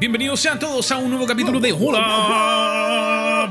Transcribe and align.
Bienvenidos 0.00 0.40
sean 0.40 0.58
todos 0.58 0.90
a 0.92 0.96
un 0.96 1.10
nuevo 1.10 1.26
capítulo 1.26 1.60
de 1.60 1.72
Hola 1.72 3.50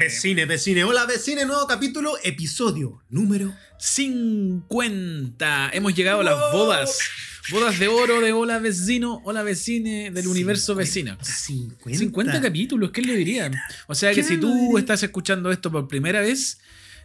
Vecine, 0.00 0.46
vecine, 0.46 0.82
hola 0.82 1.04
vecine, 1.04 1.44
nuevo 1.44 1.66
capítulo, 1.66 2.14
episodio 2.22 3.02
número 3.10 3.52
50. 3.78 5.70
Hemos 5.74 5.94
llegado 5.94 6.20
a 6.20 6.24
las 6.24 6.52
bodas. 6.52 6.98
Bodas 7.50 7.78
de 7.78 7.88
oro 7.88 8.20
de 8.20 8.32
Hola 8.32 8.58
Vecino, 8.58 9.20
Hola 9.24 9.42
Vecine 9.42 10.10
del 10.10 10.28
universo 10.28 10.74
vecino. 10.74 11.16
50. 11.22 11.98
50 11.98 12.40
capítulos, 12.40 12.90
¿quién 12.92 13.06
lo 13.08 13.12
diría? 13.14 13.50
O 13.86 13.94
sea 13.94 14.10
que 14.10 14.16
¿Quién 14.22 14.26
si 14.26 14.36
tú 14.38 14.78
estás 14.78 15.02
escuchando 15.02 15.50
esto 15.50 15.70
por 15.70 15.88
primera 15.88 16.20
vez, 16.20 16.58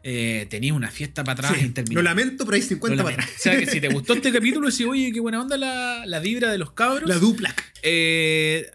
eh, 0.04 0.46
tenías 0.50 0.76
una 0.76 0.92
fiesta 0.92 1.24
para 1.24 1.34
atrás 1.40 1.60
Sí, 1.60 1.66
interminable. 1.66 1.96
lo 1.96 2.02
lamento, 2.04 2.46
pero 2.46 2.56
hay 2.56 2.62
50 2.62 2.96
Lo 2.98 3.04
para 3.04 3.16
atrás. 3.16 3.32
O 3.38 3.42
sea 3.42 3.58
que 3.60 3.66
si 3.66 3.82
te 3.82 3.88
gustó 3.90 4.14
este 4.16 4.32
capítulo, 4.32 4.70
si 4.70 4.84
oye, 4.84 5.12
qué 5.12 5.20
buena 5.20 5.42
onda 5.42 5.58
la, 5.58 6.06
la 6.06 6.20
vibra 6.20 6.52
de 6.52 6.58
los 6.60 6.72
cabros. 6.74 7.10
La 7.10 7.18
dupla. 7.18 7.54
Eh, 7.82 8.70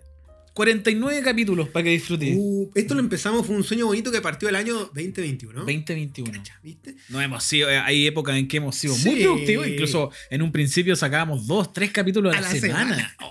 49 0.55 1.23
capítulos 1.23 1.69
para 1.69 1.85
que 1.85 1.91
disfrutes. 1.91 2.35
Uh, 2.37 2.71
esto 2.75 2.95
lo 2.95 3.01
empezamos, 3.01 3.47
fue 3.47 3.55
un 3.57 3.65
sueño 3.65 3.87
bonito 3.87 4.11
que 4.13 4.21
partió 4.21 4.49
el 4.49 4.57
año 4.57 4.75
2021. 4.95 5.61
2021. 5.61 6.33
Cacha, 6.33 6.59
¿Viste? 6.63 6.97
No 7.09 7.21
hemos 7.21 7.45
sido, 7.45 7.71
eh, 7.71 7.79
hay 7.79 8.07
épocas 8.07 8.37
en 8.37 8.49
que 8.49 8.57
hemos 8.59 8.75
sido 8.77 8.95
Sí. 8.95 9.09
muy 9.11 9.23
productivos. 9.23 9.67
Incluso 9.69 10.11
en 10.29 10.43
un 10.43 10.53
principio 10.53 10.97
sacábamos 10.97 11.47
dos, 11.47 11.73
tres 11.73 11.91
capítulos 11.93 12.35
a, 12.35 12.39
A 12.39 12.41
la, 12.41 12.49
semana. 12.51 12.95
semana. 12.97 13.17
Oh, 13.23 13.31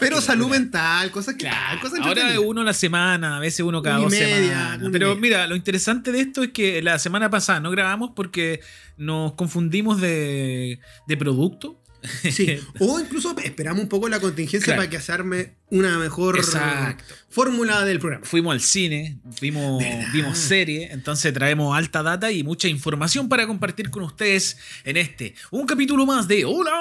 Pero 0.00 0.20
salud 0.20 0.42
locura. 0.42 0.58
mental, 0.60 1.10
cosas 1.10 1.34
que 1.34 1.40
Claro, 1.46 1.80
cosas 1.80 2.00
ahora 2.00 2.38
uno 2.40 2.60
a 2.60 2.64
la 2.64 2.74
semana, 2.74 3.36
a 3.38 3.40
veces 3.40 3.60
uno 3.60 3.82
cada 3.82 3.96
Una 3.96 4.04
dos 4.04 4.12
media, 4.12 4.26
semanas. 4.28 4.88
Pero 4.92 5.08
media. 5.08 5.20
mira, 5.20 5.46
lo 5.46 5.56
interesante 5.56 6.12
de 6.12 6.20
esto 6.20 6.42
es 6.42 6.50
que 6.50 6.82
la 6.82 6.98
semana 6.98 7.30
pasada 7.30 7.60
no 7.60 7.70
grabamos 7.70 8.10
porque 8.14 8.60
nos 8.96 9.32
confundimos 9.34 10.00
de, 10.00 10.80
de 11.06 11.16
producto. 11.16 11.80
Sí. 12.30 12.58
O 12.80 13.00
incluso 13.00 13.34
esperamos 13.42 13.82
un 13.82 13.88
poco 13.88 14.08
la 14.08 14.20
contingencia 14.20 14.64
Claro. 14.64 14.80
para 14.80 14.90
que 14.90 15.00
se 15.00 15.12
arme 15.12 15.52
una 15.70 15.98
mejor 15.98 16.38
Exacto. 16.38 17.04
fórmula 17.28 17.84
del 17.84 17.98
programa. 17.98 18.24
Fuimos 18.24 18.52
al 18.52 18.60
cine, 18.60 19.18
vimos, 19.40 19.82
¿Verdad? 19.82 20.06
vimos 20.12 20.38
serie, 20.38 20.88
entonces 20.92 21.32
traemos 21.32 21.76
alta 21.76 22.02
data 22.02 22.30
y 22.32 22.42
mucha 22.42 22.68
información 22.68 23.28
para 23.28 23.46
compartir 23.46 23.90
con 23.90 24.02
ustedes 24.02 24.58
en 24.84 24.96
este, 24.96 25.34
un 25.50 25.66
capítulo 25.66 26.06
más 26.06 26.26
de 26.28 26.44
Hola 26.44 26.72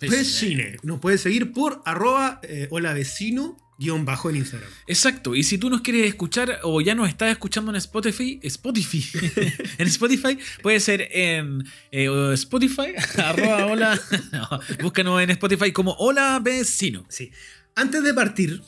Vecine. 0.00 0.76
Nos 0.82 1.00
puedes 1.00 1.20
seguir 1.20 1.52
por 1.52 1.82
arroba 1.84 2.40
eh, 2.42 2.68
hola 2.70 2.92
vecino 2.94 3.56
guion 3.80 4.04
bajo 4.04 4.28
en 4.28 4.36
Instagram. 4.36 4.68
Exacto, 4.86 5.34
y 5.34 5.42
si 5.42 5.56
tú 5.56 5.70
nos 5.70 5.80
quieres 5.80 6.06
escuchar 6.06 6.60
o 6.62 6.80
ya 6.82 6.94
nos 6.94 7.08
estás 7.08 7.32
escuchando 7.32 7.70
en 7.70 7.76
Spotify, 7.76 8.38
Spotify, 8.42 9.04
en 9.78 9.86
Spotify, 9.86 10.38
puede 10.62 10.78
ser 10.80 11.08
en 11.10 11.64
eh, 11.90 12.08
Spotify, 12.34 12.92
arroba 13.16 13.66
hola, 13.66 14.00
no, 14.32 14.48
búscanos 14.82 15.22
en 15.22 15.30
Spotify 15.30 15.72
como 15.72 15.92
hola 15.98 16.38
vecino. 16.40 17.06
Sí. 17.08 17.32
Antes 17.74 18.02
de 18.04 18.12
partir, 18.12 18.60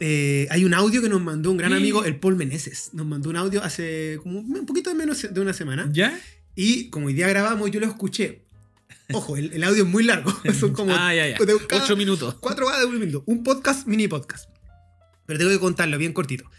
eh, 0.00 0.48
hay 0.50 0.64
un 0.64 0.74
audio 0.74 1.00
que 1.00 1.08
nos 1.08 1.22
mandó 1.22 1.52
un 1.52 1.56
gran 1.56 1.72
amigo, 1.72 2.04
el 2.04 2.16
Paul 2.16 2.34
Meneses. 2.34 2.90
Nos 2.92 3.06
mandó 3.06 3.30
un 3.30 3.36
audio 3.36 3.62
hace 3.62 4.18
como 4.22 4.40
un 4.40 4.66
poquito 4.66 4.92
menos 4.94 5.24
de 5.32 5.40
una 5.40 5.52
semana. 5.52 5.88
¿Ya? 5.92 6.18
Y 6.56 6.90
como 6.90 7.06
hoy 7.06 7.14
día 7.14 7.28
grabamos, 7.28 7.70
yo 7.70 7.78
lo 7.78 7.86
escuché. 7.86 8.42
Ojo, 9.12 9.36
el, 9.36 9.52
el 9.52 9.64
audio 9.64 9.84
es 9.84 9.88
muy 9.88 10.02
largo. 10.02 10.34
Son 10.58 10.72
como 10.72 10.92
ah, 10.92 11.14
ya, 11.14 11.28
ya. 11.28 11.38
de 11.38 11.54
Ocho 11.54 11.96
minutos. 11.96 12.34
cuatro 12.40 12.66
horas 12.66 12.80
de 12.80 12.86
un 12.86 12.98
minuto. 12.98 13.22
Un 13.26 13.42
podcast, 13.42 13.86
mini 13.86 14.08
podcast. 14.08 14.57
Pero 15.28 15.38
tengo 15.38 15.50
que 15.52 15.58
contarlo 15.60 15.98
bien 15.98 16.14
cortito. 16.14 16.50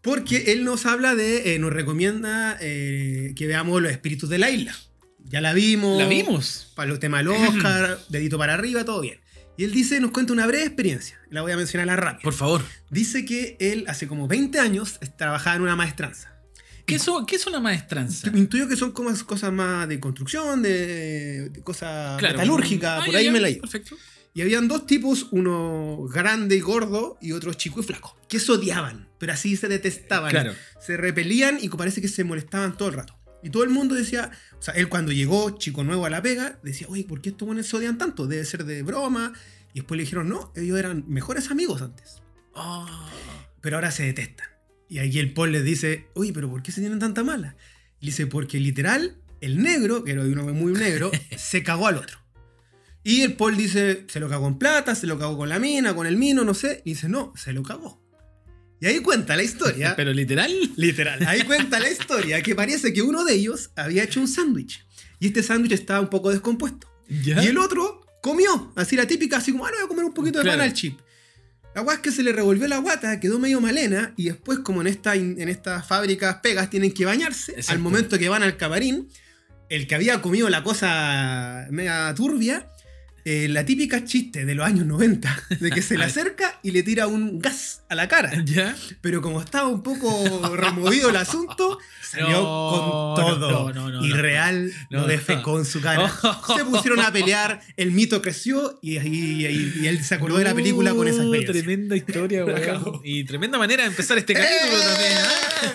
Porque 0.00 0.52
él 0.52 0.62
nos 0.64 0.86
habla 0.86 1.16
de, 1.16 1.54
eh, 1.54 1.58
nos 1.58 1.72
recomienda 1.72 2.56
eh, 2.60 3.32
que 3.34 3.48
veamos 3.48 3.82
los 3.82 3.90
espíritus 3.90 4.30
de 4.30 4.38
la 4.38 4.48
isla. 4.50 4.76
Ya 5.24 5.40
la 5.40 5.52
vimos. 5.52 5.98
La 5.98 6.06
vimos. 6.06 6.72
Para 6.76 6.88
los 6.88 7.00
temas 7.00 7.18
del 7.24 7.28
Oscar, 7.30 7.98
dedito 8.08 8.38
para 8.38 8.54
arriba, 8.54 8.84
todo 8.84 9.00
bien. 9.00 9.18
Y 9.56 9.64
él 9.64 9.72
dice, 9.72 9.98
nos 9.98 10.12
cuenta 10.12 10.32
una 10.32 10.46
breve 10.46 10.64
experiencia. 10.66 11.18
La 11.30 11.42
voy 11.42 11.50
a 11.50 11.56
mencionar 11.56 11.88
a 11.88 11.92
la 11.92 11.96
rápida. 11.96 12.22
Por 12.22 12.34
favor. 12.34 12.62
Dice 12.90 13.24
que 13.24 13.56
él 13.58 13.84
hace 13.88 14.06
como 14.06 14.28
20 14.28 14.60
años 14.60 15.00
trabajaba 15.18 15.56
en 15.56 15.62
una 15.62 15.74
maestranza. 15.74 16.32
¿Qué, 16.84 17.00
so- 17.00 17.26
qué 17.26 17.34
es 17.34 17.46
una 17.48 17.58
maestranza? 17.58 18.30
Intuyo 18.32 18.68
que 18.68 18.76
son 18.76 18.92
como 18.92 19.10
cosas 19.24 19.52
más 19.52 19.88
de 19.88 19.98
construcción, 19.98 20.62
de, 20.62 21.48
de 21.48 21.60
cosas 21.64 22.16
Claro. 22.18 22.34
metalúrgicas, 22.38 23.00
Ah, 23.00 23.04
por 23.04 23.12
ya, 23.12 23.18
ahí 23.18 23.24
ya, 23.24 23.32
me 23.32 23.40
la 23.40 23.48
llevo. 23.48 23.62
Perfecto. 23.62 23.96
Y 24.36 24.42
habían 24.42 24.68
dos 24.68 24.86
tipos, 24.86 25.28
uno 25.30 26.06
grande 26.12 26.56
y 26.56 26.60
gordo 26.60 27.16
y 27.22 27.32
otro 27.32 27.54
chico 27.54 27.80
y 27.80 27.84
flaco, 27.84 28.18
que 28.28 28.38
se 28.38 28.52
odiaban, 28.52 29.08
pero 29.16 29.32
así 29.32 29.56
se 29.56 29.66
detestaban. 29.66 30.30
Claro. 30.30 30.52
Se 30.78 30.98
repelían 30.98 31.56
y 31.58 31.70
parece 31.70 32.02
que 32.02 32.08
se 32.08 32.22
molestaban 32.22 32.76
todo 32.76 32.90
el 32.90 32.96
rato. 32.96 33.18
Y 33.42 33.48
todo 33.48 33.64
el 33.64 33.70
mundo 33.70 33.94
decía, 33.94 34.30
o 34.58 34.60
sea, 34.60 34.74
él 34.74 34.90
cuando 34.90 35.10
llegó, 35.10 35.56
chico 35.56 35.84
nuevo 35.84 36.04
a 36.04 36.10
la 36.10 36.20
pega, 36.20 36.58
decía, 36.62 36.86
oye, 36.90 37.04
¿por 37.04 37.22
qué 37.22 37.30
estos 37.30 37.46
buenos 37.46 37.66
se 37.66 37.78
odian 37.78 37.96
tanto? 37.96 38.26
Debe 38.26 38.44
ser 38.44 38.66
de 38.66 38.82
broma. 38.82 39.32
Y 39.72 39.78
después 39.80 39.96
le 39.96 40.02
dijeron, 40.04 40.28
no, 40.28 40.52
ellos 40.54 40.78
eran 40.78 41.04
mejores 41.08 41.50
amigos 41.50 41.80
antes, 41.80 42.20
Ah. 42.54 43.08
pero 43.62 43.76
ahora 43.76 43.90
se 43.90 44.02
detestan. 44.02 44.48
Y 44.90 44.98
ahí 44.98 45.18
el 45.18 45.32
Paul 45.32 45.52
les 45.52 45.64
dice, 45.64 46.08
oye, 46.12 46.34
pero 46.34 46.50
¿por 46.50 46.62
qué 46.62 46.72
se 46.72 46.82
tienen 46.82 46.98
tanta 46.98 47.24
mala? 47.24 47.56
Y 48.00 48.06
dice, 48.06 48.26
porque 48.26 48.60
literal, 48.60 49.16
el 49.40 49.62
negro, 49.62 50.04
que 50.04 50.12
era 50.12 50.24
de 50.24 50.30
uno 50.32 50.44
muy 50.52 50.74
negro, 50.74 51.10
se 51.38 51.62
cagó 51.62 51.86
al 51.86 51.96
otro. 51.96 52.18
Y 53.08 53.22
el 53.22 53.34
Paul 53.34 53.56
dice, 53.56 54.04
se 54.08 54.18
lo 54.18 54.28
cagó 54.28 54.48
en 54.48 54.58
plata, 54.58 54.96
se 54.96 55.06
lo 55.06 55.16
cagó 55.16 55.36
con 55.36 55.48
la 55.48 55.60
mina, 55.60 55.94
con 55.94 56.08
el 56.08 56.16
mino, 56.16 56.44
no 56.44 56.54
sé. 56.54 56.82
Y 56.84 56.90
dice, 56.94 57.08
no, 57.08 57.32
se 57.36 57.52
lo 57.52 57.62
cagó. 57.62 58.02
Y 58.80 58.86
ahí 58.86 58.98
cuenta 58.98 59.36
la 59.36 59.44
historia. 59.44 59.94
Pero 59.96 60.12
literal. 60.12 60.52
Literal. 60.74 61.24
Ahí 61.24 61.42
cuenta 61.44 61.78
la 61.78 61.88
historia 61.88 62.42
que 62.42 62.56
parece 62.56 62.92
que 62.92 63.02
uno 63.02 63.24
de 63.24 63.34
ellos 63.34 63.70
había 63.76 64.02
hecho 64.02 64.18
un 64.18 64.26
sándwich. 64.26 64.84
Y 65.20 65.28
este 65.28 65.44
sándwich 65.44 65.70
estaba 65.70 66.00
un 66.00 66.08
poco 66.10 66.32
descompuesto. 66.32 66.88
¿Ya? 67.08 67.44
Y 67.44 67.46
el 67.46 67.58
otro 67.58 68.04
comió, 68.20 68.72
así 68.74 68.96
la 68.96 69.06
típica, 69.06 69.36
así 69.36 69.52
como, 69.52 69.66
ah, 69.66 69.70
no 69.70 69.76
voy 69.76 69.84
a 69.84 69.88
comer 69.88 70.04
un 70.04 70.12
poquito 70.12 70.38
de 70.38 70.42
Claro. 70.42 70.58
pan 70.58 70.68
al 70.68 70.74
chip. 70.74 70.98
La 71.76 71.82
guay 71.82 71.94
es 71.94 72.02
que 72.02 72.10
se 72.10 72.24
le 72.24 72.32
revolvió 72.32 72.66
la 72.66 72.78
guata, 72.78 73.20
quedó 73.20 73.38
medio 73.38 73.60
malena, 73.60 74.14
y 74.16 74.24
después, 74.24 74.58
como 74.58 74.80
en, 74.80 74.88
esta, 74.88 75.14
en 75.14 75.48
estas 75.48 75.86
fábricas 75.86 76.38
pegas 76.42 76.70
tienen 76.70 76.90
que 76.90 77.04
bañarse, 77.04 77.52
Exacto. 77.52 77.70
al 77.72 77.78
momento 77.78 78.18
que 78.18 78.28
van 78.28 78.42
al 78.42 78.56
camarín, 78.56 79.08
el 79.68 79.86
que 79.86 79.94
había 79.94 80.20
comido 80.20 80.48
la 80.48 80.64
cosa 80.64 81.68
mega 81.70 82.12
turbia, 82.16 82.68
eh, 83.28 83.48
la 83.48 83.64
típica 83.66 84.04
chiste 84.04 84.44
de 84.44 84.54
los 84.54 84.64
años 84.64 84.86
90, 84.86 85.42
de 85.58 85.70
que 85.72 85.82
se 85.82 85.98
le 85.98 86.04
acerca 86.10 86.60
y 86.62 86.70
le 86.70 86.84
tira 86.84 87.08
un 87.08 87.40
gas 87.40 87.82
a 87.88 87.96
la 87.96 88.06
cara. 88.06 88.30
¿Ya? 88.44 88.76
Pero 89.00 89.20
como 89.20 89.40
estaba 89.42 89.66
un 89.66 89.82
poco 89.82 90.54
removido 90.54 91.10
el 91.10 91.16
asunto, 91.16 91.78
salió 92.08 92.28
No, 92.28 93.14
con 93.16 93.24
todo. 93.40 93.72
no, 93.74 93.90
no, 93.90 94.04
y 94.06 94.12
real 94.12 94.70
No. 94.90 95.00
lo 95.00 95.06
defecó 95.08 95.58
en 95.58 95.64
su 95.64 95.80
cara. 95.80 96.08
Se 96.56 96.64
pusieron 96.64 97.00
a 97.00 97.12
pelear, 97.12 97.60
el 97.76 97.90
mito 97.90 98.22
creció 98.22 98.78
y, 98.80 98.96
y- 98.98 99.46
y- 99.46 99.72
y 99.82 99.86
él 99.88 100.04
se 100.04 100.14
acordó 100.14 100.38
de 100.38 100.44
la 100.44 100.54
película 100.54 100.94
con 100.94 101.08
esa 101.08 101.22
experiencia. 101.22 101.52
Tremenda 101.64 101.96
historia, 101.96 102.44
weón. 102.44 103.00
Y 103.02 103.24
tremenda 103.24 103.58
manera 103.58 103.82
de 103.82 103.88
empezar 103.90 104.18
este 104.18 104.34
capítulo 104.34 104.80
también. 104.82 105.12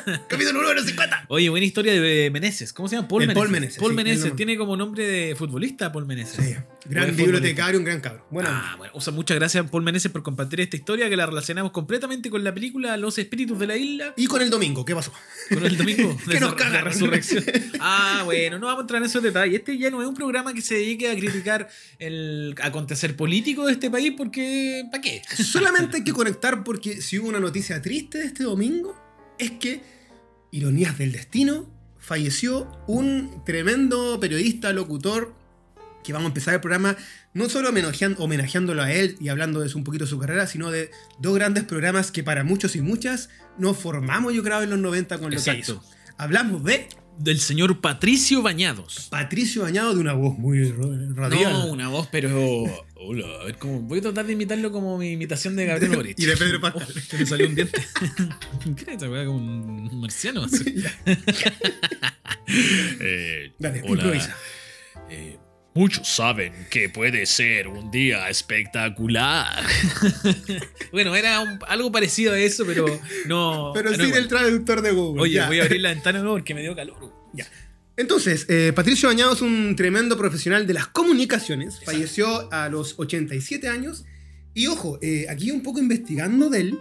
¡Eh! 0.08 0.20
Capítulo 0.30 0.62
número 0.62 0.82
50. 0.82 1.26
Oye, 1.28 1.50
buena 1.50 1.66
historia 1.66 1.92
de 2.00 2.30
Meneses. 2.32 2.72
¿Cómo 2.72 2.88
se 2.88 2.96
llama? 2.96 3.08
Paul 3.10 3.24
El 3.24 3.28
Meneses. 3.28 3.42
Paul 3.42 3.52
Meneses, 3.52 3.78
Paul 3.80 3.92
sí, 3.92 3.96
Meneses. 3.98 4.24
el 4.24 4.30
nombre. 4.30 4.38
Tiene 4.46 4.58
como 4.58 4.78
nombre 4.78 5.06
de 5.08 5.36
futbolista 5.36 5.92
Paul 5.92 6.06
Meneses. 6.06 6.46
Sí, 6.46 6.56
gran 6.86 7.06
Buen 7.06 7.16
bibliotecario, 7.42 7.80
un 7.80 7.86
gran 7.86 8.00
cabro. 8.02 8.26
Bueno, 8.30 8.50
Ah, 8.52 8.76
bueno, 8.78 8.94
o 8.96 9.02
sea, 9.02 9.14
muchas 9.14 9.38
gracias 9.38 9.70
Paul 9.70 9.84
Meneses 9.84 10.12
por 10.12 10.24
compartir 10.24 10.62
esta 10.62 10.76
historia 10.76 11.10
que 11.10 11.16
la 11.16 11.26
relacionamos 11.26 11.72
completamente 11.72 12.30
con 12.30 12.44
la 12.44 12.54
película 12.54 12.96
Los 12.98 13.18
Espíritus 13.18 13.60
de 13.60 13.68
la 13.68 13.78
Isla. 13.78 14.14
y 14.18 14.28
con 14.28 14.42
el 14.42 14.50
domingo, 14.50 14.86
¿qué 14.86 14.96
pasó? 14.96 15.12
Con 15.50 15.66
el 15.66 15.78
domingo 15.78 16.18
Que 16.30 16.40
nos 16.40 16.58
la 16.58 16.82
resurrección. 16.82 17.44
Ah, 17.80 18.22
bueno, 18.26 18.60
no 18.60 18.68
vamos 18.68 18.80
a 18.80 18.82
entrar 18.84 19.02
en 19.02 19.08
esos 19.08 19.24
detalles. 19.24 19.60
Este 19.60 19.78
ya 19.78 19.90
no 19.90 20.02
es 20.02 20.08
un 20.08 20.14
programa 20.14 20.54
que 20.54 20.62
se 20.62 20.76
dedique 20.76 21.10
a 21.10 21.16
criticar 21.16 21.68
el 22.00 22.56
acontecer 22.62 23.16
político 23.16 23.66
de 23.66 23.74
este 23.74 23.90
país 23.90 24.14
porque 24.16 24.84
¿para 24.92 25.02
qué? 25.02 25.22
Solamente 25.44 25.98
hay 25.98 26.04
que 26.04 26.14
conectar 26.14 26.64
porque 26.64 27.02
si 27.02 27.20
hubo 27.20 27.30
una 27.30 27.40
noticia 27.40 27.82
triste 27.82 28.20
de 28.20 28.26
este 28.26 28.44
domingo, 28.44 28.96
es 29.38 29.52
que, 29.52 29.82
ironías 30.52 30.98
del 30.98 31.12
destino, 31.12 31.70
falleció 31.98 32.72
un 32.88 33.44
tremendo 33.46 34.20
periodista, 34.20 34.74
locutor, 34.74 35.34
que 36.04 36.14
vamos 36.14 36.26
a 36.26 36.30
empezar 36.30 36.54
el 36.54 36.62
programa 36.62 36.96
no 37.34 37.50
solo 37.50 37.70
homenajeándolo 37.70 38.82
a 38.82 38.92
él 38.92 39.16
y 39.20 39.30
hablando 39.30 39.62
de 39.62 39.74
un 39.74 39.84
poquito 39.84 40.06
de 40.06 40.10
su 40.10 40.20
carrera, 40.20 40.48
sino 40.48 40.72
de 40.72 40.92
dos 41.20 41.36
grandes 41.36 41.64
programas 41.64 42.12
que 42.12 42.24
para 42.24 42.44
muchos 42.44 42.76
y 42.76 42.82
muchas 42.82 43.30
nos 43.58 43.78
formamos, 43.78 44.34
yo 44.34 44.44
creo, 44.44 44.62
en 44.62 44.70
los 44.70 44.80
90 44.80 45.18
con 45.18 45.26
lo 45.26 45.32
que 45.32 45.36
Exacto. 45.38 45.60
hizo. 45.60 45.84
Hablamos 46.18 46.64
de 46.64 46.88
Del 47.18 47.40
señor 47.40 47.82
Patricio 47.82 48.42
Bañados. 48.42 49.08
Patricio 49.10 49.64
Bañado 49.64 49.94
de 49.94 50.00
una 50.00 50.14
voz 50.14 50.38
muy 50.38 50.72
radial. 51.14 51.54
No, 51.54 51.66
una 51.68 51.88
voz, 51.88 52.08
pero. 52.12 52.64
Hola, 52.96 53.26
a 53.42 53.46
ver 53.46 53.58
cómo. 53.58 53.82
Voy 53.82 54.00
a 54.00 54.02
tratar 54.04 54.26
de 54.28 54.34
imitarlo 54.34 54.72
como 54.72 54.98
mi 54.98 55.12
imitación 55.12 55.56
de 55.56 55.66
Gabriel 55.66 55.96
Boric. 55.96 56.20
y 56.20 56.26
de 56.26 56.38
Pedro 56.38 56.62
Pascal. 56.62 56.88
Oh, 56.96 57.00
se 57.00 57.18
me 57.18 57.26
salió 57.26 57.48
un 57.48 57.56
diente. 57.56 57.82
¿Qué 59.00 59.08
weá? 59.08 59.26
Como 59.26 59.38
un 59.38 60.00
marciano. 60.02 60.44
así. 60.44 60.76
Eh, 62.48 63.54
Dale, 63.60 63.84
hola. 63.88 64.36
Eh, 65.10 65.38
Muchos 65.74 66.08
saben 66.08 66.54
que 66.70 66.90
puede 66.90 67.26
ser 67.26 67.70
un 67.70 67.92
día 67.92 68.28
espectacular. 68.30 69.64
bueno, 70.92 71.16
era 71.16 71.40
un- 71.40 71.60
algo 71.68 71.92
parecido 71.92 72.34
a 72.34 72.40
eso, 72.40 72.66
pero 72.66 72.86
no. 73.26 73.72
Pero 73.74 73.92
no 73.92 74.04
sin 74.04 74.14
el 74.14 74.28
traductor 74.28 74.82
de 74.82 74.92
Google. 74.92 75.22
Oye, 75.22 75.34
ya. 75.36 75.48
voy 75.48 75.60
a 75.60 75.64
abrir 75.64 75.80
la 75.82 75.90
ventana 75.90 76.22
porque 76.24 76.54
me 76.54 76.62
dio 76.62 76.76
calor. 76.76 77.14
Ya. 77.34 77.48
Entonces, 77.96 78.46
eh, 78.50 78.74
Patricio 78.76 79.08
Bañado 79.08 79.34
es 79.34 79.42
un 79.42 79.76
tremendo 79.78 80.18
profesional 80.18 80.68
de 80.68 80.74
las 80.74 80.88
comunicaciones. 80.88 81.80
Falleció 81.86 82.52
a 82.52 82.68
los 82.68 82.96
87 82.98 83.70
años. 83.70 84.04
Y 84.54 84.68
ojo, 84.68 85.00
eh, 85.02 85.28
aquí 85.30 85.52
un 85.52 85.64
poco 85.64 85.80
investigando 85.80 86.50
de 86.50 86.60
él, 86.60 86.80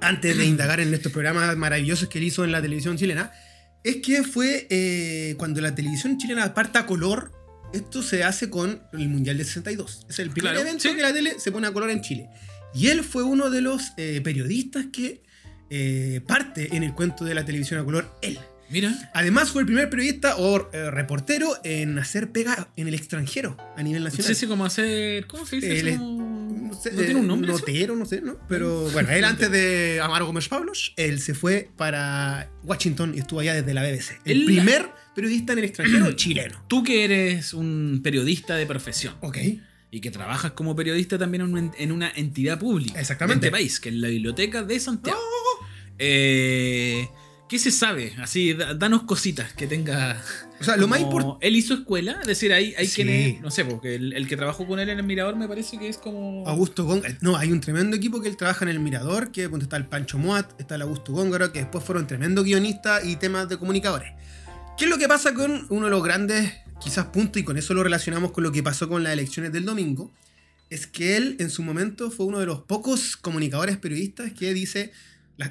antes 0.00 0.36
de 0.36 0.44
indagar 0.46 0.80
en 0.80 0.92
estos 0.92 1.12
programas 1.12 1.56
maravillosos 1.56 2.08
que 2.08 2.18
él 2.18 2.24
hizo 2.24 2.42
en 2.44 2.50
la 2.50 2.60
televisión 2.60 2.96
chilena, 2.96 3.32
es 3.84 3.96
que 3.96 4.24
fue 4.24 4.66
eh, 4.70 5.34
cuando 5.38 5.60
la 5.60 5.74
televisión 5.76 6.18
chilena 6.18 6.52
parta 6.54 6.80
a 6.80 6.86
color. 6.86 7.30
Esto 7.74 8.02
se 8.02 8.24
hace 8.24 8.48
con 8.50 8.80
el 8.92 9.08
Mundial 9.08 9.36
de 9.38 9.44
62. 9.44 10.06
Es 10.08 10.18
el 10.18 10.30
primer 10.30 10.52
Claro, 10.52 10.66
evento 10.66 10.88
sí. 10.88 10.94
que 10.94 11.02
la 11.02 11.12
tele 11.12 11.34
se 11.38 11.52
pone 11.52 11.66
a 11.66 11.72
color 11.72 11.90
en 11.90 12.00
Chile. 12.00 12.28
Y 12.74 12.88
él 12.88 13.04
fue 13.04 13.22
uno 13.22 13.50
de 13.50 13.60
los 13.60 13.92
eh, 13.96 14.20
periodistas 14.22 14.86
que 14.92 15.22
eh, 15.70 16.20
parte 16.26 16.76
en 16.76 16.82
el 16.82 16.94
cuento 16.94 17.24
de 17.24 17.34
la 17.34 17.44
televisión 17.44 17.80
a 17.80 17.84
color, 17.84 18.10
él. 18.22 18.38
Mira. 18.70 18.92
Además 19.12 19.50
fue 19.50 19.60
el 19.62 19.66
primer 19.66 19.90
periodista 19.90 20.36
o 20.36 20.70
eh, 20.72 20.90
reportero 20.90 21.54
en 21.64 21.98
hacer 21.98 22.30
pega 22.32 22.68
en 22.76 22.88
el 22.88 22.94
extranjero 22.94 23.56
a 23.76 23.82
nivel 23.82 24.02
No 24.02 24.08
nacional. 24.08 24.26
sé 24.26 24.34
si 24.34 24.46
cómo 24.46 24.64
hacer. 24.64 25.26
¿Cómo 25.26 25.44
se 25.46 25.56
dice? 25.56 25.80
El-? 25.80 25.98
Como- 25.98 26.24
No, 26.68 26.74
sé, 26.80 26.90
¿No 26.92 27.02
tiene 27.02 27.20
un 27.20 27.26
nombre? 27.26 27.50
eso? 27.52 27.58
Notero, 27.60 27.94
no 27.96 28.06
sé, 28.06 28.20
¿no? 28.22 28.38
Pero 28.48 28.88
bueno, 28.92 29.10
él 29.10 29.24
antes 29.24 29.50
de 29.50 30.00
Amaro 30.02 30.26
Gómez 30.26 30.48
Pablos, 30.48 30.92
él 30.96 31.20
se 31.20 31.34
fue 31.34 31.68
para 31.76 32.50
Washington 32.64 33.12
y 33.14 33.18
estuvo 33.20 33.40
allá 33.40 33.54
desde 33.54 33.74
la 33.74 33.82
BBC. 33.82 34.18
El 34.24 34.44
primer 34.46 34.88
periodista 35.14 35.52
en 35.52 35.58
el 35.60 35.64
extranjero 35.66 36.12
chileno. 36.16 36.64
Tú 36.68 36.82
que 36.82 37.04
eres 37.04 37.54
un 37.54 38.00
periodista 38.02 38.56
de 38.56 38.66
profesión 38.66 39.14
Ok. 39.20 39.38
y 39.90 40.00
que 40.00 40.10
trabajas 40.10 40.52
como 40.52 40.74
periodista 40.76 41.18
también 41.18 41.42
en 41.42 41.52
una, 41.52 41.72
en 41.78 41.92
una 41.92 42.10
entidad 42.14 42.58
pública 42.58 43.00
Exactamente. 43.00 43.42
de 43.42 43.46
este 43.48 43.52
país, 43.52 43.80
que 43.80 43.88
es 43.90 43.94
la 43.94 44.08
Biblioteca 44.08 44.62
de 44.62 44.80
Santiago. 44.80 45.18
Eh, 45.98 47.08
¿Qué 47.48 47.58
se 47.58 47.70
sabe? 47.70 48.14
Así, 48.18 48.54
da- 48.54 48.74
danos 48.74 49.02
cositas 49.02 49.52
que 49.52 49.66
tenga. 49.66 50.20
O 50.60 50.64
sea, 50.64 50.76
lo 50.76 50.88
más 50.88 51.00
importante. 51.00 51.46
Él 51.46 51.54
hizo 51.56 51.74
escuela, 51.74 52.18
es 52.22 52.26
decir, 52.26 52.52
hay, 52.52 52.74
hay 52.76 52.86
Sí. 52.86 52.96
quienes. 52.96 53.40
No 53.42 53.50
sé, 53.50 53.64
porque 53.64 53.94
el, 53.94 54.12
el 54.14 54.26
que 54.26 54.36
trabajó 54.36 54.66
con 54.66 54.80
él 54.80 54.88
en 54.88 54.98
el 54.98 55.04
Mirador 55.04 55.36
me 55.36 55.46
parece 55.46 55.78
que 55.78 55.88
es 55.88 55.98
como. 55.98 56.48
Augusto 56.48 56.84
Góngora. 56.84 57.16
No, 57.20 57.36
hay 57.36 57.52
un 57.52 57.60
tremendo 57.60 57.96
equipo 57.96 58.20
que 58.22 58.28
él 58.28 58.36
trabaja 58.36 58.64
en 58.64 58.70
el 58.70 58.80
Mirador, 58.80 59.30
que 59.30 59.44
está 59.60 59.76
el 59.76 59.84
Pancho 59.86 60.18
Moat, 60.18 60.58
está 60.58 60.74
el 60.76 60.82
Augusto 60.82 61.12
Góngora, 61.12 61.52
que 61.52 61.60
después 61.60 61.84
fueron 61.84 62.06
tremendos 62.06 62.44
guionistas 62.44 63.04
y 63.04 63.16
temas 63.16 63.48
de 63.48 63.58
comunicadores. 63.58 64.10
¿Qué 64.76 64.84
es 64.84 64.90
lo 64.90 64.98
que 64.98 65.06
pasa 65.08 65.34
con 65.34 65.66
uno 65.70 65.84
de 65.86 65.90
los 65.90 66.02
grandes, 66.02 66.52
quizás, 66.82 67.06
puntos, 67.06 67.40
y 67.40 67.44
con 67.44 67.56
eso 67.56 67.74
lo 67.74 67.82
relacionamos 67.84 68.32
con 68.32 68.42
lo 68.44 68.50
que 68.52 68.62
pasó 68.62 68.88
con 68.88 69.02
las 69.04 69.12
elecciones 69.12 69.52
del 69.52 69.64
domingo? 69.64 70.12
Es 70.70 70.86
que 70.86 71.16
él, 71.16 71.36
en 71.38 71.50
su 71.50 71.62
momento, 71.62 72.10
fue 72.10 72.26
uno 72.26 72.40
de 72.40 72.46
los 72.46 72.60
pocos 72.62 73.16
comunicadores 73.16 73.76
periodistas 73.76 74.32
que 74.32 74.52
dice, 74.52 74.90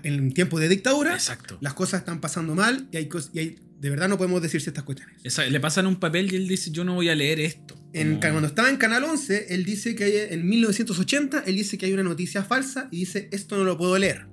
en 0.04 0.34
tiempos 0.34 0.60
de 0.60 0.68
dictadura, 0.70 1.14
Exacto. 1.14 1.58
las 1.62 1.74
cosas 1.74 2.02
están 2.02 2.20
pasando 2.20 2.56
mal 2.56 2.88
y 2.92 2.98
hay, 2.98 3.10
y 3.34 3.40
hay- 3.40 3.56
de 3.80 3.90
verdad 3.90 4.08
no 4.08 4.18
podemos 4.18 4.42
decir 4.42 4.62
ciertas 4.62 4.84
cuestiones. 4.86 5.18
Esa- 5.24 5.46
le 5.46 5.60
pasan 5.60 5.88
un 5.88 5.98
papel 5.98 6.32
y 6.32 6.38
él 6.38 6.48
dice: 6.48 6.72
Yo 6.72 6.84
no 6.86 6.94
voy 6.96 7.10
a 7.10 7.16
leer 7.16 7.40
esto. 7.42 7.76
En, 7.92 8.16
cuando 8.20 8.48
estaba 8.48 8.70
en 8.70 8.78
Canal 8.78 9.04
11, 9.04 9.48
él 9.54 9.66
dice 9.66 9.94
que 9.96 10.06
hay, 10.06 10.14
en 10.32 10.48
1980, 10.48 11.44
él 11.46 11.56
dice 11.56 11.78
que 11.78 11.86
hay 11.86 11.94
una 11.94 12.04
noticia 12.04 12.44
falsa 12.44 12.88
y 12.92 13.00
dice, 13.00 13.28
esto 13.32 13.58
no 13.58 13.66
lo 13.66 13.78
puedo 13.78 13.98
leer. 13.98 14.26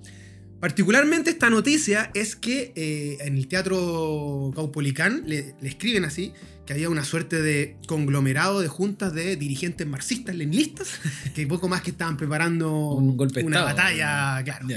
Particularmente 0.60 1.30
esta 1.30 1.48
noticia 1.48 2.10
es 2.14 2.36
que 2.36 2.72
eh, 2.76 3.18
en 3.20 3.36
el 3.36 3.48
Teatro 3.48 4.50
Caupolicán 4.54 5.22
le, 5.26 5.54
le 5.60 5.68
escriben 5.68 6.04
así, 6.04 6.32
que 6.66 6.74
había 6.74 6.90
una 6.90 7.02
suerte 7.02 7.40
de 7.40 7.76
conglomerado 7.86 8.60
de 8.60 8.68
juntas 8.68 9.14
de 9.14 9.36
dirigentes 9.36 9.86
marxistas, 9.86 10.36
leninistas, 10.36 11.00
que 11.34 11.46
poco 11.46 11.68
más 11.68 11.80
que 11.82 11.90
estaban 11.90 12.16
preparando 12.16 12.92
Un 12.92 13.16
golpe 13.16 13.42
una 13.42 13.60
Estado. 13.60 13.76
batalla, 13.76 14.44
claro. 14.44 14.68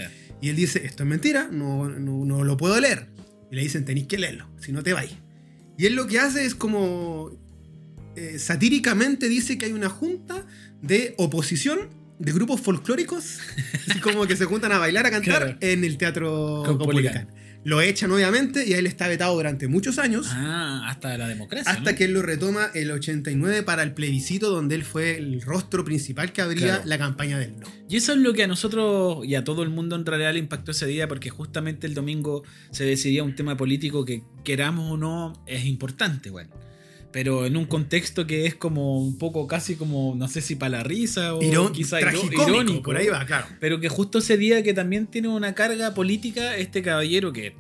Y 0.42 0.50
él 0.50 0.56
dice, 0.56 0.86
esto 0.86 1.04
es 1.04 1.10
mentira, 1.10 1.50
no, 1.52 1.90
no, 1.90 2.26
no 2.26 2.44
lo 2.44 2.58
puedo 2.58 2.80
leer. 2.80 3.10
Y 3.52 3.56
le 3.56 3.62
dicen, 3.62 3.86
tenéis 3.86 4.08
que 4.08 4.18
leerlo, 4.18 4.50
si 4.60 4.72
no 4.72 4.84
te 4.84 4.94
vais. 4.94 5.12
Y 5.78 5.86
él 5.86 5.96
lo 5.96 6.08
que 6.08 6.20
hace 6.20 6.46
es 6.46 6.56
como 6.56 7.32
eh, 8.16 8.40
satíricamente 8.40 9.28
dice 9.28 9.58
que 9.58 9.66
hay 9.66 9.74
una 9.74 9.90
junta 9.90 10.46
de 10.82 11.14
oposición 11.18 11.90
de 12.20 12.32
grupos 12.32 12.62
folclóricos, 12.62 13.40
así 13.90 14.00
como 14.00 14.26
que 14.28 14.36
se 14.36 14.46
juntan 14.46 14.72
a 14.72 14.78
bailar, 14.78 15.06
a 15.06 15.12
cantar 15.12 15.44
Claro. 15.44 15.58
en 15.62 15.84
el 15.84 15.98
teatro. 15.98 16.64
Caupolicán. 16.66 17.30
Lo 17.66 17.80
echan 17.80 18.12
obviamente 18.12 18.68
y 18.68 18.74
él 18.74 18.86
está 18.88 19.08
vetado 19.08 19.34
durante 19.36 19.70
muchos 19.70 19.98
años. 19.98 20.28
Ah, 20.32 20.84
hasta 20.90 21.18
la 21.18 21.30
democracia. 21.30 21.72
Hasta 21.72 21.92
¿no? 21.92 21.98
que 21.98 22.04
él 22.04 22.12
lo 22.12 22.22
retoma 22.22 22.70
el 22.74 22.92
89 22.92 23.64
para 23.64 23.84
el 23.84 23.94
plebiscito 23.94 24.50
donde 24.50 24.76
él 24.76 24.84
fue 24.84 25.16
el 25.16 25.42
rostro 25.42 25.86
principal 25.86 26.34
que 26.34 26.42
abría 26.42 26.66
Claro. 26.66 26.82
la 26.86 26.98
campaña 26.98 27.40
del 27.40 27.58
no. 27.62 27.68
Y 27.88 27.96
eso 27.96 28.12
es 28.12 28.18
lo 28.18 28.34
que 28.34 28.44
a 28.44 28.48
nosotros 28.48 29.26
y 29.26 29.36
a 29.36 29.46
todo 29.46 29.64
el 29.64 29.70
mundo 29.70 29.96
en 29.96 30.06
realidad 30.06 30.34
le 30.34 30.40
impactó 30.40 30.72
ese 30.72 30.88
día, 30.88 31.08
porque 31.08 31.30
justamente 31.30 31.88
el 31.88 31.94
domingo 31.94 32.44
se 32.72 32.84
decidía 32.84 33.24
un 33.24 33.34
tema 33.34 33.56
político 33.56 34.04
que, 34.04 34.24
queramos 34.44 34.92
o 34.92 34.98
no, 34.98 35.42
es 35.48 35.64
importante, 35.64 36.32
bueno. 36.32 36.50
Pero 37.14 37.46
en 37.46 37.56
un 37.56 37.66
contexto 37.66 38.28
que 38.28 38.46
es 38.48 38.56
como 38.56 39.00
un 39.00 39.18
poco 39.18 39.48
casi 39.48 39.76
como, 39.76 40.16
no 40.18 40.28
sé 40.28 40.42
si 40.42 40.56
para 40.56 40.80
la 40.80 40.84
risa 40.84 41.36
o 41.36 41.42
Irón- 41.42 41.72
quizá 41.72 42.02
irónico. 42.02 42.82
por 42.84 42.98
ahí 42.98 43.08
va, 43.08 43.24
claro. 43.26 43.46
Pero 43.62 43.80
que 43.80 43.88
justo 43.88 44.18
ese 44.18 44.36
día 44.36 44.62
que 44.64 44.74
también 44.74 45.08
tiene 45.08 45.28
una 45.30 45.54
carga 45.54 45.94
política, 45.94 46.58
este 46.58 46.82
caballero 46.82 47.32
que 47.32 47.56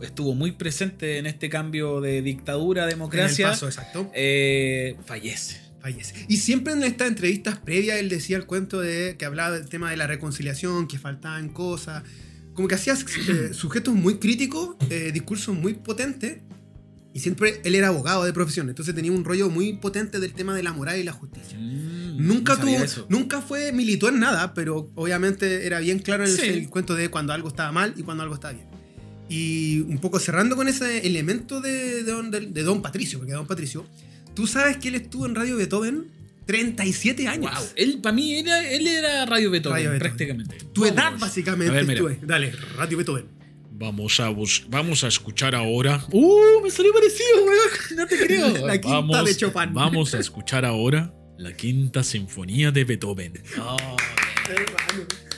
estuvo 0.00 0.34
muy 0.34 0.52
presente 0.52 1.18
en 1.18 1.26
este 1.26 1.48
cambio 1.50 2.00
de 2.00 2.22
dictadura 2.22 2.82
a 2.82 2.84
En 2.86 2.90
el 2.92 2.96
democracia, 2.96 3.48
paso, 3.50 3.66
exacto. 3.66 4.10
eh, 4.14 4.96
fallece. 5.04 5.60
fallece. 5.80 6.14
Y 6.28 6.36
siempre 6.36 6.72
en 6.72 6.82
estas 6.84 7.08
entrevistas 7.08 7.58
previas 7.58 7.98
él 7.98 8.08
decía 8.08 8.36
el 8.36 8.46
cuento 8.46 8.80
de 8.80 9.16
que 9.18 9.24
hablaba 9.24 9.58
del 9.58 9.68
tema 9.68 9.90
de 9.90 9.96
la 9.96 10.06
reconciliación, 10.06 10.86
que 10.86 10.98
faltaban 10.98 11.48
cosas. 11.48 12.04
Como 12.54 12.68
que 12.68 12.74
hacía 12.76 12.92
eh, 12.94 13.52
sujetos 13.54 13.94
muy 13.94 14.18
críticos, 14.18 14.76
eh, 14.90 15.10
discursos 15.12 15.56
muy 15.56 15.74
potentes. 15.74 16.38
Y 17.14 17.20
siempre 17.20 17.60
él 17.64 17.74
era 17.74 17.88
abogado 17.88 18.24
de 18.24 18.32
profesión, 18.32 18.68
entonces 18.70 18.94
tenía 18.94 19.12
un 19.12 19.24
rollo 19.24 19.50
muy 19.50 19.74
potente 19.74 20.18
del 20.18 20.32
tema 20.32 20.54
de 20.54 20.62
la 20.62 20.72
moral 20.72 20.98
y 20.98 21.02
la 21.02 21.12
justicia. 21.12 21.58
Mm, 21.58 22.26
Nunca 22.26 22.54
no 22.56 22.60
tuvo, 22.62 23.06
nunca 23.10 23.40
fue 23.42 23.72
militó 23.72 24.08
en 24.08 24.18
nada, 24.20 24.54
pero 24.54 24.90
obviamente 24.94 25.66
era 25.66 25.80
bien 25.80 25.98
claro 25.98 26.24
el, 26.24 26.30
Sí. 26.30 26.46
el 26.48 26.68
cuento 26.70 26.94
de 26.94 27.10
cuando 27.10 27.32
algo 27.32 27.48
estaba 27.48 27.70
mal 27.72 27.92
y 27.96 28.02
cuando 28.02 28.22
algo 28.22 28.34
estaba 28.34 28.54
bien. 28.54 28.66
Y 29.28 29.80
un 29.80 29.98
poco 29.98 30.18
cerrando 30.20 30.56
con 30.56 30.68
ese 30.68 31.06
elemento 31.06 31.60
de, 31.60 32.02
de 32.02 32.10
don, 32.12 32.30
de- 32.30 32.40
de 32.46 32.62
don 32.62 32.80
Patricio, 32.82 33.18
porque 33.18 33.32
don 33.34 33.46
Patricio, 33.46 33.86
tú 34.34 34.46
sabes 34.46 34.76
que 34.78 34.88
él 34.88 34.94
estuvo 34.94 35.26
en 35.26 35.34
Radio 35.34 35.56
Beethoven 35.56 36.06
37 36.46 37.28
años. 37.28 37.50
Wow, 37.52 37.68
él 37.76 38.00
para 38.02 38.14
mí 38.14 38.34
era, 38.34 38.68
él 38.68 38.86
era 38.86 39.24
Radio 39.26 39.50
Beethoven, 39.50 39.76
Radio 39.76 39.90
Beethoven. 39.90 40.10
prácticamente. 40.16 40.56
Tu 40.72 40.84
edad 40.86 40.94
Vamos. 41.04 41.20
básicamente 41.20 41.72
ver, 41.72 41.90
estuve. 41.90 42.18
Dale, 42.22 42.52
Radio 42.76 42.96
Beethoven. 42.98 43.24
Vamos 43.82 44.20
a, 44.20 44.28
bus- 44.28 44.64
vamos 44.68 45.02
a 45.02 45.08
escuchar 45.08 45.56
ahora. 45.56 46.04
Uh, 46.12 46.60
me 46.62 46.70
salió 46.70 46.92
parecido, 46.92 47.44
weón. 47.44 47.96
No 47.96 48.06
te 48.06 48.16
creo. 48.16 48.48
La 48.66 48.80
quinta 48.80 49.00
vamos, 49.00 49.24
de 49.24 49.36
Chopin. 49.36 49.74
Vamos 49.74 50.14
a 50.14 50.20
escuchar 50.20 50.64
ahora 50.64 51.12
la 51.36 51.52
quinta 51.52 52.04
sinfonía 52.04 52.70
de 52.70 52.84
Beethoven. 52.84 53.32
Oh, 53.60 53.96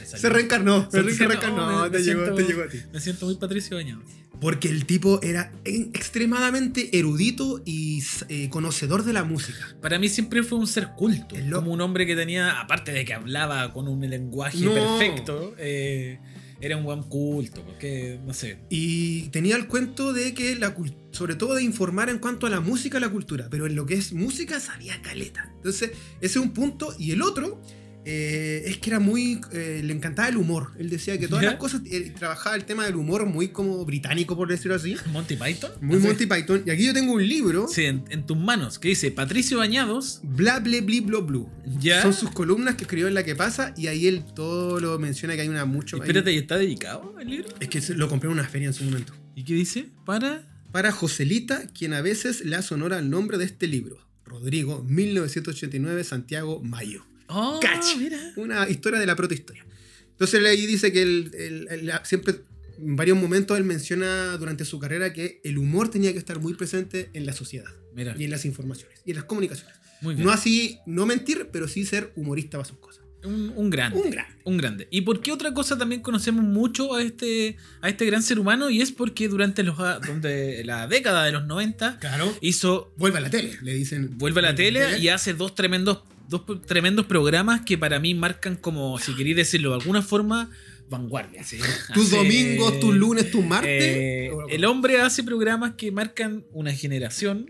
Se 0.04 0.28
reencarnó, 0.28 0.90
se, 0.90 1.02
Se 1.14 1.26
reencarnó, 1.26 1.82
me- 1.84 1.90
te, 1.90 1.98
me 1.98 2.04
llegó, 2.04 2.20
siento- 2.24 2.34
te 2.34 2.42
llegó 2.44 2.62
a 2.64 2.68
ti. 2.68 2.78
Me 2.92 3.00
siento 3.00 3.24
muy 3.26 3.36
Patricio 3.36 3.76
Bañado. 3.78 4.02
Porque 4.40 4.68
el 4.68 4.84
tipo 4.84 5.20
era 5.22 5.50
en- 5.64 5.90
extremadamente 5.94 6.98
erudito 6.98 7.62
y 7.64 8.02
eh, 8.28 8.48
conocedor 8.50 9.04
de 9.04 9.12
la 9.14 9.24
música. 9.24 9.74
Para 9.80 9.98
mí 9.98 10.08
siempre 10.10 10.42
fue 10.42 10.58
un 10.58 10.66
ser 10.66 10.88
culto. 10.96 11.34
Como 11.50 11.72
un 11.72 11.80
hombre 11.80 12.04
que 12.06 12.14
tenía, 12.14 12.60
aparte 12.60 12.92
de 12.92 13.04
que 13.06 13.14
hablaba 13.14 13.72
con 13.72 13.88
un 13.88 14.00
lenguaje 14.08 14.58
No. 14.58 14.74
perfecto, 14.74 15.54
eh, 15.58 16.18
era 16.60 16.76
un 16.76 16.84
buen 16.84 17.02
culto. 17.02 17.64
Porque, 17.64 18.20
no 18.24 18.34
sé. 18.34 18.58
Y 18.70 19.28
tenía 19.28 19.56
el 19.56 19.66
cuento 19.66 20.12
de 20.12 20.34
que, 20.34 20.56
la 20.56 20.74
sobre 21.10 21.36
todo 21.36 21.54
de 21.54 21.62
informar 21.62 22.10
en 22.10 22.18
cuanto 22.18 22.46
a 22.46 22.50
la 22.50 22.60
música 22.60 22.98
la 22.98 23.10
cultura, 23.10 23.48
pero 23.50 23.66
en 23.66 23.76
lo 23.76 23.86
que 23.86 23.94
es 23.94 24.12
música 24.12 24.60
sabía 24.60 25.00
caleta. 25.02 25.52
Entonces, 25.56 25.92
ese 26.20 26.38
es 26.38 26.44
un 26.44 26.52
punto. 26.52 26.94
Y 26.98 27.12
el 27.12 27.22
otro 27.22 27.60
eh, 28.04 28.62
es 28.66 28.78
que 28.78 28.90
era 28.90 29.00
muy. 29.00 29.40
eh, 29.52 29.80
le 29.84 29.92
encantaba 29.92 30.28
el 30.28 30.36
humor. 30.36 30.72
Él 30.78 30.90
decía 30.90 31.18
que 31.18 31.28
todas 31.28 31.42
¿Ya? 31.44 31.50
las 31.50 31.58
cosas. 31.58 31.82
eh, 31.86 32.12
trabajaba 32.18 32.56
el 32.56 32.64
tema 32.64 32.84
del 32.84 32.96
humor 32.96 33.26
muy 33.26 33.48
como 33.48 33.84
británico, 33.84 34.36
por 34.36 34.48
decirlo 34.48 34.74
así. 34.74 34.96
Monty 35.12 35.36
Python. 35.36 35.70
Muy. 35.80 35.98
Monty 35.98 36.26
Python. 36.26 36.62
Y 36.66 36.70
aquí 36.70 36.84
yo 36.86 36.92
tengo 36.92 37.12
un 37.12 37.26
libro. 37.26 37.66
Sí, 37.68 37.84
en, 37.84 38.04
en 38.10 38.26
tus 38.26 38.36
manos, 38.36 38.78
que 38.78 38.88
dice 38.88 39.10
Patricio 39.10 39.58
Bañados. 39.58 40.20
Bla 40.22 40.60
blo 40.60 41.22
blue. 41.22 41.48
Ya. 41.78 42.02
Son 42.02 42.12
sus 42.12 42.30
columnas 42.30 42.74
que 42.74 42.82
escribió 42.84 43.08
en 43.08 43.14
la 43.14 43.24
que 43.24 43.34
pasa. 43.34 43.74
Y 43.76 43.86
ahí 43.86 44.06
él 44.06 44.24
todo 44.34 44.80
lo 44.80 44.98
menciona 44.98 45.34
que 45.34 45.42
hay 45.42 45.48
una 45.48 45.64
mucho. 45.64 45.96
Espérate, 45.96 46.32
¿y 46.32 46.38
está 46.38 46.58
dedicado 46.58 47.14
el 47.20 47.28
libro? 47.28 47.48
es 47.60 47.68
que 47.68 47.80
lo 47.94 48.08
compré 48.08 48.28
en 48.28 48.34
una 48.34 48.44
feria 48.44 48.68
en 48.68 48.74
su 48.74 48.84
momento. 48.84 49.12
¿Y 49.34 49.44
qué 49.44 49.54
dice? 49.54 49.86
Para. 50.04 50.46
para 50.72 50.92
Joselita, 50.92 51.66
quien 51.68 51.92
a 51.94 52.02
veces 52.02 52.44
le 52.44 52.56
hace 52.56 52.74
honor 52.74 52.92
al 52.94 53.08
nombre 53.10 53.38
de 53.38 53.44
este 53.44 53.66
libro. 53.66 53.98
Rodrigo, 54.24 54.82
1989, 54.88 56.04
Santiago, 56.04 56.60
Mayo. 56.62 57.04
Oh, 57.28 57.58
Cach. 57.60 57.96
mira. 57.98 58.18
Una 58.36 58.68
historia 58.68 58.98
de 59.00 59.06
la 59.06 59.16
protohistoria. 59.16 59.64
Entonces 60.10 60.44
ahí 60.44 60.66
dice 60.66 60.92
que 60.92 61.02
él, 61.02 61.30
él- 61.36 61.66
él 61.70 61.92
siempre 62.04 62.34
en 62.78 62.96
varios 62.96 63.16
momentos 63.18 63.56
él 63.56 63.64
menciona 63.64 64.36
durante 64.36 64.64
su 64.64 64.78
carrera 64.78 65.12
que 65.12 65.40
el 65.44 65.58
humor 65.58 65.90
tenía 65.90 66.12
que 66.12 66.18
estar 66.18 66.40
muy 66.40 66.54
presente 66.54 67.10
en 67.14 67.24
la 67.26 67.32
sociedad 67.32 67.70
Mira, 67.94 68.14
y 68.18 68.24
en 68.24 68.30
las 68.30 68.44
informaciones 68.44 69.00
y 69.04 69.10
en 69.10 69.16
las 69.16 69.24
comunicaciones. 69.24 69.76
muy 70.00 70.14
bien. 70.14 70.26
No 70.26 70.32
así, 70.32 70.78
no 70.86 71.06
mentir, 71.06 71.48
pero 71.52 71.66
sí 71.68 71.84
ser 71.84 72.12
humorista 72.16 72.58
para 72.58 72.68
sus 72.68 72.78
cosas. 72.78 73.02
Un, 73.24 73.52
un 73.56 73.70
grande. 73.70 73.98
Un 73.98 74.10
gran. 74.10 74.26
Un 74.44 74.56
grande. 74.58 74.86
¿Y 74.90 75.00
por 75.00 75.22
qué 75.22 75.32
otra 75.32 75.54
cosa 75.54 75.78
también 75.78 76.02
conocemos 76.02 76.44
mucho 76.44 76.94
a 76.94 77.02
este, 77.02 77.56
a 77.80 77.88
este 77.88 78.04
gran 78.04 78.22
ser 78.22 78.38
humano? 78.38 78.68
Y 78.68 78.82
es 78.82 78.92
porque 78.92 79.28
durante 79.28 79.62
los, 79.62 79.78
donde 80.06 80.62
la 80.64 80.86
década 80.86 81.24
de 81.24 81.32
los 81.32 81.46
90 81.46 81.98
Claro. 82.00 82.36
hizo 82.42 82.92
Vuelve 82.98 83.16
a 83.18 83.20
la 83.22 83.30
tele, 83.30 83.56
le 83.62 83.72
dicen. 83.72 84.10
Vuelve 84.18 84.40
a 84.40 84.42
la 84.42 84.54
tele 84.54 84.98
y 84.98 85.08
hace 85.08 85.32
dos 85.32 85.54
tremendos, 85.54 86.00
dos 86.28 86.42
tremendos 86.66 87.06
programas 87.06 87.62
que 87.62 87.76
para 87.78 87.98
mí 88.00 88.14
marcan 88.14 88.56
como, 88.56 88.98
si 88.98 89.14
queréis 89.14 89.36
decirlo 89.36 89.70
de 89.70 89.76
alguna 89.76 90.02
forma, 90.02 90.50
vanguardia. 90.90 91.42
Tus 91.94 92.06
Hace- 92.08 92.16
domingos, 92.16 92.78
tus 92.78 92.94
lunes, 92.94 93.30
tus 93.30 93.44
martes. 93.44 93.70
Eh, 93.82 94.30
el 94.50 94.64
hombre 94.66 95.00
hace 95.00 95.22
programas 95.24 95.74
que 95.76 95.90
marcan 95.90 96.44
una 96.52 96.72
generación 96.74 97.46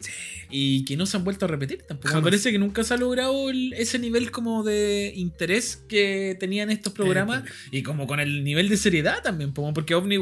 y 0.50 0.85
que 0.85 0.97
no 0.97 1.04
se 1.04 1.16
han 1.16 1.25
vuelto 1.25 1.45
a 1.45 1.49
repetir 1.49 1.83
tampoco. 1.83 2.09
Jamás. 2.11 2.23
Me 2.25 2.31
parece 2.31 2.52
que 2.52 2.59
nunca 2.59 2.85
se 2.85 2.95
ha 2.95 2.97
logrado 2.97 3.50
el- 3.50 3.73
ese 3.75 3.99
nivel 3.99 4.31
como 4.31 4.62
de 4.62 5.12
interés 5.16 5.83
que 5.88 6.37
tenían 6.38 6.71
estos 6.71 6.93
programas 6.93 7.43
Eh, 7.45 7.78
y 7.78 7.83
como 7.83 8.07
con 8.07 8.21
el 8.21 8.45
nivel 8.45 8.69
de 8.69 8.76
seriedad 8.76 9.21
también. 9.23 9.52
Porque 9.52 9.95
OVNI, 9.97 10.19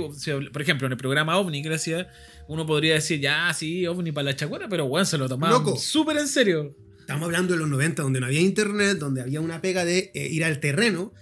por 0.50 0.62
ejemplo, 0.62 0.86
en 0.86 0.92
el 0.92 0.98
programa 0.98 1.36
OVNI, 1.36 1.62
gracias, 1.62 2.06
uno 2.48 2.64
podría 2.64 2.94
decir, 2.94 3.20
ya, 3.20 3.52
sí, 3.52 3.86
OVNI 3.86 4.10
para 4.12 4.24
la 4.24 4.36
chacuera, 4.36 4.68
pero 4.70 4.86
bueno, 4.88 5.04
se 5.04 5.18
lo 5.18 5.28
tomaban 5.28 5.76
súper 5.78 6.16
en 6.16 6.28
serio. 6.28 6.74
Estamos 7.02 7.26
hablando 7.26 7.52
de 7.54 7.58
los 7.58 7.68
90, 7.68 8.02
donde 8.02 8.20
no 8.20 8.26
había 8.26 8.40
internet, 8.40 8.96
donde 8.98 9.20
había 9.22 9.40
una 9.40 9.60
pega 9.60 9.84
de 9.84 10.12
eh, 10.14 10.28
ir 10.30 10.44
al 10.44 10.60
terreno. 10.60 11.12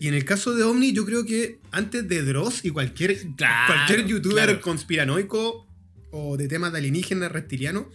Y 0.00 0.08
en 0.08 0.14
el 0.14 0.24
caso 0.24 0.54
de 0.54 0.62
Omni, 0.62 0.92
yo 0.92 1.04
creo 1.04 1.26
que 1.26 1.58
antes 1.72 2.08
de 2.08 2.22
Dross 2.22 2.64
y 2.64 2.70
cualquier, 2.70 3.18
Claro, 3.36 3.74
cualquier 3.74 4.06
youtuber 4.06 4.44
claro. 4.46 4.60
conspiranoico 4.62 5.66
o 6.10 6.36
de 6.38 6.48
temas 6.48 6.72
de 6.72 6.78
alienígena 6.78 7.28
reptiliano, 7.28 7.90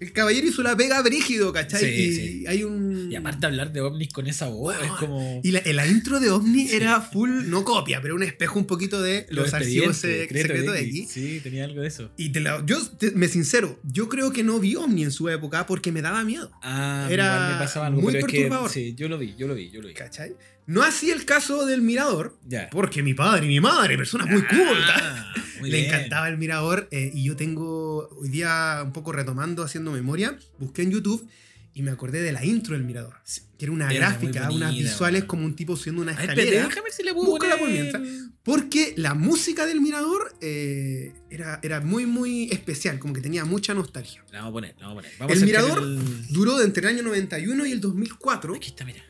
el 0.00 0.12
caballero 0.12 0.46
hizo 0.48 0.62
la 0.62 0.76
pega 0.76 1.00
brígido, 1.02 1.52
¿cachai? 1.52 1.80
Sí, 1.80 1.86
y 1.86 2.12
sí. 2.12 2.44
hay 2.48 2.64
un. 2.64 3.12
Y 3.12 3.16
aparte 3.16 3.46
hablar 3.46 3.72
de 3.72 3.80
ovnis 3.82 4.12
con 4.12 4.26
esa 4.26 4.48
voz 4.48 4.74
es 4.82 4.90
como... 4.92 5.40
Y 5.44 5.50
la, 5.52 5.62
la 5.64 5.86
intro 5.86 6.18
de 6.20 6.30
Omni 6.30 6.70
era 6.70 7.00
full, 7.00 7.48
no 7.48 7.64
copia, 7.64 8.00
pero 8.00 8.14
un 8.14 8.22
espejo 8.22 8.58
un 8.58 8.66
poquito 8.66 9.02
de 9.02 9.26
los, 9.30 9.52
archivos 9.52 10.02
expedientes, 10.04 10.34
eh, 10.34 10.42
secretos 10.42 10.74
de. 10.74 10.80
X. 10.80 11.10
Sí, 11.10 11.40
tenía 11.42 11.64
algo 11.64 11.82
de 11.82 11.88
eso. 11.88 12.10
Y 12.16 12.30
te 12.30 12.40
la- 12.40 12.64
yo 12.66 12.78
te- 12.98 13.10
me 13.12 13.28
sincero, 13.28 13.78
yo 13.84 14.08
creo 14.08 14.32
que 14.32 14.42
no 14.42 14.58
vi 14.58 14.74
Omni 14.76 15.02
en 15.04 15.10
su 15.12 15.28
época 15.28 15.66
porque 15.66 15.92
me 15.92 16.02
daba 16.02 16.24
miedo. 16.24 16.50
Ah, 16.62 17.06
Era 17.10 17.50
me 17.52 17.58
pasaba 17.64 17.86
algo, 17.88 18.00
muy 18.00 18.12
pero 18.12 18.26
es 18.26 18.32
que 18.32 18.38
perturbador. 18.40 18.70
sí, 18.70 18.94
yo 18.96 19.08
lo 19.08 19.18
vi, 19.18 19.34
yo 19.36 19.46
lo 19.48 19.54
vi, 19.54 19.70
yo 19.70 19.80
lo 19.82 19.88
vi. 19.88 19.94
¿Cachai? 19.94 20.32
No 20.70 20.82
así 20.82 21.10
el 21.10 21.24
caso 21.24 21.66
del 21.66 21.82
mirador, 21.82 22.38
porque 22.70 23.02
mi 23.02 23.14
padre 23.14 23.46
y 23.46 23.48
mi 23.48 23.60
madre, 23.60 23.96
personas 23.96 24.28
muy 24.28 24.42
cultas, 24.42 25.02
Ah, 25.02 25.34
muy 25.60 25.70
le 25.70 25.78
bien. 25.78 25.94
encantaba 25.94 26.28
el 26.28 26.38
mirador. 26.38 26.88
eh, 26.90 27.10
y 27.12 27.24
yo 27.24 27.36
tengo, 27.36 28.08
hoy 28.20 28.28
día, 28.28 28.80
un 28.84 28.92
poco 28.92 29.12
retomando, 29.12 29.62
haciendo 29.62 29.90
memoria, 29.92 30.38
busqué 30.58 30.82
en 30.82 30.90
YouTube 30.92 31.26
y 31.74 31.82
me 31.82 31.90
acordé 31.90 32.20
de 32.22 32.32
la 32.32 32.44
intro 32.44 32.74
del 32.74 32.84
mirador. 32.84 33.14
Que 33.58 33.66
era 33.66 33.72
una 33.72 33.90
Era 33.92 34.10
gráfica, 34.10 34.50
unas 34.50 34.72
visuales 34.74 35.24
como 35.24 35.44
un 35.44 35.54
tipo 35.54 35.76
subiendo 35.76 36.02
una 36.02 36.12
A 36.12 36.14
ver, 36.14 36.22
espérate, 36.30 36.42
escalera. 36.42 36.68
déjame 36.68 36.84
ver 36.84 36.92
si 36.92 37.02
le 37.02 37.12
puedo 37.14 37.26
Búscala 37.32 37.56
por 37.58 37.68
poner... 37.68 37.80
mientras. 37.82 38.02
Porque 38.42 38.94
la 38.96 39.14
música 39.14 39.66
del 39.66 39.80
mirador 39.82 40.34
eh, 40.40 41.12
era, 41.30 41.58
era 41.62 41.80
muy, 41.80 42.06
muy 42.06 42.44
especial, 42.50 42.98
como 42.98 43.12
que 43.12 43.20
tenía 43.20 43.44
mucha 43.44 43.74
nostalgia. 43.74 44.24
La 44.32 44.38
vamos 44.38 44.50
a 44.50 44.52
poner, 44.52 44.74
la 44.78 44.86
vamos 44.86 44.98
a 44.98 45.02
poner. 45.02 45.18
Vamos 45.18 45.36
El 45.36 45.42
a 45.42 45.46
mirador 45.46 45.78
el- 45.82 46.26
duró 46.28 46.60
entre 46.62 46.88
el 46.88 46.94
año 46.96 47.02
91 47.02 47.66
y 47.66 47.72
el 47.72 47.80
2004. 47.80 48.54
Aquí 48.54 48.68
está, 48.68 48.84
mira. 48.86 49.04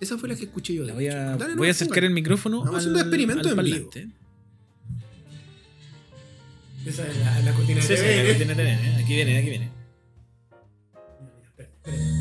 Esa 0.00 0.16
fue 0.18 0.28
la 0.28 0.34
que 0.36 0.44
escuché 0.44 0.74
yo. 0.74 0.82
de 0.82 0.88
La 0.88 0.94
voy 0.94 1.08
a. 1.08 1.36
Dale, 1.36 1.54
voy 1.56 1.66
a 1.66 1.70
no, 1.70 1.72
acercar 1.72 2.04
el 2.04 2.10
micrófono 2.10 2.58
Estamos 2.58 2.74
al, 2.74 2.78
haciendo 2.80 3.00
experimento 3.00 3.48
al 3.48 3.58
en 3.58 3.64
vivo. 3.64 3.90
Esa 6.86 7.06
es 7.06 7.16
la, 7.18 7.40
la 7.40 7.52
cortina 7.52 7.82
Sí, 7.82 7.88
de 7.88 7.96
sí, 7.98 8.02
TV. 8.04 8.20
aquí 8.32 8.44
viene, 8.44 8.54
viene, 8.54 8.96
aquí 8.96 9.14
viene, 9.14 9.38
aquí 9.38 9.50
viene. 9.50 9.70
Mira, 11.86 12.19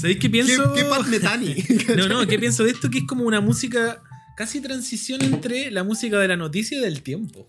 ¿Sabéis 0.00 0.16
qué 0.16 0.22
¿Qué, 0.22 0.30
pienso? 0.30 0.72
qué 0.72 0.84
Pat 0.84 1.06
Metheny? 1.06 1.54
No, 1.96 2.08
no, 2.08 2.26
¿qué 2.26 2.38
pienso 2.38 2.64
de 2.64 2.70
esto? 2.70 2.88
Que 2.88 2.98
es 2.98 3.04
como 3.04 3.24
una 3.24 3.42
música, 3.42 4.02
casi 4.34 4.60
transición 4.62 5.22
entre 5.22 5.70
la 5.70 5.84
música 5.84 6.18
de 6.18 6.28
la 6.28 6.36
noticia 6.36 6.78
y 6.78 6.80
del 6.80 7.02
tiempo. 7.02 7.46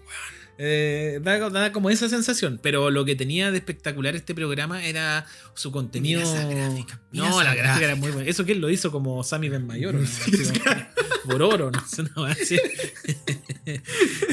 Eh, 0.57 1.19
da, 1.23 1.49
da 1.49 1.71
como 1.71 1.89
esa 1.89 2.09
sensación, 2.09 2.59
pero 2.61 2.91
lo 2.91 3.05
que 3.05 3.15
tenía 3.15 3.51
de 3.51 3.57
espectacular 3.57 4.15
este 4.15 4.35
programa 4.35 4.83
era 4.83 5.25
su 5.53 5.71
contenido. 5.71 6.19
Mira 6.19 6.33
esa 6.33 6.47
gráfica, 6.47 7.01
mira 7.11 7.23
no, 7.23 7.29
esa 7.31 7.43
la 7.45 7.55
gráfica 7.55 7.63
gráfica. 7.63 7.85
era 7.85 7.95
muy 7.95 8.11
buena. 8.11 8.29
¿Eso 8.29 8.45
quién 8.45 8.59
lo 8.59 8.69
hizo 8.69 8.91
como 8.91 9.23
Sammy 9.23 9.47
Ben 9.49 9.65
Mayor? 9.65 9.95
¿no? 9.95 10.01
Por 11.25 11.41
oro, 11.41 11.71
no 11.71 11.87
sé, 11.87 12.01
una 12.01 12.11
wea 12.15 12.31
así. 12.31 12.57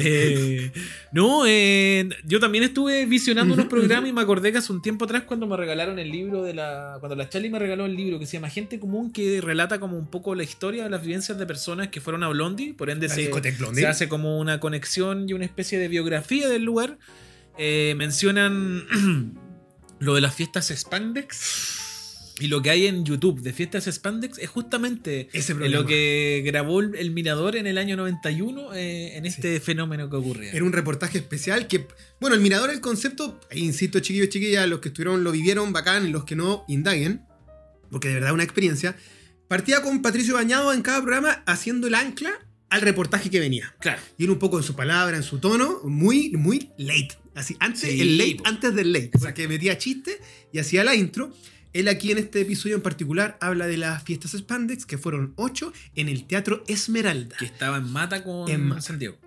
Eh, 0.00 0.72
no, 1.12 1.44
eh, 1.46 2.08
yo 2.24 2.40
también 2.40 2.64
estuve 2.64 3.04
visionando 3.04 3.54
unos 3.54 3.66
programas 3.66 4.08
y 4.08 4.12
me 4.12 4.20
acordé 4.20 4.52
que 4.52 4.58
hace 4.58 4.72
un 4.72 4.80
tiempo 4.80 5.04
atrás 5.04 5.24
cuando 5.24 5.46
me 5.46 5.56
regalaron 5.56 5.98
el 5.98 6.10
libro 6.10 6.42
de 6.42 6.54
la... 6.54 6.96
Cuando 7.00 7.14
la 7.14 7.28
Charlie 7.28 7.50
me 7.50 7.58
regaló 7.58 7.84
el 7.84 7.94
libro 7.94 8.18
que 8.18 8.26
se 8.26 8.34
llama 8.34 8.48
Gente 8.48 8.80
Común, 8.80 9.12
que 9.12 9.40
relata 9.40 9.78
como 9.80 9.98
un 9.98 10.06
poco 10.06 10.34
la 10.34 10.44
historia 10.44 10.84
de 10.84 10.90
las 10.90 11.02
vivencias 11.02 11.36
de 11.36 11.46
personas 11.46 11.88
que 11.88 12.00
fueron 12.00 12.22
a 12.22 12.28
Blondie, 12.28 12.74
por 12.74 12.90
ende 12.90 13.08
se, 13.08 13.30
se 13.74 13.86
hace 13.86 14.08
como 14.08 14.38
una 14.38 14.60
conexión 14.60 15.28
y 15.28 15.34
una 15.34 15.44
especie 15.44 15.78
de 15.78 15.88
biografía 15.88 16.48
del 16.48 16.62
lugar. 16.62 16.98
Eh, 17.58 17.94
mencionan 17.96 18.86
lo 19.98 20.14
de 20.14 20.20
las 20.20 20.34
fiestas 20.34 20.68
Spandex. 20.68 21.87
Y 22.40 22.48
lo 22.48 22.62
que 22.62 22.70
hay 22.70 22.86
en 22.86 23.04
YouTube 23.04 23.40
de 23.40 23.52
fiestas 23.52 23.86
Spandex 23.86 24.38
es 24.38 24.48
justamente 24.48 25.28
Ese 25.32 25.54
lo 25.54 25.84
que 25.86 26.42
grabó 26.44 26.80
el, 26.80 27.10
Mirador 27.10 27.56
en 27.56 27.66
el 27.66 27.78
año 27.78 27.96
91 27.96 28.74
eh, 28.74 29.16
en 29.16 29.26
este 29.26 29.60
fenómeno 29.60 30.08
que 30.08 30.16
ocurría. 30.16 30.52
Era 30.52 30.64
un 30.64 30.72
reportaje 30.72 31.18
especial 31.18 31.66
que, 31.66 31.86
bueno, 32.20 32.36
el 32.36 32.42
mirador, 32.42 32.70
el 32.70 32.80
concepto, 32.80 33.40
ahí 33.50 33.64
insisto, 33.64 34.00
chiquillos, 34.00 34.28
chiquillas, 34.28 34.68
los 34.68 34.80
que 34.80 34.88
estuvieron 34.88 35.24
lo 35.24 35.32
vivieron 35.32 35.72
bacán 35.72 36.12
los 36.12 36.24
que 36.24 36.36
no, 36.36 36.64
indaguen, 36.68 37.22
porque 37.90 38.08
de 38.08 38.14
verdad 38.14 38.32
una 38.32 38.44
experiencia. 38.44 38.96
Partía 39.48 39.82
con 39.82 40.02
Patricio 40.02 40.34
Bañado 40.34 40.72
en 40.72 40.82
cada 40.82 41.00
programa 41.00 41.42
haciendo 41.46 41.86
el 41.86 41.94
ancla 41.94 42.30
al 42.70 42.82
reportaje 42.82 43.30
que 43.30 43.40
venía. 43.40 43.74
Claro. 43.80 44.00
Y 44.18 44.24
era 44.24 44.32
un 44.32 44.38
poco 44.38 44.58
en 44.58 44.64
su 44.64 44.76
palabra, 44.76 45.16
en 45.16 45.22
su 45.22 45.38
tono, 45.38 45.80
muy, 45.84 46.30
muy 46.32 46.70
late. 46.76 47.16
Así, 47.34 47.56
antes, 47.60 47.80
Sí, 47.80 48.00
el 48.00 48.18
late 48.18 48.36
po. 48.36 48.46
antes 48.46 48.74
del 48.74 48.92
late. 48.92 49.12
Porque 49.18 49.48
metía 49.48 49.78
chiste 49.78 50.20
y 50.52 50.58
hacía 50.58 50.84
la 50.84 50.94
intro. 50.94 51.32
Él 51.72 51.88
aquí 51.88 52.10
en 52.10 52.18
este 52.18 52.40
episodio 52.40 52.76
en 52.76 52.82
particular 52.82 53.36
habla 53.40 53.66
de 53.66 53.76
las 53.76 54.02
fiestas 54.02 54.32
Spandex, 54.32 54.86
que 54.86 54.98
fueron 54.98 55.34
ocho, 55.36 55.72
en 55.94 56.08
el 56.08 56.26
Teatro 56.26 56.64
Esmeralda. 56.66 57.36
Que 57.38 57.44
estaba 57.46 57.78
en 57.78 57.90
Mata 57.90 58.24
con 58.24 58.48
En 58.48 58.66
Mata. 58.66 58.80
Santiago. 58.80 59.18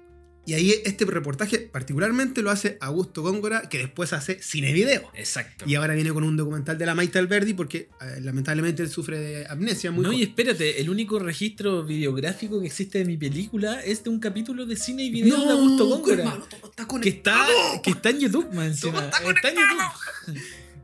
Y 0.43 0.53
ahí 0.53 0.73
este 0.85 1.05
reportaje 1.05 1.59
particularmente 1.59 2.41
lo 2.41 2.49
hace 2.49 2.77
Augusto 2.81 3.21
Góngora, 3.21 3.69
que 3.69 3.77
después 3.77 4.11
hace 4.11 4.41
cine 4.41 4.73
video. 4.73 5.03
Exacto. 5.13 5.65
Y 5.67 5.75
ahora 5.75 5.93
viene 5.93 6.11
con 6.11 6.23
un 6.23 6.35
documental 6.35 6.79
de 6.79 6.85
la 6.87 6.95
Maite 6.95 7.19
Alberdi, 7.19 7.53
porque 7.53 7.89
eh, 8.01 8.21
lamentablemente 8.21 8.81
él 8.81 8.89
sufre 8.89 9.19
de 9.19 9.45
amnesia 9.47 9.91
muy 9.91 10.03
no, 10.03 10.11
y 10.11 10.23
espérate, 10.23 10.81
el 10.81 10.89
único 10.89 11.19
registro 11.19 11.83
videográfico 11.85 12.59
que 12.59 12.65
existe 12.65 12.97
de 12.97 13.05
mi 13.05 13.17
película 13.17 13.81
es 13.81 14.03
de 14.03 14.09
un 14.09 14.19
capítulo 14.19 14.65
de 14.65 14.75
cine 14.75 15.03
y 15.03 15.11
video 15.11 15.45
de 15.45 15.51
Augusto 15.51 15.85
Góngora. 15.85 16.15
hermano, 16.15 16.45
todo 16.49 16.71
está 16.71 16.87
Que 16.99 17.09
está, 17.09 17.47
que 17.83 17.91
está 17.91 18.09
en 18.09 18.19
YouTube. 18.19 18.49
Todo 18.49 18.63
está 18.63 19.29
Está 19.29 19.49
en 19.49 19.55
YouTube. 19.55 20.41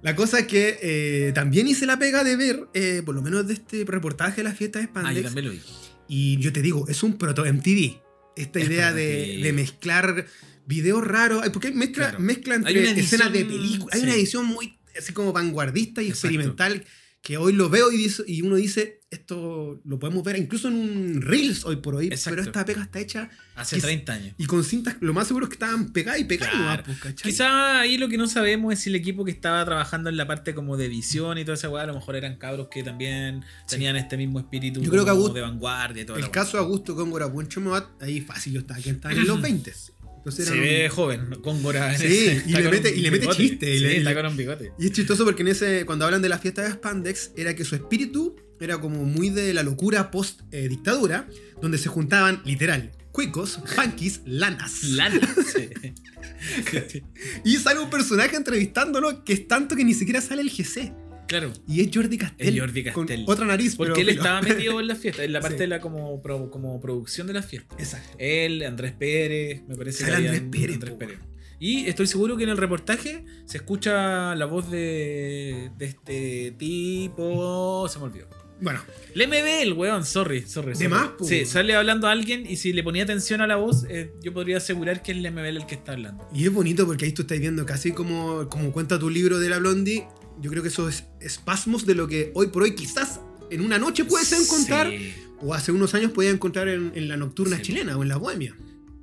La 0.07 0.15
cosa 0.15 0.39
es 0.39 0.47
que 0.47 0.79
eh, 0.81 1.31
también 1.35 1.67
hice 1.67 1.85
la 1.85 1.99
pega 1.99 2.23
de 2.23 2.37
ver, 2.37 2.69
eh, 2.73 3.01
por 3.05 3.13
lo 3.13 3.21
menos 3.21 3.45
de 3.45 3.55
este 3.55 3.83
reportaje 3.85 4.37
de 4.37 4.43
las 4.45 4.57
fiestas 4.57 4.83
de 4.83 4.87
Ah, 4.87 4.91
yo 4.93 5.01
Spandex. 5.01 5.25
también 5.25 5.45
lo 5.47 5.51
vi. 5.51 5.59
y 6.07 6.37
yo 6.37 6.53
te 6.53 6.61
digo, 6.61 6.87
es 6.87 7.03
un 7.03 7.17
proto 7.17 7.43
MTV. 7.45 7.99
Esta 8.37 8.59
Es 8.59 8.67
idea 8.69 8.93
de, 8.93 9.39
de 9.43 9.51
mezclar 9.51 10.25
videos 10.65 11.05
raros. 11.05 11.41
ay, 11.43 11.49
Porque 11.49 11.71
mezcla, 11.71 12.05
Claro. 12.11 12.19
mezcla 12.23 12.55
entre 12.55 12.89
escenas 12.97 13.33
de 13.33 13.43
películas. 13.43 13.93
Hay 13.95 13.99
sí. 13.99 14.05
una 14.05 14.15
edición 14.15 14.45
muy 14.45 14.77
así 14.97 15.11
como 15.11 15.33
vanguardista 15.33 16.01
y 16.01 16.07
Exacto. 16.07 16.27
experimental 16.29 16.85
que 17.21 17.35
hoy 17.37 17.51
lo 17.53 17.69
veo 17.69 17.91
y, 17.91 17.97
dice- 17.97 18.23
y 18.25 18.41
uno 18.41 18.55
dice, 18.55 19.01
esto 19.09 19.81
lo 19.83 19.99
podemos 19.99 20.23
ver 20.23 20.37
incluso 20.37 20.67
en 20.69 20.75
un 20.75 21.21
Reels 21.21 21.65
hoy 21.65 21.77
por 21.77 21.95
hoy. 21.95 22.07
Exacto. 22.07 22.29
Pero 22.37 22.41
esta 22.43 22.65
pega 22.65 22.81
está 22.83 22.99
hecha 22.99 23.29
Hace 23.55 23.77
Quiz- 23.77 23.81
30 23.81 24.13
años. 24.13 24.35
y 24.37 24.45
con 24.45 24.63
cintas, 24.63 24.95
lo 25.01 25.13
más 25.13 25.27
seguro 25.27 25.45
es 25.45 25.49
que 25.49 25.55
estaban 25.55 25.91
pegadas 25.91 26.21
y 26.21 26.25
pegadas. 26.25 26.53
Claro. 26.55 26.83
pues. 27.01 27.15
Quizá 27.15 27.79
ahí 27.81 27.97
lo 27.97 28.07
que 28.07 28.17
no 28.17 28.27
sabemos 28.27 28.71
es 28.73 28.79
si 28.81 28.89
el 28.89 28.95
equipo 28.95 29.25
que 29.25 29.31
estaba 29.31 29.63
trabajando 29.65 30.09
en 30.09 30.15
la 30.17 30.25
parte 30.27 30.53
como 30.55 30.77
de 30.77 30.85
edición 30.85 31.37
y 31.37 31.43
toda 31.43 31.55
esa 31.55 31.69
weá, 31.69 31.83
a 31.83 31.87
lo 31.87 31.95
mejor 31.95 32.15
eran 32.15 32.37
cabros 32.37 32.67
que 32.71 32.83
también 32.83 33.43
tenían 33.67 33.95
este 33.97 34.15
mismo 34.15 34.39
espíritu 34.39 34.81
Yo 34.81 34.89
creo 34.91 35.03
que 35.03 35.09
Augusto- 35.11 35.33
de 35.33 35.41
vanguardia 35.41 36.03
y 36.03 36.05
todo 36.05 36.17
El 36.17 36.29
caso 36.31 36.57
de 36.57 36.63
Augusto 36.63 36.95
Góngora 36.95 37.27
Moat, 37.27 38.01
ahí 38.01 38.21
fácil 38.21 38.53
yo 38.53 38.59
estaba, 38.61 38.79
que 38.79 38.91
estaba 38.91 39.13
en 39.13 39.25
los 39.25 39.41
20. 39.41 39.73
Entonces 40.17 40.45
Se 40.47 40.59
ve 40.59 40.89
joven, 40.89 41.37
con 41.41 41.57
Sí, 41.61 41.67
ese- 42.05 42.43
y 42.45 42.49
está 42.53 42.59
le 42.59 42.69
mete- 42.69 42.95
y 42.95 43.01
le 43.01 43.11
mete 43.11 43.27
chiste, 43.29 43.73
y 43.73 43.77
Sí, 43.77 43.83
le- 43.83 43.97
está 43.97 44.11
y 44.11 44.13
le- 44.13 44.21
con 44.21 44.31
un 44.31 44.37
bigote. 44.37 44.71
Y 44.77 44.85
es 44.87 44.91
chistoso 44.91 45.23
porque 45.23 45.41
en 45.43 45.47
ese, 45.49 45.85
cuando 45.85 46.05
hablan 46.05 46.21
de 46.21 46.29
la 46.29 46.37
fiesta 46.37 46.63
de 46.63 46.71
Spandex, 46.71 47.31
era 47.37 47.55
que 47.55 47.63
su 47.63 47.75
espíritu 47.75 48.35
era 48.59 48.79
como 48.81 49.03
muy 49.05 49.29
de 49.29 49.53
la 49.53 49.63
locura 49.63 50.11
post-dictadura, 50.11 51.27
donde 51.61 51.77
se 51.77 51.87
juntaban, 51.89 52.41
literal, 52.43 52.91
cuicos, 53.11 53.59
punkies, 53.75 54.21
lanas. 54.25 54.83
Lana. 54.83 55.19
Sí. 55.53 57.03
Y 57.43 57.57
sale 57.57 57.79
un 57.79 57.89
personaje 57.89 58.35
entrevistándolo 58.35 59.23
que 59.23 59.33
es 59.33 59.47
tanto 59.47 59.75
que 59.75 59.83
ni 59.83 59.93
siquiera 59.93 60.21
sale 60.21 60.41
el 60.41 60.49
GC. 60.49 60.93
Claro. 61.27 61.51
Y 61.67 61.81
es 61.81 61.89
Jordi 61.93 62.17
Castell. 62.17 62.47
Es 62.55 62.59
Jordi 62.59 62.83
Con 62.91 63.05
Castell. 63.05 63.25
otra 63.27 63.45
nariz, 63.45 63.75
Porque 63.75 63.93
pero 63.93 64.01
él 64.01 64.07
filo. 64.15 64.21
estaba 64.21 64.41
metido 64.41 64.79
en 64.79 64.87
la 64.87 64.95
fiesta, 64.95 65.23
en 65.23 65.33
la 65.33 65.39
parte 65.41 65.57
Sí. 65.57 65.61
de 65.61 65.67
la 65.67 65.79
como, 65.81 66.21
pro- 66.21 66.49
como 66.49 66.79
producción 66.81 67.27
de 67.27 67.33
la 67.33 67.41
fiesta. 67.43 67.75
Exacto. 67.77 68.15
Él, 68.17 68.63
Andrés 68.63 68.93
Pérez, 68.93 69.61
me 69.67 69.75
parece 69.75 70.05
había 70.05 70.31
Andrés 70.31 70.43
Pérez, 70.51 70.73
Andrés. 70.75 70.93
Pérez. 70.97 71.17
Y 71.59 71.87
estoy 71.87 72.05
seguro 72.07 72.37
que 72.37 72.43
en 72.43 72.49
el 72.49 72.57
reportaje 72.57 73.25
se 73.45 73.57
escucha 73.57 74.35
la 74.35 74.45
voz 74.45 74.69
de, 74.69 75.71
de 75.77 75.85
este 75.85 76.51
tipo. 76.57 77.87
Se 77.89 77.97
me 77.99 78.05
olvidó. 78.05 78.27
Bueno, 78.59 78.81
el 79.13 79.73
weón, 79.73 80.03
sorry, 80.03 80.41
sorry. 80.41 80.73
sorry. 80.73 80.87
más, 80.87 81.09
po. 81.09 81.25
Sí, 81.25 81.45
sale 81.45 81.75
hablando 81.75 82.07
a 82.07 82.11
alguien 82.11 82.43
y 82.49 82.55
si 82.55 82.73
le 82.73 82.81
ponía 82.83 83.03
atención 83.03 83.39
a 83.41 83.47
la 83.47 83.55
voz, 83.55 83.85
eh, 83.89 84.11
yo 84.23 84.33
podría 84.33 84.57
asegurar 84.57 85.03
que 85.03 85.11
es 85.11 85.17
Lemebel 85.19 85.57
el 85.57 85.65
que 85.67 85.75
está 85.75 85.91
hablando. 85.91 86.27
y 86.33 86.43
es 86.45 86.51
bonito 86.51 86.85
porque 86.87 87.05
ahí 87.05 87.11
tú 87.11 87.21
estás 87.21 87.39
viendo 87.39 87.65
casi 87.67 87.91
como, 87.91 88.49
como 88.49 88.71
cuenta 88.71 88.97
tu 88.97 89.09
libro 89.11 89.37
de 89.39 89.49
la 89.49 89.59
Blondie. 89.59 90.07
Yo 90.41 90.49
creo 90.51 90.61
que 90.63 90.69
esos 90.69 91.03
espasmos 91.19 91.85
de 91.85 91.95
lo 91.95 92.07
que 92.07 92.31
hoy 92.35 92.47
por 92.47 92.63
hoy 92.63 92.75
quizás 92.75 93.19
en 93.49 93.61
una 93.61 93.77
noche 93.77 94.05
puedes 94.05 94.31
encontrar 94.33 94.89
Sí, 94.89 95.13
o 95.41 95.53
hace 95.53 95.71
unos 95.71 95.93
años 95.93 96.11
podías 96.11 96.33
encontrar 96.33 96.67
en, 96.67 96.91
en 96.95 97.07
la 97.07 97.17
nocturna 97.17 97.57
Sí. 97.57 97.63
chilena 97.63 97.97
o 97.97 98.03
en 98.03 98.09
la 98.09 98.17
bohemia. 98.17 98.55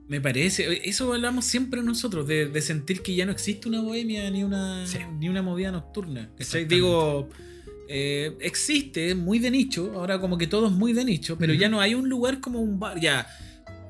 me 0.06 0.20
parece. 0.20 0.86
Eso 0.88 1.12
hablamos 1.14 1.46
siempre 1.46 1.82
nosotros, 1.82 2.26
de, 2.26 2.46
de 2.46 2.60
sentir 2.60 3.00
que 3.00 3.14
ya 3.14 3.24
no 3.24 3.32
existe 3.32 3.68
una 3.68 3.80
bohemia 3.80 4.30
ni 4.30 4.44
una, 4.44 4.86
Sí. 4.86 4.98
ni 5.18 5.28
una 5.30 5.40
movida 5.42 5.72
nocturna. 5.72 6.30
Digo, 6.68 7.30
eh, 7.88 8.36
existe, 8.40 9.14
muy 9.14 9.38
de 9.38 9.50
nicho, 9.50 9.92
ahora 9.94 10.20
como 10.20 10.36
que 10.38 10.46
todo 10.46 10.66
es 10.66 10.72
muy 10.72 10.92
de 10.92 11.04
nicho, 11.06 11.36
pero 11.38 11.54
ya 11.54 11.68
no 11.70 11.80
hay 11.80 11.94
un 11.94 12.08
lugar 12.08 12.40
como 12.40 12.60
un 12.60 12.78
bar. 12.78 13.00
Ya, 13.00 13.26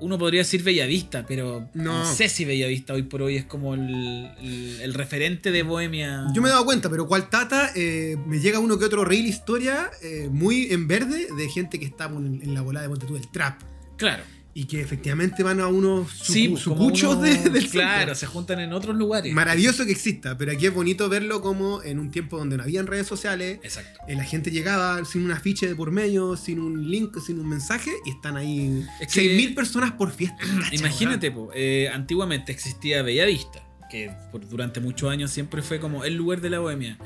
uno 0.05 0.19
podría 0.19 0.41
decir 0.41 0.63
Bellavista, 0.63 1.25
pero 1.27 1.69
no, 1.75 2.01
No. 2.01 2.15
sé 2.15 2.29
si 2.29 2.45
Bellavista 2.45 2.93
hoy 2.93 3.03
por 3.05 3.23
hoy 3.23 3.37
es 3.37 3.45
como 3.45 3.75
el, 3.75 4.31
el- 4.41 4.81
el 4.83 4.95
referente 4.95 5.51
de 5.51 5.63
bohemia. 5.63 6.27
Yo 6.35 6.43
me 6.43 6.49
he 6.49 6.53
dado 6.53 6.65
cuenta, 6.65 6.91
pero 6.91 7.07
cual 7.07 7.31
tata, 7.31 7.71
eh, 7.75 8.17
me 8.27 8.39
llega 8.41 8.59
uno 8.59 8.79
que 8.79 8.85
otro 8.85 9.05
reel 9.05 9.27
historia 9.27 9.91
eh, 10.03 10.29
muy 10.31 10.67
en 10.73 10.87
verde 10.87 11.27
de 11.37 11.49
gente 11.49 11.79
que 11.81 11.87
está 11.87 12.07
en, 12.07 12.41
en 12.43 12.55
la 12.55 12.61
volada 12.61 12.83
de 12.85 12.89
Monte 12.91 13.07
tú, 13.07 13.15
del 13.15 13.31
trap. 13.31 13.61
Claro. 13.97 14.23
Y 14.57 14.67
que 14.67 14.81
efectivamente 14.81 15.43
van 15.43 15.59
a 15.59 15.67
unos 15.67 16.13
su, 16.13 16.33
Sí, 16.33 16.57
sucuchos 16.57 17.15
uno- 17.17 17.23
de- 17.23 17.51
del 17.51 17.69
Claro, 17.69 17.97
centro. 17.99 18.15
se 18.15 18.27
juntan 18.27 18.61
en 18.61 18.73
otros 18.73 18.95
lugares. 18.95 19.33
Maravilloso 19.35 19.85
que 19.85 19.91
exista, 19.91 20.39
pero 20.39 20.53
aquí 20.53 20.67
es 20.67 20.73
bonito 20.73 21.09
verlo 21.09 21.41
como 21.43 21.83
en 21.83 21.99
un 21.99 22.13
tiempo 22.13 22.39
donde 22.39 22.57
no 22.57 22.63
habían 22.63 22.87
redes 22.87 23.09
sociales, 23.09 23.59
Exacto. 23.65 23.99
eh, 24.07 24.15
la 24.15 24.23
gente 24.23 24.53
llegaba 24.53 25.05
sin 25.05 25.25
un 25.25 25.33
afiche 25.33 25.67
de 25.67 25.75
por 25.75 25.91
medio, 25.91 26.37
sin 26.37 26.61
un 26.61 26.89
link, 26.89 27.19
sin 27.19 27.41
un 27.41 27.49
mensaje, 27.49 27.91
y 28.07 28.11
están 28.11 28.37
ahí 28.37 28.85
Es 29.01 29.09
que- 29.13 29.21
6.000 29.23 29.55
personas 29.57 29.91
por 29.93 30.13
fiesta. 30.13 30.39
Imagínate, 30.73 31.33
po, 31.33 31.51
eh, 31.53 31.89
antiguamente 31.93 32.53
existía 32.53 33.03
Bellavista, 33.03 33.61
que 33.91 34.13
por- 34.31 34.49
durante 34.49 34.79
muchos 34.79 35.11
años 35.11 35.33
siempre 35.33 35.63
fue 35.63 35.81
como 35.81 36.05
el 36.05 36.15
lugar 36.15 36.41
de 36.41 36.51
la 36.51 36.61
bohemia. 36.61 36.97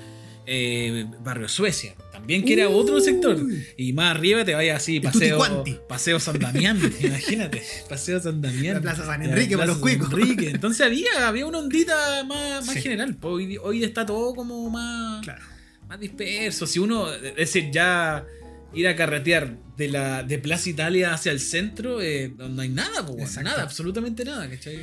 Eh, 0.50 1.05
Barrio 1.23 1.47
Suecia, 1.47 1.95
también 2.11 2.43
que 2.43 2.55
era 2.55 2.71
otro 2.71 3.00
sector. 3.00 3.38
Y 3.76 3.93
más 3.93 4.17
arriba 4.17 4.45
te 4.47 4.55
vayas 4.55 4.78
así, 4.83 4.99
paseo, 4.99 5.38
paseo 5.87 6.19
San 6.19 6.38
Damián, 6.38 6.81
imagínate, 7.00 7.62
paseo 7.87 8.19
San 8.19 8.40
Damián. 8.40 8.76
La 8.76 8.81
Plaza 8.81 9.05
San 9.05 9.23
Enrique 9.23 9.57
para 9.57 9.67
los 9.67 9.76
cuicos. 9.78 10.11
Enrique. 10.11 10.49
Entonces 10.55 10.87
había, 10.87 11.28
había 11.28 11.45
una 11.45 11.59
ondita 11.59 12.25
más, 12.25 12.64
más 12.64 12.75
Sí. 12.75 12.81
general. 12.81 13.17
Hoy, 13.21 13.59
hoy 13.62 13.85
está 13.85 14.07
todo 14.07 14.35
como 14.35 14.71
más, 14.71 15.23
Claro. 15.23 15.45
más 15.87 16.00
disperso. 16.00 16.67
Si 16.67 16.78
uno, 16.78 17.12
es 17.12 17.37
decir, 17.37 17.71
ya 17.71 18.25
ir 18.73 18.88
a 18.88 18.97
carretear 18.97 19.55
de 19.76 19.88
la 19.88 20.23
de 20.23 20.38
Plaza 20.38 20.71
Italia 20.71 21.12
hacia 21.12 21.31
el 21.33 21.40
centro, 21.40 22.00
eh, 22.00 22.33
no 22.38 22.62
hay 22.62 22.71
nada, 22.71 23.05
po, 23.05 23.17
nada, 23.43 23.62
absolutamente 23.62 24.25
nada, 24.25 24.49
¿cachai? 24.49 24.78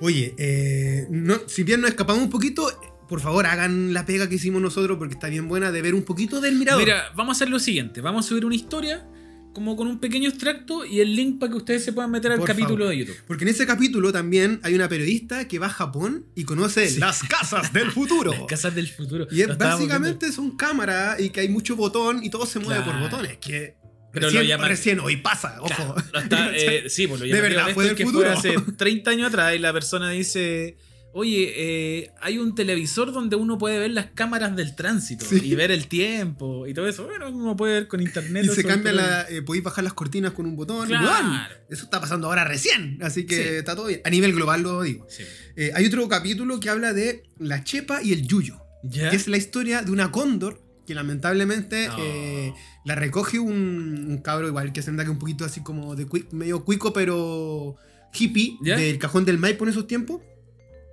Oye, 0.00 0.34
eh, 0.38 1.06
no, 1.08 1.40
si 1.46 1.62
bien 1.62 1.80
nos 1.80 1.90
escapamos 1.90 2.22
un 2.24 2.30
poquito, 2.30 2.68
por 3.08 3.20
favor 3.20 3.46
hagan 3.46 3.92
la 3.92 4.06
pega 4.06 4.28
que 4.28 4.36
hicimos 4.36 4.60
nosotros 4.62 4.98
porque 4.98 5.14
está 5.14 5.28
bien 5.28 5.48
buena 5.48 5.70
de 5.72 5.82
ver 5.82 5.94
un 5.94 6.02
poquito 6.02 6.40
del 6.40 6.56
mirador. 6.56 6.82
Mira, 6.84 7.12
vamos 7.14 7.34
a 7.34 7.38
hacer 7.38 7.48
lo 7.50 7.58
siguiente: 7.58 8.00
vamos 8.00 8.26
a 8.26 8.28
subir 8.28 8.44
una 8.44 8.54
historia, 8.54 9.06
como 9.52 9.76
con 9.76 9.86
un 9.86 10.00
pequeño 10.00 10.28
extracto, 10.28 10.84
y 10.84 11.00
el 11.00 11.14
link 11.14 11.38
para 11.38 11.52
que 11.52 11.58
ustedes 11.58 11.84
se 11.84 11.92
puedan 11.92 12.10
meter 12.10 12.32
al 12.32 12.38
Por 12.38 12.48
capítulo 12.48 12.78
favor. 12.84 12.88
de 12.90 12.96
YouTube. 12.98 13.16
Porque 13.26 13.44
en 13.44 13.48
ese 13.50 13.66
capítulo 13.66 14.12
también 14.12 14.58
hay 14.62 14.74
una 14.74 14.88
periodista 14.88 15.46
que 15.46 15.58
va 15.58 15.66
a 15.66 15.70
Japón 15.70 16.26
y 16.34 16.44
conoce 16.44 16.88
Sí. 16.88 16.98
las 16.98 17.22
casas 17.22 17.72
del 17.72 17.90
futuro. 17.92 18.32
Las 18.38 18.46
casas 18.46 18.74
del 18.74 18.88
futuro. 18.88 19.26
Y 19.30 19.42
es 19.42 19.56
básicamente 19.56 20.32
son 20.32 20.56
cámaras 20.56 21.20
y 21.20 21.30
que 21.30 21.40
hay 21.40 21.48
mucho 21.48 21.76
botón 21.76 22.24
y 22.24 22.30
todo 22.30 22.46
se 22.46 22.58
mueve 22.58 22.82
por 22.82 22.98
botones. 22.98 23.38
Que 23.38 23.76
Pero 24.12 24.26
recién, 24.26 24.42
lo 24.42 24.48
llaman- 24.48 24.68
recién 24.68 25.00
hoy 25.00 25.16
pasa, 25.18 25.56
ojo. 25.60 25.66
Claro, 25.68 25.94
lo 26.12 26.18
está- 26.20 26.50
eh, 26.56 26.88
sí, 26.88 27.06
pues 27.06 27.20
lo 27.20 27.26
De 27.26 27.32
llamativo 27.32 27.56
verdad, 27.58 27.74
fue 27.74 27.84
del 27.86 27.94
que 27.96 28.04
futuro. 28.06 28.30
hace 28.30 28.54
30 28.76 29.10
años 29.12 29.28
atrás 29.28 29.54
y 29.54 29.58
la 29.58 29.72
persona 29.72 30.10
dice, 30.10 30.76
oye, 31.14 31.52
eh, 31.56 32.10
hay 32.20 32.38
un 32.38 32.54
televisor 32.54 33.12
donde 33.12 33.36
uno 33.36 33.56
puede 33.56 33.78
ver 33.78 33.92
las 33.92 34.06
cámaras 34.14 34.54
del 34.56 34.74
tránsito 34.74 35.24
Sí. 35.24 35.40
y 35.42 35.54
ver 35.54 35.70
el 35.70 35.86
tiempo 35.86 36.66
y 36.66 36.74
todo 36.74 36.86
eso. 36.88 37.04
Bueno, 37.06 37.30
uno 37.30 37.56
puede 37.56 37.74
ver 37.74 37.88
con 37.88 38.00
internet. 38.02 38.44
y 38.44 38.48
se 38.48 38.64
cambia 38.64 38.92
la. 38.92 39.22
eh, 39.30 39.40
podéis 39.42 39.64
bajar 39.64 39.84
las 39.84 39.94
cortinas 39.94 40.32
con 40.32 40.44
un 40.44 40.56
botón. 40.56 40.88
Claro. 40.88 41.54
Eso 41.70 41.84
está 41.84 42.00
pasando 42.00 42.26
ahora 42.26 42.44
recién. 42.44 42.98
Así 43.00 43.24
que 43.26 43.36
Sí. 43.36 43.42
está 43.60 43.74
todo 43.76 43.86
bien. 43.86 44.00
A 44.04 44.10
nivel 44.10 44.34
global 44.34 44.62
lo 44.62 44.82
digo. 44.82 45.06
Sí. 45.08 45.22
Eh, 45.56 45.70
hay 45.74 45.86
otro 45.86 46.06
capítulo 46.08 46.58
que 46.60 46.68
habla 46.68 46.92
de 46.92 47.22
la 47.38 47.62
chepa 47.64 48.02
y 48.02 48.12
el 48.12 48.26
yuyo. 48.26 48.60
¿Ya? 48.86 49.08
que 49.08 49.16
es 49.16 49.28
la 49.28 49.38
historia 49.38 49.80
de 49.80 49.90
una 49.92 50.12
cóndor 50.12 50.60
que 50.86 50.94
lamentablemente 50.94 51.88
No. 51.88 51.94
eh, 52.00 52.52
la 52.84 52.94
recoge 52.94 53.38
un, 53.38 54.06
un 54.10 54.18
cabro 54.18 54.46
igual 54.46 54.74
que 54.74 54.82
se 54.82 54.90
anda 54.90 55.04
que 55.04 55.10
un 55.10 55.18
poquito 55.18 55.46
así 55.46 55.62
como 55.62 55.96
de 55.96 56.06
medio 56.32 56.66
cuico 56.66 56.92
pero 56.92 57.76
hippie 58.12 58.58
¿Ya? 58.62 58.76
del 58.76 58.98
cajón 58.98 59.24
del 59.24 59.38
Maipo 59.38 59.64
en 59.64 59.70
esos 59.70 59.86
tiempos 59.86 60.20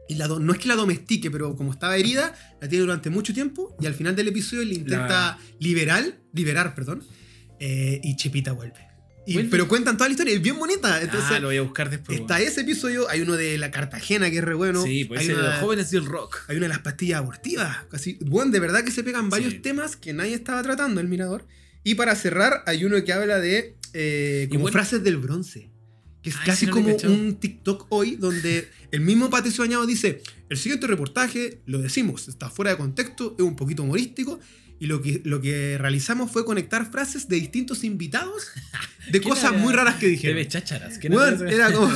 y 0.10 0.16
la 0.16 0.28
no 0.28 0.52
es 0.54 0.60
que 0.60 0.68
la 0.68 0.76
domestique 0.76 1.30
pero 1.32 1.56
como 1.56 1.72
estaba 1.72 1.96
herida 1.96 2.34
la 2.62 2.68
tiene 2.68 2.82
durante 2.84 3.10
mucho 3.10 3.34
tiempo 3.34 3.76
y 3.80 3.86
al 3.86 3.94
final 3.94 4.16
del 4.16 4.28
episodio 4.28 4.66
le 4.66 4.74
intenta 4.76 5.38
liberar 5.60 6.04
liberar 6.34 6.76
perdón 6.76 7.04
eh, 7.60 8.00
y 8.04 8.16
Chepita 8.16 8.52
vuelve. 8.54 8.88
Y- 9.28 9.34
¿Vuelve? 9.36 9.50
pero 9.52 9.68
cuentan 9.68 9.98
toda 9.98 10.08
la 10.10 10.14
historia 10.14 10.34
es 10.34 10.42
bien 10.42 10.58
bonita 10.58 11.00
entonces 11.00 11.30
ah, 11.32 11.40
lo 11.40 11.48
voy 11.50 11.58
a 11.58 11.62
buscar 11.62 11.90
después. 11.92 12.20
está 12.20 12.42
ese 12.42 12.62
episodio 12.62 13.08
hay 13.10 13.22
uno 13.22 13.34
de 13.38 13.58
la 13.60 13.70
Cartagena 13.70 14.32
que 14.32 14.40
es 14.40 14.44
re 14.44 14.56
bueno 14.56 14.84
sí, 14.84 15.06
pues 15.06 15.20
hay 15.22 15.28
ese 15.28 15.36
de 15.36 15.44
los 15.44 15.56
jóvenes 15.58 15.92
del 15.92 16.06
rock. 16.06 16.40
hay 16.48 16.58
una 16.58 16.66
de 16.66 16.70
las 16.70 16.80
pastillas 16.80 17.20
abortivas. 17.20 17.78
Casi, 17.90 18.18
bueno, 18.22 18.52
de 18.52 18.60
verdad 18.60 18.84
que 18.84 18.90
se 18.92 19.04
pegan 19.04 19.30
varios 19.30 19.54
Sí. 19.54 19.60
temas 19.60 19.96
que 19.96 20.12
nadie 20.14 20.34
estaba 20.34 20.64
tratando 20.64 21.00
el 21.02 21.08
mirador. 21.08 21.46
Y 21.84 21.96
para 21.96 22.16
cerrar, 22.16 22.64
hay 22.68 22.84
uno 22.86 23.04
que 23.04 23.14
habla 23.14 23.40
de 23.40 23.76
eh, 23.94 24.48
como 24.50 24.62
bueno- 24.64 24.74
frases 24.74 25.04
del 25.04 25.18
bronce. 25.18 25.70
Que 26.22 26.30
es 26.30 26.36
casi 26.38 26.68
no 26.68 26.74
como 26.74 26.96
un 26.96 27.38
TikTok 27.40 27.88
hoy, 27.90 28.16
donde 28.16 28.70
el 28.92 29.02
mismo 29.02 29.30
Patricio 29.30 29.64
Bañado 29.64 29.86
dice: 29.86 30.22
El 30.50 30.58
siguiente 30.58 30.88
reportaje, 30.88 31.62
lo 31.66 31.80
decimos, 31.80 32.28
está 32.28 32.50
fuera 32.50 32.72
de 32.72 32.78
contexto, 32.78 33.36
es 33.38 33.44
un 33.44 33.56
poquito 33.56 33.84
humorístico. 33.84 34.40
Y 34.80 34.88
lo 34.88 35.00
que, 35.00 35.22
lo 35.26 35.40
que 35.42 35.78
realizamos 35.78 36.32
fue 36.32 36.44
conectar 36.44 36.90
frases 36.90 37.28
de 37.28 37.36
distintos 37.36 37.84
invitados 37.84 38.48
de 39.12 39.20
¿Quién 39.22 39.34
cosas 39.34 39.52
era? 39.52 39.60
muy 39.60 39.74
raras 39.74 39.98
que 39.98 40.08
dijeron. 40.08 40.38
TV 40.38 40.48
chácharas. 40.48 40.98
¿Quién 40.98 41.14
Weón, 41.14 41.48
era 41.48 41.72
como. 41.72 41.92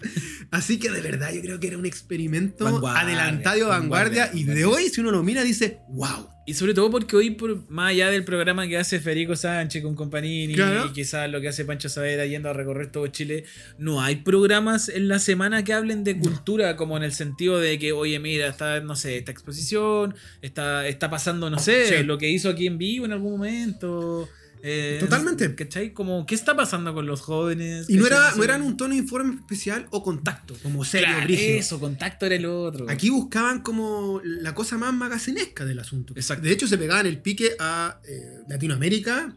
Así 0.52 0.78
que 0.78 0.90
de 0.90 1.00
verdad 1.00 1.32
yo 1.32 1.40
creo 1.40 1.58
que 1.58 1.66
era 1.66 1.78
un 1.78 1.86
experimento 1.86 2.64
Vanguardia, 2.64 3.02
adelantado 3.02 3.56
de 3.56 3.64
vanguardia, 3.64 4.26
vanguardia, 4.26 4.40
y 4.40 4.44
de 4.44 4.64
hoy 4.64 4.88
si 4.88 5.00
uno 5.00 5.10
lo 5.10 5.24
mira 5.24 5.42
dice, 5.42 5.78
wow. 5.88 6.33
Y 6.46 6.52
sobre 6.54 6.74
todo 6.74 6.90
porque 6.90 7.16
hoy, 7.16 7.30
por, 7.30 7.68
más 7.70 7.90
allá 7.92 8.10
del 8.10 8.22
programa 8.22 8.66
que 8.68 8.76
hace 8.76 9.00
Federico 9.00 9.34
Sánchez 9.34 9.82
con 9.82 9.94
Companini 9.94 10.54
Claro. 10.54 10.86
y 10.86 10.92
quizás 10.92 11.30
lo 11.30 11.40
que 11.40 11.48
hace 11.48 11.64
Pancho 11.64 11.88
Saavedra 11.88 12.26
yendo 12.26 12.50
a 12.50 12.52
recorrer 12.52 12.92
todo 12.92 13.06
Chile, 13.06 13.44
no 13.78 14.02
hay 14.02 14.16
programas 14.16 14.90
en 14.90 15.08
la 15.08 15.18
semana 15.20 15.64
que 15.64 15.72
hablen 15.72 16.04
de 16.04 16.18
cultura, 16.18 16.76
como 16.76 16.98
en 16.98 17.02
el 17.02 17.12
sentido 17.12 17.58
de 17.58 17.78
que, 17.78 17.92
oye, 17.92 18.18
mira, 18.18 18.46
está, 18.48 18.80
no 18.80 18.94
sé, 18.94 19.16
esta 19.16 19.32
exposición, 19.32 20.14
está, 20.42 20.86
está 20.86 21.08
pasando, 21.08 21.48
no 21.48 21.58
sé, 21.58 21.86
Sí. 21.98 22.04
lo 22.04 22.18
que 22.18 22.28
hizo 22.28 22.50
aquí 22.50 22.66
en 22.66 22.76
vivo 22.76 23.06
en 23.06 23.12
algún 23.12 23.32
momento. 23.32 24.28
Eh, 24.66 24.96
Totalmente. 24.98 25.54
¿Cachai? 25.54 25.92
Como, 25.92 26.24
¿qué 26.24 26.34
está 26.34 26.56
pasando 26.56 26.94
con 26.94 27.04
los 27.06 27.20
jóvenes? 27.20 27.88
Y 27.90 27.96
no, 27.96 28.06
era, 28.06 28.32
no 28.34 28.42
eran 28.42 28.62
un 28.62 28.76
tono 28.78 28.94
de 28.94 29.00
informe 29.00 29.34
especial 29.34 29.86
o 29.90 30.02
contacto, 30.02 30.54
como 30.62 30.84
serio, 30.84 31.08
Claro, 31.08 31.32
eso, 31.34 31.78
contacto 31.78 32.24
era 32.24 32.34
el 32.36 32.46
otro. 32.46 32.86
Aquí 32.88 33.10
buscaban 33.10 33.60
como 33.60 34.20
la 34.24 34.54
cosa 34.54 34.78
más 34.78 34.94
magacinesca 34.94 35.64
del 35.66 35.78
asunto. 35.80 36.14
Exacto. 36.16 36.46
De 36.46 36.52
hecho, 36.52 36.66
se 36.66 36.78
pegaban 36.78 37.04
el 37.06 37.18
pique 37.20 37.50
a 37.58 38.00
eh, 38.08 38.38
Latinoamérica. 38.48 39.36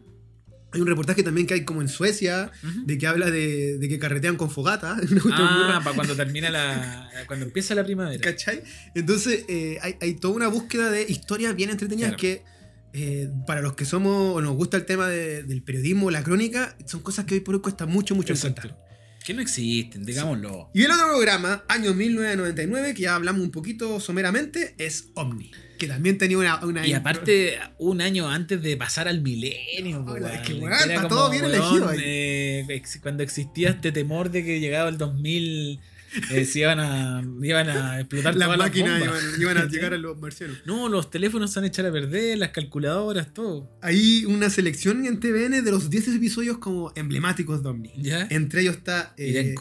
Hay 0.70 0.80
un 0.82 0.86
reportaje 0.86 1.22
también 1.22 1.46
que 1.46 1.54
hay 1.54 1.64
como 1.64 1.80
en 1.80 1.88
Suecia, 1.88 2.50
de 2.84 2.98
que 2.98 3.06
habla 3.06 3.30
de, 3.30 3.78
de 3.78 3.88
que 3.88 3.98
carretean 3.98 4.36
con 4.36 4.50
fogata. 4.50 4.96
Muy 5.10 5.20
Ah, 5.32 5.80
para 5.82 5.96
cuando 5.96 6.14
termina 6.14 6.50
la. 6.50 7.08
cuando 7.26 7.46
empieza 7.46 7.74
la 7.74 7.84
primavera. 7.84 8.20
¿Cachai? 8.22 8.62
Entonces 8.94 9.44
eh, 9.48 9.78
hay, 9.80 9.96
hay 10.00 10.14
toda 10.14 10.34
una 10.34 10.48
búsqueda 10.48 10.90
de 10.90 11.04
historias 11.08 11.56
bien 11.56 11.70
entretenidas 11.70 12.10
Claro. 12.16 12.20
que 12.20 12.42
eh, 12.92 13.28
para 13.46 13.60
los 13.60 13.74
que 13.74 13.84
somos 13.84 14.34
o 14.36 14.40
nos 14.40 14.54
gusta 14.56 14.76
el 14.76 14.84
tema 14.86 15.06
de- 15.08 15.42
del 15.42 15.62
periodismo, 15.62 16.10
la 16.10 16.22
crónica, 16.22 16.76
son 16.86 17.00
cosas 17.02 17.24
que 17.24 17.34
hoy 17.34 17.40
por 17.40 17.54
hoy 17.54 17.60
cuesta 17.60 17.86
mucho, 17.86 18.14
mucho 18.14 18.32
Exacto. 18.32 18.60
encontrar. 18.66 18.88
Que 19.24 19.34
no 19.34 19.42
existen, 19.42 20.04
digámoslo. 20.06 20.70
Y 20.72 20.84
el 20.84 20.90
otro 20.90 21.06
programa, 21.08 21.62
año 21.68 21.92
1999, 21.92 22.94
que 22.94 23.02
ya 23.02 23.14
hablamos 23.14 23.42
un 23.42 23.50
poquito 23.50 24.00
someramente, 24.00 24.74
es 24.78 25.08
Omni. 25.14 25.50
Que 25.78 25.86
también 25.86 26.16
tenía 26.18 26.38
una. 26.38 26.64
una 26.64 26.86
Y 26.86 26.92
aparte, 26.94 27.58
un 27.78 28.00
año 28.00 28.28
antes 28.28 28.62
de 28.62 28.76
pasar 28.78 29.06
al 29.06 29.20
milenio, 29.20 30.02
Hola, 30.06 30.34
es 30.34 30.40
que, 30.48 30.56
era 30.58 30.78
está 30.78 30.94
como, 31.02 31.08
todo 31.08 31.30
bien 31.30 31.42
weón, 31.44 31.54
elegido 31.54 31.88
ahí. 31.90 31.98
eh, 32.02 32.82
cuando 33.02 33.22
existía 33.22 33.70
este 33.70 33.92
temor 33.92 34.30
de 34.30 34.44
que 34.44 34.60
llegaba 34.60 34.88
el 34.88 34.96
2000, 34.96 35.78
eh, 36.30 36.44
se 36.44 36.60
iban 36.60 36.80
a, 36.80 37.22
iban 37.42 37.68
a 37.68 38.00
explotar 38.00 38.34
las 38.36 38.46
todas 38.46 38.58
máquinas 38.58 39.00
las 39.00 39.22
iban, 39.22 39.40
iban 39.40 39.58
a 39.58 39.64
llegar 39.70 39.94
a 39.94 39.98
los 39.98 40.18
marcianos. 40.18 40.58
No, 40.66 40.88
los 40.88 41.10
teléfonos 41.10 41.52
se 41.52 41.58
han 41.58 41.64
echado 41.66 41.88
a 41.88 41.92
perder, 41.92 42.38
las 42.38 42.50
calculadoras, 42.50 43.32
todo. 43.34 43.70
Hay 43.82 44.24
una 44.24 44.50
selección 44.50 45.04
en 45.06 45.20
TVN 45.20 45.62
de 45.64 45.70
los 45.70 45.90
10 45.90 46.08
episodios 46.08 46.58
como 46.58 46.92
emblemáticos 46.96 47.62
de 47.62 47.68
Omni. 47.68 47.92
¿Ya? 47.98 48.26
Entre 48.30 48.62
ellos 48.62 48.76
está. 48.76 49.14
eh, 49.16 49.54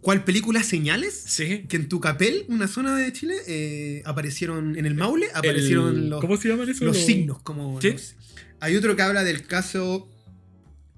¿Cuál 0.00 0.24
película 0.24 0.62
Señales? 0.64 1.14
Sí. 1.26 1.64
Que 1.68 1.76
en 1.76 1.88
Tucapel, 1.88 2.44
una 2.48 2.66
zona 2.66 2.96
de 2.96 3.12
Chile, 3.12 3.36
eh, 3.46 4.02
aparecieron 4.06 4.76
en 4.76 4.86
el 4.86 4.94
Maule, 4.96 5.28
aparecieron 5.32 5.94
El- 5.94 6.10
los, 6.10 6.20
¿Cómo 6.20 6.36
se 6.36 6.48
llaman 6.48 6.68
esos? 6.68 6.82
los 6.82 6.96
signos. 6.96 7.40
como 7.42 7.80
¿Sí? 7.80 7.92
los- 7.92 8.14
Hay 8.60 8.74
otro 8.74 8.96
que 8.96 9.02
habla 9.02 9.22
del 9.22 9.46
caso. 9.46 10.08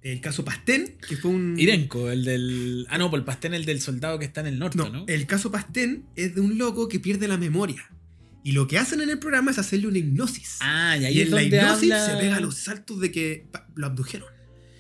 El 0.03 0.21
caso 0.21 0.45
Pastén, 0.45 0.97
que 1.07 1.17
fue 1.17 1.31
un. 1.31 1.59
Irenco, 1.59 2.11
el 2.11 2.25
del. 2.25 2.87
Ah, 2.89 2.97
no, 2.97 3.11
por 3.11 3.19
el 3.19 3.25
pastel, 3.25 3.53
el 3.55 3.67
del 3.67 3.81
soldado 3.81 4.19
que 4.19 4.25
está 4.25 4.41
en 4.41 4.47
el 4.47 4.59
norte, 4.59 4.79
No, 4.79 4.89
¿no? 4.89 5.05
el 5.07 5.27
caso 5.27 5.51
Pastén 5.51 6.07
es 6.17 6.35
de 6.35 6.41
un 6.41 6.57
loco 6.57 6.89
que 6.89 7.01
pierde 7.01 7.29
la 7.29 7.37
memoria. 7.37 7.91
Y 8.43 8.53
lo 8.53 8.67
que 8.67 8.79
hacen 8.79 9.03
en 9.03 9.11
el 9.11 9.19
programa 9.19 9.51
es 9.51 9.59
hacerle 9.59 9.89
una 9.89 9.99
hipnosis. 9.99 10.59
Ah, 10.61 10.97
y 10.97 11.05
ahí 11.05 11.19
y 11.19 11.21
es 11.21 11.27
en 11.27 11.35
la 11.35 11.41
donde 11.43 11.57
hipnosis 11.59 11.93
habla... 11.93 12.07
se 12.07 12.17
pega 12.17 12.41
los 12.41 12.55
saltos 12.55 12.99
de 13.01 13.13
que 13.13 13.47
lo 13.75 13.87
abdujeron. 13.87 14.29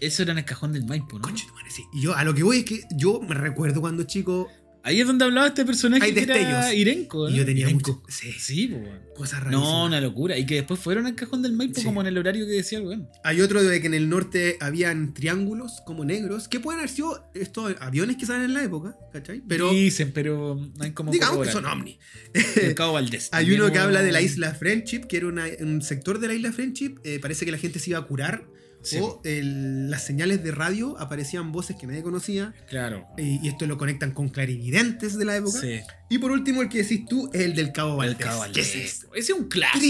Eso 0.00 0.22
era 0.22 0.32
en 0.32 0.38
el 0.38 0.46
cajón 0.46 0.72
del 0.72 0.86
Maipo, 0.86 1.18
¿no? 1.18 1.22
Conche 1.22 1.44
sí. 1.68 1.84
Y 1.92 2.00
yo 2.00 2.16
a 2.16 2.24
lo 2.24 2.34
que 2.34 2.42
voy 2.42 2.58
es 2.58 2.64
que 2.64 2.84
yo 2.96 3.20
me 3.20 3.34
recuerdo 3.34 3.82
cuando 3.82 4.04
chico 4.04 4.48
Ahí 4.82 5.00
es 5.00 5.06
donde 5.06 5.24
hablaba 5.26 5.46
este 5.46 5.64
personaje 5.64 6.02
Hay 6.04 6.14
que 6.14 6.22
era 6.22 6.34
¿no? 6.34 6.72
y 6.72 7.36
yo 7.36 7.44
tenía 7.44 7.66
Irenco. 7.66 7.92
mucho- 7.92 8.02
sí, 8.08 8.32
Sí, 8.38 8.74
cosas 9.14 9.40
rarísimas. 9.40 9.68
No, 9.68 9.84
una 9.84 10.00
locura. 10.00 10.38
Y 10.38 10.46
que 10.46 10.54
después 10.54 10.80
fueron 10.80 11.06
al 11.06 11.14
cajón 11.14 11.42
del 11.42 11.52
Maipo 11.52 11.78
Sí. 11.80 11.84
como 11.84 12.00
en 12.00 12.06
el 12.06 12.16
horario 12.16 12.46
que 12.46 12.52
decía 12.52 12.78
el 12.78 12.86
weón. 12.86 13.08
Hay 13.22 13.40
otro 13.42 13.62
de 13.62 13.80
que 13.80 13.86
en 13.88 13.94
el 13.94 14.08
norte 14.08 14.56
habían 14.60 15.12
triángulos 15.12 15.82
como 15.84 16.04
negros, 16.06 16.48
que 16.48 16.60
pueden 16.60 16.80
haber 16.80 16.90
sido 16.90 17.30
estos 17.34 17.74
aviones 17.80 18.16
que 18.16 18.24
salen 18.24 18.44
en 18.44 18.54
la 18.54 18.64
época, 18.64 18.96
¿cachai? 19.12 19.42
Pero 19.46 19.70
Dicen, 19.70 20.12
pero 20.14 20.56
no 20.76 20.84
hay 20.84 20.92
como 20.92 21.12
digamos 21.12 21.46
que 21.46 21.52
son 21.52 21.66
ovni. 21.66 21.98
El 22.32 22.74
Cabo 22.74 22.94
Valdés. 22.94 23.28
Hay 23.32 23.52
uno 23.52 23.70
que 23.70 23.78
habla 23.78 24.02
de 24.02 24.12
la 24.12 24.22
isla 24.22 24.54
Friendship, 24.54 25.00
que 25.08 25.18
era 25.18 25.26
una- 25.26 25.46
un 25.60 25.82
sector 25.82 26.18
de 26.20 26.28
la 26.28 26.34
isla 26.34 26.52
Friendship. 26.52 26.96
eh, 27.04 27.18
parece 27.20 27.44
que 27.44 27.52
la 27.52 27.58
gente 27.58 27.78
se 27.78 27.90
iba 27.90 27.98
a 27.98 28.02
curar. 28.06 28.46
Sí, 28.82 28.96
O 29.00 29.20
el- 29.24 29.90
las 29.90 30.04
señales 30.04 30.42
de 30.42 30.52
radio 30.52 30.98
aparecían 30.98 31.52
voces 31.52 31.76
que 31.76 31.86
nadie 31.86 32.02
conocía. 32.02 32.54
claro. 32.68 33.06
y 33.18 33.46
esto 33.48 33.66
lo 33.66 33.76
conectan 33.76 34.12
con 34.12 34.28
clarividentes 34.30 35.18
de 35.18 35.24
la 35.24 35.36
época. 35.36 35.60
Sí. 35.60 35.80
Y 36.08 36.18
por 36.18 36.30
último, 36.30 36.62
el 36.62 36.68
que 36.68 36.78
decís 36.82 37.04
tú 37.08 37.28
es 37.32 37.42
el 37.42 37.54
del 37.54 37.72
Cabo 37.72 38.02
El 38.02 38.14
Valdés. 38.16 38.26
¿Qué 38.52 38.60
es 38.60 38.74
esto? 38.74 39.14
Ese 39.14 39.32
es 39.32 39.38
un 39.38 39.48
clásico. 39.48 39.80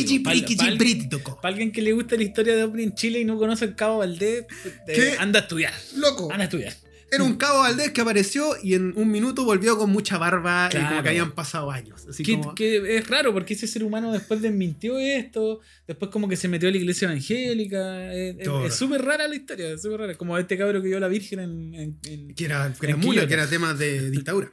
Para 1.40 1.48
alguien 1.52 1.72
que 1.72 1.82
le 1.82 1.92
gusta 1.92 2.16
la 2.16 2.22
historia 2.24 2.56
de 2.56 2.64
OVNI 2.64 2.82
en 2.82 2.94
Chile 2.94 3.20
y 3.20 3.24
no 3.24 3.38
conoce 3.38 3.64
el 3.64 3.74
Cabo 3.76 3.98
Valdés, 3.98 4.44
eh, 4.86 5.14
anda 5.18 5.40
a 5.40 5.42
estudiar. 5.42 5.72
Loco. 5.96 6.24
Anda 6.30 6.42
a 6.44 6.44
estudiar. 6.44 6.72
Era 7.12 7.24
un 7.24 7.34
Cabo 7.34 7.60
Valdés 7.60 7.90
que 7.90 8.00
apareció 8.00 8.54
y 8.62 8.74
en 8.74 8.92
un 8.96 9.10
minuto 9.10 9.44
volvió 9.44 9.76
con 9.76 9.90
mucha 9.90 10.16
barba 10.18 10.68
y 10.72 10.76
como 10.76 11.02
que 11.02 11.08
habían 11.08 11.32
pasado 11.32 11.70
años. 11.70 12.06
Así 12.08 12.22
Que, 12.22 12.38
como, 12.38 12.54
que 12.54 12.96
es 12.98 13.08
raro 13.08 13.32
porque 13.32 13.54
ese 13.54 13.66
ser 13.66 13.82
humano 13.82 14.12
después 14.12 14.40
desmintió 14.40 14.98
esto, 14.98 15.60
después 15.88 16.10
como 16.10 16.28
que 16.28 16.36
se 16.36 16.46
metió 16.48 16.68
a 16.68 16.72
la 16.72 16.78
iglesia 16.78 17.06
evangélica. 17.08 18.14
Es- 18.14 18.74
súper 18.74 19.02
rara 19.02 19.26
la 19.26 19.34
historia, 19.34 19.72
es 19.72 19.82
súper 19.82 20.00
rara. 20.00 20.14
Como 20.16 20.38
este 20.38 20.56
cabro 20.56 20.80
que 20.80 20.88
vio 20.88 20.96
a 20.98 21.00
la 21.00 21.08
Virgen 21.08 21.40
en. 21.40 21.74
en- 21.74 21.98
en- 22.06 22.34
que 22.34 22.44
era, 22.44 22.72
que 22.78 22.86
era 22.86 22.94
En 22.94 23.00
mula, 23.00 23.26
que 23.26 23.34
era 23.34 23.48
tema 23.48 23.74
de 23.74 24.10
dictadura. 24.10 24.52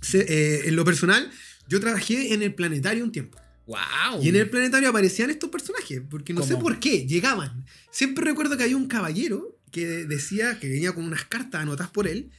Se- 0.00 0.26
eh, 0.28 0.68
en 0.68 0.76
lo 0.76 0.84
personal, 0.84 1.30
yo 1.68 1.80
trabajé 1.80 2.32
en 2.34 2.42
el 2.42 2.54
planetario 2.54 3.04
un 3.04 3.12
tiempo. 3.12 3.38
¡Wow! 3.66 4.22
Y 4.22 4.28
en 4.30 4.36
el 4.36 4.50
planetario 4.50 4.88
aparecían 4.88 5.30
estos 5.30 5.48
personajes, 5.50 6.02
porque 6.10 6.32
no 6.32 6.42
sé 6.42 6.56
por 6.56 6.80
qué, 6.80 7.06
llegaban. 7.06 7.64
Siempre 7.92 8.24
recuerdo 8.24 8.56
que 8.56 8.64
había 8.64 8.76
un 8.76 8.86
caballero 8.88 9.56
que 9.70 9.86
decía 10.06 10.58
que 10.58 10.68
venía 10.68 10.92
con 10.92 11.04
unas 11.04 11.24
cartas 11.24 11.62
anotadas 11.62 11.90
por 11.90 12.06
él, 12.08 12.30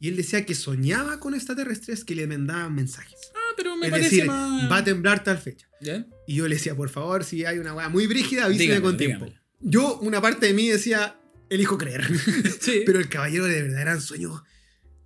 y 0.00 0.08
él 0.08 0.16
decía 0.16 0.44
que 0.44 0.54
soñaba 0.54 1.18
con 1.20 1.34
extraterrestres 1.34 2.04
que 2.04 2.14
le 2.14 2.26
mandaban 2.26 2.74
mensajes. 2.74 3.18
Ah, 3.34 3.52
pero 3.56 3.76
me 3.76 3.86
es 3.86 3.90
parece 3.90 4.10
decir, 4.10 4.26
más. 4.26 4.70
va 4.70 4.78
a 4.78 4.84
temblar 4.84 5.24
tal 5.24 5.38
fecha. 5.38 5.66
¿Ya? 5.80 6.06
Y 6.26 6.34
yo 6.36 6.48
le 6.48 6.56
decía, 6.56 6.74
por 6.74 6.90
favor, 6.90 7.24
si 7.24 7.44
hay 7.44 7.58
una 7.58 7.74
weá 7.74 7.88
muy 7.88 8.06
brígida, 8.06 8.48
Dígamelo, 8.48 8.82
con 8.82 8.96
tiempo. 8.96 9.24
dígamelo. 9.26 9.44
Yo, 9.60 9.98
una 10.00 10.20
parte 10.20 10.46
de 10.46 10.52
mí 10.54 10.68
decía, 10.68 11.16
elijo 11.48 11.78
creer. 11.78 12.06
Sí. 12.60 12.82
Pero 12.84 12.98
el 12.98 13.08
caballero 13.08 13.46
de 13.46 13.62
verdad 13.62 13.80
eran 13.82 14.00
sueños 14.02 14.42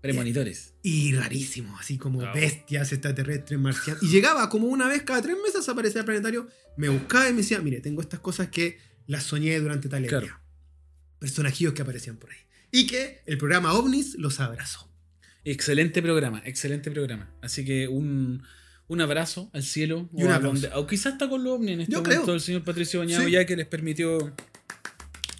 Premonitores. 0.00 0.74
y 0.82 1.12
rarísimos, 1.14 1.80
así 1.80 1.98
como 1.98 2.20
bestias 2.32 2.92
extraterrestres, 2.92 3.58
marcianos. 3.58 4.02
Y 4.02 4.08
llegaba 4.08 4.48
como 4.48 4.68
una 4.68 4.86
vez 4.88 5.02
cada 5.02 5.20
tres 5.22 5.36
meses, 5.44 5.68
aparecía 5.68 6.00
el 6.00 6.04
planetario, 6.06 6.48
me 6.76 6.88
buscaba 6.88 7.28
y 7.28 7.32
me 7.32 7.38
decía, 7.38 7.60
mire, 7.60 7.80
tengo 7.80 8.00
estas 8.00 8.20
cosas 8.20 8.48
que 8.48 8.78
las 9.06 9.24
soñé 9.24 9.58
durante 9.60 9.88
tal 9.88 10.06
Claro. 10.06 10.40
Personajillos 11.18 11.72
que 11.74 11.82
aparecían 11.82 12.16
por 12.16 12.30
ahí. 12.30 12.38
Y 12.70 12.86
que 12.86 13.22
el 13.26 13.38
programa 13.38 13.72
OVNIS 13.74 14.16
los 14.18 14.40
abrazó. 14.40 14.90
Excelente 15.44 16.02
programa, 16.02 16.42
excelente 16.44 16.90
programa. 16.90 17.30
Así 17.40 17.64
que 17.64 17.88
un, 17.88 18.42
un 18.88 19.00
abrazo 19.00 19.50
al 19.54 19.62
cielo. 19.62 20.08
Y 20.14 20.24
o, 20.24 20.32
a 20.32 20.38
donde- 20.38 20.70
o 20.74 20.86
quizás 20.86 21.14
está 21.14 21.28
con 21.28 21.42
los 21.44 21.54
ovnis 21.54 21.72
en 21.72 21.80
este 21.82 21.92
Yo 21.92 22.02
momento 22.02 22.22
creo. 22.24 22.34
el 22.34 22.40
señor 22.40 22.64
Patricio 22.64 23.00
Bañado, 23.00 23.24
Sí. 23.24 23.30
ya 23.30 23.46
que 23.46 23.56
les 23.56 23.66
permitió, 23.66 24.34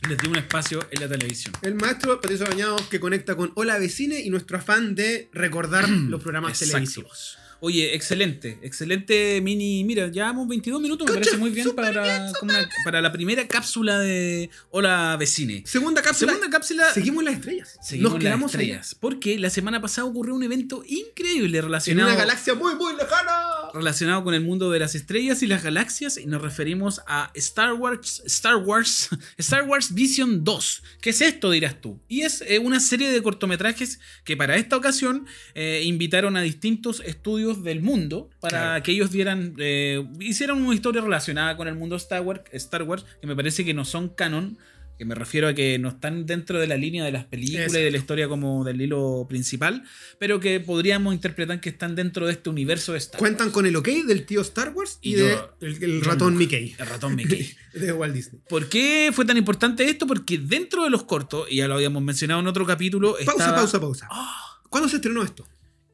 les 0.08 0.18
dio 0.18 0.30
un 0.30 0.36
espacio 0.36 0.86
en 0.90 1.00
la 1.00 1.08
televisión. 1.08 1.52
El 1.62 1.74
maestro 1.74 2.18
Patricio 2.20 2.46
Bañados 2.46 2.82
que 2.88 2.98
conecta 3.00 3.36
con 3.36 3.52
Hola 3.56 3.78
Vecine 3.78 4.20
y 4.20 4.30
nuestro 4.30 4.56
afán 4.58 4.94
de 4.94 5.28
recordar 5.32 5.88
los 5.90 6.22
programas 6.22 6.52
Exacto. 6.52 6.72
televisivos. 6.72 7.38
Oye, 7.60 7.94
excelente, 7.94 8.58
excelente 8.62 9.40
mini. 9.40 9.82
Mira, 9.82 10.06
llevamos 10.08 10.46
22 10.46 10.80
minutos, 10.80 11.08
me 11.08 11.14
parece 11.14 11.36
muy 11.36 11.50
bien 11.50 11.74
para, 11.74 12.32
como 12.38 12.52
una- 12.52 12.68
para 12.84 13.00
la 13.00 13.10
primera 13.10 13.48
cápsula 13.48 13.98
de 13.98 14.48
Hola 14.70 15.16
Vecine. 15.18 15.64
Segunda 15.66 16.00
cápsula. 16.00 16.32
Segunda 16.34 16.50
cápsula. 16.56 16.92
Seguimos 16.94 17.24
las 17.24 17.34
estrellas. 17.34 17.76
Seguimos 17.82 18.12
Nos 18.12 18.22
las 18.22 18.28
quedamos 18.30 18.54
ahí. 18.54 18.60
estrellas. 18.62 18.94
Porque 19.00 19.38
la 19.40 19.50
semana 19.50 19.80
pasada 19.80 20.06
ocurrió 20.06 20.34
un 20.36 20.42
evento 20.44 20.84
increíble 20.86 21.58
En 21.58 21.64
relacionado, 21.64 22.08
una 22.08 22.16
galaxia 22.16 22.54
muy, 22.54 22.76
muy 22.76 22.94
lejana. 22.96 23.32
Relacionado 23.74 24.24
con 24.24 24.34
el 24.34 24.42
mundo 24.42 24.70
de 24.70 24.78
las 24.78 24.94
estrellas 24.94 25.42
y 25.42 25.46
las 25.46 25.62
galaxias. 25.62 26.16
Y 26.18 26.26
nos 26.26 26.42
referimos 26.42 27.00
a 27.06 27.30
Star 27.34 27.72
Wars, 27.74 28.22
Star 28.26 28.56
Wars, 28.56 29.10
Star 29.38 29.64
Wars 29.64 29.94
Vision 29.94 30.44
2. 30.44 30.82
¿Qué 31.00 31.10
es 31.10 31.20
esto, 31.20 31.50
dirás 31.50 31.80
tú? 31.80 32.00
Y 32.08 32.22
es 32.22 32.42
eh, 32.46 32.58
una 32.58 32.80
serie 32.80 33.10
de 33.10 33.22
cortometrajes 33.22 34.00
que 34.24 34.36
para 34.36 34.56
esta 34.56 34.76
ocasión 34.76 35.26
eh, 35.54 35.82
invitaron 35.84 36.36
a 36.36 36.42
distintos 36.42 37.00
estudios 37.04 37.62
del 37.62 37.80
mundo 37.82 38.30
para 38.40 38.58
Claro. 38.58 38.82
que 38.82 38.92
ellos 38.92 39.10
dieran, 39.10 39.54
eh, 39.58 40.06
hicieran 40.20 40.62
una 40.62 40.74
historia 40.74 41.02
relacionada 41.02 41.56
con 41.56 41.68
el 41.68 41.74
mundo 41.74 41.96
Star 41.96 42.22
Wars, 42.22 42.42
Star 42.52 42.82
Wars, 42.82 43.04
que 43.20 43.26
me 43.26 43.36
parece 43.36 43.64
que 43.64 43.74
no 43.74 43.84
son 43.84 44.08
canon. 44.08 44.58
Que 44.98 45.04
me 45.04 45.14
refiero 45.14 45.46
a 45.46 45.54
que 45.54 45.78
no 45.78 45.90
están 45.90 46.26
dentro 46.26 46.58
de 46.58 46.66
la 46.66 46.76
línea 46.76 47.04
de 47.04 47.12
las 47.12 47.24
películas 47.24 47.72
y 47.72 47.78
de 47.78 47.90
la 47.92 47.98
historia 47.98 48.26
como 48.28 48.64
del 48.64 48.80
hilo 48.82 49.26
principal, 49.28 49.84
pero 50.18 50.40
que 50.40 50.58
podríamos 50.58 51.14
interpretar 51.14 51.60
que 51.60 51.68
están 51.68 51.94
dentro 51.94 52.26
de 52.26 52.32
este 52.32 52.50
universo 52.50 52.92
de 52.92 52.98
Star 52.98 53.14
Wars. 53.14 53.20
Cuentan 53.20 53.50
con 53.52 53.64
el 53.66 53.76
ok 53.76 53.86
del 54.06 54.26
tío 54.26 54.40
Star 54.40 54.72
Wars 54.74 54.98
y, 55.00 55.10
Y 55.10 55.14
de 55.14 55.28
yo- 55.28 55.54
el, 55.60 56.02
ratón 56.04 56.32
no. 56.34 56.38
Mickey. 56.40 56.74
El 56.76 56.86
ratón 56.86 57.14
Mickey. 57.14 57.48
de 57.74 57.92
Walt 57.92 58.12
Disney. 58.12 58.42
¿Por 58.48 58.68
qué 58.68 59.10
fue 59.14 59.24
tan 59.24 59.36
importante 59.36 59.84
esto? 59.88 60.04
Porque 60.06 60.36
dentro 60.38 60.82
de 60.82 60.90
los 60.90 61.04
cortos, 61.04 61.46
y 61.48 61.58
ya 61.58 61.68
lo 61.68 61.74
habíamos 61.74 62.02
mencionado 62.02 62.40
en 62.40 62.48
otro 62.48 62.66
capítulo, 62.66 63.12
Pausa, 63.12 63.30
estaba 63.30 63.56
pausa, 63.56 63.80
pausa. 63.80 64.08
Ah, 64.10 64.60
¿Cuándo 64.68 64.88
se 64.88 64.96
estrenó 64.96 65.22
esto? 65.22 65.46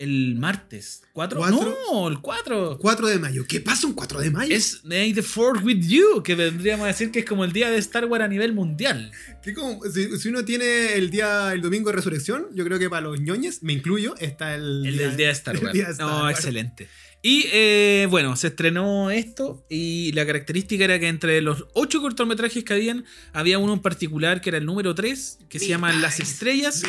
El 0.05 0.37
martes. 0.37 1.03
¿Cuatro? 1.13 1.39
¿Cuatro? 1.41 1.77
No, 1.91 2.09
el 2.09 2.21
4. 2.21 2.79
4 2.81 3.09
de 3.09 3.19
mayo. 3.19 3.45
¿Qué 3.49 3.61
pasa 3.61 3.87
un 3.87 3.93
4 3.95 4.21
de 4.21 4.31
mayo? 4.31 4.55
Es 4.55 4.81
May 4.85 5.13
the 5.13 5.23
Fourth 5.23 5.65
with 5.65 5.81
You, 5.87 6.23
que 6.23 6.35
vendríamos 6.35 6.85
a 6.85 6.89
decir 6.89 7.11
que 7.11 7.21
es 7.21 7.25
como 7.25 7.45
el 7.45 7.53
día 7.53 7.71
de 7.71 7.79
Star 7.79 8.05
Wars 8.07 8.25
a 8.25 8.29
nivel 8.29 8.53
mundial. 8.53 9.11
Que 9.43 9.55
como- 9.55 9.83
si, 9.85 10.17
si 10.19 10.29
uno 10.29 10.45
tiene 10.45 10.95
el 10.95 11.11
día, 11.11 11.53
el 11.53 11.61
domingo 11.63 11.91
de 11.91 11.97
resurrección, 11.97 12.47
yo 12.55 12.65
creo 12.65 12.79
que 12.79 12.89
para 12.91 13.03
los 13.03 13.21
ñoñes, 13.21 13.63
me 13.63 13.73
incluyo, 13.73 14.15
está 14.19 14.55
el, 14.55 14.87
El 14.87 14.97
del 14.97 15.17
día 15.17 15.27
de 15.29 15.33
Star 15.33 15.57
Wars. 15.59 15.73
día 15.73 15.87
de 15.87 15.93
Star 15.93 16.07
no, 16.09 16.21
Wars. 16.23 16.39
excelente. 16.39 16.89
Y 17.27 17.47
eh, 17.55 18.07
bueno, 18.11 18.37
se 18.37 18.49
estrenó 18.49 19.11
esto 19.11 19.65
y 19.71 20.13
la 20.13 20.27
característica 20.27 20.85
era 20.85 21.01
que 21.01 21.09
entre 21.09 21.41
los 21.41 21.65
ocho 21.73 22.03
cortometrajes 22.03 22.65
que 22.65 22.75
habían, 22.75 23.07
había 23.33 23.59
uno 23.59 23.73
en 23.73 23.81
particular 23.81 24.43
que 24.43 24.51
era 24.51 24.59
el 24.59 24.67
número 24.67 24.95
3, 24.95 25.39
que 25.49 25.59
se 25.59 25.65
Mi 25.65 25.71
llama 25.71 25.91
Las 25.95 26.21
Estrellas, 26.21 26.83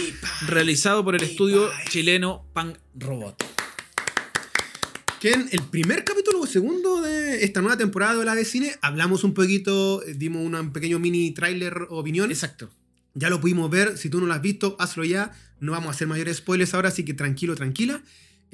realizado 0.45 1.05
por 1.05 1.15
el 1.15 1.23
estudio 1.23 1.69
país. 1.69 1.89
chileno 1.89 2.45
Pan 2.51 2.77
Robot. 2.95 3.45
Que 5.21 5.31
en 5.31 5.47
el 5.53 5.61
primer 5.61 6.03
capítulo 6.03 6.41
o 6.41 6.47
segundo 6.47 7.01
de 7.01 7.45
esta 7.45 7.61
nueva 7.61 7.77
temporada 7.77 8.17
de 8.17 8.25
la 8.25 8.35
de 8.35 8.43
cine, 8.43 8.75
hablamos 8.81 9.23
un 9.23 9.33
poquito, 9.33 10.03
eh, 10.03 10.15
dimos 10.17 10.45
un 10.45 10.73
pequeño 10.73 10.99
mini 10.99 11.31
tráiler 11.31 11.87
opinión. 11.91 12.29
Exacto. 12.29 12.69
Ya 13.13 13.29
lo 13.29 13.39
pudimos 13.39 13.71
ver. 13.71 13.97
Si 13.97 14.09
tú 14.09 14.19
no 14.19 14.25
lo 14.25 14.33
has 14.33 14.41
visto, 14.41 14.75
hazlo 14.79 15.05
ya. 15.05 15.31
No 15.61 15.71
vamos 15.71 15.87
a 15.87 15.91
hacer 15.91 16.09
mayores 16.09 16.35
spoilers 16.35 16.73
ahora, 16.73 16.89
así 16.89 17.05
que 17.05 17.13
tranquilo, 17.13 17.55
tranquila. 17.55 18.03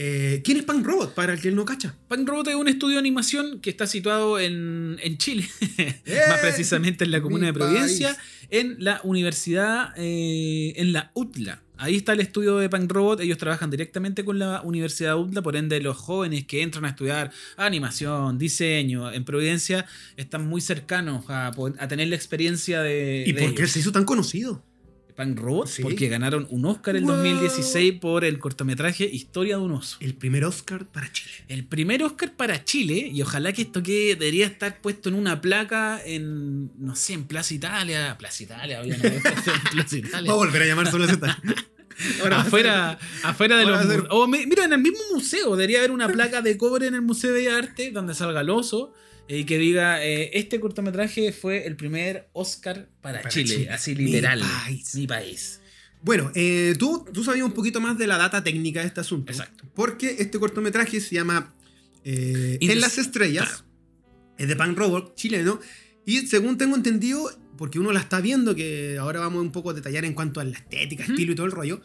Eh, 0.04 0.42
¿Quién 0.44 0.58
es 0.58 0.64
Punk 0.64 0.84
Robot? 0.84 1.14
Para 1.14 1.34
el 1.34 1.40
que 1.40 1.52
no 1.52 1.64
cacha. 1.64 1.94
Pan 2.08 2.26
Robot 2.26 2.48
es 2.48 2.56
un 2.56 2.68
estudio 2.68 2.96
de 2.96 3.02
animación 3.02 3.60
que 3.62 3.70
está 3.70 3.86
situado 3.86 4.40
en, 4.40 4.98
en 5.00 5.20
Chile, 5.20 5.48
más 6.28 6.40
precisamente 6.40 7.04
en 7.04 7.12
la 7.12 7.22
comuna 7.22 7.46
de 7.46 7.54
Providencia, 7.54 8.18
en 8.50 8.78
la 8.80 9.00
universidad, 9.04 9.94
eh, 9.98 10.74
en 10.78 10.92
la 10.92 11.12
UTLA. 11.14 11.62
Ahí 11.78 11.98
está 11.98 12.14
el 12.14 12.20
estudio 12.20 12.58
de 12.58 12.68
Punk 12.68 12.92
Robot. 12.92 13.20
Ellos 13.20 13.38
trabajan 13.38 13.70
directamente 13.70 14.26
con 14.26 14.40
la 14.40 14.64
Universidad 14.64 15.20
UTLA, 15.20 15.44
por 15.44 15.56
ende 15.56 15.80
los 15.82 15.98
jóvenes 15.98 16.46
que 16.48 16.64
entran 16.64 16.86
a 16.86 16.90
estudiar 16.90 17.32
animación, 17.56 18.40
diseño 18.40 19.12
en 19.12 19.24
Providencia 19.24 19.86
están 20.18 20.48
muy 20.48 20.62
cercanos 20.62 21.26
a, 21.28 21.52
tener 21.88 22.08
la 22.08 22.16
experiencia 22.16 22.82
de... 22.82 23.24
¿Y 23.28 23.34
de 23.34 23.42
por 23.42 23.54
qué 23.54 23.62
ellos. 23.62 23.72
se 23.72 23.80
hizo 23.82 23.92
tan 23.92 24.06
conocido? 24.06 24.64
Punk 25.16 25.40
Robot? 25.40 25.68
Sí. 25.68 25.82
Porque 25.82 26.08
ganaron 26.08 26.48
un 26.50 26.66
Oscar 26.66 26.96
en 26.96 27.04
Wow. 27.06 27.16
2016 27.18 27.94
por 28.00 28.26
el 28.26 28.40
cortometraje 28.40 29.06
Historia 29.06 29.58
de 29.58 29.62
un 29.64 29.72
oso. 29.74 29.98
El 30.00 30.14
primer 30.16 30.44
Oscar 30.46 30.86
para 30.86 31.12
Chile. 31.12 31.32
El 31.48 31.66
primer 31.66 32.04
Oscar 32.04 32.34
para 32.36 32.64
Chile, 32.66 33.10
y 33.14 33.22
ojalá 33.22 33.54
que 33.54 33.64
esto 33.64 33.84
que 33.84 34.16
debería 34.16 34.46
estar 34.46 34.82
puesto 34.82 35.10
en 35.10 35.16
una 35.16 35.42
placa 35.42 36.02
en, 36.06 36.72
no 36.80 36.96
sé, 36.96 37.14
en 37.14 37.26
Plaza 37.26 37.54
Italia. 37.54 38.16
Plaza 38.18 38.44
Italia, 38.44 38.82
obviamente. 38.82 39.08
en 39.18 39.22
Plaza 39.72 39.98
Italia. 39.98 40.30
Va 40.32 40.34
a 40.34 40.38
volver 40.38 40.62
a 40.62 40.66
llamar 40.66 40.90
solo 40.90 41.08
Z. 41.08 41.38
Ahora 42.22 42.42
afuera, 42.42 42.98
afuera 43.24 43.58
de 43.58 43.64
ahora 43.64 43.84
los 43.84 44.06
o 44.10 44.26
mi- 44.26 44.48
mira, 44.48 44.64
en 44.66 44.74
el 44.74 44.80
mismo 44.80 44.98
museo 45.14 45.56
debería 45.56 45.80
haber 45.80 45.92
una 45.92 46.08
placa 46.08 46.42
de 46.42 46.58
cobre 46.58 46.88
en 46.88 46.96
el 46.96 47.02
Museo 47.04 47.32
de 47.32 47.52
Arte 47.52 47.92
donde 47.92 48.16
salga 48.16 48.42
el 48.42 48.50
oso 48.50 48.94
y 49.28 49.46
que 49.46 49.58
diga 49.58 50.04
eh, 50.06 50.32
este 50.34 50.60
cortometraje 50.60 51.32
fue 51.32 51.66
el 51.66 51.76
primer 51.76 52.30
Oscar 52.34 52.90
para, 53.02 53.20
Para 53.20 53.30
Chile, 53.30 53.56
Chile. 53.56 53.70
así 53.70 53.96
Mi 53.96 54.06
literal. 54.06 54.42
país. 54.42 54.96
Mi 54.96 55.08
país. 55.08 55.62
Bueno, 56.04 56.32
eh, 56.36 56.76
tú, 56.80 57.06
tú 57.14 57.24
sabías 57.24 57.46
un 57.46 57.54
poquito 57.54 57.80
más 57.80 57.98
de 57.98 58.08
la 58.08 58.18
data 58.18 58.44
técnica 58.44 58.82
de 58.82 58.88
este 58.88 59.02
asunto. 59.02 59.32
Exacto. 59.32 59.66
Porque 59.76 60.16
este 60.20 60.40
cortometraje 60.40 61.00
se 61.00 61.16
llama 61.16 61.54
eh, 62.04 62.58
En 62.60 62.82
las 62.82 62.98
estrellas. 62.98 63.64
Es 64.38 64.48
de 64.48 64.56
Pan 64.56 64.76
Robot, 64.76 65.16
chileno. 65.16 65.60
Y 66.06 66.26
según 66.26 66.58
tengo 66.58 66.76
entendido, 66.76 67.30
porque 67.58 67.78
uno 67.80 67.92
la 67.92 68.00
está 68.00 68.20
viendo, 68.22 68.56
que 68.56 68.98
ahora 69.00 69.20
vamos 69.20 69.42
un 69.44 69.52
poco 69.52 69.70
a 69.70 69.74
detallar 69.74 70.04
en 70.04 70.14
cuanto 70.14 70.40
a 70.40 70.44
la 70.44 70.58
estética, 70.58 71.04
estilo 71.04 71.34
y 71.34 71.36
todo 71.36 71.46
el 71.46 71.52
rollo. 71.52 71.80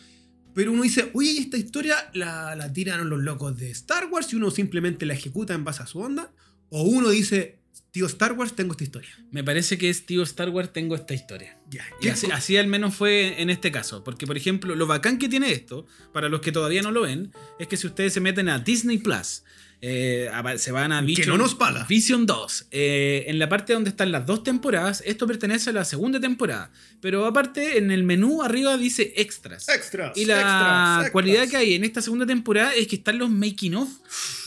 Pero 0.55 0.73
uno 0.73 0.83
dice, 0.85 1.11
oye, 1.13 1.33
¿y 1.33 1.39
esta 1.39 1.59
historia 1.59 1.97
la, 2.15 2.57
la 2.57 2.73
tiraron 2.73 3.11
los 3.11 3.21
locos 3.21 3.59
de 3.59 3.71
Star 3.73 4.07
Wars 4.11 4.33
y 4.33 4.37
uno 4.37 4.51
simplemente 4.51 5.05
la 5.05 5.13
ejecuta 5.13 5.53
en 5.53 5.65
base 5.65 5.83
a 5.83 5.87
su 5.87 5.99
onda. 5.99 6.33
O 6.71 6.83
uno 6.83 7.11
dice, 7.11 7.59
tío 7.91 8.07
Star 8.07 8.33
Wars, 8.33 8.55
tengo 8.55 8.73
esta 8.73 8.85
historia. 8.85 9.11
Me 9.31 9.43
parece 9.43 9.79
que 9.79 9.89
es 9.89 10.05
tío 10.05 10.23
Star 10.23 10.51
Wars, 10.51 10.73
tengo 10.73 10.95
esta 10.95 11.15
historia. 11.15 11.59
Ya, 11.71 11.85
Y 12.01 12.05
¿qué 12.05 12.11
así, 12.11 12.29
así 12.31 12.57
al 12.57 12.67
menos 12.67 12.95
fue 12.95 13.41
en 13.41 13.51
este 13.51 13.73
caso. 13.73 14.05
Porque, 14.05 14.27
por 14.27 14.37
ejemplo, 14.37 14.75
lo 14.75 14.87
bacán 14.87 15.19
que 15.19 15.29
tiene 15.29 15.53
esto, 15.53 15.87
para 16.13 16.29
los 16.29 16.41
que 16.41 16.53
todavía 16.53 16.83
no 16.83 16.91
lo 16.91 17.03
ven, 17.03 17.33
es 17.59 17.69
que 17.69 17.77
si 17.77 17.87
ustedes 17.87 18.13
se 18.13 18.21
meten 18.21 18.49
a 18.49 18.59
Disney 18.59 18.99
Plus, 18.99 19.45
eh, 19.83 20.31
se 20.57 20.73
van 20.73 20.93
a 20.93 21.01
Que 21.01 21.07
Vision, 21.07 21.29
no 21.29 21.39
nos. 21.39 21.57
Vision 21.89 22.27
2. 22.27 22.67
eh, 22.71 23.25
en 23.29 23.39
la 23.39 23.49
parte 23.49 23.73
donde 23.73 23.91
están 23.91 24.11
las 24.11 24.27
dos 24.27 24.43
temporadas, 24.43 25.03
esto 25.07 25.27
pertenece 25.27 25.71
a 25.71 25.73
la 25.73 25.85
segunda 25.85 26.21
temporada. 26.21 26.71
Pero 27.01 27.27
aparte, 27.27 27.79
en 27.79 27.91
el 27.91 28.03
menú 28.03 28.43
arriba 28.43 28.77
dice 28.77 29.13
extras. 29.17 29.69
Extras. 29.69 30.17
Y 30.17 30.25
la 30.25 30.35
extras, 30.35 30.97
extras. 30.97 31.11
cualidad 31.13 31.49
que 31.49 31.57
hay 31.57 31.75
en 31.75 31.85
esta 31.85 32.01
segunda 32.01 32.27
temporada 32.27 32.75
es 32.75 32.87
que 32.87 32.97
están 32.97 33.19
los 33.19 33.31
making 33.31 33.75
of 33.75 33.89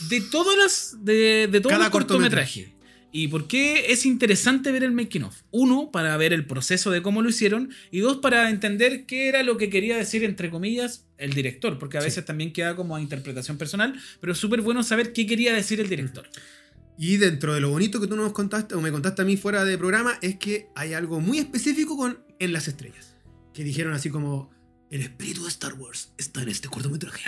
de 0.08 0.20
todas 0.20 0.56
las 0.56 1.04
de, 1.04 1.48
de 1.50 1.60
todos 1.60 1.72
Cada 1.72 1.84
los 1.84 1.90
cortometrajes. 1.92 2.79
¿Y 3.12 3.28
por 3.28 3.48
qué 3.48 3.90
es 3.92 4.06
interesante 4.06 4.70
ver 4.70 4.84
el 4.84 4.92
making 4.92 5.24
of? 5.24 5.42
Uno, 5.50 5.90
para 5.90 6.16
ver 6.16 6.32
el 6.32 6.46
proceso 6.46 6.90
de 6.90 7.02
cómo 7.02 7.22
lo 7.22 7.28
hicieron. 7.28 7.70
Y 7.90 8.00
dos, 8.00 8.18
para 8.18 8.50
entender 8.50 9.04
qué 9.06 9.28
era 9.28 9.42
lo 9.42 9.56
que 9.56 9.68
quería 9.68 9.96
decir, 9.96 10.22
entre 10.22 10.48
comillas, 10.50 11.06
el 11.18 11.32
director. 11.32 11.78
Porque 11.78 11.98
a 11.98 12.00
Sí. 12.02 12.06
veces 12.06 12.24
también 12.24 12.52
queda 12.52 12.76
como 12.76 12.94
a 12.94 13.00
interpretación 13.00 13.58
personal. 13.58 14.00
Pero 14.20 14.32
es 14.32 14.38
súper 14.38 14.60
bueno 14.60 14.82
saber 14.84 15.12
qué 15.12 15.26
quería 15.26 15.52
decir 15.54 15.80
el 15.80 15.88
director. 15.88 16.28
Y 16.96 17.16
dentro 17.16 17.54
de 17.54 17.60
lo 17.60 17.70
bonito 17.70 18.00
que 18.00 18.06
tú 18.06 18.14
nos 18.14 18.32
contaste, 18.32 18.74
o 18.74 18.80
me 18.80 18.92
contaste 18.92 19.22
a 19.22 19.24
mí 19.24 19.36
fuera 19.36 19.64
de 19.64 19.76
programa, 19.78 20.18
es 20.22 20.36
que 20.36 20.68
hay 20.76 20.92
algo 20.92 21.18
muy 21.20 21.38
específico 21.38 21.96
con 21.96 22.20
En 22.38 22.52
las 22.52 22.68
Estrellas. 22.68 23.16
Que 23.52 23.64
dijeron 23.64 23.92
así 23.92 24.08
como, 24.10 24.50
el 24.90 25.02
espíritu 25.02 25.42
de 25.44 25.48
Star 25.50 25.74
Wars 25.74 26.10
está 26.18 26.42
en 26.42 26.48
este 26.48 26.68
cortometraje. 26.68 27.22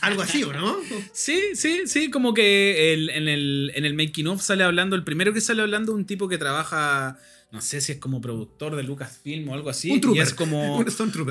algo 0.00 0.22
así, 0.22 0.42
¿o 0.42 0.52
no? 0.52 0.76
Sí, 1.12 1.38
sí, 1.54 1.82
sí, 1.86 2.10
como 2.10 2.32
que 2.34 2.92
el- 2.94 3.10
en, 3.10 3.28
el, 3.28 3.72
en 3.74 3.84
el 3.84 3.94
making 3.94 4.26
of 4.28 4.42
sale 4.42 4.64
hablando, 4.64 4.96
el 4.96 5.04
primero 5.04 5.32
que 5.34 5.40
sale 5.40 5.62
hablando 5.62 5.92
un 5.92 6.06
tipo 6.06 6.28
que 6.28 6.38
trabaja, 6.38 7.18
no 7.52 7.60
sé 7.60 7.80
si 7.82 7.92
es 7.92 7.98
como 7.98 8.20
productor 8.22 8.74
de 8.74 8.82
Lucasfilm 8.82 9.48
o 9.50 9.54
algo 9.54 9.68
así. 9.70 9.90
Un 9.90 10.00
trooper. 10.00 10.18
Y 10.18 10.22
es 10.26 10.32
como... 10.34 10.78
Un. 10.78 10.86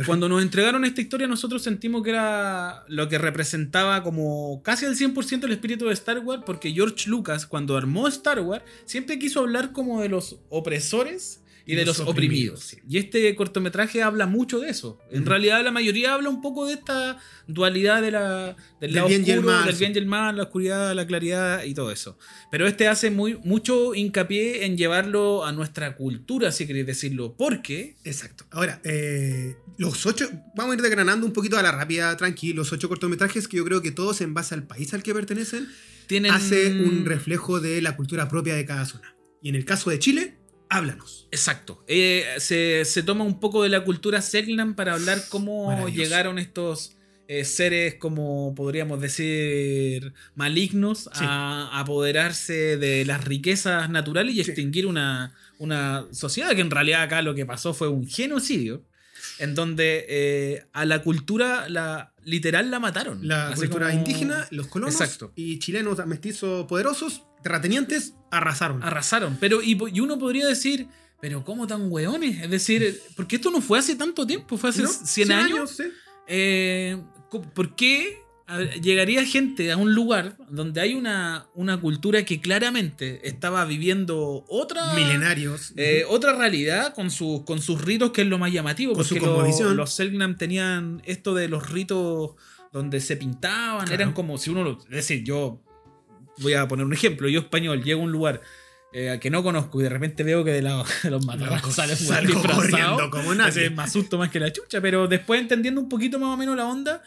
Cuando 0.05 0.29
nos 0.29 0.41
entregaron 0.43 0.85
esta 0.85 1.01
historia, 1.01 1.27
nosotros 1.27 1.63
sentimos 1.63 2.03
que 2.03 2.11
era 2.11 2.83
lo 2.87 3.09
que 3.09 3.17
representaba 3.17 4.03
como 4.03 4.61
casi 4.63 4.85
al 4.85 4.95
100% 4.95 5.43
el 5.45 5.51
espíritu 5.53 5.85
de 5.87 5.93
Star 5.93 6.19
Wars, 6.19 6.43
porque 6.45 6.71
George 6.71 7.09
Lucas, 7.09 7.45
cuando 7.47 7.75
armó 7.75 8.07
Star 8.07 8.39
Wars, 8.41 8.63
siempre 8.85 9.17
quiso 9.19 9.39
hablar 9.39 9.71
como 9.71 10.01
de 10.01 10.09
los 10.09 10.37
opresores 10.49 11.39
y 11.65 11.75
de 11.75 11.85
los, 11.85 11.99
oprimidos. 12.01 12.75
Y 12.87 12.97
este 12.97 13.33
cortometraje 13.35 14.03
habla 14.03 14.25
mucho 14.25 14.59
de 14.59 14.69
eso. 14.69 14.99
En 15.11 15.25
realidad, 15.25 15.63
la 15.63 15.71
mayoría 15.71 16.13
habla 16.13 16.29
un 16.29 16.41
poco 16.41 16.65
de 16.67 16.73
esta 16.73 17.17
dualidad 17.47 18.01
de 18.01 18.11
la, 18.11 18.47
del 18.47 18.55
Del 18.79 18.95
lado 18.95 19.07
bien 19.07 19.23
y 19.25 19.31
el 19.31 19.39
oscuro, 19.39 19.55
mal, 19.55 19.65
del 19.65 19.75
sí. 19.75 19.79
bien 19.79 19.91
y 19.95 19.97
el 19.97 20.05
mal, 20.05 20.37
la 20.37 20.43
oscuridad, 20.43 20.93
la 20.93 21.07
claridad 21.07 21.63
y 21.63 21.73
todo 21.73 21.91
eso. 21.91 22.17
Pero 22.51 22.67
este 22.67 22.87
hace 22.87 23.11
muy, 23.11 23.37
mucho 23.43 23.95
hincapié 23.95 24.65
en 24.65 24.77
llevarlo 24.77 25.45
a 25.45 25.51
nuestra 25.51 25.95
cultura, 25.95 26.51
si 26.51 26.67
queréis 26.67 26.85
decirlo, 26.85 27.35
porque 27.37 27.95
Exacto. 28.03 28.45
Ahora, 28.51 28.81
eh, 28.83 29.55
los 29.77 30.05
ocho, 30.05 30.29
vamos 30.55 30.73
a 30.73 30.75
ir 30.75 30.81
desgranando 30.81 31.25
un 31.25 31.33
poquito 31.33 31.57
a 31.57 31.61
la 31.61 31.71
rápida, 31.71 32.15
tranqui, 32.17 32.53
los 32.53 32.71
ocho 32.73 32.89
cortometrajes 32.89 33.47
que 33.47 33.57
yo 33.57 33.65
creo 33.65 33.81
que 33.81 33.91
todos 33.91 34.21
en 34.21 34.33
base 34.33 34.53
al 34.55 34.63
país 34.63 34.93
al 34.93 35.03
que 35.03 35.13
pertenecen, 35.13 35.67
tienen... 36.07 36.31
hace 36.31 36.67
un 36.71 37.05
reflejo 37.05 37.59
de 37.59 37.81
la 37.81 37.95
cultura 37.95 38.27
propia 38.27 38.55
de 38.55 38.65
cada 38.65 38.85
zona. 38.85 39.15
Y 39.41 39.49
en 39.49 39.55
el 39.55 39.65
caso 39.65 39.89
de 39.89 39.99
Chile, 39.99 40.37
háblanos. 40.77 41.27
Exacto. 41.31 41.83
Eh, 41.87 42.25
se, 42.37 42.85
se 42.85 43.03
toma 43.03 43.23
un 43.23 43.39
poco 43.39 43.63
de 43.63 43.69
la 43.69 43.83
cultura 43.83 44.21
Selknam 44.21 44.75
para 44.75 44.93
hablar 44.93 45.19
cómo 45.29 45.87
llegaron 45.89 46.39
estos 46.39 46.95
eh, 47.29 47.45
seres, 47.45 47.95
como 47.95 48.53
podríamos 48.53 48.99
decir, 48.99 50.13
malignos 50.35 51.03
Sí. 51.13 51.23
a 51.23 51.79
apoderarse 51.79 52.77
de 52.77 53.05
las 53.05 53.23
riquezas 53.23 53.89
naturales 53.89 54.35
y 54.35 54.43
Sí. 54.43 54.51
extinguir 54.51 54.85
una, 54.87 55.33
una 55.57 56.05
sociedad 56.11 56.51
que 56.53 56.61
en 56.61 56.69
realidad 56.69 57.03
acá 57.03 57.21
lo 57.21 57.33
que 57.33 57.45
pasó 57.45 57.73
fue 57.73 57.87
un 57.87 58.07
genocidio. 58.07 58.83
En 59.39 59.55
donde 59.55 60.05
eh, 60.09 60.65
a 60.73 60.85
la 60.85 61.01
cultura 61.01 61.67
la, 61.69 62.13
literal 62.25 62.69
la 62.69 62.79
mataron. 62.79 63.25
La 63.25 63.47
Así 63.49 63.61
cultura 63.61 63.87
como 63.89 63.99
indígena, 63.99 64.47
los 64.51 64.67
colonos 64.67 64.99
Exacto. 64.99 65.31
y 65.35 65.59
chilenos 65.59 66.05
mestizos 66.05 66.65
poderosos, 66.67 67.23
terratenientes, 67.43 68.13
arrasaron. 68.31 68.81
Arrasaron. 68.83 69.37
Pero, 69.39 69.61
y, 69.61 69.77
y 69.93 69.99
uno 69.99 70.17
podría 70.17 70.47
decir, 70.47 70.87
pero 71.21 71.43
¿cómo 71.43 71.67
tan 71.67 71.91
hueones? 71.91 72.41
Es 72.41 72.49
decir, 72.49 72.99
porque 73.15 73.35
esto 73.37 73.51
no 73.51 73.61
fue 73.61 73.79
hace 73.79 73.95
tanto 73.95 74.25
tiempo, 74.25 74.57
fue 74.57 74.69
hace 74.71 74.83
¿No? 74.83 74.89
100 74.89 75.31
años. 75.31 75.71
sí. 75.71 75.83
Eh, 76.27 76.97
¿Por 77.53 77.75
qué 77.75 78.17
llegaría 78.81 79.25
gente 79.25 79.71
a 79.71 79.77
un 79.77 79.93
lugar 79.95 80.37
donde 80.49 80.79
hay 80.81 80.93
una, 80.93 81.47
una 81.55 81.79
cultura 81.79 82.23
que 82.25 82.39
claramente 82.39 83.27
estaba 83.27 83.65
viviendo 83.65 84.45
otra, 84.47 84.93
Milenarios. 84.93 85.73
eh, 85.75 86.03
otra 86.07 86.35
realidad 86.35 86.93
con, 86.93 87.09
sus 87.09 87.41
con 87.43 87.61
sus 87.61 87.81
ritos, 87.81 88.11
que 88.11 88.21
es 88.21 88.27
lo 88.27 88.37
más 88.37 88.51
llamativo? 88.51 88.93
Con 88.93 89.03
su 89.05 89.15
porque 89.15 89.25
lo- 89.25 89.33
cosmovisión. 89.35 89.75
los 89.75 89.93
Selknam 89.93 90.37
tenían 90.37 91.01
esto 91.05 91.33
de 91.33 91.47
los 91.47 91.69
ritos 91.71 92.31
donde 92.71 92.99
se 93.01 93.17
pintaban, 93.17 93.85
Claro. 93.87 93.93
eran 94.01 94.13
como 94.13 94.37
si 94.37 94.49
uno, 94.49 94.77
es 94.83 94.89
decir, 94.89 95.23
yo 95.23 95.61
voy 96.39 96.53
a 96.53 96.67
poner 96.67 96.85
un 96.85 96.93
ejemplo, 96.93 97.27
yo 97.29 97.41
español, 97.41 97.83
llego 97.83 98.01
a 98.01 98.03
un 98.05 98.11
lugar 98.11 98.41
eh, 98.91 99.17
que 99.21 99.29
no 99.29 99.41
conozco 99.43 99.79
y 99.79 99.83
de 99.83 99.89
repente 99.89 100.23
veo 100.23 100.43
que 100.43 100.51
de, 100.51 100.61
la- 100.61 100.83
de 101.03 101.09
los 101.09 101.25
matarrajos 101.25 101.73
salen 101.73 101.97
un 101.97 102.27
disfrazado. 102.27 103.09
como 103.09 103.33
nadie. 103.33 103.69
Me 103.71 103.83
asusto 103.83 104.17
más 104.17 104.29
que 104.29 104.39
la 104.39 104.51
chucha, 104.53 104.81
pero 104.81 105.07
después 105.07 105.41
entendiendo 105.41 105.81
un 105.81 105.89
poquito 105.89 106.19
más 106.19 106.29
o 106.29 106.37
menos 106.37 106.55
la 106.55 106.65
onda, 106.67 107.01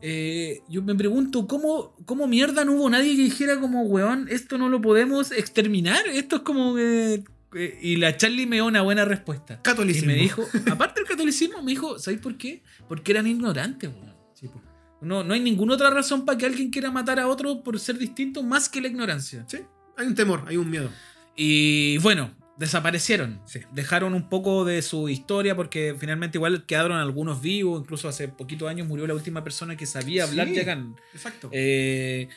eh, 0.00 0.62
yo 0.68 0.82
me 0.82 0.94
pregunto, 0.94 1.46
¿cómo, 1.46 1.96
¿cómo 2.06 2.26
mierda 2.28 2.64
no 2.64 2.72
hubo 2.72 2.88
nadie 2.90 3.16
que 3.16 3.22
dijera 3.22 3.58
como, 3.60 3.82
weón, 3.82 4.28
esto 4.30 4.58
no 4.58 4.68
lo 4.68 4.80
podemos 4.80 5.32
exterminar? 5.32 6.06
Esto 6.08 6.36
es 6.36 6.42
como 6.42 6.74
que... 6.76 7.22
eh, 7.54 7.78
Y 7.82 7.96
la 7.96 8.16
Charlie 8.16 8.46
me 8.46 8.56
dio 8.56 8.66
una 8.66 8.82
buena 8.82 9.04
respuesta. 9.04 9.54
Y 9.54 9.62
Catolicismo. 9.62 10.08
me 10.08 10.14
dijo, 10.14 10.44
aparte 10.70 11.00
del 11.00 11.08
catolicismo, 11.08 11.62
me 11.62 11.72
dijo, 11.72 11.98
¿sabéis 11.98 12.20
por 12.20 12.36
qué? 12.36 12.62
Porque 12.88 13.12
eran 13.12 13.26
ignorantes, 13.26 13.90
weón. 13.90 14.14
Sí, 14.34 14.46
po. 14.48 14.60
No, 15.00 15.22
no 15.22 15.34
hay 15.34 15.40
ninguna 15.40 15.74
otra 15.74 15.90
razón 15.90 16.24
para 16.24 16.36
que 16.38 16.46
alguien 16.46 16.70
quiera 16.70 16.90
matar 16.90 17.20
a 17.20 17.28
otro 17.28 17.62
por 17.62 17.78
ser 17.78 17.98
distinto 17.98 18.42
más 18.42 18.68
que 18.68 18.80
la 18.80 18.88
ignorancia. 18.88 19.44
Sí, 19.46 19.58
hay 19.96 20.06
un 20.06 20.14
temor, 20.14 20.44
hay 20.46 20.56
un 20.56 20.70
miedo. 20.70 20.90
Y 21.36 21.98
bueno, 21.98 22.32
desaparecieron. 22.56 23.40
Sí. 23.46 23.60
Dejaron 23.72 24.12
un 24.14 24.28
poco 24.28 24.64
de 24.64 24.82
su 24.82 25.08
historia 25.08 25.54
porque 25.54 25.94
finalmente 25.98 26.38
igual 26.38 26.66
quedaron 26.66 26.98
algunos 26.98 27.40
vivos. 27.40 27.80
Incluso 27.80 28.08
hace 28.08 28.28
poquitos 28.28 28.68
años 28.68 28.88
murió 28.88 29.06
la 29.06 29.14
última 29.14 29.44
persona 29.44 29.76
que 29.76 29.86
sabía 29.86 30.24
hablar 30.24 30.48
Sí. 30.48 30.54
Yakan. 30.54 30.96
Exacto. 31.14 31.48
Eh, 31.52 32.28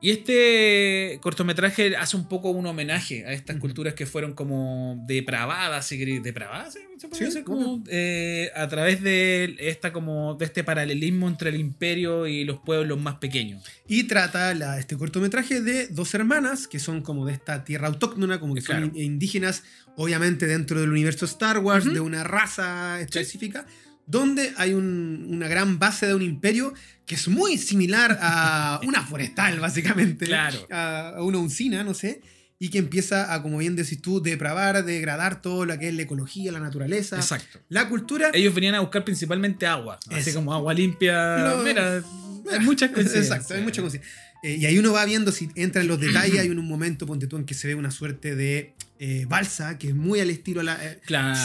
y 0.00 0.10
este 0.10 1.18
cortometraje 1.22 1.96
hace 1.96 2.16
un 2.16 2.28
poco 2.28 2.50
un 2.50 2.66
homenaje 2.66 3.24
a 3.26 3.32
estas 3.32 3.56
culturas 3.56 3.94
que 3.94 4.04
fueron 4.06 4.34
como 4.34 5.02
depravadas, 5.06 5.88
depravadas. 5.90 6.74
¿Se 6.98 7.08
puede 7.08 7.18
Sí, 7.18 7.24
decir? 7.24 7.44
Como, 7.44 7.82
eh, 7.88 8.50
a 8.54 8.68
través 8.68 9.02
de 9.02 9.56
esta 9.58 9.92
como 9.92 10.34
de 10.34 10.44
este 10.44 10.64
paralelismo 10.64 11.28
entre 11.28 11.50
el 11.50 11.56
imperio 11.56 12.26
y 12.26 12.44
los 12.44 12.58
pueblos 12.60 12.98
más 13.00 13.16
pequeños. 13.16 13.64
Y 13.88 14.04
trata 14.04 14.54
la- 14.54 14.78
este 14.78 14.96
cortometraje 14.96 15.60
de 15.60 15.88
dos 15.88 16.14
hermanas 16.14 16.66
que 16.68 16.78
son 16.78 17.02
como 17.02 17.26
de 17.26 17.32
esta 17.32 17.64
tierra 17.64 17.88
autóctona, 17.88 18.38
como 18.38 18.54
que 18.54 18.60
son 18.60 18.76
Claro. 18.90 18.92
indígenas, 18.94 19.62
obviamente 19.96 20.46
dentro 20.46 20.80
del 20.80 20.90
universo 20.90 21.24
Star 21.24 21.58
Wars, 21.58 21.84
de 21.92 22.00
una 22.00 22.22
raza 22.24 23.00
específica, 23.00 23.66
donde 24.06 24.52
hay 24.56 24.72
un- 24.72 25.26
una 25.30 25.48
gran 25.48 25.78
base 25.78 26.06
de 26.06 26.14
un 26.14 26.22
imperio 26.22 26.72
que 27.06 27.14
es 27.16 27.28
muy 27.28 27.58
similar 27.58 28.18
a 28.20 28.80
una 28.86 29.02
forestal, 29.04 29.60
básicamente. 29.60 30.26
Claro. 30.26 30.66
A, 30.70 31.10
a 31.16 31.22
una 31.22 31.38
usina, 31.38 31.82
no 31.84 31.94
sé. 31.94 32.20
Y 32.58 32.70
que 32.70 32.78
empieza 32.78 33.34
a, 33.34 33.42
como 33.42 33.58
bien 33.58 33.76
decís 33.76 34.00
tú, 34.00 34.22
depravar, 34.22 34.82
degradar 34.84 35.42
todo 35.42 35.66
lo 35.66 35.78
que 35.78 35.88
es 35.88 35.94
la 35.94 36.02
ecología, 36.02 36.50
la 36.52 36.60
naturaleza, 36.60 37.16
Exacto. 37.16 37.60
la 37.68 37.86
cultura. 37.88 38.30
Ellos 38.32 38.54
venían 38.54 38.74
a 38.76 38.80
buscar 38.80 39.04
principalmente 39.04 39.66
agua. 39.66 39.98
Así 40.10 40.32
como 40.32 40.54
agua 40.54 40.72
limpia. 40.72 41.36
Lo- 41.38 41.62
Mira, 41.62 42.02
hay 42.50 42.60
muchas 42.64 42.92
coincidencias. 42.92 43.36
Exacto, 43.36 43.54
hay 43.54 43.62
mucha 43.62 43.82
coincidencia. 43.82 44.10
Eh, 44.42 44.56
y 44.56 44.64
ahí 44.66 44.78
uno 44.78 44.92
va 44.92 45.04
viendo 45.04 45.32
si 45.32 45.50
entra 45.54 45.82
en 45.82 45.88
los 45.88 46.00
detalles. 46.00 46.38
hay 46.40 46.48
un, 46.48 46.58
un 46.58 46.66
momento, 46.68 47.06
ponte 47.06 47.26
tú, 47.26 47.36
en 47.36 47.44
que 47.44 47.52
se 47.54 47.66
ve 47.68 47.74
una 47.74 47.90
suerte 47.90 48.34
de 48.34 48.74
eh, 48.98 49.26
balsa, 49.28 49.78
que 49.78 49.88
es 49.88 49.94
muy 49.94 50.20
al 50.20 50.30
estilo 50.30 50.62
la, 50.62 50.78
eh, 50.84 51.00
Claro. 51.04 51.38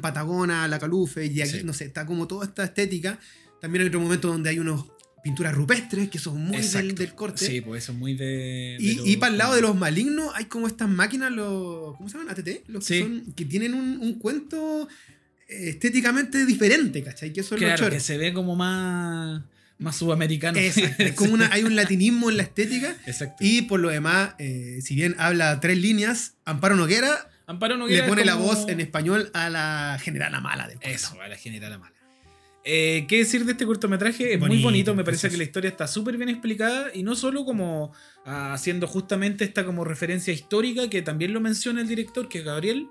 Patagona, 0.00 0.68
La 0.68 0.78
Calufe, 0.78 1.26
y 1.26 1.40
aquí, 1.40 1.58
Sí. 1.58 1.64
no 1.64 1.72
sé, 1.72 1.84
está 1.86 2.04
como 2.06 2.26
toda 2.26 2.44
esta 2.46 2.64
estética. 2.64 3.18
También 3.60 3.82
hay 3.82 3.88
otro 3.88 4.00
momento 4.00 4.28
donde 4.28 4.50
hay 4.50 4.58
unos 4.58 4.86
pinturas 5.22 5.54
rupestres 5.54 6.08
que 6.08 6.18
son 6.18 6.40
muy 6.44 6.60
del, 6.60 7.14
corte. 7.14 7.46
Sí, 7.46 7.60
pues 7.60 7.84
eso 7.84 7.92
es 7.92 7.98
muy 7.98 8.14
de. 8.14 8.24
de 8.24 8.76
Y, 8.80 9.12
y 9.12 9.16
para 9.16 9.32
el 9.32 9.38
lado 9.38 9.54
de 9.54 9.62
los 9.62 9.76
malignos 9.76 10.32
hay 10.34 10.46
como 10.46 10.66
estas 10.66 10.88
máquinas, 10.88 11.30
los, 11.30 11.96
¿cómo 11.96 12.08
se 12.08 12.18
llaman? 12.18 12.30
ATT, 12.32 12.68
los 12.68 12.86
que, 12.86 13.00
son, 13.00 13.32
que 13.34 13.44
tienen 13.44 13.74
un, 13.74 13.98
un 13.98 14.18
cuento 14.18 14.88
estéticamente 15.48 16.44
diferente, 16.46 17.02
¿cachai? 17.02 17.32
Que 17.32 17.40
eso 17.40 17.54
es 17.54 17.80
lo 17.80 17.90
que 17.90 18.00
se 18.00 18.18
ve 18.18 18.32
como 18.32 18.56
más. 18.56 19.42
Más 19.82 19.96
sudamericano. 19.96 20.58
Exacto, 20.58 21.02
es 21.02 21.12
como 21.14 21.34
una, 21.34 21.52
hay 21.52 21.64
un 21.64 21.74
latinismo 21.74 22.30
en 22.30 22.36
la 22.36 22.44
estética. 22.44 22.96
Exacto. 23.06 23.36
Y 23.40 23.62
por 23.62 23.80
lo 23.80 23.88
demás, 23.88 24.34
eh, 24.38 24.78
si 24.80 24.94
bien 24.94 25.16
habla 25.18 25.58
tres 25.60 25.78
líneas, 25.78 26.34
Amparo 26.44 26.76
Noguera 26.76 27.28
Amparo 27.46 27.76
Noguera 27.76 28.04
le 28.04 28.08
pone 28.08 28.24
la 28.24 28.36
voz 28.36 28.68
en 28.68 28.80
español 28.80 29.30
a 29.34 29.50
la 29.50 29.98
generala 30.00 30.40
mala 30.40 30.68
del. 30.68 30.78
Eso, 30.82 31.20
a 31.20 31.28
la 31.28 31.36
general 31.36 31.78
mala. 31.80 31.92
Eh, 32.64 33.06
¿Qué 33.08 33.18
decir 33.18 33.44
de 33.44 33.52
este 33.52 33.66
cortometraje? 33.66 34.34
Es 34.34 34.40
muy 34.40 34.62
Bonito, 34.62 34.94
me 34.94 35.02
parece 35.02 35.28
que 35.28 35.36
la 35.36 35.42
historia 35.42 35.68
está 35.68 35.88
súper 35.88 36.16
bien 36.16 36.28
explicada 36.28 36.90
y 36.94 37.02
no 37.02 37.16
solo 37.16 37.44
como 37.44 37.92
ah, 38.24 38.52
haciendo 38.54 38.86
justamente 38.86 39.44
esta 39.44 39.64
como 39.64 39.84
referencia 39.84 40.32
histórica 40.32 40.88
que 40.88 41.02
también 41.02 41.32
lo 41.32 41.40
menciona 41.40 41.80
el 41.80 41.88
director, 41.88 42.28
que 42.28 42.38
es 42.38 42.44
Gabriel, 42.44 42.86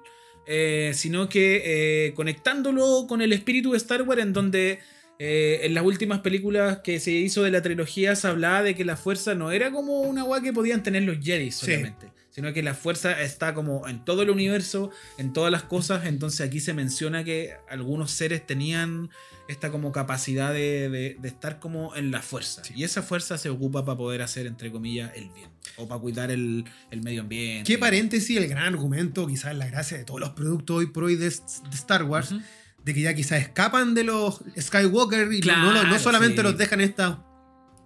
eh, 0.45 0.91
sino 0.93 1.29
que 1.29 2.11
conectándolo 2.17 3.05
con 3.07 3.21
el 3.21 3.31
espíritu 3.31 3.71
de 3.71 3.77
Star 3.77 4.01
Wars 4.01 4.21
en 4.21 4.33
donde 4.33 4.79
eh, 5.23 5.59
en 5.67 5.75
las 5.75 5.83
últimas 5.83 6.21
películas 6.21 6.79
que 6.83 6.99
se 6.99 7.11
hizo 7.11 7.43
de 7.43 7.51
la 7.51 7.61
trilogía 7.61 8.15
se 8.15 8.27
hablaba 8.27 8.63
de 8.63 8.73
que 8.75 8.83
la 8.83 8.97
fuerza 8.97 9.35
no 9.35 9.51
era 9.51 9.71
como 9.71 10.01
una 10.01 10.21
agua 10.21 10.41
que 10.41 10.51
podían 10.51 10.81
tener 10.81 11.03
los 11.03 11.19
Jedi 11.23 11.51
solamente. 11.51 12.07
Sino 12.31 12.53
que 12.53 12.63
la 12.63 12.73
fuerza 12.73 13.21
está 13.21 13.53
como 13.53 13.87
en 13.89 14.03
todo 14.05 14.21
el 14.23 14.29
universo, 14.31 14.89
en 15.19 15.31
todas 15.33 15.51
las 15.51 15.63
cosas. 15.63 16.05
Entonces 16.07 16.41
aquí 16.41 16.59
se 16.61 16.73
menciona 16.73 17.23
que 17.25 17.53
algunos 17.69 18.09
seres 18.11 18.47
tenían 18.47 19.09
esta 19.49 19.69
como 19.69 19.91
capacidad 19.91 20.53
de, 20.53 20.89
de- 20.89 21.17
de 21.19 21.27
estar 21.27 21.59
como 21.59 21.93
en 21.95 22.09
la 22.09 22.21
fuerza. 22.21 22.61
Y 22.73 22.83
esa 22.85 23.03
fuerza 23.03 23.37
se 23.37 23.49
ocupa 23.49 23.83
para 23.85 23.97
poder 23.97 24.21
hacer, 24.21 24.47
entre 24.47 24.71
comillas, 24.71 25.11
el 25.15 25.29
bien. 25.35 25.49
O 25.75 25.87
para 25.89 25.99
cuidar 26.01 26.31
el, 26.31 26.63
el 26.89 27.01
medio 27.03 27.21
ambiente. 27.21 27.69
Qué 27.71 27.77
paréntesis, 27.77 28.37
el 28.37 28.47
gran 28.47 28.63
argumento, 28.63 29.27
quizás 29.27 29.53
la 29.55 29.67
gracia 29.67 29.97
de 29.97 30.05
todos 30.05 30.21
los 30.21 30.29
productos 30.29 30.77
hoy 30.77 30.85
por 30.87 31.03
hoy 31.03 31.17
de, 31.17 31.29
de 31.29 31.35
Star 31.73 32.03
Wars. 32.05 32.33
De 32.83 32.93
que 32.93 33.01
ya 33.01 33.13
quizás 33.13 33.41
escapan 33.41 33.93
de 33.93 34.03
los 34.03 34.41
Skywalker 34.59 35.31
y 35.33 35.41
no- 35.41 35.83
no, 35.83 35.99
solamente 35.99 36.37
sí. 36.37 36.43
los 36.43 36.57
dejan 36.57 36.81
esta 36.81 37.23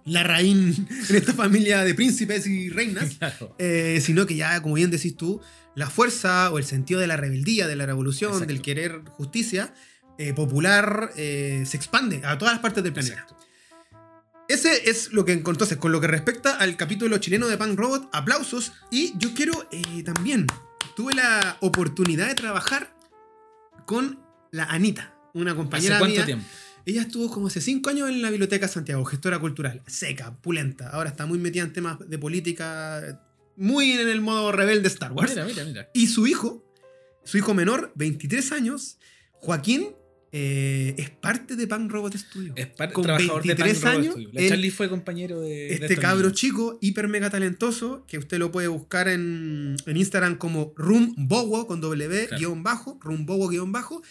la 0.04 0.22
raíz 0.22 0.78
en 1.10 1.16
esta 1.16 1.32
familia 1.34 1.82
de 1.84 1.94
príncipes 1.94 2.46
y 2.46 2.70
reinas, 2.70 3.14
Claro. 3.18 3.54
eh, 3.58 4.00
sino 4.02 4.24
que 4.26 4.36
ya, 4.36 4.60
como 4.62 4.74
bien 4.76 4.90
decís 4.90 5.16
tú, 5.16 5.40
la 5.74 5.90
fuerza 5.90 6.50
o 6.52 6.58
el 6.58 6.64
sentido 6.64 7.00
de 7.00 7.06
la 7.08 7.16
rebeldía, 7.16 7.66
de 7.66 7.76
la 7.76 7.86
revolución, 7.86 8.30
Exacto. 8.32 8.52
del 8.52 8.62
querer 8.62 9.02
justicia 9.10 9.74
eh, 10.18 10.32
popular, 10.32 11.10
eh, 11.16 11.64
se 11.66 11.76
expande 11.76 12.22
a 12.24 12.38
todas 12.38 12.54
las 12.54 12.62
partes 12.62 12.82
del 12.84 12.92
planeta. 12.92 13.14
Exacto. 13.20 13.36
Ese 14.48 14.88
es 14.88 15.12
lo 15.12 15.24
que 15.24 15.32
entonces, 15.32 15.76
con 15.76 15.90
lo 15.90 16.00
que 16.00 16.06
respecta 16.06 16.56
al 16.56 16.76
capítulo 16.76 17.18
chileno 17.18 17.48
de 17.48 17.58
Punk 17.58 17.76
Robot, 17.76 18.08
aplausos. 18.12 18.72
Y 18.92 19.12
yo 19.18 19.34
quiero 19.34 19.68
también, 20.04 20.46
tuve 20.94 21.14
la 21.14 21.56
oportunidad 21.60 22.28
de 22.28 22.36
trabajar 22.36 22.94
con 23.86 24.20
la 24.52 24.64
Anita, 24.64 25.14
una 25.34 25.50
¿Hace 25.52 25.56
compañera 25.56 25.98
cuánto 25.98 26.16
mía. 26.16 26.24
tiempo? 26.26 26.46
Ella 26.84 27.02
estuvo 27.02 27.28
como 27.30 27.48
hace 27.48 27.60
cinco 27.60 27.90
años 27.90 28.08
en 28.08 28.22
la 28.22 28.30
Biblioteca 28.30 28.68
Santiago, 28.68 29.04
gestora 29.04 29.38
cultural, 29.40 29.82
seca, 29.88 30.36
pulenta. 30.40 30.88
Ahora 30.90 31.10
está 31.10 31.26
muy 31.26 31.38
metida 31.38 31.64
en 31.64 31.72
temas 31.72 31.98
de 32.08 32.18
política, 32.18 33.20
muy 33.56 33.90
en 33.92 34.08
el 34.08 34.20
modo 34.20 34.52
rebelde 34.52 34.86
Star 34.88 35.12
Wars. 35.12 35.30
Mira, 35.32 35.44
mira, 35.46 35.64
mira. 35.64 35.90
Y 35.94 36.06
su 36.06 36.26
hijo, 36.28 36.64
su 37.24 37.38
hijo 37.38 37.54
menor, 37.54 37.92
23 37.96 38.52
años, 38.52 38.98
Joaquín, 39.32 39.88
eh, 40.30 40.94
es 40.98 41.10
parte 41.10 41.56
de 41.56 41.66
Punk 41.66 41.90
Robot 41.90 42.14
Studio. 42.16 42.52
Es 42.56 42.66
par- 42.68 42.92
Con 42.92 43.02
trabajador 43.04 43.42
de 43.42 43.48
23 43.54 43.74
Punk 43.78 43.84
Robot 43.84 43.98
años, 43.98 44.12
Studio. 44.14 44.30
La 44.32 44.48
Charlie 44.48 44.70
fue 44.70 44.88
compañero 44.88 45.40
de. 45.40 45.48
de 45.48 45.74
Este 45.74 45.96
cabro 45.96 46.26
niños. 46.26 46.38
chico, 46.38 46.78
hiper 46.80 47.08
mega 47.08 47.30
talentoso, 47.30 48.04
que 48.06 48.18
usted 48.18 48.38
lo 48.38 48.52
puede 48.52 48.68
buscar 48.68 49.08
en, 49.08 49.76
en 49.86 49.96
Instagram 49.96 50.36
como 50.36 50.72
Rumbowo 50.76 51.66
con 51.66 51.80
W 51.80 52.26
Claro. 52.28 52.38
guion 52.38 52.62
bajo, 52.62 52.96
Rumbowo 53.02 53.48
guion 53.48 53.72
bajo. 53.72 54.02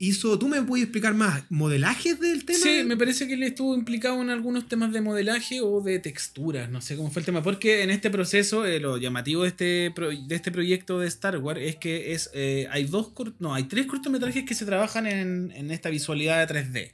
Hizo, 0.00 0.38
¿tú 0.38 0.46
me 0.46 0.62
puedes 0.62 0.84
explicar 0.84 1.12
más 1.14 1.42
modelajes 1.50 2.20
del 2.20 2.44
tema? 2.44 2.60
Sí, 2.60 2.84
me 2.84 2.96
parece 2.96 3.26
que 3.26 3.34
él 3.34 3.42
estuvo 3.42 3.74
implicado 3.74 4.22
en 4.22 4.30
algunos 4.30 4.68
temas 4.68 4.92
de 4.92 5.00
modelaje 5.00 5.60
o 5.60 5.80
de 5.80 5.98
texturas, 5.98 6.70
no 6.70 6.80
sé 6.80 6.94
cómo 6.96 7.10
fue 7.10 7.20
el 7.20 7.26
tema, 7.26 7.42
porque 7.42 7.82
en 7.82 7.90
este 7.90 8.08
proceso, 8.08 8.64
eh, 8.64 8.78
lo 8.78 8.96
llamativo 8.98 9.42
de 9.42 9.48
este, 9.48 9.90
pro- 9.92 10.10
de 10.10 10.34
este 10.36 10.52
proyecto 10.52 11.00
de 11.00 11.08
Star 11.08 11.38
Wars 11.38 11.58
es 11.60 11.74
que 11.76 12.12
es 12.12 12.30
eh, 12.32 12.68
hay 12.70 12.84
dos 12.84 13.10
no, 13.40 13.54
hay 13.54 13.64
tres 13.64 13.86
cortometrajes 13.86 14.44
que 14.44 14.54
se 14.54 14.64
trabajan 14.66 15.06
en, 15.08 15.50
en 15.56 15.70
esta 15.72 15.90
visualidad 15.90 16.46
de 16.46 16.54
3D. 16.54 16.92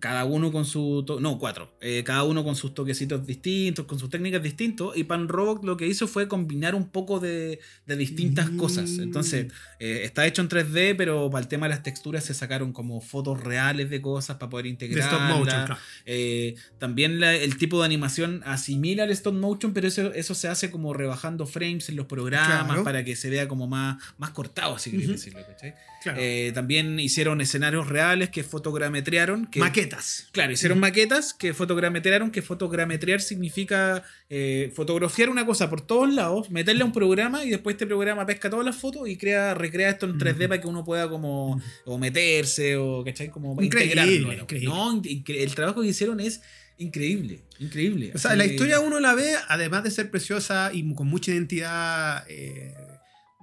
Cada 0.00 0.24
uno 0.24 0.50
con 0.50 0.64
su. 0.64 1.04
no, 1.20 1.38
cuatro. 1.38 1.76
Eh, 1.80 2.02
cada 2.04 2.24
uno 2.24 2.42
con 2.42 2.56
sus 2.56 2.74
toquecitos 2.74 3.26
distintos, 3.26 3.86
con 3.86 3.98
sus 3.98 4.10
técnicas 4.10 4.42
distintos. 4.42 4.96
Y 4.96 5.04
Pan 5.04 5.28
Robot 5.28 5.64
lo 5.64 5.76
que 5.76 5.86
hizo 5.86 6.08
fue 6.08 6.26
combinar 6.28 6.74
un 6.74 6.88
poco 6.88 7.20
de, 7.20 7.60
de 7.86 7.96
distintas 7.96 8.50
Mm. 8.50 8.56
cosas. 8.56 8.90
Entonces, 8.98 9.52
eh, 9.78 10.00
está 10.04 10.26
hecho 10.26 10.42
en 10.42 10.48
3D, 10.48 10.94
pero 10.96 11.30
para 11.30 11.42
el 11.42 11.48
tema 11.48 11.66
de 11.66 11.70
las 11.74 11.82
texturas 11.82 12.24
se 12.24 12.34
sacaron 12.34 12.72
como 12.72 13.00
fotos 13.00 13.42
reales 13.42 13.90
de 13.90 14.00
cosas 14.00 14.36
para 14.38 14.50
poder 14.50 14.64
De 14.64 14.70
integrar. 14.70 15.04
stop 15.12 15.20
motion, 15.22 15.44
claro. 15.66 15.76
Eh, 16.06 16.54
también 16.78 17.20
la- 17.20 17.34
el 17.34 17.56
tipo 17.56 17.78
de 17.78 17.84
animación 17.86 18.42
asimila 18.44 19.04
al 19.04 19.10
stop 19.10 19.34
motion, 19.34 19.72
pero 19.72 19.86
eso, 19.88 20.12
eso 20.12 20.34
se 20.34 20.48
hace 20.48 20.70
como 20.70 20.92
rebajando 20.94 21.46
frames 21.46 21.88
en 21.88 21.96
los 21.96 22.06
programas 22.06 22.66
Claro. 22.66 22.84
para 22.84 23.04
que 23.04 23.14
se 23.16 23.30
vea 23.30 23.46
como 23.48 23.66
más, 23.66 24.02
más 24.18 24.30
cortado, 24.30 24.78
si 24.78 24.90
querés 24.90 25.08
decirlo, 25.08 25.40
¿cachai? 25.46 25.74
Claro. 26.02 26.18
Eh, 26.20 26.50
también 26.54 26.98
hicieron 26.98 27.40
escenarios 27.40 27.88
reales 27.88 28.30
que 28.30 28.42
fotogrametrearon. 28.42 29.46
Que, 29.46 29.60
Maquetas. 29.60 30.28
Claro, 30.32 30.52
hicieron 30.52 30.80
maquetas 30.80 31.32
que 31.32 31.54
fotogrametrearon, 31.54 32.30
que 32.30 32.42
fotogrametrear 32.42 33.20
significa 33.20 34.02
eh, 34.28 34.72
fotografiar 34.74 35.28
una 35.28 35.46
cosa 35.46 35.70
por 35.70 35.80
todos 35.86 36.12
lados, 36.12 36.50
meterle 36.50 36.82
a 36.82 36.86
un 36.86 36.92
programa 36.92 37.44
y 37.44 37.50
después 37.50 37.74
este 37.74 37.86
programa 37.86 38.26
pesca 38.26 38.50
todas 38.50 38.64
las 38.66 38.76
fotos 38.76 39.08
y 39.08 39.16
crea, 39.16 39.54
recrea 39.54 39.90
esto 39.90 40.06
en 40.06 40.18
3D 40.18 40.38
Ujú. 40.40 40.48
para 40.48 40.60
que 40.60 40.66
uno 40.66 40.84
pueda 40.84 41.08
como 41.08 41.60
o 41.84 41.98
meterse 41.98 42.76
o 42.76 43.04
¿cachai? 43.04 43.28
como 43.30 43.52
Increíble, 43.62 44.02
integrarlo. 44.02 44.42
increíble. 44.42 44.68
No, 44.68 45.02
el 45.04 45.54
trabajo 45.54 45.82
que 45.82 45.88
hicieron 45.88 46.20
es 46.20 46.40
increíble, 46.78 47.40
increíble. 47.60 48.10
O 48.14 48.18
sea, 48.18 48.34
la 48.34 48.44
historia 48.44 48.80
uno 48.80 48.98
la 48.98 49.14
ve, 49.14 49.34
además 49.48 49.84
de 49.84 49.90
ser 49.92 50.10
preciosa 50.10 50.70
y 50.72 50.92
con 50.94 51.06
mucha 51.06 51.30
identidad, 51.30 52.24
eh, 52.28 52.74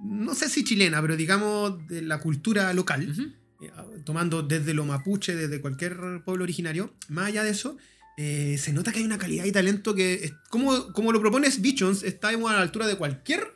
no 0.04 0.34
sé 0.36 0.50
si 0.50 0.64
chilena, 0.64 1.02
pero 1.02 1.16
digamos 1.18 1.88
de 1.88 2.02
la 2.02 2.20
cultura 2.20 2.74
local, 2.74 3.14
eh, 3.62 3.70
tomando 4.06 4.42
desde 4.44 4.74
lo 4.74 4.86
mapuche, 4.86 5.36
desde 5.36 5.62
cualquier 5.62 5.98
pueblo 6.26 6.44
originario, 6.44 6.94
más 7.10 7.28
allá 7.28 7.44
de 7.44 7.52
eso, 7.52 7.78
eh, 8.18 8.58
se 8.60 8.74
nota 8.74 8.92
que 8.92 9.00
hay 9.00 9.06
una 9.06 9.18
calidad 9.18 9.46
y 9.46 9.52
talento 9.52 9.96
que, 9.96 10.14
es- 10.16 10.34
como, 10.50 10.92
como 10.94 11.12
lo 11.12 11.20
propones 11.22 11.62
Bichons, 11.62 12.04
está 12.04 12.30
a 12.30 12.34
la 12.38 12.62
altura 12.62 12.86
de 12.88 12.98
cualquier 12.98 13.54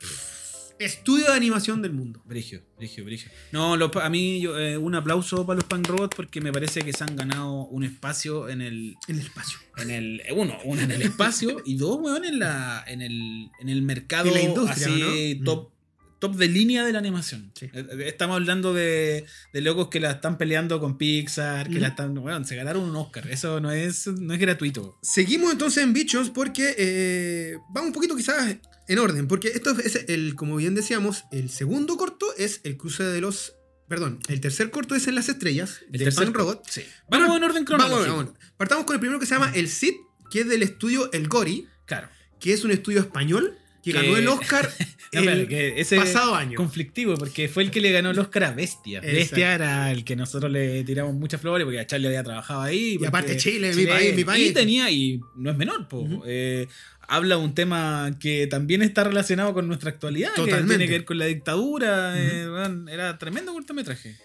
estudio 0.79 1.27
de 1.27 1.34
animación 1.34 1.82
del 1.82 1.93
mundo. 1.93 2.21
Brigio, 2.25 2.62
brigio, 2.77 3.06
brigio. 3.06 3.29
No, 3.51 3.77
los 3.77 3.95
a 3.95 4.10
mí 4.10 4.41
yo, 4.41 4.58
eh, 4.60 4.77
un 4.77 4.95
aplauso 4.95 5.45
para 5.45 5.58
los 5.58 5.65
Punk 5.65 5.88
Robots 5.88 6.15
porque 6.15 6.41
me 6.41 6.51
parece 6.51 6.82
que 6.82 6.91
se 6.91 7.03
han 7.03 7.15
ganado 7.15 7.65
un 7.67 7.84
espacio 7.84 8.49
en 8.49 8.62
el, 8.62 8.95
En 9.08 9.15
el 9.15 9.21
espacio. 9.21 9.60
en 9.77 9.91
el 9.91 10.21
uno, 10.36 10.58
uno 10.65 10.82
en 10.82 10.91
el 10.91 11.01
espacio 11.03 11.62
y 11.65 11.77
dos, 11.77 11.99
weón, 12.01 12.25
en 12.25 12.39
la 12.39 12.84
en 12.88 13.01
el, 13.01 13.49
en 13.60 13.69
el 13.69 13.82
mercado 13.84 14.27
En 14.27 14.34
la 14.34 14.41
industria, 14.41 14.88
así 14.88 15.36
¿no? 15.39 15.45
top 15.45 15.72
top 16.24 16.36
de 16.38 16.48
línea 16.48 16.86
de 16.86 16.94
la 16.94 17.00
animación. 17.00 17.52
Sí. 17.54 17.65
Eh, 17.74 17.86
eh, 17.92 18.04
Estamos 18.08 18.36
hablando 18.36 18.74
de, 18.74 19.26
de 19.52 19.62
locos 19.62 19.90
que 19.90 20.00
la 20.00 20.12
están 20.12 20.38
peleando 20.38 20.80
con 20.80 20.98
Pixar, 20.98 21.69
que 21.69 21.80
la 21.82 21.90
están, 21.90 22.17
weón, 22.17 22.46
se 22.46 22.56
ganaron 22.56 22.84
un 22.90 22.96
Oscar. 22.96 23.30
Eso 23.30 23.60
no 23.60 23.71
es 23.71 24.08
no 24.08 24.34
es 24.34 24.40
gratuito. 24.40 24.98
Seguimos 25.02 25.52
entonces 25.52 25.84
en 25.84 25.92
bichos 25.92 26.30
porque 26.30 26.76
eh, 26.78 27.58
vamos 27.74 27.88
un 27.88 27.94
poquito 27.94 28.15
quizás 28.15 28.56
en 28.88 29.00
orden, 29.00 29.28
porque 29.28 29.50
esto 29.50 29.71
es 29.80 30.06
el, 30.08 30.36
como 30.36 30.56
bien 30.56 30.76
decíamos, 30.76 31.26
el 31.32 31.50
segundo 31.50 31.98
corto 31.98 32.28
es 32.38 32.62
el 32.63 32.78
cruce 32.78 33.04
de 33.04 33.19
los, 33.21 33.56
perdón, 33.90 34.19
el 34.30 34.40
tercer 34.40 34.71
corto 34.71 34.96
es 34.96 35.08
en 35.08 35.15
las 35.15 35.28
estrellas 35.30 35.80
El 35.88 36.00
de 36.00 36.06
tercer 36.06 36.26
Pan 36.26 36.34
Robot. 36.34 36.63
Sí. 36.69 36.84
Vamos 37.10 37.36
en 37.36 37.44
orden 37.44 37.65
cronológico. 37.65 38.12
Vamos, 38.12 38.26
vamos. 38.34 38.40
Partamos 38.58 38.86
con 38.86 38.94
el 38.96 39.00
primero 39.02 39.19
que 39.19 39.26
se 39.26 39.36
llama 39.36 39.52
El 39.56 39.67
Cid, 39.67 39.94
que 40.32 40.42
es 40.42 40.48
del 40.48 40.63
estudio 40.63 41.12
El 41.12 41.28
Gori, 41.28 41.67
Claro. 41.86 42.08
que 42.40 42.54
es 42.54 42.63
un 42.63 42.71
estudio 42.71 43.00
español 43.02 43.58
que 43.84 43.92
Que- 43.92 43.98
ganó 44.02 44.17
el 44.17 44.27
Oscar 44.27 44.69
No, 45.13 45.19
el 45.29 45.48
que 45.48 45.79
ese 45.79 45.96
pasado 45.98 46.34
año. 46.34 46.56
conflictivo, 46.58 47.13
porque 47.15 47.48
fue 47.48 47.62
el 47.62 47.69
que 47.69 47.81
le 47.81 47.92
ganó 47.92 48.10
el 48.10 48.17
Oscar 48.17 48.46
a 48.46 48.52
Bestia. 48.52 48.98
Exacto. 48.98 49.15
Bestia 49.17 49.54
era 49.54 49.92
el 49.92 50.04
que 50.04 50.15
nosotros 50.15 50.52
le 50.52 50.84
tiramos 50.86 51.13
muchas 51.13 51.40
flores 51.40 51.65
porque 51.65 51.79
a 51.79 51.86
Charlie 51.86 52.08
había 52.08 52.23
trabajado 52.23 52.62
ahí. 52.62 52.98
Y 53.00 53.06
aparte 53.06 53.34
porque 53.34 53.38
Chile, 53.44 53.75
mi 53.75 53.86
país, 53.86 54.15
mi 54.15 54.23
país. 54.23 54.50
Y 54.50 54.54
tenía, 54.54 54.90
y 54.90 55.21
no 55.36 55.52
es 55.52 55.58
menor, 55.58 55.88
po, 55.88 56.00
Ujú. 56.00 56.23
eh, 56.25 56.67
habla 57.08 57.38
un 57.38 57.54
tema 57.54 58.17
que 58.19 58.48
también 58.48 58.81
está 58.81 59.04
relacionado 59.04 59.54
con 59.54 59.67
nuestra 59.67 59.92
actualidad, 59.92 60.29
que 60.34 60.42
Totalmente. 60.42 60.77
tiene 60.77 60.86
que 60.88 60.92
ver 60.98 61.06
con 61.06 61.19
la 61.19 61.25
dictadura. 61.25 62.15
eh, 62.17 62.48
era 62.92 63.17
tremendo 63.19 63.54
cortometraje. 63.54 64.17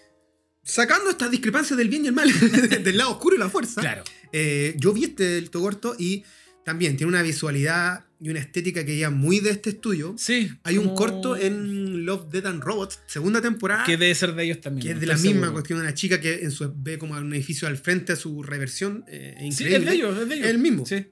Sacando 0.63 1.09
estas 1.11 1.29
discrepancias 1.29 1.77
del 1.77 1.89
bien 1.89 2.05
y 2.05 2.07
el 2.07 2.13
mal, 2.13 2.29
del 2.83 2.97
lado 2.97 3.11
oscuro 3.11 3.35
y 3.35 3.39
la 3.39 3.49
fuerza, 3.49 3.81
Claro. 3.81 4.03
eh, 4.33 4.73
yo 4.77 4.91
vi 4.93 5.03
este 5.03 5.23
del 5.23 5.51
corto 5.51 5.95
y 5.99 6.23
también 6.65 6.97
tiene 6.97 7.09
una 7.11 7.21
visualidad 7.21 8.05
y 8.21 8.29
una 8.29 8.39
estética 8.39 8.85
que 8.85 8.97
ya 8.97 9.09
muy 9.09 9.39
de 9.39 9.51
este 9.51 9.69
estudio. 9.69 10.13
Sí. 10.17 10.49
Hay 10.63 10.77
un 10.77 10.93
corto 10.95 11.37
en 11.37 12.05
Love, 12.05 12.29
Dead 12.31 12.45
and 12.47 12.61
Robots, 12.61 12.99
segunda 13.07 13.41
temporada, 13.41 13.85
Que 13.85 13.95
debe 13.97 14.13
ser 14.13 14.35
de 14.35 14.43
ellos 14.43 14.59
también. 14.61 14.85
que 14.87 14.93
es 14.93 14.99
de 14.99 15.05
la 15.07 15.13
misma 15.15 15.31
seguro. 15.31 15.51
cuestión 15.53 15.79
de 15.79 15.85
una 15.85 15.93
chica 15.93 16.19
que 16.19 16.41
en 16.43 16.51
su, 16.51 16.73
ve 16.75 16.97
como 16.97 17.15
un 17.15 17.33
edificio 17.33 17.67
al 17.67 17.77
frente 17.77 18.11
a 18.13 18.15
su 18.15 18.43
reversión. 18.43 19.05
eh, 19.07 19.35
Sí, 19.51 19.65
es 19.73 19.85
de 19.85 19.93
ellos, 19.93 20.17
es 20.17 20.27
de 20.27 20.35
ellos. 20.35 20.47
El 20.47 20.57
mismo. 20.59 20.85
Sí. 20.85 21.07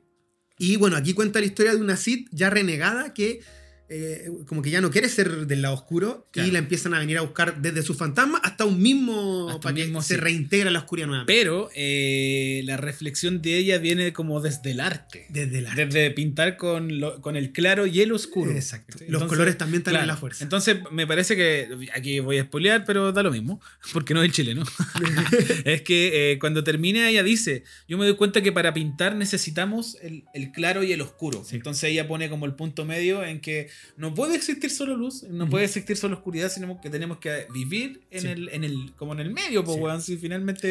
Y 0.59 0.75
bueno, 0.75 0.97
aquí 0.97 1.13
cuenta 1.13 1.39
la 1.39 1.45
historia 1.45 1.73
de 1.75 1.81
una 1.81 1.95
Sid 1.97 2.27
ya 2.31 2.49
renegada 2.49 3.13
que 3.13 3.41
eh, 3.89 4.29
como 4.47 4.61
que 4.61 4.69
ya 4.69 4.81
no 4.81 4.91
quiere 4.91 5.07
ser 5.09 5.47
del 5.47 5.61
lado 5.61 5.75
oscuro 5.75 6.27
Claro. 6.31 6.49
y 6.49 6.51
la 6.51 6.59
empiezan 6.59 6.93
a 6.93 6.99
venir 6.99 7.17
a 7.17 7.21
buscar 7.21 7.61
desde 7.61 7.81
su 7.83 7.93
fantasma 7.93 8.39
hasta 8.43 8.65
un 8.65 8.81
mismo 8.81 9.47
Hasta 9.49 9.61
para 9.61 9.71
un 9.73 9.75
que 9.77 9.83
mismo 9.85 10.01
se 10.01 10.17
reintegra 10.17 10.69
la 10.71 10.79
oscuridad 10.79 11.07
nuevamente. 11.07 11.33
Pero 11.33 11.69
eh, 11.75 12.61
la 12.65 12.77
reflexión 12.77 13.41
de 13.41 13.57
ella 13.57 13.77
viene 13.77 14.11
como 14.13 14.41
desde 14.41 14.71
el 14.71 14.79
arte. 14.81 15.25
Desde 15.29 15.61
la 15.61 15.73
Desde 15.73 16.11
pintar 16.11 16.57
con, 16.57 16.99
lo- 16.99 17.21
con 17.21 17.35
el 17.35 17.51
claro 17.51 17.85
y 17.87 18.01
el 18.01 18.11
oscuro. 18.11 18.51
Exacto. 18.51 18.97
Los 19.07 19.23
colores 19.23 19.57
también 19.57 19.79
están 19.81 19.93
en 19.93 19.99
claro. 19.99 20.07
la 20.13 20.17
fuerza. 20.17 20.43
Entonces, 20.43 20.77
me 20.91 21.07
parece 21.07 21.35
que. 21.35 21.87
Aquí 21.93 22.19
voy 22.19 22.37
a 22.39 22.43
spoilear, 22.43 22.83
pero 22.85 23.11
da 23.11 23.23
lo 23.23 23.31
mismo. 23.31 23.61
Porque 23.93 24.13
no 24.13 24.21
es 24.21 24.27
el 24.27 24.31
chileno. 24.33 24.63
es 25.65 25.81
que 25.81 26.31
eh, 26.33 26.39
cuando 26.39 26.63
termina, 26.63 27.09
ella 27.09 27.23
dice: 27.23 27.63
Yo 27.87 27.97
me 27.97 28.05
doy 28.05 28.15
cuenta 28.15 28.41
que 28.41 28.51
para 28.51 28.73
pintar 28.73 29.15
necesitamos 29.15 29.97
el, 30.01 30.25
el 30.33 30.51
claro 30.51 30.83
y 30.83 30.91
el 30.91 31.01
oscuro. 31.01 31.43
Entonces, 31.51 31.85
ella 31.91 32.07
pone 32.07 32.29
como 32.29 32.45
el 32.45 32.53
punto 32.55 32.85
medio 32.85 33.23
en 33.23 33.39
que 33.39 33.69
no 33.97 34.13
puede 34.13 34.35
existir 34.35 34.69
solo 34.69 34.95
luz, 34.95 35.23
no 35.23 35.49
puede 35.49 35.65
existir 35.65 35.97
solo 35.97 36.15
oscuridad, 36.17 36.51
sino 36.51 36.79
que 36.81 36.89
tenemos 36.89 37.17
que 37.19 37.47
vivir 37.53 38.01
en, 38.11 38.21
Sí. 38.21 38.27
el, 38.27 38.49
en 38.49 38.63
el, 38.63 38.93
como 38.95 39.13
en 39.13 39.19
el 39.21 39.31
medio, 39.31 39.63
pues, 39.63 39.77
Sí. 39.77 39.83
weón. 39.83 40.01
Si 40.01 40.17
finalmente 40.17 40.67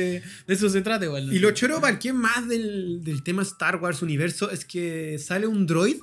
de 0.47 0.55
eso 0.55 0.69
se 0.69 0.81
trata, 0.83 1.05
igual. 1.05 1.33
Y 1.33 1.39
lo 1.39 1.51
choro 1.53 1.81
para 1.81 1.99
quien 1.99 2.17
más 2.17 2.49
del, 2.49 3.03
del 3.03 3.23
tema 3.23 3.43
Star 3.43 3.77
Wars 3.77 4.03
universo 4.03 4.51
es 4.51 4.65
que 4.65 5.19
sale 5.19 5.47
un 5.47 5.67
droid 5.67 5.97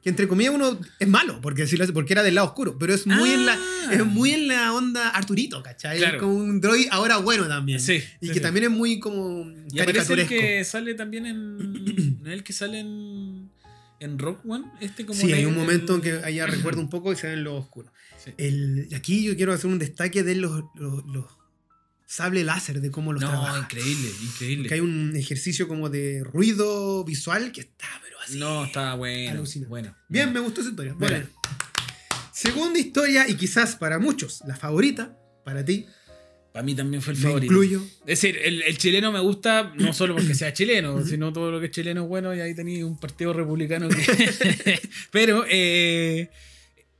que 0.00 0.10
entre 0.10 0.28
comillas 0.28 0.54
uno 0.54 0.78
es 1.00 1.08
malo, 1.08 1.40
porque, 1.42 1.62
decirlo 1.62 1.84
porque 1.92 2.12
era 2.12 2.22
del 2.22 2.36
lado 2.36 2.46
oscuro, 2.46 2.78
pero 2.78 2.94
es 2.94 3.04
muy, 3.04 3.30
en, 3.32 3.46
la, 3.46 3.54
Ah. 3.58 3.94
es 3.94 4.06
muy 4.06 4.30
en 4.30 4.46
la 4.46 4.72
onda 4.72 5.08
Arturito, 5.08 5.60
¿cachai? 5.60 5.98
Claro. 5.98 6.14
Es 6.14 6.22
como 6.22 6.34
un 6.36 6.60
droid 6.60 6.86
ahora 6.92 7.16
bueno 7.16 7.48
también. 7.48 7.80
Sí, 7.80 7.94
Y 8.20 8.26
sí, 8.26 8.28
que 8.28 8.34
sí. 8.34 8.40
también 8.40 8.66
es 8.66 8.70
muy 8.70 9.00
como 9.00 9.50
Y 9.72 9.80
aparece 9.80 10.12
el 10.14 10.28
que 10.28 10.62
sale 10.64 10.94
también 10.94 11.26
en. 11.26 12.18
¿no 12.22 12.28
es 12.28 12.32
el 12.34 12.44
que 12.44 12.52
sale 12.52 12.78
en. 12.78 13.50
En 14.00 14.18
Rock 14.18 14.40
One? 14.46 14.64
Este 14.80 15.04
como 15.04 15.18
Sí, 15.20 15.32
hay 15.32 15.44
un 15.44 15.54
momento 15.56 15.94
en 15.96 16.04
el- 16.06 16.20
que 16.22 16.28
ella 16.30 16.46
recuerda 16.46 16.80
un 16.80 16.88
poco 16.90 17.12
y 17.12 17.16
se 17.16 17.26
ve 17.28 17.32
en 17.34 17.44
lo 17.44 17.56
oscuro. 17.56 17.92
Sí. 18.22 18.32
El, 18.38 18.88
aquí 18.94 19.24
yo 19.24 19.36
quiero 19.36 19.52
hacer 19.52 19.70
un 19.70 19.78
destaque 19.78 20.22
de 20.22 20.34
los, 20.36 20.64
los, 20.76 21.04
los 21.06 21.24
sable 22.06 22.42
láser, 22.44 22.80
de 22.80 22.90
cómo 22.90 23.12
los 23.12 23.20
No, 23.22 23.28
trabaja. 23.28 23.58
increíble, 23.58 24.08
increíble. 24.22 24.68
Que 24.68 24.74
hay 24.74 24.80
un 24.80 25.14
ejercicio 25.16 25.68
como 25.68 25.88
de 25.90 26.22
ruido 26.24 27.04
visual 27.04 27.52
que 27.52 27.60
está, 27.62 27.86
pero 28.02 28.18
así. 28.20 28.38
No, 28.38 28.64
estaba 28.64 28.94
bueno. 28.94 29.32
Alucinante. 29.32 29.68
Bueno. 29.68 29.96
Bien, 30.08 30.32
me 30.32 30.40
gustó 30.40 30.60
esa 30.62 30.70
historia. 30.70 30.94
Bueno. 30.94 31.16
Bueno. 31.16 31.28
Segunda 32.32 32.78
historia, 32.78 33.28
y 33.28 33.34
quizás 33.34 33.74
para 33.76 33.98
muchos, 33.98 34.42
la 34.46 34.54
favorita, 34.56 35.16
para 35.44 35.64
ti, 35.64 35.86
Para 36.52 36.64
mí 36.64 36.74
también 36.74 37.02
fue 37.02 37.12
el 37.12 37.18
me 37.18 37.24
favorito. 37.24 37.52
incluyo. 37.52 37.82
Es 38.00 38.20
decir, 38.20 38.38
el, 38.42 38.62
el 38.62 38.78
chileno 38.78 39.12
me 39.12 39.20
gusta 39.20 39.72
no 39.76 39.92
solo 39.92 40.16
porque 40.16 40.34
sea 40.34 40.52
chileno, 40.52 41.04
sino 41.04 41.32
todo 41.32 41.50
lo 41.52 41.60
que 41.60 41.66
es 41.66 41.72
chileno 41.72 42.02
es 42.02 42.08
bueno 42.08 42.34
y 42.34 42.40
ahí 42.40 42.54
tenéis 42.54 42.82
un 42.84 42.98
partido 42.98 43.32
republicano. 43.32 43.88
que- 43.88 44.80
Pero 45.12 45.44
eh, 45.48 46.30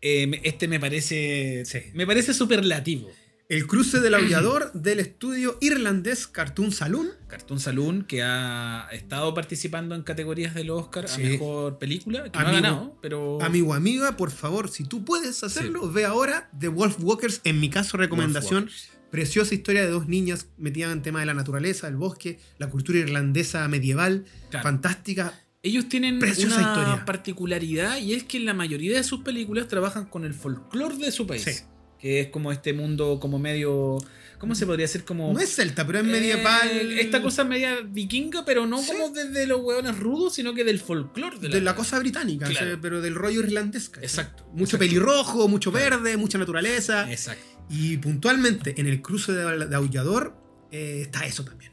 eh, 0.01 0.40
este 0.44 0.68
me 0.68 0.78
parece. 0.78 1.64
Me 1.94 2.07
parece 2.07 2.34
superlativo. 2.34 3.11
El 3.49 3.66
cruce 3.66 4.01
del 4.01 4.12
aullador 4.14 4.70
del 4.74 5.01
estudio 5.01 5.57
irlandés 5.62 6.26
Cartoon 6.26 6.70
Saloon. 6.70 7.09
Cartoon 7.28 7.59
Saloon, 7.59 8.05
que 8.05 8.22
ha 8.22 8.86
estado 8.92 9.32
participando 9.32 9.94
en 9.94 10.03
categorías 10.03 10.55
del 10.55 10.68
Oscar 10.70 11.09
Sí. 11.09 11.22
a 11.24 11.28
mejor 11.30 11.78
película, 11.78 12.24
que 12.24 12.38
no 12.38 12.38
ha 12.38 12.42
Amigo- 12.49 12.55
ganado, 12.62 12.99
pero. 13.01 13.42
Amigo, 13.42 13.72
amiga, 13.72 14.16
por 14.18 14.30
favor, 14.30 14.68
si 14.70 14.84
tú 14.84 15.03
puedes 15.05 15.42
hacerlo, 15.42 15.90
ve 15.90 16.05
ahora 16.05 16.51
The 16.61 16.68
Wolf 16.68 16.96
Walkers. 17.01 17.40
En 17.44 17.59
mi 17.59 17.70
caso, 17.70 17.96
recomendación. 17.96 18.68
Preciosa 19.11 19.55
historia 19.55 19.83
de 19.83 19.89
dos 19.91 20.07
niñas 20.09 20.49
metidas 20.59 20.93
en 20.93 21.03
tema 21.03 21.21
de 21.21 21.27
la 21.27 21.35
naturaleza, 21.35 21.89
el 21.89 21.97
bosque, 21.97 22.39
la 22.59 22.69
cultura 22.69 22.99
irlandesa 22.99 23.67
medieval. 23.69 24.25
Claro. 24.51 24.65
Fantástica. 24.65 25.33
Ellos 25.63 25.89
tienen 25.89 26.19
Preciosa 26.19 26.57
una 26.59 26.69
historia. 26.69 27.05
particularidad 27.05 27.99
y 27.99 28.15
es 28.15 28.25
que 28.25 28.37
en 28.37 28.45
la 28.45 28.55
mayoría 28.55 28.97
de 28.97 29.03
sus 29.03 29.21
películas 29.21 29.67
trabajan 29.69 30.05
con 30.07 30.25
el 30.25 30.35
folclore 30.35 30.97
de 30.97 31.11
su 31.11 31.27
país. 31.27 31.43
Sí. 31.43 31.65
Que 31.99 32.21
es 32.21 32.29
como 32.29 32.53
este 32.53 32.73
mundo 32.73 33.19
como 33.21 33.39
medio... 33.39 33.99
¿Cómo 34.39 34.55
se 34.55 34.67
podría 34.67 34.85
decir? 34.87 35.05
Como... 35.05 35.33
No 35.33 35.41
es 35.41 35.53
celta, 35.53 35.85
pero 35.85 35.99
es 35.99 36.05
medieval. 36.05 36.69
Eh, 36.71 37.01
esta 37.01 37.21
cosa 37.21 37.43
media 37.43 37.81
vikinga, 37.85 38.45
pero 38.45 38.67
no 38.69 38.81
Sí. 38.81 38.93
como 38.93 39.09
desde 39.09 39.49
los 39.49 39.61
hueones 39.63 39.99
rudos, 39.99 40.35
sino 40.35 40.55
que 40.55 40.63
del 40.63 40.79
folclore 40.79 41.41
de 41.41 41.49
de 41.49 41.59
la, 41.59 41.73
la 41.73 41.75
cosa 41.75 41.99
británica, 41.99 42.47
Claro. 42.47 42.67
o 42.67 42.69
sea, 42.71 42.79
pero 42.81 43.01
del 43.01 43.17
rollo 43.17 43.41
irlandés. 43.41 43.89
¿cachai? 43.89 44.05
Exacto. 44.05 44.45
Mucho 44.53 44.63
exacto. 44.77 44.79
pelirrojo, 44.79 45.49
mucho 45.49 45.73
verde, 45.73 46.17
mucha 46.17 46.39
naturaleza. 46.39 47.11
Exacto. 47.11 47.58
Y 47.69 47.99
puntualmente 47.99 48.81
en 48.81 48.87
el 48.87 49.03
cruce 49.03 49.33
de, 49.33 49.66
de 49.66 49.77
Aullador 49.77 50.37
eh, 50.71 51.03
está 51.03 51.27
eso 51.27 51.45
también. 51.45 51.73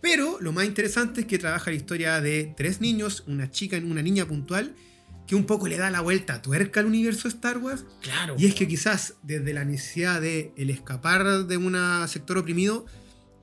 Pero 0.00 0.38
lo 0.40 0.52
más 0.52 0.64
interesante 0.64 1.22
es 1.22 1.26
que 1.26 1.38
trabaja 1.38 1.70
la 1.70 1.76
historia 1.76 2.20
de 2.20 2.52
tres 2.56 2.80
niños, 2.80 3.22
una 3.26 3.50
chica 3.50 3.76
y 3.78 3.84
una 3.84 4.02
niña 4.02 4.26
puntual, 4.26 4.74
que 5.26 5.36
un 5.36 5.44
poco 5.44 5.68
le 5.68 5.76
da 5.76 5.90
la 5.90 6.00
vuelta 6.00 6.34
a 6.34 6.42
tuerca 6.42 6.80
al 6.80 6.86
universo 6.86 7.28
Star 7.28 7.58
Wars. 7.58 7.84
Claro. 8.02 8.34
Y 8.36 8.46
es 8.46 8.54
que 8.54 8.66
quizás 8.66 9.14
desde 9.22 9.54
la 9.54 9.64
necesidad 9.64 10.20
de 10.20 10.52
el 10.56 10.70
escapar 10.70 11.46
de 11.46 11.56
un 11.56 11.76
sector 12.08 12.38
oprimido, 12.38 12.84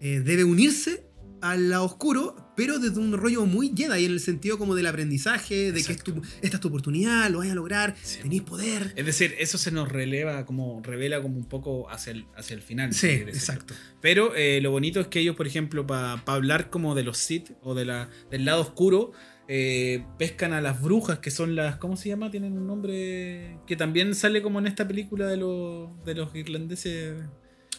eh, 0.01 0.19
debe 0.19 0.43
unirse 0.43 1.05
al 1.41 1.69
lado 1.69 1.85
oscuro, 1.85 2.51
pero 2.55 2.79
desde 2.79 2.99
un 2.99 3.13
rollo 3.13 3.45
muy 3.45 3.73
Jedi, 3.75 4.05
en 4.05 4.11
el 4.11 4.19
sentido 4.19 4.57
como 4.57 4.75
del 4.75 4.87
aprendizaje, 4.87 5.71
de 5.71 5.83
que 5.83 5.93
es 5.93 6.03
tu- 6.03 6.21
esta 6.41 6.57
es 6.57 6.61
tu 6.61 6.67
oportunidad, 6.67 7.29
lo 7.29 7.39
vas 7.39 7.49
a 7.49 7.55
lograr, 7.55 7.95
Sí. 8.01 8.19
tenéis 8.21 8.41
poder. 8.43 8.93
Es 8.95 9.05
decir, 9.05 9.35
eso 9.39 9.57
se 9.57 9.71
nos 9.71 9.89
releva, 9.89 10.45
como 10.45 10.81
revela 10.83 11.21
como 11.21 11.37
un 11.37 11.45
poco 11.47 11.89
hacia 11.89 12.11
el, 12.11 12.25
hacia 12.35 12.55
el 12.55 12.61
final. 12.61 12.93
Sí, 12.93 13.07
exacto. 13.07 13.73
Pero 14.01 14.35
eh, 14.35 14.59
lo 14.61 14.71
bonito 14.71 14.99
es 14.99 15.07
que 15.07 15.19
ellos, 15.19 15.35
por 15.35 15.47
ejemplo, 15.47 15.85
para 15.87 16.21
hablar 16.25 16.69
como 16.69 16.95
de 16.95 17.03
los 17.03 17.17
Sith 17.17 17.51
o 17.61 17.73
de 17.75 17.85
la, 17.85 18.09
del 18.31 18.45
lado 18.45 18.61
oscuro, 18.61 19.11
eh, 19.47 20.05
pescan 20.19 20.53
a 20.53 20.61
las 20.61 20.79
brujas, 20.81 21.19
que 21.19 21.31
son 21.31 21.55
las. 21.55 21.77
¿Cómo 21.77 21.97
se 21.97 22.09
llama? 22.09 22.29
Tienen 22.29 22.53
un 22.57 22.67
nombre 22.67 23.57
que 23.65 23.75
también 23.75 24.13
sale 24.13 24.43
como 24.43 24.59
en 24.59 24.67
esta 24.67 24.87
película 24.87 25.25
de 25.25 25.37
los, 25.37 25.89
de 26.05 26.13
los 26.13 26.35
irlandeses. 26.35 27.15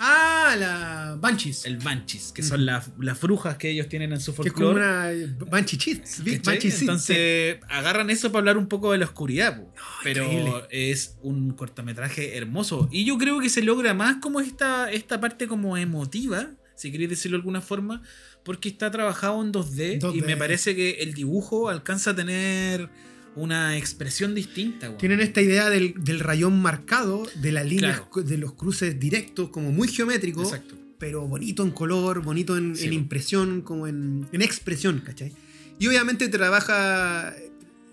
Ah, 0.03 0.57
la 0.59 1.17
Banshees. 1.21 1.67
El 1.67 1.77
Banshees, 1.77 2.33
que 2.33 2.41
Ujú. 2.41 2.49
son 2.49 2.65
las, 2.65 2.89
las 2.99 3.21
brujas 3.21 3.59
que 3.59 3.69
ellos 3.71 3.87
tienen 3.89 4.13
en 4.13 4.21
su 4.21 4.35
que 4.35 4.49
es 4.49 4.53
como 4.55 4.69
folclore. 4.71 5.25
una 5.27 5.45
Banshee 5.51 5.77
Cheats. 5.77 6.17
¿cachai? 6.19 6.39
Banshee 6.39 6.71
Seed, 6.71 6.81
Entonces 6.81 7.57
agarran 7.69 8.09
eso 8.09 8.33
para 8.33 8.41
hablar 8.41 8.57
un 8.57 8.67
poco 8.67 8.93
de 8.93 8.99
la 8.99 9.05
oscuridad, 9.05 9.63
pero 10.03 10.25
increíble. 10.25 10.63
es 10.71 11.17
un 11.23 11.53
cortometraje 11.53 12.37
hermoso 12.39 12.89
y 12.91 13.05
yo 13.05 13.19
creo 13.19 13.41
que 13.41 13.51
se 13.51 13.63
logra 13.63 13.93
más 13.93 14.17
como 14.23 14.41
esta, 14.41 14.91
esta 14.91 15.21
parte 15.21 15.47
como 15.47 15.77
emotiva, 15.77 16.49
si 16.77 16.91
queréis 16.91 17.11
decirlo 17.11 17.37
de 17.37 17.41
alguna 17.43 17.61
forma, 17.61 18.03
porque 18.43 18.71
está 18.71 18.91
trabajado 18.91 19.43
en 19.43 19.53
2D, 19.53 19.97
y 19.97 19.99
2D. 19.99 20.25
me 20.25 20.37
parece 20.39 20.75
que 20.75 20.93
el 21.03 21.13
dibujo 21.13 21.69
alcanza 21.69 22.13
a 22.13 22.17
tener 22.17 22.89
una 23.37 23.77
expresión 23.77 24.35
distinta. 24.35 24.89
weón. 24.89 24.99
Tienen 24.99 25.21
esta 25.21 25.41
idea 25.41 25.71
del, 25.71 25.95
del 26.03 26.21
rayón 26.21 26.61
marcado, 26.61 27.29
de 27.37 27.53
las 27.53 27.67
líneas, 27.67 28.01
Claro. 28.13 28.29
de 28.29 28.39
los 28.39 28.55
cruces 28.55 28.99
directos, 28.99 29.51
como 29.51 29.71
muy 29.73 29.89
geométrico, 29.89 30.43
Exacto. 30.43 30.75
pero 30.99 31.27
bonito 31.27 31.63
en 31.63 31.71
color, 31.71 32.23
bonito 32.23 32.57
en, 32.57 32.75
Sí, 32.77 32.87
en 32.87 32.93
impresión, 32.93 33.63
como 33.63 33.87
en, 33.87 34.27
en 34.33 34.43
expresión, 34.43 35.01
¿cachai? 35.05 35.33
Y 35.79 35.87
obviamente 35.87 36.29
trabaja 36.29 37.35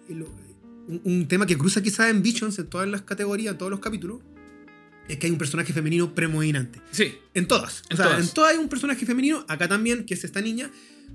el- 0.09 0.23
un, 0.87 1.01
un 1.03 1.27
tema 1.27 1.45
que 1.45 1.57
cruza 1.57 1.81
quizás 1.83 2.09
en 2.09 2.21
Visions, 2.23 2.57
en 2.59 2.67
todas 2.67 2.87
las 2.87 3.01
categorías, 3.03 3.51
en 3.53 3.57
todos 3.57 3.69
los 3.71 3.79
capítulos, 3.79 4.21
es 5.07 5.17
que 5.17 5.27
hay 5.27 5.31
un 5.31 5.37
personaje 5.37 5.71
femenino 5.71 6.13
predominante. 6.15 6.81
Sí, 6.91 7.13
En 7.33 7.47
todas. 7.47 7.83
En 7.89 7.93
o 7.93 7.97
sea, 7.97 8.05
todas. 8.07 8.27
en 8.27 8.33
todas 8.33 8.51
hay 8.53 8.57
un 8.57 8.67
personaje 8.69 9.05
femenino, 9.05 9.45
acá 9.47 9.67
también, 9.69 10.05
que 10.05 10.15
es 10.15 10.23
esta 10.25 10.41
niña, 10.41 10.69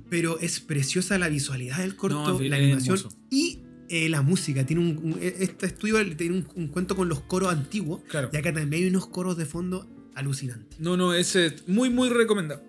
pero 0.09 0.39
es 0.41 0.61
preciosa 0.61 1.19
la 1.19 1.29
visualidad 1.29 1.79
del 1.79 1.97
corto, 1.97 2.39
No, 2.39 2.41
la 2.41 2.57
animación 2.57 2.97
hermoso. 2.97 3.17
y 3.31 3.59
eh, 3.93 4.09
la 4.09 4.23
música. 4.23 4.65
Tiene 4.65 4.83
un, 4.83 4.99
un- 5.03 5.19
este 5.21 5.67
estudio 5.67 6.17
tiene 6.17 6.37
un, 6.39 6.47
un 6.55 6.69
cuento 6.69 6.97
con 6.97 7.09
los 7.09 7.21
coros 7.21 7.53
antiguos, 7.53 8.01
claro. 8.09 8.31
y 8.33 8.37
acá 8.37 8.53
también 8.53 8.83
hay 8.85 8.89
unos 8.89 9.07
coros 9.07 9.37
de 9.37 9.45
fondo 9.47 9.87
alucinantes. 10.15 10.81
No, 10.81 10.97
no, 10.97 11.15
es 11.15 11.37
eh, 11.37 11.55
muy, 11.67 11.91
muy 11.91 12.09
recomendado. 12.09 12.63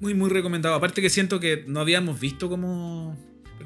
Muy, 0.00 0.12
muy 0.14 0.28
recomendado. 0.28 0.74
Aparte 0.74 1.00
que 1.00 1.08
siento 1.08 1.40
que 1.40 1.64
no 1.66 1.80
habíamos 1.80 2.20
visto 2.20 2.48
como 2.48 3.16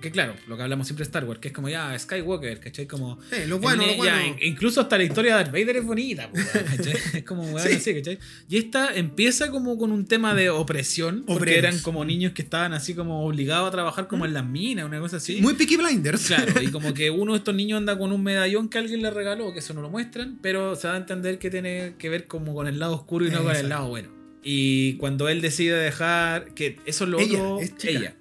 Porque 0.00 0.12
claro, 0.12 0.34
lo 0.48 0.56
que 0.56 0.62
hablamos 0.62 0.86
siempre 0.86 1.04
de 1.04 1.08
Star 1.08 1.26
Wars, 1.26 1.40
que 1.40 1.48
es 1.48 1.54
como 1.54 1.68
ya 1.68 1.94
Skywalker, 1.98 2.58
¿cachai? 2.58 2.86
Como... 2.86 3.18
Eh, 3.32 3.44
lo 3.46 3.58
bueno, 3.58 3.84
lo 3.86 4.02
ya, 4.02 4.18
incluso 4.40 4.80
hasta 4.80 4.96
la 4.96 5.04
historia 5.04 5.36
de 5.36 5.42
Darth 5.44 5.52
Vader 5.52 5.76
es 5.76 5.84
bonita, 5.84 6.30
¿cachai? 6.32 6.94
Es 7.18 7.22
como 7.24 7.42
weón, 7.42 7.68
Sí. 7.68 7.74
así, 7.74 7.94
¿cachai? 7.96 8.18
Y 8.48 8.56
esta 8.56 8.94
empieza 8.94 9.50
como 9.50 9.76
con 9.76 9.92
un 9.92 10.06
tema 10.06 10.34
de 10.34 10.48
opresión, 10.48 11.24
porque 11.26 11.58
eran 11.58 11.78
como 11.80 12.02
niños 12.06 12.32
que 12.32 12.40
estaban 12.40 12.72
así 12.72 12.94
como 12.94 13.26
obligados 13.26 13.68
a 13.68 13.72
trabajar 13.72 14.08
como 14.08 14.24
en 14.24 14.32
las 14.32 14.46
minas, 14.46 14.86
una 14.86 15.00
cosa 15.00 15.18
así. 15.18 15.42
Muy 15.42 15.52
Peaky 15.52 15.76
Blinders. 15.76 16.28
Claro, 16.28 16.62
y 16.62 16.68
como 16.72 16.94
que 16.94 17.10
uno 17.10 17.32
de 17.32 17.38
estos 17.38 17.54
niños 17.54 17.76
anda 17.76 17.98
con 17.98 18.10
un 18.10 18.22
medallón 18.22 18.70
que 18.70 18.78
alguien 18.78 19.02
le 19.02 19.10
regaló, 19.10 19.52
que 19.52 19.58
eso 19.58 19.74
no 19.74 19.82
lo 19.82 19.90
muestran, 19.90 20.38
pero 20.40 20.76
se 20.76 20.88
da 20.88 20.94
a 20.94 20.96
entender 20.96 21.38
que 21.38 21.50
tiene 21.50 21.92
que 21.98 22.08
ver 22.08 22.26
como 22.26 22.54
con 22.54 22.66
el 22.68 22.78
lado 22.78 22.94
oscuro 22.94 23.26
y 23.26 23.30
no 23.30 23.42
con 23.42 23.54
el 23.54 23.68
lado 23.68 23.88
bueno. 23.88 24.08
Y 24.42 24.94
cuando 24.94 25.28
él 25.28 25.42
decide 25.42 25.76
dejar, 25.76 26.54
que 26.54 26.78
eso 26.86 27.04
es 27.04 27.10
lo 27.10 27.20
Ella, 27.20 27.42
otro, 27.42 27.60
es 27.60 27.84
ella. 27.84 28.16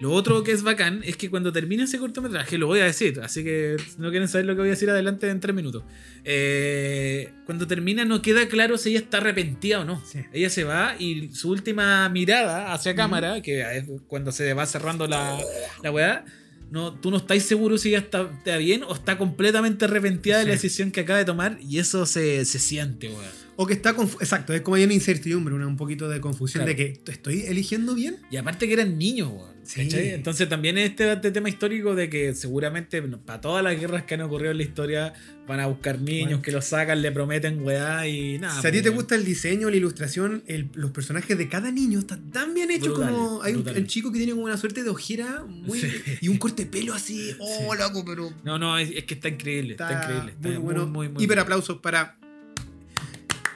Lo 0.00 0.12
otro 0.12 0.44
que 0.44 0.52
es 0.52 0.62
bacán 0.62 1.02
es 1.04 1.16
que 1.16 1.28
cuando 1.28 1.52
termina 1.52 1.84
ese 1.84 1.98
cortometraje, 1.98 2.56
lo 2.56 2.68
voy 2.68 2.80
a 2.80 2.84
decir, 2.84 3.20
así 3.20 3.42
que 3.42 3.76
no 3.98 4.10
quieren 4.10 4.28
saber 4.28 4.46
lo 4.46 4.54
que 4.54 4.60
voy 4.60 4.68
a 4.68 4.70
decir 4.70 4.88
adelante 4.88 5.28
en 5.28 5.40
tres 5.40 5.54
minutos. 5.54 5.82
Eh, 6.24 7.32
cuando 7.46 7.66
termina 7.66 8.04
no 8.04 8.22
queda 8.22 8.46
claro 8.48 8.78
si 8.78 8.90
ella 8.90 9.00
está 9.00 9.16
arrepentida 9.16 9.80
o 9.80 9.84
no. 9.84 10.00
Sí. 10.04 10.20
Ella 10.32 10.50
se 10.50 10.62
va 10.62 10.94
y 10.98 11.30
su 11.32 11.50
última 11.50 12.08
mirada 12.10 12.72
hacia 12.72 12.94
cámara, 12.94 13.42
que 13.42 13.60
es 13.76 13.84
cuando 14.06 14.30
se 14.30 14.54
va 14.54 14.66
cerrando 14.66 15.08
la, 15.08 15.36
la 15.82 15.90
weá, 15.90 16.24
no, 16.70 16.92
tú 16.92 17.10
no 17.10 17.16
estás 17.16 17.42
seguro 17.42 17.78
si 17.78 17.88
ella 17.88 17.98
está, 17.98 18.22
está 18.22 18.56
bien 18.58 18.84
o 18.84 18.94
está 18.94 19.18
completamente 19.18 19.86
arrepentida 19.86 20.38
de 20.38 20.44
la 20.44 20.50
decisión 20.52 20.92
que 20.92 21.00
acaba 21.00 21.18
de 21.18 21.24
tomar 21.24 21.58
y 21.60 21.78
eso 21.78 22.06
se, 22.06 22.44
se 22.44 22.58
siente, 22.58 23.08
weón. 23.08 23.47
O 23.60 23.66
que 23.66 23.72
está 23.74 23.90
Exacto, 24.20 24.54
es 24.54 24.60
como 24.60 24.76
hay 24.76 24.84
una 24.84 24.94
incertidumbre, 24.94 25.52
una, 25.52 25.66
un 25.66 25.76
poquito 25.76 26.08
de 26.08 26.20
confusión 26.20 26.64
Claro. 26.64 26.76
de 26.78 26.94
que 27.02 27.10
estoy 27.10 27.40
eligiendo 27.42 27.92
bien. 27.96 28.18
Y 28.30 28.36
aparte 28.36 28.68
que 28.68 28.72
eran 28.74 28.96
niños, 28.96 29.30
weón. 29.32 29.58
Sí. 29.64 29.86
Entonces 29.92 30.48
también 30.48 30.78
este, 30.78 31.12
este 31.12 31.30
tema 31.32 31.48
histórico 31.50 31.94
de 31.94 32.08
que 32.08 32.34
seguramente 32.34 33.02
para 33.02 33.40
todas 33.40 33.62
las 33.62 33.78
guerras 33.78 34.04
que 34.04 34.14
han 34.14 34.22
ocurrido 34.22 34.52
en 34.52 34.56
la 34.58 34.62
historia 34.62 35.12
van 35.46 35.60
a 35.60 35.66
buscar 35.66 36.00
niños 36.00 36.26
Bueno. 36.28 36.42
que 36.42 36.52
los 36.52 36.64
sacan, 36.66 37.02
le 37.02 37.10
prometen 37.12 37.60
weá 37.60 38.06
y 38.06 38.38
nada. 38.38 38.58
si 38.62 38.66
a 38.66 38.70
ti 38.70 38.76
pues, 38.78 38.82
te 38.84 38.88
weón. 38.90 38.96
gusta 39.00 39.14
el 39.16 39.24
diseño, 39.24 39.68
la 39.68 39.76
ilustración, 39.76 40.42
el- 40.46 40.70
los 40.74 40.92
personajes 40.92 41.36
de 41.36 41.48
cada 41.48 41.70
niño 41.72 41.98
están 41.98 42.30
tan 42.30 42.54
bien 42.54 42.70
hechos 42.70 42.94
Brutal, 42.94 43.12
como 43.12 43.42
hay 43.42 43.54
un, 43.56 43.68
el 43.68 43.86
chico 43.88 44.10
que 44.12 44.18
tiene 44.18 44.32
como 44.32 44.44
una 44.44 44.56
suerte 44.56 44.84
de 44.84 44.88
ojera 44.90 45.44
muy, 45.46 45.80
Sí. 45.80 45.88
y 46.22 46.28
un 46.28 46.38
corte 46.38 46.64
de 46.64 46.70
pelo 46.70 46.94
así, 46.94 47.34
oh 47.40 47.74
loco, 47.74 48.04
pero 48.06 48.32
No, 48.44 48.56
no, 48.58 48.78
es, 48.78 48.90
es 48.94 49.04
que 49.04 49.14
está 49.14 49.28
increíble, 49.28 49.72
está, 49.72 49.90
está, 49.90 50.02
increíble. 50.04 50.32
Está 50.32 50.48
muy 50.48 50.56
muy, 50.58 50.64
bueno. 50.64 50.86
muy, 50.86 51.08
muy 51.10 51.24
Hiper 51.24 51.40
aplausos 51.40 51.78
para 51.78 52.16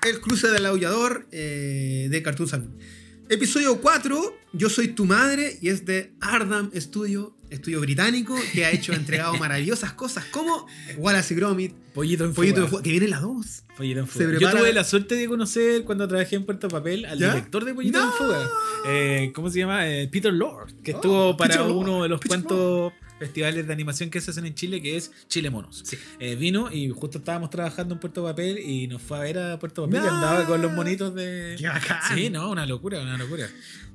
el 0.08 0.20
cruce 0.20 0.48
del 0.48 0.66
aullador 0.66 1.26
eh, 1.30 2.08
de 2.10 2.22
Cartoon 2.22 2.48
Saloon. 2.48 2.76
Episodio 3.28 3.80
4, 3.80 4.36
Yo 4.52 4.68
soy 4.68 4.88
tu 4.88 5.04
madre, 5.04 5.58
y 5.62 5.68
es 5.68 5.86
de 5.86 6.12
Ardam 6.20 6.70
Studio, 6.74 7.34
estudio 7.50 7.80
británico, 7.80 8.36
que 8.52 8.64
ha 8.66 8.70
hecho, 8.72 8.92
entregado 8.92 9.34
maravillosas 9.38 9.92
cosas 9.92 10.24
como 10.26 10.66
Wallace 10.98 11.32
y 11.32 11.36
Gromit, 11.36 11.72
Pollito 11.94 12.24
en 12.24 12.34
Pollito 12.34 12.62
de 12.62 12.66
fuga. 12.68 12.82
Que 12.82 12.90
viene 12.90 13.08
la 13.08 13.20
2. 13.20 13.64
Pollito 13.76 14.00
en 14.00 14.06
fuga. 14.08 14.38
Yo 14.38 14.50
tuve 14.50 14.72
la 14.72 14.84
suerte 14.84 15.14
de 15.14 15.26
conocer 15.28 15.84
cuando 15.84 16.06
trabajé 16.08 16.36
en 16.36 16.44
Puerto 16.44 16.68
Papel 16.68 17.04
al 17.06 17.18
¿Ya? 17.18 17.32
director 17.32 17.64
de 17.64 17.74
Pollito 17.74 17.98
¡No! 18.00 18.06
en 18.06 18.12
Fuga. 18.12 18.50
Eh, 18.88 19.32
¿Cómo 19.34 19.50
se 19.50 19.60
llama? 19.60 19.88
Eh, 19.88 20.08
Peter 20.08 20.32
Lord, 20.32 20.72
que 20.82 20.92
Oh, 20.92 20.96
estuvo 20.96 21.36
para 21.36 21.54
Peter 21.54 21.66
Lord, 21.66 21.76
uno 21.76 22.02
de 22.02 22.08
los 22.08 22.20
Peter 22.20 22.40
cuantos 22.40 22.92
festivales 23.22 23.66
de 23.66 23.72
animación 23.72 24.10
que 24.10 24.20
se 24.20 24.30
hacen 24.32 24.44
en 24.46 24.54
Chile, 24.54 24.82
que 24.82 24.96
es 24.96 25.12
Chile 25.28 25.48
Monos. 25.50 25.82
Sí. 25.84 25.96
Eh, 26.18 26.34
vino 26.36 26.70
y 26.72 26.88
justo 26.90 27.18
estábamos 27.18 27.50
trabajando 27.50 27.94
en 27.94 28.00
Puerto 28.00 28.24
Papel 28.24 28.58
y 28.58 28.88
nos 28.88 29.00
fue 29.02 29.16
a 29.18 29.20
ver 29.20 29.38
a 29.38 29.58
Puerto 29.58 29.84
Papel 29.84 30.02
y 30.04 30.08
andaba 30.08 30.44
con 30.46 30.60
los 30.60 30.72
monitos 30.72 31.14
de... 31.14 31.54
¡Qué 31.58 31.68
bacán! 31.68 32.00
Sí, 32.14 32.30
no, 32.30 32.50
una 32.50 32.66
locura, 32.66 33.00
una 33.00 33.16
locura. 33.16 33.48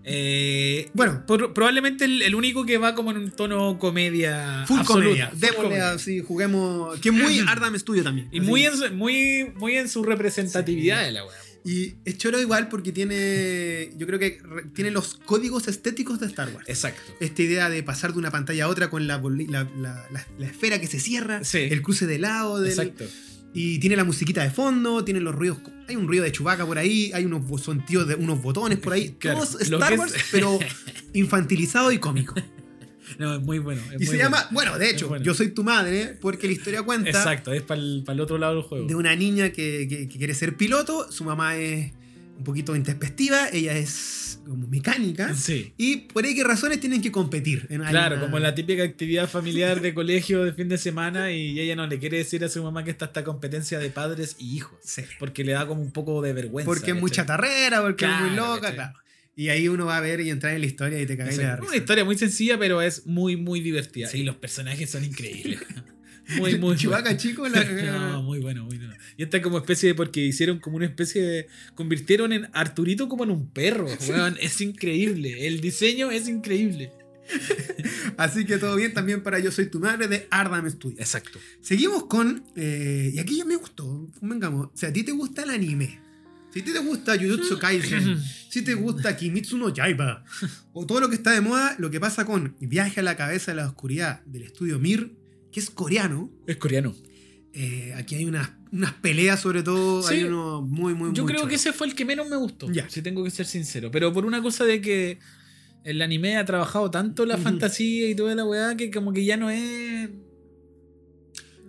Eh, 0.10 0.90
Bueno, 0.94 1.26
por- 1.28 1.54
probablemente 1.54 2.06
el, 2.06 2.22
el 2.22 2.34
único 2.36 2.66
que 2.66 2.78
va 2.78 2.96
como 2.96 3.12
en 3.12 3.18
un 3.18 3.32
tono 3.32 3.78
comedia 3.78 4.64
full 4.66 4.80
absoluta, 4.80 5.06
comedia. 5.06 5.32
Démosle 5.34 5.82
así, 5.82 6.22
juguemos. 6.22 6.98
Que 7.00 7.10
es 7.10 7.16
muy 7.16 7.40
Ardam 7.48 7.78
Studio 7.78 8.04
también. 8.04 8.30
Y 8.32 8.40
muy 8.40 8.66
en, 8.66 8.78
su, 8.78 8.90
muy, 8.94 9.52
muy 9.56 9.76
en 9.76 9.90
su 9.90 10.04
representatividad 10.04 11.00
Sí. 11.00 11.06
de 11.08 11.12
la 11.12 11.26
weá. 11.26 11.36
Y 11.70 11.96
es 12.06 12.18
choro 12.18 12.40
igual 12.40 12.70
porque 12.70 12.94
tiene. 12.94 13.90
Yo 13.98 14.08
creo 14.08 14.20
que 14.20 14.40
re- 14.42 14.64
tiene 14.74 14.90
los 14.90 15.16
códigos 15.26 15.68
estéticos 15.68 16.20
de 16.20 16.28
Star 16.28 16.50
Wars. 16.56 16.68
Exacto. 16.70 17.02
Esta 17.20 17.42
idea 17.44 17.70
de 17.70 17.84
pasar 17.84 18.14
de 18.14 18.20
una 18.20 18.32
pantalla 18.32 18.66
a 18.66 18.68
otra 18.70 18.90
con 18.90 19.06
la, 19.06 19.18
la, 19.18 19.64
la- 19.78 20.08
la- 20.12 20.28
la 20.40 20.48
esfera 20.48 20.80
que 20.80 20.88
se 20.88 21.00
cierra, 21.02 21.44
Sí. 21.44 21.58
el 21.70 21.82
cruce 21.82 22.06
de 22.08 22.20
lado, 22.20 22.62
del, 22.62 22.72
Exacto. 22.72 23.04
y 23.54 23.80
tiene 23.80 23.98
la 23.98 24.06
musiquita 24.06 24.44
de 24.44 24.50
fondo, 24.50 25.04
tiene 25.04 25.20
los 25.20 25.36
ruidos. 25.36 25.58
Hay 25.90 25.98
un 25.98 26.08
ruido 26.08 26.24
de 26.24 26.32
chubaca 26.32 26.66
por 26.66 26.78
ahí, 26.78 27.12
hay 27.14 27.26
unos 27.26 27.46
bo- 27.46 27.58
sonidos 27.58 28.08
de 28.08 28.16
unos 28.16 28.42
botones 28.42 28.78
por 28.80 28.94
ahí. 28.94 29.16
Claro, 29.20 29.40
Todo 29.46 29.60
es 29.60 29.70
lo 29.70 29.78
Star 29.78 29.92
es- 29.94 30.00
Wars, 30.00 30.14
pero 30.32 30.58
infantilizado 31.14 31.92
y 31.92 31.98
cómico. 32.00 32.34
No, 33.20 33.36
es 33.36 33.42
muy 33.42 33.60
bueno. 33.60 33.82
es 33.88 33.94
Y 33.94 33.98
muy 33.98 34.06
se 34.06 34.12
bueno. 34.18 34.24
llama, 34.24 34.48
bueno, 34.52 34.78
de 34.78 34.90
hecho, 34.90 35.08
bueno. 35.08 35.24
Yo 35.24 35.34
soy 35.34 35.50
tu 35.50 35.64
madre, 35.64 36.18
porque 36.22 36.48
la 36.48 36.54
historia 36.54 36.84
cuenta 36.84 37.10
Exacto, 37.10 37.54
es 37.54 37.62
para 37.64 37.80
el, 37.82 38.20
otro 38.20 38.38
lado 38.38 38.56
del 38.56 38.64
juego. 38.64 38.88
de 38.88 38.96
una 38.96 39.16
niña 39.16 39.50
que, 39.52 39.88
que- 39.90 40.08
que 40.08 40.18
quiere 40.18 40.34
ser 40.34 40.56
piloto, 40.58 41.12
su 41.12 41.24
mamá 41.24 41.56
es 41.56 41.94
un 42.38 42.44
poquito 42.44 42.76
intempestiva, 42.76 43.50
ella 43.52 43.76
es 43.78 44.40
como 44.46 44.68
mecánica. 44.68 45.34
Sí. 45.34 45.74
Y 45.78 45.98
por 45.98 46.24
ahí 46.24 46.36
qué 46.36 46.44
razones 46.44 46.80
tienen 46.80 47.02
que 47.02 47.12
competir. 47.12 47.66
En 47.70 47.82
Claro, 47.82 48.20
como 48.22 48.38
la 48.40 48.54
típica 48.54 48.84
actividad 48.84 49.28
familiar 49.28 49.82
de 49.82 49.94
colegio 49.96 50.44
de 50.46 50.54
fin 50.54 50.70
de 50.70 50.78
semana 50.78 51.32
y 51.32 51.60
ella 51.60 51.76
no 51.76 51.88
le 51.88 51.98
quiere 52.00 52.18
decir 52.18 52.44
a 52.46 52.50
su 52.50 52.64
mamá 52.64 52.84
que 52.84 52.92
está 52.92 53.06
esta 53.06 53.24
competencia 53.24 53.80
de 53.80 53.90
padres 53.90 54.36
y 54.40 54.56
hijos. 54.56 54.78
Sí. 54.84 55.02
Porque 55.20 55.44
le 55.44 55.54
da 55.54 55.66
como 55.68 55.82
un 55.82 55.92
poco 55.92 56.22
de 56.22 56.32
vergüenza. 56.34 56.66
Porque 56.70 56.92
es 56.92 56.98
muy 56.98 57.10
¿cachai? 57.10 57.26
chatarrera, 57.26 57.82
porque 57.82 58.06
es 58.06 58.22
muy 58.22 58.36
loca, 58.36 58.72
claro. 58.74 58.94
Y 59.38 59.50
ahí 59.50 59.68
uno 59.70 59.86
va 59.86 59.98
a 59.98 60.02
ver 60.02 60.20
y 60.20 60.32
entrar 60.32 60.54
en 60.56 60.62
la 60.62 60.68
historia 60.68 61.00
y 61.00 61.06
te 61.06 61.16
cagáis 61.16 61.38
la 61.38 61.56
risa. 61.58 61.68
Una 61.70 61.78
historia 61.78 62.04
muy 62.04 62.18
sencilla, 62.18 62.58
pero 62.58 62.82
es 62.82 63.06
muy, 63.06 63.38
muy 63.38 63.62
divertida. 63.62 64.10
Sí. 64.10 64.18
Y 64.20 64.24
los 64.24 64.36
personajes 64.36 64.90
son 64.90 65.06
increíbles. 65.06 65.60
Muy, 66.40 66.58
muy 66.60 66.76
buenos. 66.76 67.16
chico, 67.16 67.48
la- 67.48 67.64
No, 68.12 68.22
muy 68.22 68.40
bueno, 68.40 68.66
muy 68.66 68.78
bueno. 68.78 68.94
Y 69.16 69.24
esta 69.24 69.42
como 69.42 69.60
especie 69.60 69.88
de. 69.88 69.96
Porque 69.96 70.20
hicieron 70.26 70.60
como 70.60 70.76
una 70.76 70.86
especie 70.86 71.22
de. 71.22 71.48
Convirtieron 71.74 72.34
en 72.34 72.50
Arturito 72.52 73.08
como 73.08 73.24
en 73.24 73.32
un 73.32 73.50
perro. 73.50 73.88
weón. 74.10 74.36
Es 74.42 74.60
increíble. 74.60 75.48
El 75.48 75.62
diseño 75.62 76.12
es 76.12 76.28
increíble. 76.28 76.92
Así 78.18 78.44
que 78.46 78.58
todo 78.58 78.76
bien 78.76 78.94
también 78.94 79.24
para 79.24 79.40
Yo 79.40 79.52
Soy 79.52 79.68
Tu 79.68 79.80
Madre 79.80 80.10
de 80.10 80.28
Ardam 80.30 80.70
Studios. 80.70 81.00
Exacto. 81.00 81.40
Seguimos 81.62 82.08
con. 82.08 82.44
eh, 82.58 83.12
y 83.14 83.20
aquí 83.20 83.38
ya 83.38 83.46
me 83.46 83.56
gustó. 83.56 84.10
Vengamos. 84.22 84.70
Si 84.74 84.86
a 84.86 84.92
ti 84.92 85.04
te 85.04 85.14
gusta 85.14 85.44
el 85.44 85.52
anime, 85.52 86.02
si 86.58 86.62
a 86.62 86.66
ti 86.66 86.74
te 86.74 86.80
gusta 86.80 87.16
Jujutsu 87.18 87.58
Kaisen, 87.60 88.18
si 88.50 88.62
te 88.64 88.74
gusta 88.74 89.16
Kimitsu 89.16 89.58
no 89.58 89.70
Yaiba, 89.74 90.24
o 90.74 90.86
todo 90.86 91.00
lo 91.02 91.10
que 91.10 91.16
está 91.16 91.32
de 91.32 91.42
moda, 91.42 91.76
lo 91.80 91.90
que 91.90 92.00
pasa 92.00 92.26
con 92.26 92.56
Viaje 92.60 93.00
a 93.00 93.04
la 93.04 93.16
cabeza 93.16 93.52
de 93.52 93.58
la 93.58 93.68
oscuridad 93.68 94.24
del 94.26 94.44
estudio 94.44 94.80
Mir, 94.80 95.16
que 95.52 95.60
es 95.60 95.70
coreano. 95.70 96.32
Es 96.48 96.58
coreano. 96.58 96.96
eh, 97.54 97.94
aquí 97.96 98.16
hay 98.16 98.26
unas, 98.26 98.50
unas 98.72 98.94
peleas, 98.94 99.40
sobre 99.40 99.64
todo. 99.64 100.04
Sí. 100.04 100.16
Hay 100.16 100.24
uno 100.26 100.62
muy, 100.62 100.94
muy, 100.94 101.14
Yo 101.14 101.24
muy 101.24 101.32
creo 101.32 101.42
choro. 101.42 101.50
que 101.50 101.56
ese 101.56 101.74
fue 101.74 101.88
el 101.88 101.96
que 101.96 102.06
menos 102.06 102.30
me 102.30 102.36
gustó. 102.36 102.68
Si 102.90 103.02
tengo 103.02 103.24
que 103.24 103.32
ser 103.32 103.46
sincero. 103.46 103.90
Pero 103.92 104.14
por 104.14 104.26
una 104.26 104.42
cosa 104.42 104.66
de 104.66 104.82
que 104.82 105.20
el 105.84 106.02
anime 106.02 106.38
ha 106.38 106.46
trabajado 106.46 106.92
tanto 106.92 107.26
la 107.26 107.38
fantasía 107.38 108.10
y 108.10 108.16
toda 108.16 108.36
la 108.36 108.46
weá 108.46 108.76
que 108.76 108.92
como 108.92 109.14
que 109.14 109.24
ya 109.26 109.38
no 109.38 109.50
es. 109.50 110.10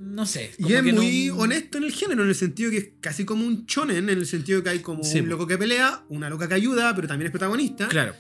No 0.01 0.27
sé. 0.27 0.51
Y 0.59 0.73
es 0.73 0.83
que 0.83 0.93
no- 0.93 1.03
muy 1.03 1.31
honesto 1.31 1.79
en 1.79 1.85
el 1.85 1.93
género, 1.93 2.23
en 2.23 2.29
el 2.29 2.35
sentido 2.35 2.71
que 2.71 2.77
es 2.79 2.89
casi 3.01 3.25
como 3.25 3.45
un 3.47 3.67
chonen, 3.67 4.09
en 4.09 4.19
el 4.19 4.27
sentido 4.27 4.63
que 4.63 4.71
hay 4.71 4.79
como 4.81 5.03
Sí, 5.05 5.21
un 5.21 5.29
loco 5.29 5.47
que 5.47 5.59
pelea, 5.59 6.05
una 6.09 6.29
loca 6.31 6.49
que 6.49 6.55
ayuda, 6.55 6.95
pero 6.95 7.09
también 7.09 7.27
es 7.27 7.31
protagonista. 7.33 7.89
Claro. 7.89 8.15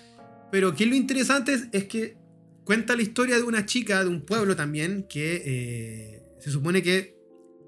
Pero 0.51 0.74
que 0.74 0.87
lo 0.87 0.95
interesante 0.95 1.55
es, 1.55 1.64
es 1.72 1.85
que 1.85 2.16
cuenta 2.64 2.97
la 2.97 3.03
historia 3.03 3.37
de 3.37 3.43
una 3.43 3.64
chica 3.66 4.03
de 4.03 4.11
un 4.11 4.24
pueblo 4.24 4.57
también 4.57 5.07
que 5.09 5.43
eh, 5.45 6.22
se 6.41 6.51
supone 6.51 6.83
que 6.83 7.16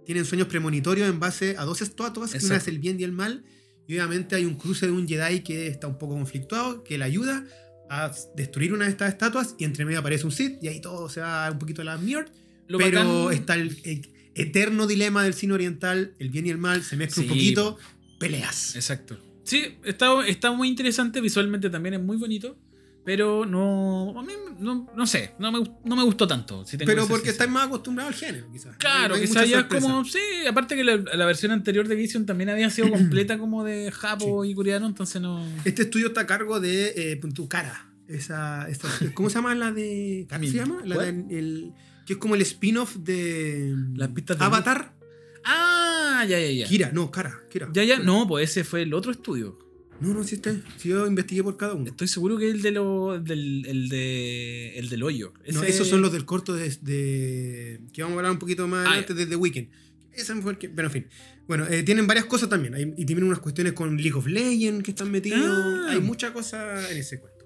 tienen 0.04 0.24
sueños 0.24 0.48
premonitorios 0.48 1.08
en 1.08 1.20
base 1.20 1.54
a 1.58 1.64
dos 1.64 1.82
estatuas, 1.82 2.32
que 2.32 2.38
una 2.44 2.56
es 2.56 2.68
el 2.68 2.78
bien 2.78 2.98
y 2.98 3.04
el 3.04 3.12
mal, 3.12 3.44
y 3.86 3.94
obviamente 3.94 4.34
hay 4.36 4.44
un 4.44 4.54
cruce 4.56 4.86
de 4.86 4.92
un 4.92 5.06
Jedi 5.06 5.40
que 5.40 5.66
está 5.68 5.86
un 5.86 5.98
poco 5.98 6.14
conflictuado, 6.14 6.82
que 6.84 6.98
le 6.98 7.04
ayuda 7.04 7.44
a 7.90 8.12
destruir 8.36 8.72
una 8.72 8.84
de 8.86 8.90
estas 8.92 9.10
estatuas, 9.12 9.54
y 9.58 9.64
entre 9.64 9.84
medio 9.84 9.98
aparece 10.00 10.24
un 10.24 10.32
Sith, 10.32 10.58
y 10.62 10.68
ahí 10.68 10.80
todo 10.80 11.08
se 11.08 11.20
va 11.20 11.50
un 11.50 11.58
poquito 11.58 11.82
a 11.82 11.84
la 11.84 11.98
mierda. 11.98 12.30
Lo 12.70 12.78
pero 12.78 13.00
bacán- 13.26 13.32
está 13.34 13.54
el, 13.54 13.76
el 13.84 14.08
eterno 14.34 14.86
dilema 14.86 15.24
del 15.24 15.34
cine 15.34 15.52
oriental, 15.54 16.14
el 16.18 16.30
bien 16.30 16.46
y 16.46 16.50
el 16.50 16.58
mal, 16.58 16.82
se 16.82 16.96
mezcla 16.96 17.22
un 17.22 17.28
Sí, 17.28 17.34
poquito, 17.34 17.76
peleas. 18.18 18.76
Exacto. 18.76 19.18
Sí, 19.44 19.78
está, 19.84 20.24
está 20.26 20.52
muy 20.52 20.68
interesante, 20.68 21.20
visualmente 21.20 21.68
también 21.70 21.94
es 21.94 22.00
muy 22.00 22.16
bonito, 22.16 22.56
pero 23.04 23.44
no, 23.46 24.14
a 24.18 24.22
mí 24.22 24.32
no, 24.60 24.86
no 24.94 25.06
sé, 25.06 25.32
no 25.40 25.50
me, 25.50 25.58
no 25.84 25.96
me 25.96 26.04
gustó 26.04 26.28
tanto. 26.28 26.64
si 26.64 26.76
Pero 26.76 27.08
porque 27.08 27.30
estáis 27.30 27.50
más 27.50 27.66
acostumbrados 27.66 28.14
al 28.14 28.20
género, 28.20 28.46
quizás. 28.52 28.76
Claro, 28.76 29.16
quizás 29.18 29.48
ya 29.48 29.60
es 29.60 29.64
como, 29.64 30.04
sí, 30.04 30.18
aparte 30.48 30.76
que 30.76 30.84
la, 30.84 30.96
la 30.98 31.26
versión 31.26 31.50
anterior 31.50 31.88
de 31.88 31.96
Vision 31.96 32.24
también 32.26 32.50
había 32.50 32.70
sido 32.70 32.88
completa 32.92 33.38
como 33.38 33.64
de 33.64 33.90
japo 33.90 34.44
y 34.44 34.54
coreano, 34.54 34.86
entonces 34.86 35.20
no... 35.20 35.44
Este 35.64 35.82
estudio 35.82 36.08
está 36.08 36.20
a 36.20 36.26
cargo 36.26 36.60
de 36.60 36.92
eh, 36.94 37.20
tu 37.34 37.48
cara. 37.48 37.86
Esa, 38.06 38.68
esa- 38.68 38.88
¿Cómo 39.14 39.28
se 39.30 39.36
llama 39.36 39.54
la 39.54 39.70
de. 39.72 40.26
¿Cómo 40.28 40.44
se 40.44 40.52
llama? 40.52 40.82
La 40.84 40.98
de, 40.98 41.08
el, 41.38 41.72
que 42.10 42.14
es 42.14 42.18
como 42.18 42.34
el 42.34 42.42
spin-off 42.42 42.96
de. 42.96 43.72
Las 43.94 44.08
pistas 44.08 44.36
de 44.36 44.44
Avatar. 44.44 44.96
Ah, 45.44 46.24
ya, 46.28 46.40
ya, 46.40 46.50
ya. 46.50 46.66
Kira, 46.66 46.90
no, 46.92 47.08
cara. 47.12 47.40
Kira. 47.48 47.68
Ya, 47.72 47.84
ya, 47.84 48.00
no, 48.00 48.26
pues 48.26 48.50
ese 48.50 48.64
fue 48.64 48.82
el 48.82 48.92
otro 48.94 49.12
estudio. 49.12 49.56
No, 50.00 50.12
no, 50.12 50.24
sí 50.24 50.34
está. 50.34 50.52
Sí, 50.76 50.88
yo 50.88 51.06
investigué 51.06 51.44
por 51.44 51.56
cada 51.56 51.74
uno. 51.74 51.86
Estoy 51.86 52.08
seguro 52.08 52.36
que 52.36 52.48
es 52.48 52.54
el 52.54 52.62
de 52.62 52.72
lo, 52.72 53.20
del, 53.20 53.64
el 53.64 53.88
de, 53.88 54.76
el 54.76 54.88
del 54.88 55.04
hoyo. 55.04 55.32
No, 55.52 55.62
esos 55.62 55.86
son 55.86 56.02
los 56.02 56.10
del 56.12 56.24
corto 56.24 56.52
de, 56.52 56.68
de- 56.82 57.80
que 57.92 58.02
vamos 58.02 58.16
a 58.16 58.18
hablar 58.18 58.32
un 58.32 58.38
poquito 58.40 58.66
más 58.66 58.86
Ah, 58.86 58.90
adelante 58.90 59.14
de 59.14 59.26
The 59.26 59.36
Weeknd. 59.36 59.68
Ese 60.12 60.34
fue 60.42 60.50
el 60.50 60.58
que. 60.58 60.68
Pero 60.68 60.88
en 60.88 60.92
fin. 60.92 61.06
Bueno, 61.46 61.64
eh, 61.68 61.84
tienen 61.84 62.08
varias 62.08 62.24
cosas 62.26 62.48
también. 62.48 62.74
Hay- 62.74 62.92
y 62.96 63.04
tienen 63.06 63.22
unas 63.24 63.38
cuestiones 63.38 63.72
con 63.74 63.96
League 63.96 64.14
of 64.18 64.26
Legends 64.26 64.82
que 64.82 64.90
están 64.90 65.12
metidos. 65.12 65.38
Ah. 65.46 65.90
Hay 65.90 66.00
mucha 66.00 66.32
cosa 66.32 66.90
en 66.90 66.96
ese 66.98 67.20
cuento. 67.20 67.39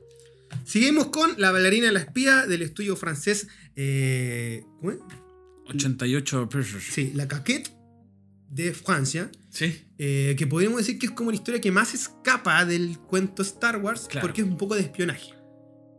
Seguimos 0.64 1.06
con 1.08 1.34
La 1.38 1.50
bailarina 1.52 1.86
de 1.86 1.92
la 1.92 2.00
espía 2.00 2.46
del 2.46 2.62
estudio 2.62 2.96
francés. 2.96 3.48
eh, 3.76 4.64
¿cómo 4.80 4.92
es? 4.92 4.98
88 5.66 6.48
pesos. 6.48 6.82
Sí, 6.90 7.12
La 7.14 7.26
Caquette 7.28 7.70
de 8.50 8.72
Francia. 8.74 9.30
Sí. 9.50 9.82
eh, 9.98 10.34
que 10.36 10.46
podríamos 10.46 10.78
decir 10.78 10.98
que 10.98 11.06
es 11.06 11.12
como 11.12 11.30
la 11.30 11.36
historia 11.36 11.60
que 11.60 11.70
más 11.70 11.94
escapa 11.94 12.64
del 12.64 12.98
cuento 12.98 13.42
Star 13.42 13.76
Wars 13.78 14.06
Claro. 14.10 14.26
porque 14.26 14.42
es 14.42 14.46
un 14.48 14.56
poco 14.56 14.74
de 14.74 14.82
espionaje. 14.82 15.32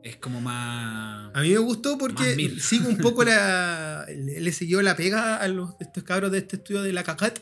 Es 0.03 0.17
como 0.17 0.39
más. 0.39 1.31
A 1.33 1.41
mí 1.41 1.49
me 1.49 1.57
gustó 1.57 1.97
porque 1.97 2.59
sigo 2.59 2.87
un 2.89 2.97
poco 2.97 3.23
la. 3.25 4.05
Le 4.15 4.51
siguió 4.51 4.81
la 4.83 4.95
pega 4.95 5.37
a 5.37 5.47
los, 5.47 5.71
estos 5.79 6.03
cabros 6.03 6.31
de 6.31 6.37
este 6.39 6.57
estudio 6.57 6.83
de 6.83 6.93
la 6.93 7.03
Cacat. 7.03 7.39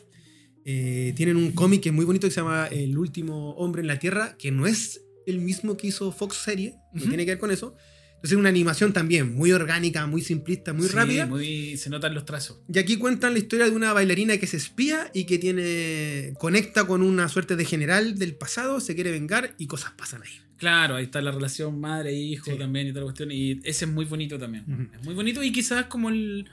Eh, 0.64 1.12
tienen 1.14 1.36
un 1.36 1.52
cómic 1.52 1.82
que 1.82 1.90
es 1.90 1.94
muy 1.94 2.06
bonito 2.06 2.26
que 2.26 2.30
se 2.32 2.40
llama 2.40 2.68
El 2.68 2.96
último 2.96 3.50
hombre 3.56 3.82
en 3.82 3.88
la 3.88 3.98
Tierra, 3.98 4.34
que 4.38 4.50
no 4.50 4.66
es 4.66 5.02
el 5.26 5.40
mismo 5.40 5.76
que 5.76 5.88
hizo 5.88 6.10
Fox 6.12 6.36
Serie, 6.36 6.74
no 6.92 7.00
Ujú. 7.00 7.08
tiene 7.08 7.24
que 7.24 7.32
ver 7.32 7.38
con 7.38 7.50
eso. 7.50 7.76
Entonces 8.16 8.32
es 8.32 8.38
una 8.38 8.48
animación 8.48 8.92
también 8.94 9.34
muy 9.34 9.52
orgánica, 9.52 10.06
muy 10.06 10.22
simplista, 10.22 10.72
muy 10.72 10.88
Sí, 10.88 10.94
rápida. 10.94 11.26
muy- 11.26 11.76
se 11.76 11.90
notan 11.90 12.14
los 12.14 12.24
trazos. 12.24 12.60
Y 12.72 12.78
aquí 12.78 12.96
cuentan 12.96 13.34
la 13.34 13.38
historia 13.38 13.66
de 13.66 13.72
una 13.72 13.92
bailarina 13.92 14.38
que 14.38 14.46
se 14.46 14.56
espía 14.56 15.10
y 15.12 15.24
que 15.24 15.38
tiene 15.38 16.32
conecta 16.38 16.86
con 16.86 17.02
una 17.02 17.28
suerte 17.28 17.54
de 17.54 17.64
general 17.66 18.18
del 18.18 18.34
pasado, 18.34 18.80
se 18.80 18.94
quiere 18.94 19.10
vengar 19.10 19.54
y 19.58 19.66
cosas 19.66 19.92
pasan 19.98 20.22
ahí. 20.22 20.30
Claro, 20.56 20.94
ahí 20.96 21.04
está 21.04 21.20
la 21.20 21.32
relación 21.32 21.78
madre-hijo 21.80 22.50
Sí. 22.52 22.56
también 22.58 22.86
y 22.86 22.90
toda 22.90 23.00
la 23.02 23.06
cuestión. 23.06 23.30
Y 23.30 23.60
ese 23.64 23.84
es 23.84 23.90
muy 23.90 24.06
bonito 24.06 24.38
también. 24.38 24.90
Es 24.98 25.04
muy 25.04 25.14
bonito 25.14 25.42
y 25.42 25.52
quizás 25.52 25.86
como 25.86 26.08
el. 26.08 26.48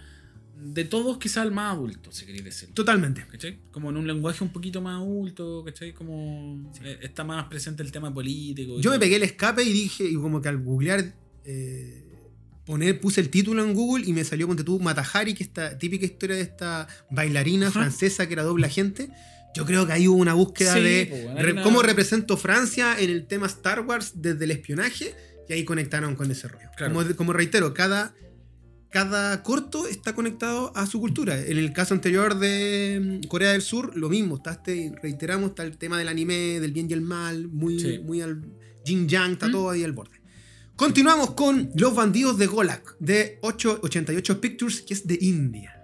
De 0.64 0.86
todos, 0.86 1.18
quizás 1.18 1.45
el 1.45 1.51
más 1.51 1.74
adulto, 1.74 2.12
si 2.12 2.26
queréis 2.26 2.43
decir. 2.43 2.70
Totalmente. 2.74 3.26
¿Cachai? 3.30 3.59
Como 3.72 3.89
en 3.89 3.97
un 3.97 4.05
lenguaje 4.07 4.43
un 4.43 4.51
poquito 4.53 4.80
más 4.82 5.01
adulto, 5.01 5.64
¿cachai? 5.66 5.93
Como 5.93 6.72
eh, 6.84 6.99
está 7.01 7.24
más 7.24 7.45
presente 7.47 7.82
el 7.84 7.91
tema 7.91 8.14
político. 8.14 8.80
Yo 8.80 8.91
me 8.91 8.99
pegué 8.99 9.16
el 9.16 9.24
escape 9.24 9.64
y 9.64 9.72
dije, 9.74 10.03
y 10.05 10.16
como 10.16 10.41
que 10.41 10.49
al 10.49 10.57
googlear, 10.59 11.14
eh, 11.45 12.05
poner, 12.66 12.99
puse 12.99 13.22
el 13.22 13.30
título 13.30 13.64
en 13.64 13.74
Google 13.74 14.05
y 14.07 14.14
me 14.14 14.24
salió 14.24 14.47
con 14.47 14.55
tú 14.57 14.80
Matahari, 14.80 15.34
que 15.34 15.43
es 15.43 15.49
esta 15.49 15.78
típica 15.78 16.05
historia 16.05 16.36
de 16.36 16.43
esta 16.43 16.88
bailarina 17.09 17.68
Ajá. 17.68 17.80
francesa 17.82 18.28
que 18.28 18.34
era 18.34 18.43
doble 18.43 18.68
agente. 18.68 19.09
Yo 19.55 19.66
creo 19.66 19.86
que 19.86 19.91
ahí 19.93 20.07
hubo 20.07 20.18
una 20.18 20.34
búsqueda 20.36 20.76
Sí, 20.76 20.82
de 20.82 21.05
pues, 21.09 21.24
bueno, 21.24 21.39
hay 21.39 21.45
re- 21.45 21.51
una- 21.53 21.64
cómo 21.64 21.82
represento 21.82 22.38
Francia 22.38 22.97
en 22.99 23.09
el 23.09 23.26
tema 23.26 23.47
Star 23.47 23.82
Wars 23.82 24.14
desde 24.16 24.45
el 24.45 24.51
espionaje 24.51 25.14
y 25.49 25.53
ahí 25.53 25.66
conectaron 25.66 26.16
con 26.16 26.32
ese 26.32 26.47
rollo. 26.47 26.70
Claro. 26.78 26.93
Como, 26.93 27.16
como 27.16 27.34
reitero, 27.34 27.74
cada, 27.74 28.14
cada 28.92 29.42
corto 29.42 29.88
está 29.88 30.14
conectado 30.14 30.72
a 30.76 30.86
su 30.86 31.00
cultura. 31.00 31.39
En 31.39 31.58
el 31.58 31.72
caso 31.74 31.94
anterior 31.94 32.38
de 32.38 33.20
mm, 33.24 33.28
Corea 33.28 33.54
del 33.54 33.62
Sur, 33.62 33.96
lo 33.96 34.10
mismo. 34.10 34.36
Está 34.36 34.52
este, 34.52 34.94
reiteramos, 35.02 35.52
está 35.52 35.64
el 35.64 35.78
tema 35.78 35.98
del 35.98 36.10
anime, 36.10 36.60
del 36.60 36.74
bien 36.74 36.88
y 36.89 36.94
el 36.94 37.02
mal, 37.02 37.48
muy, 37.48 37.80
Sí. 37.80 38.00
muy 38.00 38.22
al 38.22 38.42
yin 38.86 39.08
yang, 39.08 39.32
está 39.34 39.48
¿Mm? 39.48 39.52
todo 39.52 39.70
ahí 39.70 39.84
al 39.84 39.94
borde. 39.94 40.20
Continuamos 40.76 41.32
con 41.32 41.70
Los 41.76 41.96
bandidos 41.96 42.38
de 42.38 42.48
Golak, 42.48 42.98
de 43.00 43.39
888 43.42 44.42
Pictures, 44.42 44.82
que 44.82 44.94
es 44.94 45.08
de 45.08 45.18
India. 45.22 45.80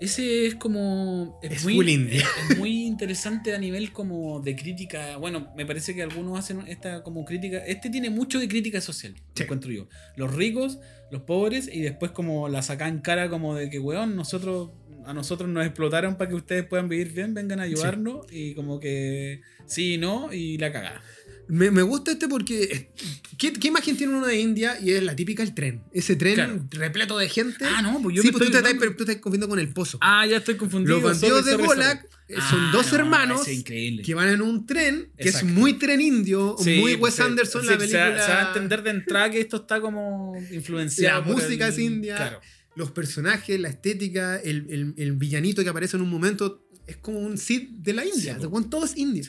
Ese 0.00 0.46
es 0.46 0.54
como. 0.54 1.38
Es, 1.42 1.52
Es 1.52 1.64
muy, 1.64 1.74
full 1.74 1.88
es 1.88 2.58
muy 2.58 2.86
interesante 2.86 3.54
a 3.54 3.58
nivel 3.58 3.92
como 3.92 4.40
de 4.40 4.54
crítica. 4.56 5.16
Bueno, 5.16 5.52
me 5.56 5.66
parece 5.66 5.94
que 5.94 6.02
algunos 6.02 6.38
hacen 6.38 6.60
esta 6.68 7.02
como 7.02 7.24
crítica. 7.24 7.58
Este 7.58 7.90
tiene 7.90 8.10
mucho 8.10 8.38
de 8.38 8.48
crítica 8.48 8.80
social, 8.80 9.14
Sí. 9.34 9.42
encuentro 9.42 9.70
yo. 9.72 9.88
Los 10.16 10.34
ricos, 10.34 10.78
los 11.10 11.22
pobres, 11.22 11.68
y 11.72 11.80
después 11.80 12.12
como 12.12 12.48
la 12.48 12.62
sacan 12.62 13.00
cara 13.00 13.28
como 13.28 13.54
de 13.54 13.70
que, 13.70 13.78
weón, 13.78 14.16
nosotros. 14.16 14.70
A 15.06 15.14
nosotros 15.14 15.48
nos 15.48 15.64
explotaron 15.64 16.18
para 16.18 16.28
que 16.28 16.34
ustedes 16.36 16.66
puedan 16.66 16.90
vivir 16.90 17.12
bien, 17.14 17.32
vengan 17.32 17.60
a 17.60 17.62
ayudarnos. 17.62 18.26
Y 18.30 18.52
como 18.54 18.78
que 18.78 19.40
sí 19.64 19.94
y 19.94 19.98
no, 19.98 20.34
y 20.34 20.58
la 20.58 20.70
cagada. 20.70 21.00
Me, 21.48 21.70
me 21.70 21.82
gusta 21.82 22.12
este 22.12 22.28
porque. 22.28 22.90
¿qué, 23.38 23.52
qué 23.54 23.68
imagen 23.68 23.96
tiene 23.96 24.14
uno 24.14 24.26
de 24.26 24.38
India? 24.38 24.78
Y 24.80 24.92
es 24.92 25.02
la 25.02 25.16
típica 25.16 25.42
el 25.42 25.54
tren. 25.54 25.82
Ese 25.92 26.14
tren 26.16 26.34
Claro. 26.34 26.66
repleto 26.72 27.16
de 27.18 27.28
gente. 27.28 27.64
Ah, 27.64 27.80
no, 27.82 28.00
pues 28.02 28.16
yo 28.16 28.22
sí, 28.22 28.28
me 28.28 28.32
pues 28.32 28.50
tú 28.50 28.56
estoy 28.56 28.62
te, 28.62 28.76
estás, 28.76 28.96
tú 28.96 29.02
estás 29.04 29.16
confundiendo 29.16 29.48
con 29.48 29.58
el 29.58 29.68
pozo. 29.70 29.98
Ah, 30.02 30.26
ya 30.26 30.36
estoy 30.36 30.56
confundido. 30.56 31.00
Los 31.00 31.04
bandidos 31.20 31.44
sorry, 31.46 31.56
de 31.62 31.66
Golak 31.66 32.04
eh, 32.28 32.34
son 32.50 32.60
Ah, 32.60 32.70
dos 32.72 32.92
no, 32.92 32.98
hermanos 32.98 33.46
que 33.64 34.14
van 34.14 34.28
en 34.28 34.42
un 34.42 34.66
tren 34.66 35.10
que 35.16 35.28
Exacto. 35.30 35.46
es 35.48 35.52
muy 35.54 35.74
tren 35.78 36.00
indio, 36.00 36.56
Sí, 36.62 36.78
muy 36.80 36.96
pues, 36.96 37.12
Wes 37.12 37.14
se- 37.14 37.22
Anderson, 37.22 37.62
sí, 37.62 37.66
la 37.68 37.72
se 37.72 37.78
película. 37.78 38.08
va- 38.10 38.22
Se, 38.26 38.30
va 38.32 38.42
a 38.44 38.46
entender 38.48 38.82
de 38.82 38.90
entrada 38.90 39.30
que 39.30 39.40
esto 39.40 39.56
está 39.56 39.80
como 39.80 40.34
influenciado. 40.52 41.20
La 41.24 41.26
música 41.34 41.66
el- 41.68 41.72
es 41.72 41.78
india. 41.78 42.16
Claro. 42.16 42.40
Los 42.76 42.90
personajes, 42.90 43.58
la 43.58 43.68
estética, 43.70 44.36
el, 44.36 44.66
el- 44.68 44.94
el 44.98 45.12
villanito 45.12 45.62
que 45.62 45.70
aparece 45.70 45.96
en 45.96 46.02
un 46.02 46.10
momento 46.10 46.66
es 46.86 46.96
como 46.98 47.18
un 47.20 47.38
Sith 47.38 47.70
de 47.70 47.92
la 47.94 48.04
India. 48.04 48.36
Sí, 48.40 48.46
con 48.48 48.68
todo 48.68 48.84
es 48.84 48.96
indio. 48.96 49.24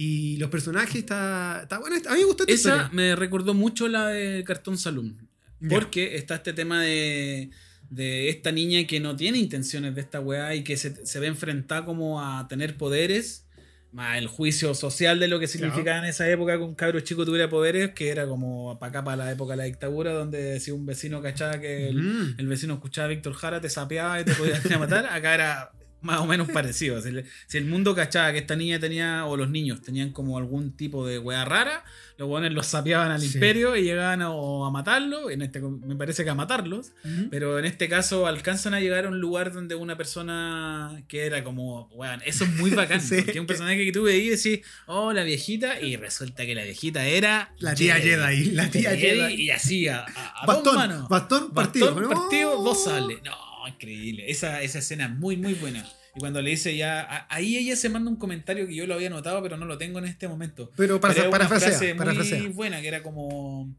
Y 0.00 0.36
los 0.36 0.48
personajes 0.48 0.94
está, 0.94 1.60
está 1.62 1.80
bueno. 1.80 1.96
A 2.08 2.12
mí 2.14 2.20
me 2.20 2.24
gustó 2.26 2.44
esta 2.44 2.52
Esa 2.54 2.68
historia. 2.70 2.90
me 2.92 3.16
recordó 3.16 3.52
mucho 3.52 3.88
la 3.88 4.06
de 4.08 4.44
Cartón 4.44 4.78
Saloon. 4.78 5.26
Porque 5.68 6.14
está 6.14 6.36
este 6.36 6.52
tema 6.52 6.80
de, 6.84 7.50
de 7.90 8.28
esta 8.28 8.52
niña 8.52 8.86
que 8.86 9.00
no 9.00 9.16
tiene 9.16 9.38
intenciones 9.38 9.96
de 9.96 10.00
esta 10.02 10.20
weá 10.20 10.54
y 10.54 10.62
que 10.62 10.76
se, 10.76 11.04
se 11.04 11.18
ve 11.18 11.26
enfrentada 11.26 11.84
como 11.84 12.22
a 12.22 12.46
tener 12.46 12.76
poderes. 12.76 13.44
Más 13.90 14.18
el 14.18 14.28
juicio 14.28 14.72
social 14.74 15.18
de 15.18 15.26
lo 15.26 15.40
que 15.40 15.48
significaba 15.48 15.98
en 15.98 16.04
esa 16.04 16.28
época 16.30 16.56
que 16.58 16.62
un 16.62 16.74
cabro 16.76 17.00
chico 17.00 17.24
tuviera 17.24 17.48
poderes, 17.50 17.92
que 17.94 18.10
era 18.10 18.26
como 18.28 18.78
para 18.78 18.90
acá, 18.90 19.02
para 19.02 19.16
la 19.24 19.32
época 19.32 19.54
de 19.54 19.56
la 19.56 19.64
dictadura, 19.64 20.12
donde 20.12 20.60
si 20.60 20.70
un 20.70 20.84
vecino 20.86 21.20
cachaba 21.22 21.58
que 21.58 21.88
el, 21.88 21.96
Mm. 22.02 22.34
el 22.38 22.46
vecino 22.46 22.74
escuchaba 22.74 23.06
a 23.06 23.08
Víctor 23.08 23.32
Jara, 23.32 23.60
te 23.60 23.68
sapeaba 23.70 24.20
y 24.20 24.24
te 24.24 24.34
podía 24.34 24.60
matar. 24.78 25.06
Acá 25.06 25.34
era 25.34 25.72
más 26.02 26.20
o 26.20 26.26
menos 26.26 26.48
parecido. 26.52 27.00
Si, 27.00 27.56
el 27.58 27.64
mundo 27.64 27.94
cachaba 27.94 28.32
que 28.32 28.38
esta 28.38 28.56
niña 28.56 28.78
tenía, 28.78 29.26
o 29.26 29.36
los 29.36 29.50
niños 29.50 29.82
tenían 29.82 30.12
como 30.12 30.38
algún 30.38 30.76
tipo 30.76 31.06
de 31.06 31.18
wea 31.18 31.44
rara, 31.44 31.84
los 32.16 32.28
buenos 32.28 32.52
los 32.52 32.66
sapeaban 32.66 33.10
al 33.12 33.20
Sí. 33.20 33.34
imperio 33.34 33.76
y 33.76 33.82
llegaban 33.84 34.22
a, 34.22 34.30
o 34.30 34.64
a 34.64 34.70
matarlo. 34.70 35.30
En 35.30 35.42
este, 35.42 35.60
me 35.60 35.94
parece 35.96 36.24
que 36.24 36.30
a 36.30 36.34
matarlos. 36.34 36.92
Pero 37.30 37.58
en 37.58 37.64
este 37.64 37.88
caso 37.88 38.26
alcanzan 38.26 38.74
a 38.74 38.80
llegar 38.80 39.06
a 39.06 39.08
un 39.08 39.20
lugar 39.20 39.52
donde 39.52 39.74
una 39.76 39.96
persona 39.96 41.02
que 41.08 41.26
era 41.26 41.44
como, 41.44 41.86
weón, 41.92 42.20
eso 42.26 42.44
es 42.44 42.54
muy 42.56 42.70
bacán. 42.74 43.00
Sí. 43.00 43.22
Porque 43.22 43.38
un 43.40 43.46
personaje 43.46 43.84
que 43.84 43.92
tú 43.92 44.02
veías 44.04 44.44
y 44.44 44.50
decís, 44.50 44.66
oh, 44.86 45.12
la 45.12 45.22
viejita, 45.22 45.80
y 45.80 45.96
resulta 45.96 46.44
que 46.44 46.54
la 46.54 46.64
viejita 46.64 47.06
era. 47.06 47.52
La 47.58 47.74
tía 47.74 47.94
Jedi, 47.96 48.50
la 48.52 48.68
tía 48.70 48.96
Jedi. 48.96 49.34
Y 49.34 49.50
así, 49.50 49.86
a, 49.88 50.04
a- 50.04 50.46
Bastón, 50.46 50.64
dos 50.64 50.74
manos. 50.74 51.08
bastón, 51.08 51.50
partido. 51.52 51.86
Bastón, 51.94 52.02
¿no? 52.10 52.20
partido, 52.20 52.62
dos 52.62 52.84
sales. 52.84 53.18
No, 53.60 53.68
increíble. 53.68 54.30
Esa, 54.30 54.62
esa 54.62 54.78
escena 54.78 55.06
es 55.06 55.10
muy, 55.12 55.36
muy 55.36 55.54
buena. 55.54 55.86
Y 56.14 56.20
cuando 56.20 56.40
le 56.42 56.50
dice 56.50 56.76
ya. 56.76 57.00
a- 57.00 57.26
ahí 57.30 57.56
ella 57.56 57.76
se 57.76 57.88
manda 57.88 58.10
un 58.10 58.16
comentario 58.16 58.66
que 58.66 58.74
yo 58.74 58.86
lo 58.86 58.94
había 58.94 59.10
notado, 59.10 59.42
pero 59.42 59.56
no 59.56 59.66
lo 59.66 59.78
tengo 59.78 59.98
en 59.98 60.04
este 60.06 60.28
momento. 60.28 60.70
Pero 60.76 61.00
para, 61.00 61.14
Pero 61.14 62.10
es 62.12 62.32
una 62.32 62.38
muy 62.42 62.52
buena, 62.54 62.80
que 62.80 62.88
era 62.88 63.02
como. 63.02 63.74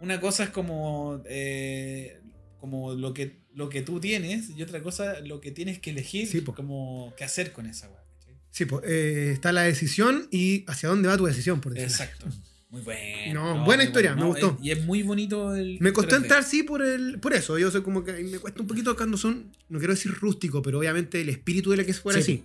Una 0.00 0.20
cosa 0.20 0.44
es 0.44 0.50
como. 0.50 1.22
eh, 1.26 2.20
como 2.58 2.94
lo 2.94 3.12
que, 3.12 3.40
lo 3.54 3.68
que 3.68 3.82
tú 3.82 4.00
tienes, 4.00 4.48
y 4.50 4.62
otra 4.62 4.80
cosa 4.82 5.20
lo 5.20 5.40
que 5.40 5.50
tienes 5.50 5.78
que 5.80 5.90
elegir, 5.90 6.26
Sí, 6.26 6.40
como 6.40 7.12
qué 7.16 7.24
hacer 7.24 7.52
con 7.52 7.66
esa 7.66 7.90
weá. 7.90 8.02
Sí, 8.50 8.64
pues, 8.64 8.84
eh, 8.86 9.32
está 9.32 9.52
la 9.52 9.62
decisión 9.62 10.28
y 10.30 10.64
hacia 10.68 10.88
dónde 10.88 11.08
va 11.08 11.16
tu 11.18 11.26
decisión, 11.26 11.60
por 11.60 11.74
decirlo. 11.74 11.92
Exacto. 11.92 12.26
Muy 12.74 12.82
bueno. 12.82 13.54
No, 13.56 13.64
buena 13.64 13.84
historia, 13.84 14.14
bueno. 14.14 14.26
me 14.26 14.30
gustó. 14.32 14.58
y 14.60 14.72
es 14.72 14.84
muy 14.84 15.02
bonito 15.04 15.54
el. 15.54 15.78
Me 15.80 15.92
costó 15.92 16.16
3D. 16.16 16.22
entrar, 16.22 16.42
sí, 16.42 16.64
por 16.64 16.82
el 16.84 17.20
por 17.20 17.32
eso. 17.32 17.56
Yo 17.56 17.70
soy 17.70 17.82
como 17.82 18.02
que 18.02 18.12
me 18.14 18.38
cuesta 18.40 18.60
un 18.62 18.66
poquito 18.66 18.96
cuando 18.96 19.16
son, 19.16 19.52
no 19.68 19.78
quiero 19.78 19.94
decir 19.94 20.12
rústico, 20.12 20.60
pero 20.60 20.80
obviamente 20.80 21.20
el 21.20 21.28
espíritu 21.28 21.70
de 21.70 21.76
la 21.76 21.84
que 21.84 21.94
fuera 21.94 22.20
Sí. 22.20 22.32
así. 22.32 22.44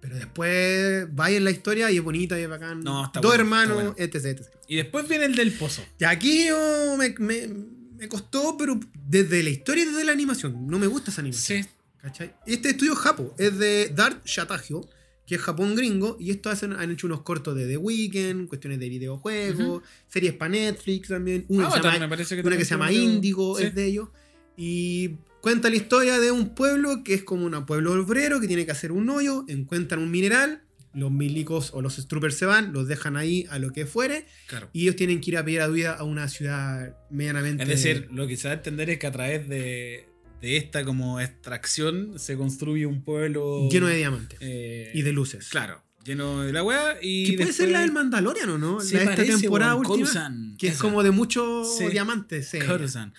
Pero 0.00 0.16
después 0.16 1.06
va 1.18 1.30
en 1.30 1.44
la 1.44 1.50
historia 1.50 1.90
y 1.90 1.96
es 1.98 2.02
bonita 2.02 2.38
y 2.38 2.42
es 2.44 2.48
bacán. 2.48 2.80
No, 2.80 3.04
está 3.06 3.20
Dos 3.20 3.30
bueno, 3.36 3.42
hermanos, 3.44 3.94
está 3.98 4.18
etc, 4.18 4.38
etc. 4.40 4.46
Y 4.66 4.76
después 4.76 5.06
viene 5.08 5.24
el 5.26 5.34
del 5.34 5.52
pozo. 5.52 5.84
Y 5.98 6.04
aquí 6.04 6.46
yo 6.46 6.96
me, 6.98 7.14
me- 7.18 7.48
me 7.98 8.08
costó, 8.08 8.56
pero 8.56 8.78
desde 9.06 9.42
la 9.42 9.50
historia 9.50 9.84
y 9.84 9.86
desde 9.88 10.04
la 10.04 10.12
animación. 10.12 10.66
No 10.66 10.78
me 10.78 10.86
gusta 10.86 11.10
esa 11.10 11.20
animación. 11.20 11.62
Sí. 11.64 11.68
¿cachai? 12.00 12.32
Este 12.46 12.70
estudio 12.70 12.92
es 12.92 12.98
Japo, 13.00 13.34
es 13.36 13.58
de 13.58 13.88
Dart 13.94 14.24
Shatagio, 14.24 14.88
que 15.26 15.34
es 15.34 15.40
Japón 15.40 15.74
gringo, 15.74 16.16
y 16.20 16.30
estos 16.30 16.52
hacen, 16.52 16.72
han 16.72 16.90
hecho 16.90 17.06
unos 17.08 17.22
cortos 17.22 17.56
de 17.56 17.66
The 17.66 17.76
Weeknd, 17.76 18.46
cuestiones 18.48 18.78
de 18.78 18.88
videojuegos, 18.88 19.82
series 20.08 20.34
para 20.34 20.50
Netflix 20.50 21.08
también, 21.08 21.44
una, 21.48 21.66
Ah, 21.66 21.70
que, 21.70 21.76
se 21.78 21.82
llama, 21.84 21.98
me 21.98 22.08
parece 22.08 22.36
que 22.36 22.46
una 22.46 22.56
que 22.56 22.64
se 22.64 22.70
llama 22.70 22.92
Índigo, 22.92 23.58
Sí. 23.58 23.64
es 23.64 23.74
de 23.74 23.84
ellos, 23.86 24.08
y 24.56 25.16
cuenta 25.40 25.68
la 25.68 25.76
historia 25.76 26.18
de 26.18 26.30
un 26.30 26.54
pueblo 26.54 27.02
que 27.04 27.14
es 27.14 27.22
como 27.24 27.44
un 27.46 27.66
pueblo 27.66 27.92
obrero 27.92 28.40
que 28.40 28.46
tiene 28.46 28.64
que 28.64 28.72
hacer 28.72 28.92
un 28.92 29.08
hoyo, 29.10 29.44
encuentran 29.48 30.00
un 30.00 30.10
mineral, 30.10 30.62
los 30.94 31.10
milicos 31.12 31.72
o 31.74 31.82
los 31.82 32.08
troopers 32.08 32.36
se 32.38 32.46
van, 32.46 32.72
los 32.72 32.88
dejan 32.88 33.16
ahí 33.18 33.46
a 33.50 33.58
lo 33.58 33.70
que 33.72 33.84
fuere, 33.84 34.26
Claro. 34.46 34.70
y 34.72 34.82
ellos 34.82 34.96
tienen 34.96 35.20
que 35.20 35.30
ir 35.32 35.36
a 35.36 35.44
pedir 35.44 35.60
ayuda 35.60 35.92
a 35.94 36.04
una 36.04 36.26
ciudad 36.28 36.96
medianamente... 37.10 37.64
Es 37.64 37.68
decir, 37.68 38.08
lo 38.12 38.26
que 38.26 38.36
se 38.38 38.48
da 38.48 38.54
a 38.54 38.56
entender 38.56 38.88
es 38.90 38.98
que 38.98 39.06
a 39.06 39.12
través 39.12 39.46
de, 39.48 40.08
de 40.40 40.56
esta 40.56 40.84
como 40.84 41.20
extracción 41.20 42.18
se 42.18 42.36
construye 42.36 42.86
un 42.86 43.02
pueblo 43.02 43.68
lleno 43.70 43.86
de 43.86 43.96
diamantes 43.96 44.38
eh, 44.42 44.90
y 44.94 45.02
de 45.02 45.12
luces. 45.12 45.48
Claro, 45.48 45.82
lleno 46.04 46.42
de 46.42 46.52
la 46.52 46.62
weá. 46.62 46.96
Y 47.02 47.30
Que 47.30 47.36
puede 47.38 47.52
ser 47.52 47.70
la 47.70 47.80
del 47.80 47.92
Mandalorian 47.92 48.48
o 48.50 48.58
no? 48.58 48.80
Sí, 48.80 48.94
la 48.94 48.98
de 49.00 49.04
esta 49.06 49.16
parece, 49.16 49.40
temporada 49.42 49.74
weón, 49.74 49.86
última. 49.86 50.06
Coruscant, 50.08 50.56
Que 50.58 50.68
es 50.68 50.78
como 50.78 51.02
de 51.02 51.10
muchos 51.10 51.76
Sí. 51.78 51.86
diamantes. 51.88 52.48
sí. 52.48 52.58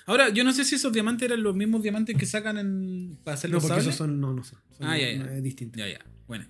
Ahora, 0.05 0.29
yo 0.29 0.43
no 0.43 0.53
sé 0.53 0.63
si 0.63 0.75
esos 0.75 0.93
diamantes 0.93 1.25
eran 1.29 1.43
los 1.43 1.55
mismos 1.55 1.81
diamantes 1.83 2.15
que 2.17 2.25
sacan 2.25 2.57
en, 2.57 3.17
para 3.23 3.35
hacer 3.35 3.49
No, 3.49 3.55
los 3.55 3.63
porque 3.63 3.81
sables. 3.81 3.87
esos 3.87 3.97
son. 3.97 4.19
No, 4.21 4.33
no 4.33 4.43
son. 4.43 4.59
son 4.77 4.87
Ah, 4.87 4.97
ya, 4.97 5.11
ya. 5.11 5.17
no, 5.23 5.31
es 5.31 5.43
distinto. 5.43 5.77
Ya, 5.79 5.87
ya. 5.87 5.99
Bueno. 6.27 6.45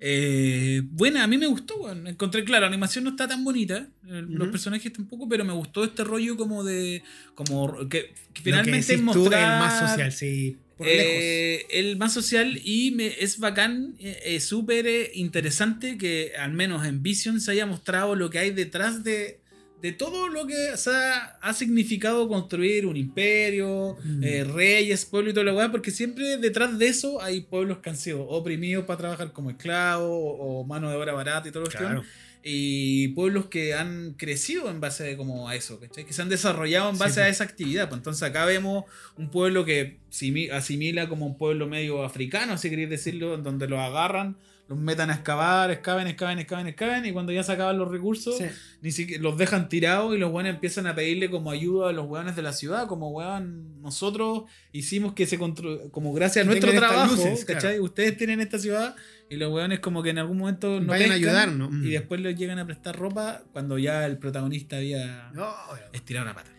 Eh, 0.00 0.82
buena, 0.84 1.24
a 1.24 1.26
mí 1.26 1.38
me 1.38 1.46
gustó. 1.46 1.90
Encontré, 1.92 2.44
claro, 2.44 2.62
la 2.62 2.68
animación 2.68 3.04
no 3.04 3.10
está 3.10 3.26
tan 3.26 3.42
bonita, 3.44 3.88
eh, 4.06 4.22
los 4.28 4.42
Ujú. 4.42 4.50
personajes 4.52 4.92
tampoco, 4.92 5.28
pero 5.28 5.44
me 5.44 5.52
gustó 5.52 5.84
este 5.84 6.04
rollo 6.04 6.36
como 6.36 6.62
de. 6.64 7.02
como 7.34 7.76
que, 7.88 7.88
que 7.88 8.14
que 8.34 8.42
finalmente 8.42 8.96
tú, 8.96 9.02
mostrar. 9.02 9.42
el 9.54 9.58
más 9.58 9.78
social, 9.78 10.12
sí. 10.12 10.56
Por 10.76 10.86
lejos. 10.86 11.02
eh, 11.02 11.66
el 11.70 11.96
más 11.96 12.12
social 12.12 12.60
y 12.62 12.92
me, 12.92 13.08
es 13.18 13.38
bacán, 13.40 13.96
eh, 13.98 14.20
es 14.24 14.44
súper 14.44 15.10
interesante 15.14 15.98
que 15.98 16.32
al 16.38 16.52
menos 16.52 16.86
en 16.86 17.02
Vision 17.02 17.40
se 17.40 17.50
haya 17.50 17.66
mostrado 17.66 18.14
lo 18.14 18.30
que 18.30 18.38
hay 18.38 18.50
detrás 18.52 19.02
de, 19.02 19.40
de 19.80 19.92
todo 19.92 20.28
lo 20.28 20.46
que 20.46 20.70
o 20.72 20.76
sea, 20.76 21.38
ha 21.40 21.54
significado 21.54 22.26
construir 22.28 22.84
un 22.86 22.96
imperio, 22.96 23.96
Mm. 24.04 24.24
eh, 24.24 24.44
reyes, 24.44 25.04
pueblo 25.04 25.30
y 25.30 25.32
toda 25.32 25.44
la 25.46 25.54
weá, 25.54 25.70
porque 25.70 25.90
siempre 25.92 26.36
detrás 26.38 26.78
de 26.78 26.88
eso 26.88 27.22
hay 27.22 27.42
pueblos 27.42 27.78
que 27.78 27.90
han 27.90 27.96
sido 27.96 28.22
oprimidos 28.28 28.84
para 28.86 28.98
trabajar 28.98 29.32
como 29.32 29.50
esclavos 29.50 30.08
o, 30.10 30.60
o 30.60 30.64
mano 30.64 30.90
de 30.90 30.96
obra 30.96 31.12
barata 31.12 31.48
y 31.48 31.52
todo 31.52 31.62
lo 31.64 31.70
Claro. 31.70 32.02
y 32.42 33.08
pueblos 33.08 33.46
que 33.46 33.74
han 33.74 34.14
crecido 34.14 34.70
en 34.70 34.80
base 34.80 35.16
como 35.16 35.48
a 35.48 35.54
eso, 35.56 35.78
¿cachai? 35.80 36.04
que 36.04 36.12
se 36.12 36.22
han 36.22 36.28
desarrollado 36.28 36.88
en 36.90 36.96
Sí, 36.96 37.00
base 37.00 37.20
a 37.20 37.24
pues. 37.24 37.36
esa 37.36 37.44
actividad. 37.44 37.88
Pues 37.88 37.98
entonces 37.98 38.22
acá 38.22 38.44
vemos 38.46 38.84
un 39.16 39.30
pueblo 39.30 39.64
que 39.64 39.98
simi- 40.10 40.50
asimila 40.50 41.08
como 41.08 41.26
un 41.26 41.36
pueblo 41.36 41.66
medio 41.66 42.02
africano, 42.04 42.56
si 42.58 42.70
queréis 42.70 42.90
decirlo, 42.90 43.34
en 43.34 43.42
donde 43.42 43.68
los 43.68 43.78
agarran, 43.80 44.36
los 44.68 44.78
metan 44.78 45.08
a 45.10 45.14
excavar, 45.14 45.70
excaven, 45.70 46.06
excaven, 46.08 46.38
excaven, 46.38 46.66
excaven, 46.66 47.06
y 47.06 47.12
cuando 47.12 47.32
ya 47.32 47.42
se 47.42 47.52
acaban 47.52 47.78
los 47.78 47.90
recursos, 47.90 48.36
Sí. 48.36 48.44
ni 48.82 48.92
siquiera 48.92 49.22
los 49.22 49.38
dejan 49.38 49.68
tirados 49.70 50.14
y 50.14 50.18
los 50.18 50.30
weones 50.30 50.54
empiezan 50.54 50.86
a 50.86 50.94
pedirle 50.94 51.30
como 51.30 51.50
ayuda 51.50 51.88
a 51.88 51.92
los 51.92 52.06
weones 52.06 52.36
de 52.36 52.42
la 52.42 52.52
ciudad, 52.52 52.86
como 52.86 53.08
weón, 53.10 53.80
nosotros 53.80 54.42
hicimos 54.72 55.14
que 55.14 55.26
se 55.26 55.38
constru 55.38 55.90
como 55.90 56.12
gracias 56.12 56.44
a 56.44 56.46
nuestro 56.46 56.70
trabajo, 56.72 57.14
luces, 57.14 57.44
¿cachai? 57.46 57.60
claro. 57.72 57.84
Ustedes 57.84 58.16
tienen 58.18 58.40
esta 58.40 58.58
ciudad 58.58 58.94
y 59.30 59.36
los 59.36 59.50
weones 59.52 59.80
como 59.80 60.02
que 60.02 60.10
en 60.10 60.18
algún 60.18 60.36
momento 60.38 60.80
no 60.80 60.88
Vayan 60.88 61.12
a 61.12 61.14
ayudarnos. 61.14 61.70
Mm. 61.70 61.86
y 61.86 61.90
después 61.90 62.20
les 62.20 62.36
llegan 62.36 62.58
a 62.58 62.66
prestar 62.66 62.94
ropa 62.96 63.42
cuando 63.52 63.78
ya 63.78 64.04
el 64.04 64.18
protagonista 64.18 64.76
había 64.76 65.30
No, 65.32 65.50
estirado 65.94 66.26
la 66.26 66.34
pata. 66.34 66.50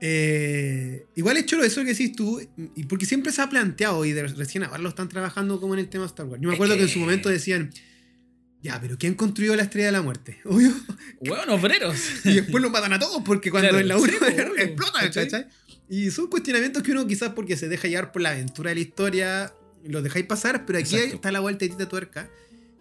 Eh, 0.00 1.06
igual 1.14 1.38
es 1.38 1.46
chulo 1.46 1.64
eso 1.64 1.82
que 1.82 1.88
decís 1.88 2.12
tú, 2.14 2.40
y 2.74 2.84
porque 2.84 3.06
siempre 3.06 3.32
se 3.32 3.42
ha 3.42 3.48
planteado, 3.48 4.04
y 4.04 4.12
de 4.12 4.26
recién 4.26 4.64
ahora 4.64 4.78
lo 4.78 4.88
están 4.88 5.08
trabajando 5.08 5.60
como 5.60 5.74
en 5.74 5.80
el 5.80 5.88
tema 5.88 6.04
de 6.04 6.08
Star 6.08 6.26
Wars. 6.26 6.40
Yo 6.42 6.48
me 6.48 6.54
acuerdo 6.54 6.76
que... 6.76 6.82
en 6.82 6.88
su 6.88 6.98
momento 6.98 7.28
decían, 7.28 7.72
ya, 8.62 8.80
pero 8.80 8.98
¿quién 8.98 9.14
construyó 9.14 9.54
la 9.56 9.62
estrella 9.62 9.86
de 9.86 9.92
la 9.92 10.02
muerte? 10.02 10.38
Obvio. 10.44 10.72
Weón, 11.20 11.48
obreros. 11.50 11.98
Y 12.24 12.34
después 12.34 12.62
los 12.62 12.70
matan 12.70 12.92
a 12.92 12.98
todos 12.98 13.22
porque 13.24 13.50
cuando 13.50 13.68
Claro, 13.68 13.80
en 13.80 13.88
la 13.88 13.98
sí, 13.98 14.02
1 14.02 14.18
po, 14.18 14.26
obvio, 14.52 14.56
explota, 14.56 15.00
¿cachai? 15.00 15.28
¿cachai? 15.28 15.46
Y 15.88 16.10
son 16.10 16.26
cuestionamientos 16.26 16.82
que 16.82 16.92
uno 16.92 17.06
quizás 17.06 17.30
porque 17.30 17.56
se 17.56 17.68
deja 17.68 17.86
llevar 17.88 18.12
por 18.12 18.22
la 18.22 18.30
aventura 18.30 18.70
de 18.70 18.74
la 18.74 18.80
historia, 18.80 19.54
los 19.84 20.02
dejáis 20.02 20.26
pasar, 20.26 20.66
pero 20.66 20.78
aquí 20.78 20.96
Exacto. 20.96 21.16
está 21.16 21.30
la 21.30 21.40
vuelta 21.40 21.64
de 21.66 21.86
tuerca. 21.86 22.28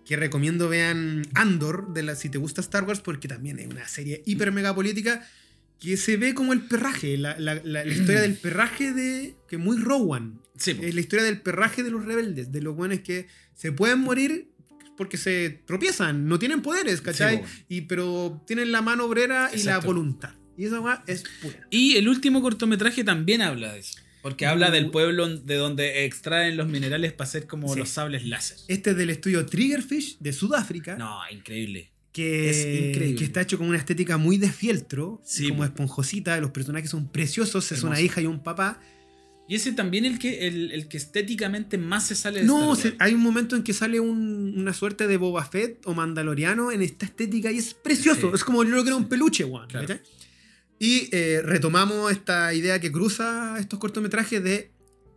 Que 0.06 0.16
recomiendo 0.16 0.70
vean 0.70 1.28
Andor, 1.34 1.94
de 1.94 2.04
la, 2.04 2.16
si 2.16 2.30
te 2.30 2.38
gusta 2.38 2.62
Star 2.62 2.84
Wars, 2.84 3.00
porque 3.00 3.28
también 3.28 3.58
es 3.60 3.68
una 3.68 3.88
serie 3.88 4.22
hiper 4.26 4.52
mega 4.52 4.74
política 4.74 5.28
que 5.80 5.98
se 5.98 6.18
ve 6.18 6.34
como 6.34 6.54
el 6.54 6.62
perraje, 6.62 7.18
la, 7.18 7.38
la- 7.40 7.56
la- 7.56 7.84
la 7.84 7.92
historia 7.92 8.22
del 8.22 8.34
perraje 8.42 8.94
de. 8.94 9.36
que 9.48 9.58
muy 9.58 9.78
Rowan. 9.78 10.40
Sí, 10.58 10.74
po. 10.74 10.84
Es 10.84 10.96
la 10.96 11.02
historia 11.02 11.26
del 11.26 11.42
perraje 11.42 11.84
de 11.84 11.92
los 11.92 12.06
rebeldes, 12.06 12.52
de 12.52 12.62
los 12.62 12.76
buenos 12.76 13.00
que 13.02 13.28
se 13.54 13.72
pueden 13.72 14.00
morir 14.00 14.50
porque 14.98 15.18
se 15.18 15.62
tropiezan, 15.66 16.28
no 16.28 16.40
tienen 16.40 16.62
poderes, 16.62 17.02
¿cachai? 17.02 17.44
Sí, 17.46 17.66
y, 17.68 17.82
pero 17.82 18.42
tienen 18.48 18.72
la 18.72 18.82
mano 18.82 19.04
obrera 19.06 19.52
y 19.54 19.62
la 19.64 19.80
voluntad. 19.80 20.34
Y 20.58 20.64
esa 20.66 20.80
weá 20.80 21.04
es 21.08 21.24
pura. 21.42 21.68
Y 21.70 21.98
el 21.98 22.08
último 22.08 22.42
cortometraje 22.42 23.04
también 23.04 23.42
habla 23.42 23.74
de 23.74 23.80
eso. 23.80 24.00
Porque 24.22 24.46
habla 24.46 24.72
del 24.72 24.90
pueblo 24.92 25.28
de 25.28 25.56
donde 25.56 26.06
extraen 26.06 26.56
los 26.56 26.68
minerales 26.70 27.12
para 27.12 27.28
hacer 27.28 27.46
como 27.46 27.74
Sí. 27.74 27.78
los 27.80 27.90
sables 27.90 28.26
láser. 28.26 28.58
Este 28.70 28.92
es 28.92 28.98
del 28.98 29.10
estudio 29.10 29.46
Triggerfish 29.46 30.18
de 30.20 30.32
Sudáfrica. 30.32 30.96
No, 30.96 31.20
increíble. 31.30 31.92
Que, 32.16 32.50
es 32.50 32.58
increíble. 32.92 33.16
que 33.20 33.26
está 33.26 33.42
hecho 33.42 33.58
con 33.58 33.68
una 33.68 33.78
estética 33.78 34.16
muy 34.18 34.38
de 34.38 34.50
fieltro, 34.50 35.22
Sí, 35.26 35.50
como 35.50 35.58
po. 35.60 35.66
esponjosita. 35.66 36.40
Los 36.40 36.52
personajes 36.52 36.90
son 36.90 37.10
preciosos, 37.10 37.70
es 37.74 37.84
una 37.84 37.96
Hermoso. 37.96 38.06
hija 38.06 38.22
y 38.22 38.26
un 38.26 38.42
papá. 38.42 38.80
Y 39.50 39.56
ese 39.56 39.74
también 39.74 40.06
el 40.06 40.18
que, 40.18 40.48
el, 40.48 40.72
el 40.72 40.88
que 40.88 40.96
estéticamente 40.96 41.78
más 41.78 42.08
se 42.08 42.16
sale 42.16 42.40
de 42.40 42.46
No, 42.46 42.74
se- 42.76 42.96
hay 43.00 43.14
un 43.14 43.20
momento 43.22 43.56
en 43.58 43.64
que 43.64 43.74
sale 43.74 44.00
un- 44.00 44.54
una 44.58 44.74
suerte 44.74 45.08
de 45.08 45.18
Boba 45.18 45.44
Fett 45.44 45.86
o 45.86 45.94
Mandaloriano 45.94 46.72
en 46.72 46.82
esta 46.82 47.06
estética 47.06 47.52
y 47.52 47.58
es 47.58 47.74
precioso. 47.74 48.30
Sí. 48.30 48.36
Es 48.36 48.44
como 48.46 48.64
yo 48.64 48.72
creo 48.72 48.84
que 48.84 48.90
era 48.92 48.96
un 48.98 49.10
peluche, 49.10 49.44
weón. 49.44 49.68
Claro. 49.68 49.86
¿cachai? 49.88 50.02
Y 50.80 51.10
eh, 51.12 51.42
retomamos 51.44 52.12
esta 52.14 52.54
idea 52.54 52.80
que 52.80 52.92
cruza 52.92 53.58
estos 53.60 53.78
cortometrajes 53.78 54.42
de 54.44 54.72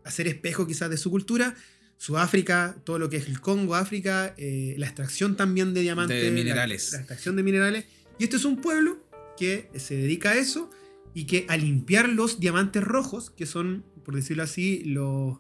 hacer 0.05 0.27
espejo 0.27 0.67
quizás 0.67 0.91
de 0.91 0.97
su 0.97 1.11
cultura. 1.11 1.55
Sudáfrica, 1.99 2.77
todo 2.85 2.99
lo 2.99 3.11
que 3.11 3.17
es 3.19 3.27
el 3.27 3.41
Congo, 3.41 3.75
África, 3.75 4.35
eh, 4.39 4.75
la 4.79 4.87
extracción 4.87 5.37
también 5.37 5.75
de 5.75 5.83
diamantes. 5.83 6.23
De 6.23 6.31
minerales. 6.31 6.93
La, 6.93 6.99
extracción 6.99 7.37
de 7.37 7.43
minerales. 7.43 7.85
Y 8.19 8.25
este 8.25 8.37
es 8.37 8.45
un 8.45 8.61
pueblo 8.61 8.99
que 9.37 9.69
se 9.77 9.97
dedica 9.97 10.31
a 10.31 10.37
eso 10.37 10.71
y 11.13 11.25
que 11.27 11.45
a 11.49 11.57
limpiar 11.57 12.09
los 12.09 12.39
diamantes 12.41 12.83
rojos, 12.85 13.31
que 13.31 13.47
son, 13.47 13.85
por 14.05 14.15
decirlo 14.15 14.45
así, 14.45 14.83
los 14.85 15.39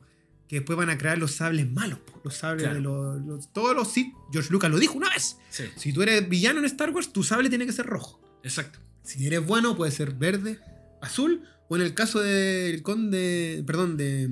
que 0.49 0.57
después 0.57 0.77
van 0.79 0.91
a 0.91 0.99
crear 0.99 1.17
los 1.19 1.33
sables 1.33 1.71
malos. 1.71 1.99
Los 2.25 2.35
sables 2.35 2.65
Claro. 2.65 2.75
de 2.77 2.81
los, 2.81 3.27
los- 3.27 3.53
Todos 3.53 3.77
los 3.77 3.93
George 4.33 4.51
Lucas 4.51 4.71
lo 4.71 4.79
dijo 4.79 4.95
una 4.99 5.11
vez. 5.11 5.37
Sí, 5.51 5.65
Si 5.77 5.93
tú 5.93 6.03
eres 6.03 6.29
villano 6.29 6.59
en 6.59 6.65
Star 6.65 6.91
Wars, 6.91 7.13
tu 7.13 7.23
sable 7.23 7.49
tiene 7.51 7.67
que 7.67 7.73
ser 7.73 7.87
rojo. 7.87 8.21
exacto. 8.43 8.79
Si 9.05 9.27
eres 9.27 9.47
bueno, 9.47 9.75
puede 9.77 9.91
ser 9.93 10.13
verde, 10.13 10.59
azul, 11.01 11.43
o 11.69 11.77
en 11.77 11.83
el 11.83 11.95
caso 11.95 12.21
del 12.21 12.83
conde, 12.83 13.63
perdón, 13.67 13.97
de, 13.97 14.29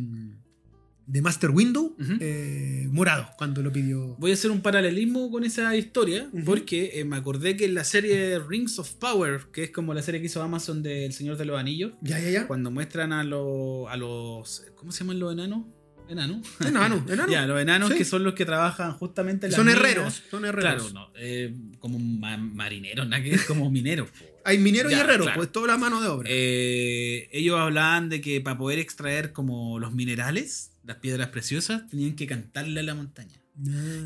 de 1.07 1.23
Master 1.23 1.51
Window, 1.51 1.97
eh, 2.21 2.89
morado, 2.91 3.29
cuando 3.39 3.63
lo 3.63 3.73
pidió. 3.73 4.17
Voy 4.19 4.33
a 4.33 4.35
hacer 4.35 4.51
un 4.51 4.61
paralelismo 4.61 5.31
con 5.31 5.45
esa 5.45 5.77
historia 5.77 6.29
porque 6.45 6.93
eh, 6.95 7.05
me 7.05 7.17
acordé 7.17 7.57
que 7.57 7.67
en 7.67 7.75
la 7.75 7.85
serie 7.85 8.39
Rings 8.41 8.79
of 8.81 8.93
Power, 8.95 9.43
que 9.53 9.65
es 9.65 9.71
como 9.71 9.95
la 9.95 10.03
serie 10.03 10.21
que 10.21 10.27
hizo 10.27 10.43
Amazon 10.43 10.83
del 10.83 11.13
Señor 11.13 11.37
de 11.37 11.45
los 11.45 11.59
Anillos, 11.59 11.93
Ya, 12.03 12.19
ya, 12.19 12.31
ya. 12.31 12.47
cuando 12.49 12.71
muestran 12.73 13.13
a, 13.13 13.23
los 13.23 13.89
a 13.89 13.97
los... 13.97 14.65
¿Cómo 14.75 14.91
se 14.91 15.01
llaman 15.05 15.21
los 15.21 15.33
enanos? 15.33 15.65
¿Enanos? 16.09 16.47
Enano, 16.61 17.05
enano. 17.09 17.31
Ya, 17.33 17.47
los 17.47 17.61
enanos 17.61 17.91
Sí. 17.91 17.99
que 17.99 18.05
son 18.05 18.23
los 18.25 18.35
que 18.35 18.45
trabajan 18.45 18.93
justamente 18.93 19.47
en 19.47 19.53
Son 19.53 19.67
minas. 19.67 19.81
herreros, 19.81 20.23
son 20.31 20.45
herreros. 20.45 20.91
Claro, 20.91 20.91
no, 20.93 21.13
eh, 21.17 21.55
como 21.81 21.99
ma- 21.99 22.37
marineros, 22.37 23.09
es 23.25 23.45
como 23.45 23.71
mineros. 23.71 24.09
Hay 24.45 24.59
mineros 24.59 24.93
Ya, 24.93 24.99
y 24.99 25.01
herreros, 25.01 25.27
claro. 25.27 25.39
pues 25.41 25.51
toda 25.53 25.67
la 25.69 25.77
mano 25.79 26.01
de 26.01 26.07
obra. 26.09 26.29
Ellos 26.31 27.59
hablaban 27.59 28.09
de 28.09 28.21
que 28.21 28.41
para 28.41 28.57
poder 28.57 28.79
extraer 28.79 29.33
como 29.33 29.79
los 29.81 29.93
minerales, 29.95 30.71
las 30.87 30.97
piedras 30.99 31.29
preciosas, 31.29 31.87
tenían 31.89 32.15
que 32.17 32.27
cantarle 32.27 32.81
a 32.81 32.83
la 32.83 32.95
montaña. 32.95 33.41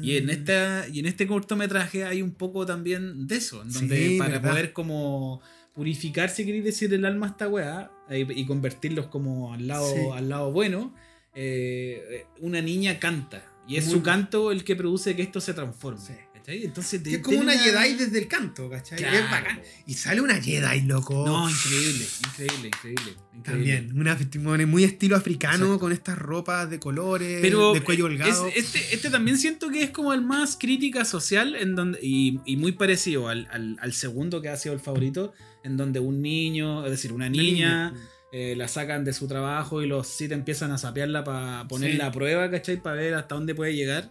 Y 0.00 0.16
en 0.16 0.30
esta 0.30 0.86
y 0.88 1.00
en 1.00 1.06
este 1.06 1.26
cortometraje 1.26 2.04
hay 2.04 2.22
un 2.22 2.30
poco 2.30 2.64
también 2.66 3.26
de 3.26 3.36
eso, 3.36 3.62
en 3.62 3.72
donde 3.72 4.08
Sí, 4.10 4.18
para 4.18 4.34
verdad. 4.34 4.50
poder 4.50 4.72
como 4.72 5.40
purificar, 5.74 6.30
si 6.30 6.44
queréis 6.44 6.64
decir, 6.64 6.92
el 6.94 7.04
alma 7.04 7.26
a 7.26 7.30
esta 7.30 7.48
weá 7.48 7.90
eh, 8.08 8.26
y 8.34 8.46
convertirlos 8.46 9.06
como 9.08 9.52
al 9.52 9.66
lado, 9.66 9.92
Sí. 9.92 10.00
al 10.14 10.28
lado 10.28 10.52
bueno, 10.52 10.94
eh, 11.34 12.26
una 12.40 12.60
niña 12.62 12.98
canta. 12.98 13.44
Y 13.68 13.76
es 13.76 13.86
Muy- 13.86 13.94
su 13.94 14.02
canto 14.02 14.52
el 14.52 14.62
que 14.64 14.76
produce 14.76 15.14
que 15.16 15.22
esto 15.22 15.40
se 15.40 15.52
transforme. 15.54 16.00
Sí. 16.00 16.12
¿Cachai? 16.50 16.64
Entonces, 16.64 17.02
Que 17.02 17.10
de- 17.10 17.16
es 17.16 17.22
como 17.22 17.38
una 17.40 17.52
tiene 17.52 17.78
Jedi 17.78 17.94
desde 17.94 18.18
el 18.18 18.28
canto, 18.28 18.68
¿cachai? 18.68 18.98
Claro. 18.98 19.16
Es 19.18 19.30
bacán. 19.30 19.60
Y 19.86 19.94
sale 19.94 20.20
una 20.20 20.40
Jedi, 20.40 20.82
loco. 20.82 21.24
No, 21.26 21.48
increíble, 21.48 22.04
increíble, 22.28 22.68
increíble. 22.68 23.02
increíble. 23.34 23.42
También, 23.44 23.98
una 23.98 24.16
testimonio 24.16 24.66
muy 24.66 24.84
estilo 24.84 25.16
africano, 25.16 25.64
Exacto. 25.64 25.78
con 25.80 25.92
estas 25.92 26.18
ropas 26.18 26.68
de 26.70 26.78
colores, 26.78 27.38
Pero 27.40 27.72
de 27.72 27.82
cuello 27.82 28.06
es- 28.08 28.12
holgado. 28.12 28.46
este, 28.54 28.94
este 28.94 29.10
también 29.10 29.38
siento 29.38 29.70
que 29.70 29.82
es 29.82 29.90
como 29.90 30.12
el 30.12 30.22
más 30.22 30.56
crítica 30.58 31.04
social 31.04 31.54
en 31.54 31.74
donde, 31.74 31.98
y, 32.02 32.40
y 32.44 32.56
muy 32.56 32.72
parecido 32.72 33.28
al, 33.28 33.46
al- 33.50 33.76
al 33.80 33.92
segundo 33.92 34.42
que 34.42 34.48
ha 34.48 34.56
sido 34.56 34.74
el 34.74 34.80
favorito, 34.80 35.32
en 35.64 35.76
donde 35.76 36.00
un 36.00 36.20
niño, 36.22 36.84
es 36.84 36.90
decir, 36.90 37.12
una 37.12 37.20
Una 37.26 37.28
niña, 37.28 37.94
eh, 38.32 38.54
la 38.56 38.68
sacan 38.68 39.04
de 39.04 39.12
su 39.12 39.26
trabajo 39.28 39.82
y 39.82 39.86
los 39.86 40.06
Sith 40.06 40.32
empiezan 40.32 40.70
a 40.72 40.78
sapearla 40.78 41.24
para 41.24 41.66
ponerla 41.68 42.04
Sí. 42.04 42.08
a 42.08 42.12
prueba, 42.12 42.50
¿cachai? 42.50 42.80
Para 42.82 42.96
ver 42.96 43.14
hasta 43.14 43.34
dónde 43.34 43.54
puede 43.54 43.74
llegar, 43.74 44.10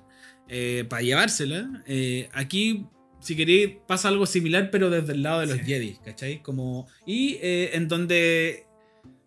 eh, 0.49 0.85
para 0.89 1.01
llevársela. 1.01 1.83
Eh, 1.87 2.27
aquí, 2.33 2.85
si 3.21 3.35
queréis, 3.35 3.71
pasa 3.87 4.07
algo 4.09 4.25
similar, 4.25 4.69
pero 4.71 4.89
desde 4.89 5.13
el 5.13 5.23
lado 5.23 5.41
de 5.41 5.47
los 5.47 5.57
Sí. 5.57 5.63
Jedi, 5.65 5.97
¿cachai? 6.03 6.41
Como, 6.41 6.87
y 7.05 7.37
eh, 7.41 7.71
en 7.73 7.87
donde 7.87 8.65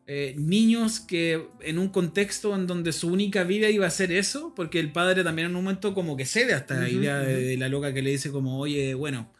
eh, 0.07 0.35
niños 0.37 1.01
que 1.01 1.47
en 1.61 1.79
un 1.79 1.89
contexto 1.89 2.55
en 2.55 2.67
donde 2.67 2.93
su 2.93 3.09
única 3.09 3.45
vida 3.45 3.71
iba 3.71 3.87
a 3.87 3.91
ser 3.91 4.11
eso, 4.13 4.53
porque 4.55 4.81
el 4.81 4.91
padre 4.93 5.23
también 5.23 5.47
en 5.49 5.57
un 5.57 5.63
momento 5.65 5.95
como 5.95 6.17
que 6.17 6.27
cede 6.27 6.55
a 6.55 6.59
esta 6.59 6.89
idea 6.89 7.19
de, 7.21 7.41
de 7.43 7.57
la 7.57 7.69
loca 7.69 7.95
que 7.95 8.03
le 8.03 8.11
dice 8.11 8.31
como, 8.31 8.59
oye, 8.59 8.95
bueno, 8.95 9.33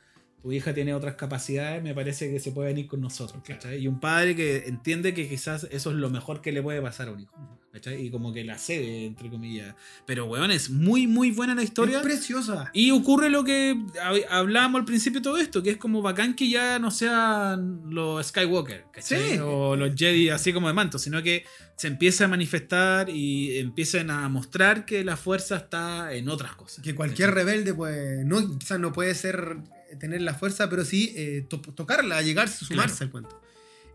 tu 0.43 0.53
hija 0.53 0.75
tiene 0.75 0.93
otras 0.95 1.15
capacidades, 1.15 1.83
me 1.83 1.95
parece 1.95 2.31
que 2.31 2.41
se 2.41 2.51
puede 2.53 2.69
venir 2.69 2.87
con 2.89 3.01
nosotros. 3.01 3.43
Y 3.79 3.87
un 3.87 4.01
padre 4.01 4.35
que 4.37 4.65
entiende 4.67 5.15
que 5.15 5.29
quizás 5.29 5.67
eso 5.71 5.91
es 5.91 5.97
lo 5.97 6.11
mejor 6.11 6.41
que 6.41 6.53
le 6.53 6.63
puede 6.63 6.83
pasar 6.83 7.09
a 7.09 7.13
un 7.13 7.21
hijo. 7.21 7.59
¿cachai? 7.73 8.05
Y 8.05 8.11
como 8.11 8.35
que 8.35 8.45
la 8.45 8.59
sede, 8.59 9.07
entre 9.07 9.31
comillas. 9.31 9.75
Pero, 10.05 10.27
weón, 10.27 10.51
es 10.51 10.69
muy, 10.69 11.07
muy 11.07 11.31
buena 11.31 11.55
la 11.55 11.63
historia. 11.63 11.99
Es 11.99 12.03
preciosa. 12.03 12.71
Y 12.75 12.91
ocurre 12.91 13.31
lo 13.31 13.45
que 13.45 13.75
hab- 13.75 14.27
hablábamos 14.29 14.81
al 14.81 14.85
principio 14.85 15.21
de 15.21 15.25
todo 15.25 15.39
esto, 15.39 15.63
que 15.63 15.71
es 15.71 15.77
como 15.79 16.03
bacán 16.03 16.35
que 16.35 16.51
ya 16.51 16.79
no 16.79 16.91
sean 16.91 17.81
los 17.89 18.27
Skywalker, 18.27 18.85
¿cachai? 18.93 19.31
Sí. 19.33 19.39
O 19.39 19.75
los 19.75 19.95
Jedi 19.97 20.29
así 20.29 20.53
como 20.53 20.69
de 20.69 20.75
manto, 20.75 20.99
sino 20.99 21.23
que 21.23 21.45
se 21.77 21.87
empiece 21.89 22.25
a 22.25 22.29
manifestar 22.29 23.09
y 23.09 23.57
empiecen 23.59 24.11
a 24.11 24.29
mostrar 24.29 24.85
que 24.85 25.03
la 25.03 25.17
fuerza 25.17 25.57
está 25.57 26.13
en 26.13 26.29
otras 26.29 26.55
cosas. 26.57 26.85
Que 26.85 26.95
cualquier 26.95 27.31
¿cachai? 27.31 27.45
rebelde, 27.45 27.73
pues, 27.73 28.23
no, 28.27 28.59
quizás 28.59 28.81
no 28.81 28.93
puede 28.93 29.15
ser 29.15 29.57
tener 29.99 30.23
la 30.23 30.35
fuerza, 30.35 30.69
pero 30.71 30.85
sí 30.85 31.13
eh, 31.17 31.45
to- 31.49 31.61
tocarla, 31.61 32.21
llegarse, 32.23 32.65
sumarse 32.65 32.97
Claro. 32.97 33.05
al 33.05 33.11
cuento. 33.11 33.43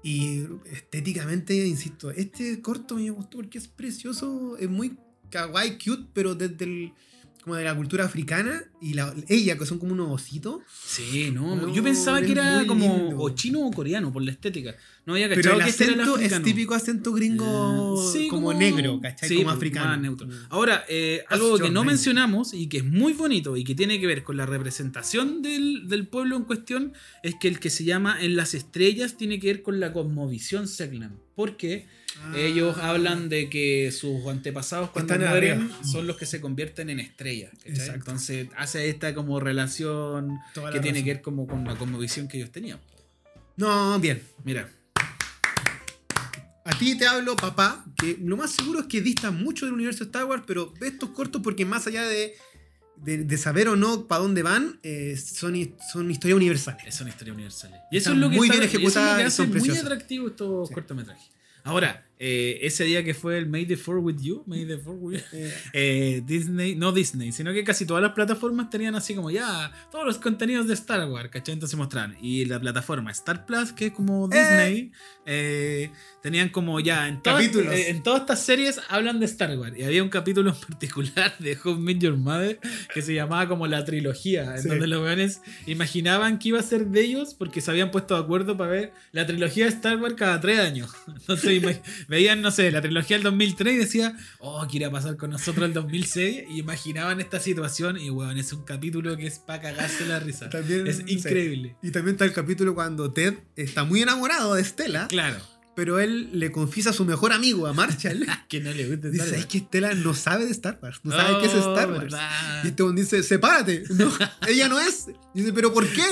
Y 0.03 0.43
estéticamente, 0.71 1.53
insisto, 1.65 2.11
este 2.11 2.61
corto 2.61 2.95
me 2.95 3.09
gustó 3.09 3.37
porque 3.37 3.57
es 3.57 3.67
precioso, 3.67 4.55
es 4.57 4.69
muy 4.69 4.97
kawaii, 5.29 5.77
cute, 5.77 6.07
pero 6.13 6.35
desde 6.35 6.65
el, 6.65 6.93
como 7.47 7.55
de 7.55 7.63
la 7.63 7.73
cultura 7.75 8.03
africana 8.03 8.61
y 8.81 8.93
la, 8.93 9.13
ella, 9.29 9.57
que 9.57 9.65
son 9.65 9.79
como 9.79 9.93
unos 9.93 10.09
ositos. 10.11 10.61
Sí, 10.85 11.31
no, 11.33 11.55
No, 11.55 11.73
yo 11.73 11.81
pensaba 11.81 12.21
que 12.21 12.33
era 12.33 12.65
como 12.67 12.85
lindo. 12.97 13.17
o 13.19 13.29
chino 13.29 13.65
o 13.65 13.71
coreano 13.71 14.11
por 14.11 14.21
la 14.21 14.31
estética. 14.31 14.75
No 15.05 15.13
había 15.13 15.29
Pero 15.29 15.41
cachado 15.41 15.59
el 15.59 15.63
que 15.63 15.69
este 15.69 15.83
era 15.85 16.03
acento 16.03 16.19
es 16.19 16.43
típico 16.43 16.73
acento 16.75 17.13
gringo, 17.13 17.95
Ah, 17.97 18.11
sí, 18.11 18.27
como, 18.27 18.53
negro, 18.53 18.99
¿cachai? 18.99 19.29
Sí, 19.29 19.35
como 19.35 19.45
pues, 19.47 19.55
africano. 19.55 19.85
más 19.91 20.01
neutro. 20.01 20.27
Ahora, 20.49 20.83
eh, 20.89 21.23
algo 21.29 21.57
que 21.57 21.69
no 21.69 21.85
mencionamos 21.85 22.53
y 22.53 22.67
que 22.67 22.79
es 22.79 22.83
muy 22.85 23.13
bonito 23.13 23.55
y 23.55 23.63
que 23.63 23.73
tiene 23.75 23.97
que 24.01 24.07
ver 24.07 24.23
con 24.23 24.35
la 24.35 24.45
representación 24.45 25.41
del, 25.41 25.87
del 25.87 26.05
pueblo 26.05 26.35
en 26.35 26.43
cuestión 26.43 26.91
es 27.23 27.35
que 27.39 27.47
el 27.47 27.61
que 27.61 27.69
se 27.69 27.85
llama 27.85 28.17
En 28.21 28.35
las 28.35 28.53
estrellas 28.53 29.15
tiene 29.15 29.39
que 29.39 29.47
ver 29.47 29.63
con 29.63 29.79
la 29.79 29.93
cosmovisión 29.93 30.67
Seglan. 30.67 31.15
Porque 31.33 31.87
Ah. 32.23 32.33
ellos 32.35 32.77
hablan 32.79 33.29
de 33.29 33.49
que 33.49 33.91
sus 33.91 34.25
antepasados 34.27 34.89
cuando 34.89 35.13
Están 35.13 35.29
mueren 35.29 35.61
arriba. 35.61 35.83
son 35.83 36.07
los 36.07 36.17
que 36.17 36.25
se 36.25 36.41
convierten 36.41 36.89
en 36.89 36.99
estrellas. 36.99 37.51
Entonces 37.65 38.47
hace 38.57 38.89
esta 38.89 39.13
como 39.13 39.39
relación 39.39 40.39
Toda 40.53 40.71
que 40.71 40.79
tiene 40.79 40.99
razón. 40.99 41.05
que 41.05 41.13
ver 41.13 41.21
como 41.21 41.45
con 41.47 41.63
la 41.65 41.75
cosmovisión 41.75 42.27
que 42.27 42.37
ellos 42.37 42.51
tenían. 42.51 42.79
No, 43.55 43.99
bien. 43.99 44.21
Mira, 44.43 44.69
A 46.65 46.77
ti 46.77 46.97
te 46.97 47.07
hablo, 47.07 47.35
papá, 47.37 47.85
que 47.97 48.17
lo 48.21 48.35
más 48.35 48.51
seguro 48.51 48.81
es 48.81 48.85
que 48.87 48.99
dista 49.01 49.31
mucho 49.31 49.65
del 49.65 49.73
universo 49.73 49.99
de 50.03 50.09
Star 50.09 50.25
Wars, 50.25 50.43
pero 50.45 50.73
ve 50.79 50.87
estos 50.87 51.11
cortos 51.11 51.41
porque 51.41 51.65
más 51.65 51.87
allá 51.87 52.03
de, 52.05 52.33
de, 52.97 53.23
de 53.23 53.37
saber 53.37 53.69
o 53.69 53.77
no 53.77 54.05
para 54.05 54.21
dónde 54.21 54.43
van, 54.43 54.77
eh, 54.83 55.15
son, 55.17 55.55
son 55.93 56.11
historias 56.11 56.35
universales. 56.35 56.83
Es 56.85 56.99
una 56.99 57.09
historia 57.11 57.33
universal. 57.33 57.71
Y 57.89 57.97
eso 57.97 58.09
Están 58.11 58.15
es 58.15 58.19
lo 58.19 58.29
que 58.31 58.35
muy 58.35 58.47
está- 58.47 58.59
bien 58.59 58.63
y 58.63 58.85
eso 58.85 58.99
es 58.99 59.05
lo 59.11 59.15
que 59.17 59.23
hace 59.23 59.35
son 59.37 59.49
muy 59.57 59.77
atractivo 59.77 60.27
estos 60.27 60.67
Sí. 60.67 60.73
cortometrajes. 60.73 61.29
Ahora, 61.67 62.06
eh, 62.19 62.59
ese 62.63 62.83
día 62.83 63.03
que 63.03 63.13
fue 63.13 63.37
el 63.37 63.47
May 63.47 63.65
the 63.65 63.77
Four 63.77 63.97
with 63.99 64.17
You, 64.21 64.43
May 64.47 64.65
the 64.65 64.77
Four 64.77 64.95
with 64.95 65.19
You, 65.31 65.37
eh, 65.73 66.21
Disney, 66.25 66.75
no 66.75 66.91
Disney, 66.91 67.31
sino 67.31 67.53
que 67.53 67.63
casi 67.63 67.85
todas 67.85 68.01
las 68.01 68.13
plataformas 68.13 68.69
tenían 68.69 68.95
así 68.95 69.13
como 69.13 69.29
ya 69.29 69.71
todos 69.91 70.05
los 70.05 70.17
contenidos 70.17 70.67
de 70.67 70.73
Star 70.73 71.07
Wars, 71.09 71.29
¿cachai? 71.31 71.53
Entonces 71.53 71.77
mostraban. 71.77 72.17
Y 72.21 72.45
la 72.45 72.59
plataforma 72.59 73.11
Star 73.11 73.45
Plus, 73.45 73.71
que 73.71 73.87
es 73.87 73.91
como 73.93 74.27
Disney, 74.27 74.91
eh, 75.25 75.91
tenían 76.23 76.49
como 76.49 76.79
ya 76.79 77.07
en 77.07 77.21
todas, 77.21 77.43
eh, 77.45 77.89
en 77.89 78.01
todas 78.03 78.21
estas 78.21 78.43
series 78.43 78.79
hablan 78.89 79.19
de 79.19 79.25
Star 79.27 79.57
Wars. 79.57 79.77
Y 79.77 79.83
había 79.83 80.01
un 80.01 80.09
capítulo 80.09 80.49
en 80.51 80.55
particular 80.67 81.35
de 81.39 81.57
How 81.63 81.73
I 81.75 81.79
Met 81.79 81.99
Your 81.99 82.17
Mother 82.17 82.59
que 82.93 83.01
se 83.01 83.13
llamaba 83.13 83.47
como 83.47 83.67
la 83.67 83.85
trilogía, 83.85 84.55
en 84.55 84.61
Sí. 84.63 84.69
donde 84.69 84.87
los 84.87 85.03
weones 85.03 85.41
imaginaban 85.67 86.39
que 86.39 86.49
iba 86.49 86.59
a 86.59 86.63
ser 86.63 86.87
de 86.87 87.01
ellos 87.01 87.33
porque 87.33 87.61
se 87.61 87.69
habían 87.71 87.91
puesto 87.91 88.15
de 88.15 88.21
acuerdo 88.21 88.57
para 88.57 88.71
ver 88.71 88.93
la 89.11 89.25
trilogía 89.25 89.65
de 89.65 89.69
Star 89.71 89.97
Wars 89.97 90.15
cada 90.15 90.39
tres 90.41 90.59
años. 90.59 90.91
Entonces 91.07 91.81
veían, 92.07 92.41
no 92.41 92.51
sé, 92.51 92.71
la 92.71 92.81
trilogía 92.81 93.17
del 93.17 93.23
2003 93.23 93.73
y 93.73 93.77
decía, 93.77 94.17
oh, 94.39 94.65
¿qué 94.69 94.77
irá 94.77 94.87
a 94.87 94.91
pasar 94.91 95.17
con 95.17 95.29
nosotros 95.31 95.65
el 95.67 95.73
2006? 95.73 96.45
Y 96.49 96.59
imaginaban 96.59 97.19
esta 97.19 97.39
situación 97.39 97.97
y, 97.99 98.09
weón, 98.09 98.37
es 98.37 98.53
un 98.53 98.63
capítulo 98.63 99.15
que 99.17 99.27
es 99.27 99.39
para 99.39 99.61
cagarse 99.61 100.05
la 100.05 100.19
risa. 100.19 100.49
También, 100.49 100.87
Es 100.87 100.97
sí. 100.97 101.03
increíble. 101.07 101.75
Y 101.81 101.91
también 101.91 102.15
está 102.15 102.25
el 102.25 102.33
capítulo 102.33 102.73
cuando 102.75 103.11
Ted 103.11 103.35
está 103.55 103.83
muy 103.83 104.01
enamorado 104.01 104.53
de 104.55 104.63
Stella, 104.63 105.07
Claro. 105.07 105.37
Pero 105.77 105.99
él 105.99 106.31
le 106.33 106.51
confiesa 106.51 106.89
a 106.89 106.93
su 106.93 107.05
mejor 107.05 107.31
amigo, 107.31 107.67
a 107.67 107.71
Marshall. 107.73 108.25
Que 108.49 108.59
no 108.59 108.71
le 108.73 108.87
gusta 108.89 109.09
dice, 109.09 109.25
Star 109.25 109.39
es 109.39 109.45
que 109.45 109.59
Stella 109.59 109.93
no 109.93 110.15
sabe 110.15 110.45
de 110.45 110.51
Star 110.51 110.79
Wars, 110.81 110.99
no 111.03 111.11
sabe 111.11 111.39
qué 111.39 111.45
es 111.45 111.53
Star 111.53 111.87
Oh, 111.87 111.91
Wars. 111.91 112.01
verdad. 112.05 112.63
Y 112.63 112.67
este 112.69 112.81
hombre 112.81 113.03
dice, 113.03 113.21
sepárate. 113.21 113.83
No, 113.91 114.11
ella 114.47 114.69
no 114.69 114.79
es. 114.79 115.05
Y 115.35 115.41
dice, 115.41 115.53
¿pero 115.53 115.71
por 115.71 115.87
qué? 115.87 116.03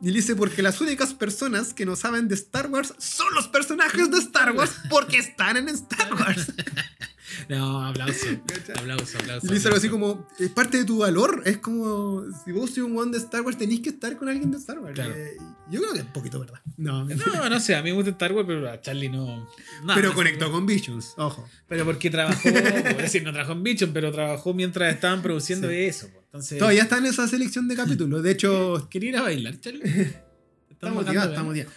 Y 0.00 0.08
él 0.08 0.14
dice, 0.14 0.34
porque 0.36 0.62
las 0.62 0.80
únicas 0.80 1.12
personas 1.12 1.74
que 1.74 1.84
no 1.84 1.96
saben 1.96 2.28
de 2.28 2.34
Star 2.34 2.68
Wars 2.70 2.94
son 2.96 3.26
los 3.34 3.46
personajes 3.48 4.10
de 4.10 4.16
Star 4.20 4.52
Wars 4.52 4.72
porque 4.88 5.18
están 5.18 5.58
en 5.58 5.68
Star 5.68 6.14
Wars. 6.14 6.46
No, 7.48 7.84
aplauso. 7.86 8.26
Aplauso, 8.76 9.18
aplauso. 9.18 9.46
Y 9.46 9.48
le 9.48 9.54
dice 9.54 9.68
algo 9.68 9.78
así 9.78 9.88
como, 9.88 10.26
es 10.38 10.48
parte 10.50 10.78
de 10.78 10.84
tu 10.84 10.98
valor. 10.98 11.42
Es 11.44 11.58
como, 11.58 12.24
si 12.44 12.52
vos 12.52 12.70
sois 12.70 12.86
un 12.86 12.96
one 12.98 13.12
de 13.12 13.18
Star 13.18 13.42
Wars, 13.42 13.56
tenéis 13.58 13.80
que 13.80 13.90
estar 13.90 14.16
con 14.16 14.28
alguien 14.28 14.50
de 14.50 14.58
Star 14.58 14.78
Wars. 14.78 14.94
Claro. 14.94 15.14
Eh, 15.14 15.36
yo 15.70 15.80
creo 15.80 15.92
que 15.92 15.98
es 16.00 16.04
un 16.04 16.12
poquito 16.12 16.40
verdad. 16.40 16.60
No, 16.76 17.04
No, 17.04 17.48
no 17.48 17.60
sé, 17.60 17.74
a 17.74 17.82
mí 17.82 17.90
me 17.90 17.96
gusta 17.96 18.10
Star 18.10 18.32
Wars, 18.32 18.46
pero 18.46 18.68
a 18.70 18.80
Charlie 18.80 19.08
no. 19.08 19.48
pero 19.94 20.08
no, 20.10 20.14
conectó 20.14 20.50
con 20.50 20.66
Visions, 20.66 21.14
ojo. 21.16 21.48
Pero 21.68 21.84
porque 21.84 22.10
trabajó, 22.10 22.48
es 22.48 22.96
decir, 22.98 23.22
no 23.22 23.32
trabajó 23.32 23.52
en 23.52 23.62
Bichon, 23.62 23.92
pero 23.92 24.10
trabajó 24.12 24.54
mientras 24.54 24.92
estaban 24.94 25.22
produciendo 25.22 25.68
Sí. 25.68 25.74
eso. 25.76 26.08
po. 26.08 26.20
Entonces, 26.24 26.58
Todavía 26.58 26.82
está 26.82 26.98
en 26.98 27.06
esa 27.06 27.26
selección 27.26 27.66
de 27.68 27.74
capítulos. 27.76 28.22
De 28.22 28.30
hecho, 28.30 28.86
¿quería 28.90 29.08
ir 29.10 29.16
a 29.16 29.22
bailar, 29.22 29.60
Charlie? 29.60 29.82
Está 30.82 30.90
motivado, 30.94 31.30
está 31.30 31.42
motivado. 31.42 31.70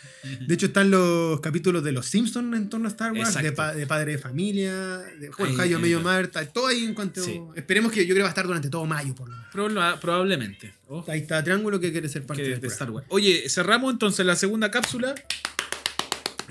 De 0.48 0.54
hecho, 0.54 0.68
están 0.68 0.90
los 0.90 1.42
capítulos 1.42 1.84
de 1.84 1.92
los 1.92 2.06
Simpsons 2.06 2.56
en 2.56 2.70
torno 2.70 2.88
a 2.88 2.92
Star 2.92 3.12
Wars, 3.12 3.34
de, 3.34 3.40
Exacto. 3.42 3.56
pa- 3.58 3.74
de 3.74 3.86
Padre 3.86 4.14
de 4.14 4.18
Familia, 4.18 4.74
de 5.20 5.30
Jorge 5.30 5.52
Ahí, 5.52 5.58
Jayo 5.58 5.80
Medio. 5.80 6.00
Marta, 6.00 6.46
todo 6.46 6.68
ahí 6.68 6.86
en 6.86 6.94
cuanto. 6.94 7.22
Sí. 7.22 7.42
Esperemos 7.56 7.92
que 7.92 8.00
yo 8.06 8.14
creo 8.14 8.18
que 8.18 8.22
va 8.22 8.28
a 8.30 8.30
estar 8.30 8.48
durante 8.48 8.70
todo 8.70 8.86
mayo, 8.86 9.14
por 9.14 9.28
lo 9.30 9.36
menos. 9.36 9.52
Proba- 9.54 10.00
probablemente. 10.00 10.74
Ahí 11.10 11.20
está 11.20 11.44
Triángulo 11.44 11.82
que 11.82 11.92
quiere 11.92 12.08
ser 12.08 12.26
parte 12.26 12.44
de 12.58 12.68
Star. 12.68 12.92
Wars. 12.92 13.06
Oye, 13.10 13.50
cerramos 13.50 13.92
entonces 13.92 14.26
la 14.26 14.38
segunda 14.38 14.72
cápsula. 14.72 15.14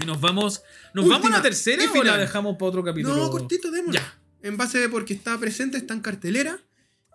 Y 0.00 0.04
nos 0.06 0.20
vamos. 0.20 0.62
¿Nos 0.94 1.04
Última, 1.04 1.18
vamos 1.20 1.32
a 1.32 1.36
la 1.38 1.42
tercera 1.42 1.84
y 1.84 1.98
o 1.98 2.02
la 2.04 2.16
dejamos 2.18 2.56
para 2.56 2.66
otro 2.66 2.82
capítulo? 2.84 3.14
No, 3.16 3.30
cortito, 3.30 3.70
démoslo. 3.70 3.94
Ya. 4.00 4.18
En 4.42 4.56
base 4.56 4.78
de 4.78 4.88
porque 4.88 5.14
está 5.14 5.38
presente, 5.38 5.76
está 5.76 5.94
en 5.94 6.00
cartelera 6.00 6.58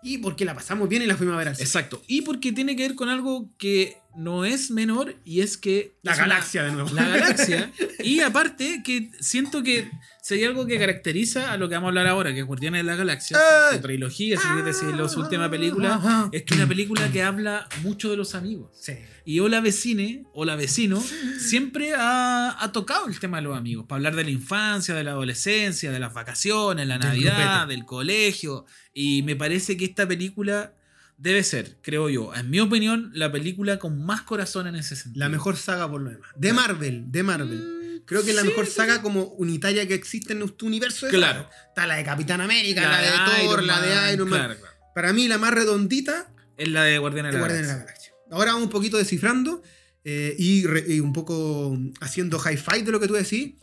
y 0.04 0.20
porque 0.20 0.46
la 0.46 0.54
pasamos 0.54 0.88
bien 0.88 1.02
y 1.02 1.06
la 1.08 1.16
fuimos 1.18 1.36
a 1.36 1.38
ver 1.38 1.50
al. 1.50 1.56
Exacto. 1.60 2.02
Y 2.08 2.22
porque 2.22 2.52
tiene 2.54 2.76
que 2.76 2.84
ver 2.88 2.96
con 2.96 3.10
algo 3.10 3.50
que 3.58 3.98
no 4.18 4.44
es 4.46 4.72
menor 4.72 5.16
y 5.24 5.42
es 5.42 5.58
que. 5.58 5.96
La 6.02 6.14
es 6.14 6.18
una- 6.18 6.28
galaxia 6.28 6.64
de 6.64 6.72
nuevo. 6.72 6.90
La 6.94 7.08
galaxia. 7.08 7.72
y 8.04 8.20
aparte, 8.22 8.82
que 8.84 9.12
siento 9.20 9.64
que 9.64 9.90
si 10.22 10.34
hay 10.34 10.44
algo 10.44 10.66
que 10.66 10.78
caracteriza 10.78 11.54
a 11.54 11.58
lo 11.58 11.70
que 11.70 11.76
vamos 11.76 11.88
a 11.88 11.90
hablar 11.90 12.08
ahora, 12.08 12.34
que 12.34 12.40
es 12.42 12.46
Guardianes 12.46 12.80
de 12.80 12.84
la 12.84 12.96
Galaxia, 12.98 13.38
¡Eh! 13.38 13.76
su 13.76 13.82
trilogía, 13.82 14.38
si 14.38 14.46
quieres 14.46 14.66
decir, 14.66 14.90
la 14.96 15.08
su 15.08 15.22
última 15.22 15.50
película, 15.50 15.96
Ajá. 15.96 16.30
es 16.34 16.44
que 16.44 16.56
una 16.56 16.68
película 16.68 17.10
que 17.12 17.24
habla 17.24 17.70
mucho 17.82 18.10
de 18.10 18.18
los 18.18 18.36
amigos. 18.36 18.72
Sí. 18.82 18.94
Y 19.24 19.40
Hola 19.40 19.62
Vecine, 19.62 20.26
Hola 20.34 20.56
Vecino, 20.58 21.02
siempre 21.40 21.94
ha, 21.96 22.62
ha 22.62 22.72
tocado 22.74 23.08
el 23.08 23.20
tema 23.20 23.38
de 23.38 23.44
los 23.44 23.58
amigos, 23.58 23.86
para 23.88 23.98
hablar 23.98 24.16
de 24.16 24.24
la 24.26 24.32
infancia, 24.32 24.96
de 24.96 25.04
la 25.04 25.12
adolescencia, 25.12 25.92
de 25.92 26.00
las 26.00 26.14
vacaciones, 26.14 26.86
la 26.88 26.98
Navidad, 26.98 27.68
del 27.68 27.86
colegio. 27.86 28.66
Y 28.94 29.22
me 29.24 29.36
parece 29.38 29.78
que 29.78 29.86
esta 29.86 30.08
película 30.08 30.74
debe 31.18 31.44
ser, 31.44 31.78
creo 31.82 32.10
yo, 32.10 32.34
en 32.36 32.50
mi 32.50 32.60
opinión, 32.60 33.12
la 33.14 33.32
película 33.32 33.80
con 33.80 34.06
más 34.06 34.22
corazón 34.22 34.68
en 34.68 34.76
ese 34.76 34.96
sentido. 34.96 35.20
La 35.26 35.30
mejor 35.30 35.58
saga 35.58 35.90
por 35.90 36.02
lo 36.02 36.12
demás. 36.12 36.30
De 36.36 36.54
Marvel, 36.54 37.12
de 37.12 37.24
Marvel. 37.24 37.58
Mm, 37.58 38.06
Creo 38.06 38.24
que 38.24 38.30
es 38.30 38.36
la 38.36 38.44
sí, 38.44 38.48
mejor 38.50 38.66
sí, 38.68 38.72
saga 38.72 39.02
como 39.02 39.24
unitaria 39.24 39.86
que 39.88 39.94
existe 39.94 40.32
en 40.34 40.40
nuestro 40.40 40.66
universo. 40.68 41.08
de 41.08 41.12
Claro. 41.12 41.50
Está 41.70 41.86
la 41.88 41.96
de 41.96 42.04
Capitán 42.06 42.40
América, 42.40 42.82
la, 42.84 42.90
La 42.92 43.02
de, 43.02 43.08
de 43.42 43.48
Thor, 43.48 43.64
la 43.64 43.82
de 43.82 44.14
Iron 44.14 44.30
Man. 44.30 44.40
claro, 44.40 44.60
claro. 44.60 44.76
Para 44.96 45.12
mí 45.14 45.28
la 45.28 45.38
más 45.38 45.54
redondita 45.54 46.32
Es 46.56 46.70
la 46.70 46.84
de 46.84 46.98
Guardianes 47.00 47.30
es 47.32 47.34
de 47.34 47.40
la 47.40 47.46
Guardianes 47.48 47.68
de 47.68 47.74
la 47.74 47.80
Galaxia. 47.84 48.14
Ahora 48.32 48.52
vamos 48.54 48.66
un 48.68 48.72
poquito 48.72 48.98
descifrando 48.98 49.62
eh, 50.06 50.36
y, 50.40 50.66
re- 50.66 50.86
y 50.88 51.00
un 51.02 51.12
poco 51.12 51.78
haciendo 52.00 52.40
hi-fi 52.40 52.82
de 52.84 52.92
lo 52.92 53.00
que 53.00 53.08
tú 53.08 53.14
decís, 53.16 53.56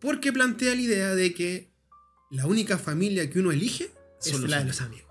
porque 0.00 0.32
plantea 0.32 0.74
la 0.76 0.80
idea 0.80 1.14
de 1.16 1.34
que 1.34 1.72
la 2.30 2.46
única 2.46 2.78
familia 2.78 3.28
que 3.28 3.40
uno 3.40 3.50
elige 3.50 3.90
es 4.24 4.38
la 4.40 4.58
de 4.60 4.66
los 4.66 4.80
amigos. 4.80 5.07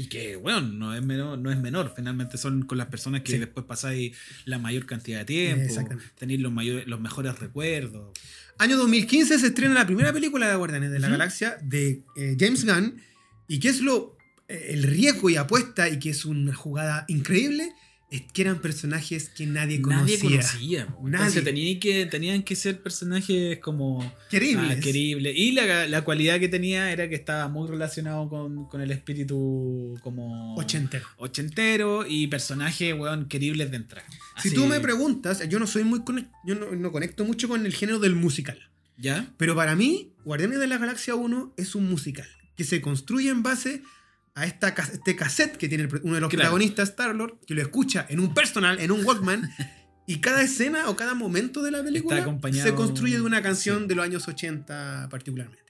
Y 0.00 0.08
que, 0.08 0.36
bueno, 0.36 0.62
no 0.62 0.94
es, 0.94 1.04
menor, 1.04 1.36
no 1.38 1.50
es 1.52 1.58
menor. 1.58 1.92
Finalmente 1.94 2.38
son 2.38 2.62
con 2.62 2.78
las 2.78 2.86
personas 2.86 3.20
que 3.20 3.32
Sí. 3.32 3.38
después 3.38 3.66
pasáis 3.66 4.16
la 4.46 4.58
mayor 4.58 4.86
cantidad 4.86 5.18
de 5.18 5.24
tiempo. 5.26 5.74
Tenéis 6.18 6.40
los, 6.40 6.50
mayores, 6.50 6.86
los 6.86 6.98
mejores 7.00 7.38
recuerdos. 7.38 8.18
Año 8.56 8.78
2015 8.78 9.38
se 9.38 9.46
estrena 9.48 9.74
la 9.74 9.84
primera 9.86 10.10
película 10.10 10.48
de 10.48 10.56
Guardianes 10.56 10.90
de 10.90 11.00
la. 11.00 11.08
Galaxia 11.10 11.58
de 11.62 12.02
eh, 12.16 12.36
James 12.40 12.64
Gunn. 12.64 12.96
Y 13.46 13.58
que 13.60 13.68
es 13.68 13.80
lo. 13.82 14.16
eh, 14.48 14.68
el 14.70 14.84
riesgo 14.84 15.28
y 15.28 15.36
apuesta, 15.36 15.88
y 15.90 15.98
que 15.98 16.08
es 16.10 16.24
una 16.24 16.54
jugada 16.54 17.04
increíble, 17.08 17.72
es 18.10 18.22
que 18.22 18.42
eran 18.42 18.60
personajes 18.60 19.28
que 19.28 19.46
nadie 19.46 19.80
conocía. 19.80 20.16
Nadie 20.16 20.18
conocía. 20.18 20.84
Nadie. 20.86 21.06
Entonces 21.06 21.44
tenían 21.44 21.78
que, 21.80 22.06
tenían 22.06 22.42
que 22.42 22.56
ser 22.56 22.82
personajes 22.82 23.58
como 23.60 24.12
Queribles. 24.28 24.78
ah, 24.78 24.80
queribles. 24.80 25.32
Y 25.36 25.52
la, 25.52 25.86
la 25.86 26.02
cualidad 26.02 26.40
que 26.40 26.48
tenía 26.48 26.90
era 26.90 27.08
que 27.08 27.14
estaba 27.14 27.46
muy 27.48 27.68
relacionado 27.68 28.28
con, 28.28 28.66
con 28.66 28.80
el 28.80 28.90
espíritu 28.90 29.96
como 30.02 30.56
Ochentero. 30.56 31.06
ochentero 31.18 32.04
y 32.06 32.26
personajes, 32.26 32.98
weón, 32.98 33.28
queribles 33.28 33.70
de 33.70 33.76
entrada. 33.76 34.06
Si 34.42 34.52
tú 34.52 34.66
me 34.66 34.80
preguntas, 34.80 35.48
yo 35.48 35.60
no 35.60 35.68
soy 35.68 35.84
muy 35.84 36.02
yo 36.44 36.54
no, 36.56 36.72
no 36.74 36.90
conecto 36.90 37.24
mucho 37.24 37.48
con 37.48 37.64
el 37.64 37.72
género 37.74 38.00
del 38.00 38.16
musical. 38.16 38.58
¿Ya? 38.96 39.32
Pero 39.38 39.54
para 39.54 39.76
mí, 39.76 40.12
Guardianes 40.24 40.58
de 40.58 40.66
la 40.66 40.78
Galaxia 40.78 41.14
1 41.14 41.54
es 41.56 41.74
un 41.74 41.88
musical 41.88 42.28
que 42.56 42.64
se 42.64 42.80
construye 42.82 43.30
en 43.30 43.42
base 43.42 43.82
a 44.34 44.46
esta, 44.46 44.68
este 44.68 45.16
cassette 45.16 45.56
que 45.56 45.68
tiene 45.68 45.88
uno 46.02 46.14
de 46.14 46.20
los 46.20 46.30
Claro. 46.30 46.30
protagonistas, 46.30 46.90
Star-Lord, 46.90 47.40
que 47.46 47.54
lo 47.54 47.62
escucha 47.62 48.06
en 48.08 48.20
un 48.20 48.32
personal, 48.34 48.80
en 48.80 48.90
un 48.90 49.04
Walkman, 49.04 49.50
y 50.06 50.18
cada 50.20 50.42
escena 50.42 50.88
o 50.88 50.96
cada 50.96 51.14
momento 51.14 51.62
de 51.62 51.70
la 51.70 51.82
película 51.82 52.24
se 52.52 52.74
construye 52.74 53.16
de 53.16 53.22
una 53.22 53.42
canción 53.42 53.82
sí. 53.82 53.88
de 53.88 53.94
los 53.94 54.04
años 54.04 54.26
80 54.26 55.08
particularmente. 55.10 55.60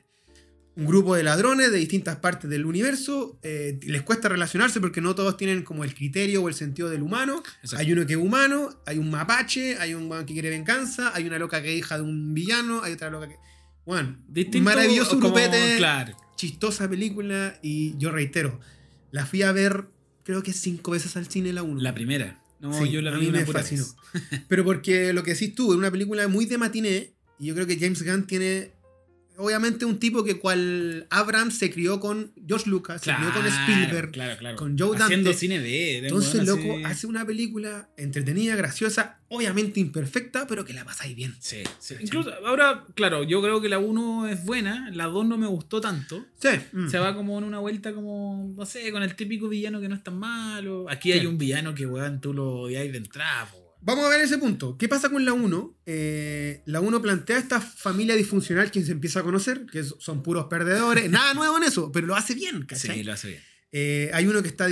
Un 0.77 0.87
grupo 0.87 1.15
de 1.15 1.25
ladrones 1.25 1.71
de 1.73 1.79
distintas 1.79 2.17
partes 2.17 2.49
del 2.49 2.65
universo, 2.65 3.39
eh, 3.43 3.79
les 3.83 4.03
cuesta 4.03 4.29
relacionarse 4.29 4.81
porque 4.81 5.01
no 5.01 5.15
todos 5.15 5.37
tienen 5.37 5.63
como 5.63 5.85
el 5.85 5.95
criterio 5.95 6.43
o 6.43 6.49
el 6.49 6.55
sentido 6.55 6.89
del 6.89 7.03
humano. 7.03 7.43
Exacto. 7.63 7.79
Hay 7.85 7.93
uno 7.93 8.07
que 8.07 8.15
es 8.15 8.19
humano, 8.19 8.71
hay 8.87 8.97
un 8.97 9.11
mapache, 9.11 9.77
hay 9.79 9.95
un 9.95 10.09
que 10.25 10.33
quiere 10.33 10.49
venganza, 10.49 11.13
hay 11.15 11.27
una 11.27 11.39
loca 11.39 11.61
que 11.61 11.73
es 11.73 11.79
hija 11.79 11.97
de 11.97 12.03
un 12.03 12.33
villano, 12.33 12.83
hay 12.83 12.93
otra 12.93 13.11
loca 13.11 13.29
que... 13.29 13.37
Bueno, 13.85 14.17
Distinto, 14.29 14.71
maravilloso 14.71 15.19
grupete, 15.19 15.75
Claro. 15.77 16.17
Chistosa 16.41 16.89
película 16.89 17.59
y 17.61 17.99
yo 17.99 18.11
reitero, 18.11 18.59
la 19.11 19.27
fui 19.27 19.43
a 19.43 19.53
ver 19.53 19.89
creo 20.23 20.43
que 20.43 20.55
cinco 20.55 20.93
veces 20.93 21.15
al 21.17 21.27
cine 21.27 21.53
la 21.53 21.63
1. 21.63 21.83
La 21.83 21.93
primera. 21.93 22.43
No, 22.61 22.73
Sí, 22.73 22.91
yo 22.91 23.03
la 23.03 23.15
a 23.15 23.19
vi 23.19 23.27
una. 23.27 23.45
Pero 24.49 24.65
porque 24.65 25.13
lo 25.13 25.23
que 25.23 25.33
decís 25.33 25.55
tú, 25.55 25.73
es 25.73 25.79
una 25.79 25.91
película 25.91 26.29
muy 26.29 26.47
de 26.47 26.57
matiné 26.57 27.13
y 27.39 27.47
yo 27.47 27.55
creo 27.55 27.67
que 27.67 27.79
James 27.79 28.03
Gunn 28.03 28.27
tiene 28.27 28.73
obviamente 29.41 29.85
un 29.85 29.99
tipo 29.99 30.23
que 30.25 30.39
cual 30.39 31.07
Abrams 31.11 31.59
se 31.59 31.71
crió 31.71 31.99
con 32.01 32.33
George 32.47 32.69
Lucas, 32.71 33.03
se 33.03 33.15
crió 33.15 33.33
con 33.33 33.47
Spielberg, 33.47 34.13
Claro, 34.13 34.39
claro. 34.39 34.57
con 34.57 34.79
Joe 34.79 34.97
Haciendo 34.97 35.31
Dante. 35.31 35.39
cine 35.39 35.59
de. 35.61 35.99
un 36.01 36.05
Entonces, 36.07 36.47
loco, 36.47 36.75
así- 36.77 36.85
hace 36.85 37.07
una 37.07 37.27
película 37.27 37.89
entretenida, 37.97 38.55
graciosa, 38.57 39.19
obviamente 39.29 39.81
imperfecta, 39.81 40.47
pero 40.47 40.65
que 40.65 40.73
la 40.73 40.85
pasáis 40.85 41.15
bien. 41.17 41.35
Sí, 41.41 41.59
sí. 41.79 41.95
Incluso 42.01 42.33
ahora, 42.47 42.85
claro, 42.95 43.23
yo 43.25 43.41
creo 43.43 43.61
que 43.61 43.69
la 43.69 43.79
1 43.79 44.29
es 44.29 44.45
buena, 44.45 44.91
la 44.93 45.05
2 45.07 45.27
no 45.27 45.39
me 45.39 45.47
gustó 45.47 45.81
tanto. 45.81 46.25
Sí. 46.41 46.49
mm. 46.73 46.89
Se 46.89 46.99
va 46.99 47.15
como 47.15 47.39
en 47.39 47.45
una 47.45 47.59
vuelta 47.59 47.93
como, 47.95 48.53
no 48.57 48.67
sé, 48.67 48.91
con 48.93 49.03
el 49.03 49.15
típico 49.17 49.49
villano 49.49 49.81
que 49.81 49.89
no 49.89 49.95
es 49.95 50.03
tan 50.05 50.19
malo. 50.19 50.87
Aquí 50.91 51.13
hay 51.13 51.27
un 51.27 51.39
villano 51.39 51.75
que, 51.75 51.87
weón, 51.87 52.21
tú 52.21 52.35
lo 52.35 52.61
odiáis 52.63 52.93
de 52.93 52.99
entrada, 52.99 53.47
po, 53.51 53.57
weón. 53.59 53.70
Vamos 53.83 54.05
a 54.05 54.09
ver 54.11 54.21
ese 54.21 54.37
punto. 54.39 54.77
¿Qué 54.77 54.89
pasa 54.89 55.09
con 55.09 55.25
la 55.25 55.33
1? 55.33 55.79
Eh, 55.87 56.63
la 56.67 56.81
1 56.81 57.01
plantea 57.01 57.39
esta 57.39 57.61
familia 57.61 58.15
disfuncional 58.15 58.71
que 58.71 58.85
se 58.85 58.93
empieza 58.93 59.21
a 59.21 59.23
conocer, 59.23 59.65
que 59.67 59.83
son 59.85 60.23
puros 60.23 60.47
perdedores. 60.51 61.11
Nada 61.11 61.33
nuevo 61.35 61.57
en 61.57 61.65
eso, 61.65 61.91
pero 61.91 62.07
lo 62.07 62.15
hace 62.15 62.35
bien, 62.35 62.65
¿cachai? 62.67 62.97
Sí, 62.99 63.03
lo 63.05 63.13
hace 63.13 63.29
bien. 63.29 63.43
Eh, 63.73 64.11
hay 64.13 64.27
uno 64.27 64.43
que 64.43 64.49
está. 64.49 64.69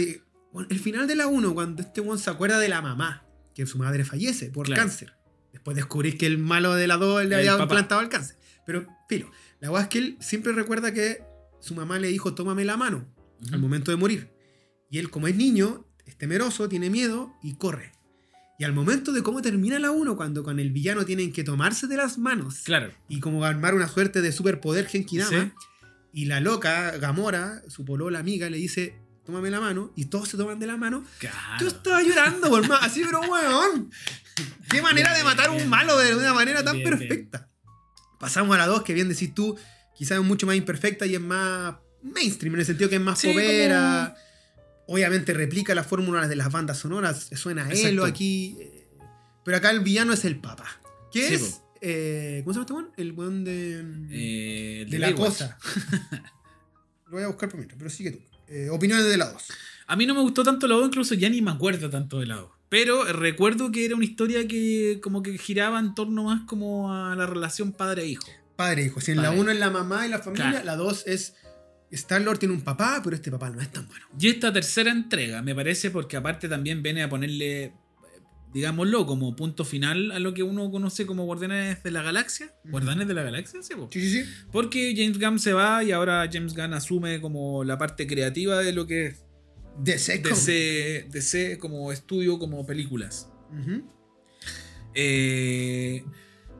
bueno, 0.53 0.69
el 0.71 0.79
final 0.79 1.07
de 1.07 1.15
la 1.15 1.27
1, 1.27 1.55
cuando 1.55 1.83
este 1.83 2.01
one 2.03 2.19
se 2.21 2.29
acuerda 2.31 2.59
de 2.59 2.69
la 2.69 2.83
mamá, 2.83 3.25
que 3.55 3.65
su 3.67 3.79
madre 3.79 4.05
fallece 4.05 4.51
por 4.51 4.67
Claro. 4.67 4.83
cáncer. 4.83 5.15
Después 5.53 5.75
descubrís 5.75 6.17
que 6.17 6.27
el 6.27 6.37
malo 6.39 6.75
de 6.75 6.87
la 6.87 6.97
2 6.99 7.25
le 7.27 7.35
había 7.37 7.57
implantado 7.57 8.01
el 8.03 8.09
cáncer. 8.11 8.37
Pero, 8.67 8.87
filo, 9.09 9.31
la 9.61 9.71
weá 9.71 9.83
es 9.83 9.89
que 9.89 9.99
él 9.99 10.17
siempre 10.21 10.53
recuerda 10.53 10.93
que 10.93 11.23
su 11.61 11.75
mamá 11.75 11.99
le 11.99 12.09
dijo: 12.09 12.35
Tómame 12.35 12.65
la 12.67 12.77
mano 12.77 13.09
al 13.47 13.55
Ujú. 13.55 13.59
momento 13.61 13.91
de 13.91 13.97
morir. 13.97 14.31
Y 14.91 14.99
él, 14.99 15.09
como 15.11 15.27
es 15.29 15.35
niño, 15.35 15.87
es 16.05 16.17
temeroso, 16.19 16.69
tiene 16.69 16.91
miedo 16.91 17.33
y 17.43 17.57
corre. 17.57 17.93
Y 18.61 18.65
al 18.65 18.73
momento 18.73 19.13
de 19.13 19.23
cómo 19.23 19.41
termina 19.41 19.79
la 19.79 19.93
1, 19.93 20.17
cuando 20.17 20.43
con 20.43 20.59
el 20.59 20.73
villano 20.73 21.05
tienen 21.05 21.33
que 21.33 21.45
tomarse 21.45 21.87
de 21.87 21.97
las 21.97 22.19
manos 22.19 22.63
Claro. 22.65 22.91
y 23.09 23.21
como 23.21 23.45
armar 23.45 23.75
una 23.75 23.87
suerte 23.87 24.21
de 24.21 24.33
superpoder 24.33 24.87
Genkidama, 24.89 25.31
Sí. 25.45 25.53
y 26.13 26.25
la 26.25 26.41
loca, 26.41 26.91
Gamora, 26.99 27.63
su 27.69 27.85
polola 27.85 28.19
amiga, 28.19 28.51
le 28.51 28.57
dice, 28.57 28.97
tómame 29.25 29.51
la 29.51 29.61
mano, 29.61 29.93
y 29.95 30.07
todos 30.07 30.29
se 30.29 30.37
toman 30.37 30.59
de 30.59 30.67
la 30.67 30.77
mano. 30.77 31.05
Yo 31.23 31.29
Claro. 31.31 31.67
estaba 31.69 32.03
llorando, 32.03 32.49
por 32.51 32.67
más, 32.69 32.83
así, 32.83 33.03
pero 33.05 33.21
weón. 33.21 33.93
Qué 34.69 34.83
manera 34.83 35.17
de 35.17 35.23
matar 35.23 35.47
a 35.51 35.53
un 35.53 35.69
malo 35.69 35.97
de 35.97 36.17
una 36.17 36.35
manera 36.35 36.65
tan 36.65 36.77
Bien, 36.79 36.89
bien. 36.89 36.99
perfecta. 36.99 37.49
Pasamos 38.19 38.57
a 38.57 38.59
la 38.59 38.67
2, 38.67 38.83
que 38.83 38.93
bien 38.93 39.09
decís 39.09 39.33
tú, 39.35 39.57
quizás 39.97 40.19
es 40.19 40.25
mucho 40.25 40.49
más 40.49 40.57
imperfecta 40.57 41.07
y 41.07 41.15
es 41.15 41.21
más 41.21 41.77
mainstream, 42.03 42.55
en 42.55 42.61
el 42.61 42.67
sentido 42.67 42.91
que 42.91 42.97
es 42.97 43.03
más 43.03 43.21
Sí, 43.21 43.29
popera. 43.29 44.17
Obviamente 44.91 45.35
replica 45.35 45.75
las 45.75 45.87
fórmulas 45.87 46.29
de 46.29 46.37
las 46.37 46.51
bandas 46.51 46.79
sonoras, 46.79 47.29
suena 47.37 47.67
a 47.67 47.71
Elo 47.71 48.05
aquí. 48.05 48.57
eh, 48.59 48.89
Pero 49.45 49.59
acá 49.59 49.71
el 49.71 49.81
villano 49.81 50.13
es 50.15 50.25
el 50.25 50.37
Papa. 50.41 50.65
Que 51.13 51.29
Sí, 51.29 51.35
es. 51.35 51.61
eh, 51.81 52.41
¿Cómo 52.45 52.55
se 52.55 52.61
llama 52.61 52.63
este 52.65 52.73
weón? 52.73 52.91
El 52.97 53.13
weón 53.13 53.45
de. 53.45 54.83
Eh, 54.83 54.87
de 54.89 54.99
la 54.99 55.15
cosa. 55.15 55.59
Lo 57.07 57.13
voy 57.13 57.23
a 57.23 57.29
buscar 57.29 57.49
por 57.49 57.59
mientras, 57.59 57.79
pero 57.79 57.91
sigue 57.91 58.13
tú. 58.13 58.19
Eh, 58.49 58.69
opiniones 58.71 59.07
de 59.07 59.17
la 59.17 59.31
2. 59.31 59.43
A 59.87 59.97
mí 59.97 60.07
no 60.07 60.15
me 60.15 60.21
gustó 60.21 60.43
tanto 60.43 60.67
la 60.67 60.75
2, 60.77 60.89
incluso 60.89 61.15
ya 61.15 61.29
ni 61.31 61.41
me 61.43 61.51
acuerdo 61.51 61.89
tanto 61.91 62.19
de 62.21 62.27
la 62.27 62.37
2. 62.37 62.51
Pero 62.69 63.05
recuerdo 63.05 63.71
que 63.73 63.87
era 63.87 63.95
una 63.95 64.05
historia 64.05 64.47
que 64.47 65.01
como 65.03 65.23
que 65.23 65.39
giraba 65.39 65.79
en 65.81 65.95
torno 65.95 66.25
más 66.25 66.43
como 66.47 66.93
a 66.95 67.15
la 67.17 67.27
relación 67.27 67.73
padre-hijo. 67.73 68.27
Padre 68.57 68.83
e 68.83 68.87
hijo. 68.87 69.01
Si 69.01 69.13
en 69.13 69.19
la 69.19 69.29
Padre. 69.29 69.41
1 69.41 69.51
es 69.53 69.59
la 69.59 69.71
mamá 69.71 70.07
y 70.07 70.11
la 70.11 70.19
familia, 70.19 70.51
Claro. 70.51 70.67
la 70.67 70.77
2 70.77 71.05
es. 71.07 71.35
Star-Lord 71.91 72.39
tiene 72.39 72.55
un 72.55 72.61
papá, 72.61 73.01
pero 73.03 73.17
este 73.17 73.31
papá 73.31 73.51
no 73.51 73.61
es 73.61 73.71
tan 73.71 73.87
bueno. 73.89 74.07
Y 74.19 74.29
esta 74.29 74.53
tercera 74.53 74.91
entrega, 74.91 75.43
me 75.43 75.55
parece, 75.55 75.91
porque 75.91 76.17
aparte 76.17 76.49
también 76.49 76.83
viene 76.83 77.03
a 77.03 77.09
ponerle, 77.09 77.65
eh, 77.65 77.73
digámoslo, 78.53 79.07
como 79.07 79.35
punto 79.35 79.65
final 79.65 80.13
a 80.13 80.19
lo 80.19 80.35
que 80.35 80.43
uno 80.43 80.71
conoce 80.71 81.07
como 81.07 81.25
Guardianes 81.25 81.83
de 81.83 81.91
la 81.91 82.03
Galaxia. 82.03 82.53
¿Guardianes 82.65 83.09
de 83.09 83.15
la 83.15 83.23
Galaxia? 83.23 83.63
Sí, 83.63 83.75
po. 83.75 83.89
Sí, 83.93 84.01
sí, 84.01 84.23
sí. 84.23 84.31
Porque 84.53 84.95
James 84.97 85.19
Gunn 85.19 85.39
se 85.39 85.53
va 85.53 85.83
y 85.83 85.93
ahora 85.93 86.29
James 86.31 86.55
Gunn 86.55 86.75
asume 86.75 87.21
como 87.21 87.65
la 87.65 87.79
parte 87.79 88.07
creativa 88.07 88.59
de 88.59 88.73
lo 88.73 88.87
que 88.87 89.07
es 89.07 89.25
DC. 89.79 90.19
DC, 90.19 91.07
DC 91.11 91.59
como 91.59 91.93
estudio, 91.93 92.39
como 92.39 92.67
películas. 92.67 93.31
Eh, 94.95 96.05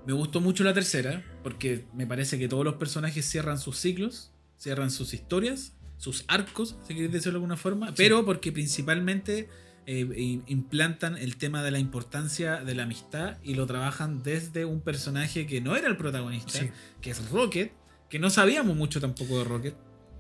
me 0.07 0.13
gustó 0.13 0.41
mucho 0.41 0.65
la 0.65 0.73
tercera, 0.73 1.25
porque 1.43 1.85
me 1.95 2.07
parece 2.07 2.39
que 2.39 2.49
todos 2.49 2.65
los 2.65 2.77
personajes 2.77 3.29
cierran 3.29 3.59
sus 3.59 3.77
ciclos, 3.77 4.33
cierran 4.59 4.91
sus 4.91 5.15
historias, 5.15 5.73
sus 5.97 6.25
arcos, 6.29 6.77
si 6.87 6.95
queréis 6.95 7.13
decirlo 7.13 7.33
de 7.33 7.37
alguna 7.45 7.57
forma, 7.57 7.95
pero 7.95 8.25
porque 8.25 8.53
principalmente 8.53 9.49
eh, 9.87 10.41
implantan 10.47 11.17
el 11.17 11.37
tema 11.37 11.63
de 11.63 11.71
la 11.71 11.79
importancia 11.79 12.57
de 12.63 12.75
la 12.75 12.83
amistad 12.83 13.39
y 13.43 13.55
lo 13.55 13.67
trabajan 13.67 14.23
desde 14.23 14.65
un 14.67 14.81
personaje 14.83 15.47
que 15.47 15.61
no 15.61 15.77
era 15.77 15.89
el 15.89 15.97
protagonista, 15.97 16.59
Sí. 16.61 16.71
que 17.01 17.11
es 17.11 17.31
Rocket, 17.31 17.73
que 18.11 18.19
no 18.19 18.29
sabíamos 18.31 18.77
mucho 18.77 19.01
tampoco 19.01 19.39
de 19.39 19.45
Rocket. 19.45 19.75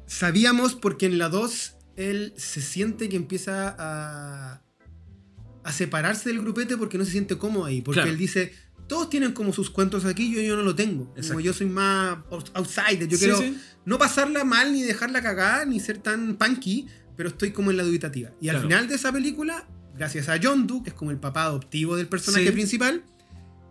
Sabíamos 0.07 0.74
porque 0.74 1.07
en 1.07 1.18
la 1.18 1.28
2 1.28 1.76
él 1.97 2.32
se 2.36 2.61
siente 2.62 3.09
que 3.09 3.16
empieza 3.16 3.74
a, 3.78 4.62
a 5.64 5.72
separarse 5.72 6.30
del 6.30 6.41
grupete 6.41 6.76
porque 6.76 6.97
no 6.97 7.05
se 7.05 7.11
siente 7.12 7.36
cómodo 7.36 7.64
ahí. 7.66 7.82
Porque 7.82 7.97
Claro. 8.01 8.11
él 8.11 8.16
dice, 8.16 8.55
todos 8.89 9.11
tienen 9.11 9.32
como 9.32 9.53
sus 9.53 9.70
cuentos 9.70 10.05
aquí, 10.05 10.34
yo, 10.34 10.41
yo 10.41 10.57
no 10.57 10.62
lo 10.62 10.74
tengo. 10.74 11.05
Como 11.07 11.16
Exacto. 11.18 11.41
yo 11.41 11.53
soy 11.53 11.66
más 11.66 12.18
out- 12.30 12.51
outsider, 12.55 13.07
yo 13.07 13.16
Sí, 13.18 13.24
quiero 13.24 13.39
sí. 13.39 13.57
no 13.84 13.99
pasarla 13.99 14.45
mal, 14.45 14.72
ni 14.72 14.82
dejarla 14.82 15.22
cagar, 15.22 15.66
ni 15.68 15.78
ser 15.78 15.99
tan 15.99 16.36
punky, 16.36 16.86
pero 17.16 17.28
estoy 17.28 17.51
como 17.53 17.70
en 17.70 17.76
la 17.76 17.82
dubitativa. 17.84 18.30
Y 18.41 18.49
al 18.49 18.61
final 18.62 18.89
de 18.89 18.95
esa 18.95 19.12
película, 19.12 19.68
gracias 19.97 20.28
a 20.28 20.39
John 20.43 20.66
Doe, 20.66 20.82
que 20.82 20.91
es 20.91 20.95
como 20.95 21.11
el 21.11 21.18
papá 21.18 21.43
adoptivo 21.45 21.97
del 21.97 22.09
personaje 22.09 22.47
Sí. 22.47 22.53
principal, 22.53 23.05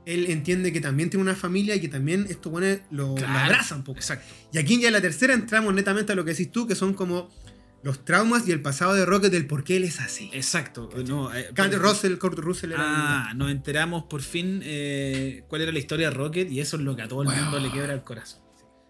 él 0.05 0.27
entiende 0.29 0.71
que 0.71 0.79
también 0.81 1.09
tiene 1.09 1.21
una 1.23 1.35
familia 1.35 1.75
y 1.75 1.81
que 1.81 1.87
también 1.89 2.27
esto 2.29 2.49
bueno, 2.49 2.79
lo, 2.91 3.09
lo 3.09 3.15
Claro. 3.15 3.39
abraza 3.39 3.75
un 3.75 3.83
poco. 3.83 3.99
Exacto. 3.99 4.25
Y 4.53 4.57
aquí 4.57 4.79
ya 4.79 4.87
en 4.87 4.93
la 4.93 5.01
tercera 5.01 5.33
entramos 5.33 5.73
netamente 5.73 6.13
a 6.13 6.15
lo 6.15 6.23
que 6.23 6.31
decís 6.31 6.51
tú, 6.51 6.65
que 6.67 6.75
son 6.75 6.93
como 6.93 7.29
los 7.87 8.03
traumas 8.03 8.47
y 8.47 8.51
el 8.51 8.61
pasado 8.61 8.93
de 8.93 9.05
Rocket 9.05 9.31
del 9.31 9.47
por 9.47 9.63
qué 9.63 9.77
él 9.77 9.85
es 9.85 9.99
así. 10.01 10.29
Exacto. 10.33 10.89
No, 11.07 11.33
eh, 11.33 11.49
por- 11.55 11.71
Russell, 11.73 12.17
Kurt 12.17 12.37
Russell 12.37 12.73
era 12.73 12.81
Ah, 13.29 13.33
nos 13.33 13.49
enteramos 13.49 14.03
por 14.03 14.21
fin 14.21 14.61
eh, 14.63 15.43
cuál 15.47 15.61
era 15.61 15.71
la 15.71 15.79
historia 15.79 16.09
de 16.09 16.15
Rocket 16.15 16.51
y 16.51 16.59
eso 16.59 16.75
es 16.77 16.83
lo 16.83 16.95
que 16.95 17.03
a 17.03 17.07
todo 17.07 17.21
el 17.23 17.29
Wow. 17.29 17.37
mundo 17.37 17.59
le 17.59 17.71
quiebra 17.71 17.93
el 17.93 18.03
corazón. 18.03 18.41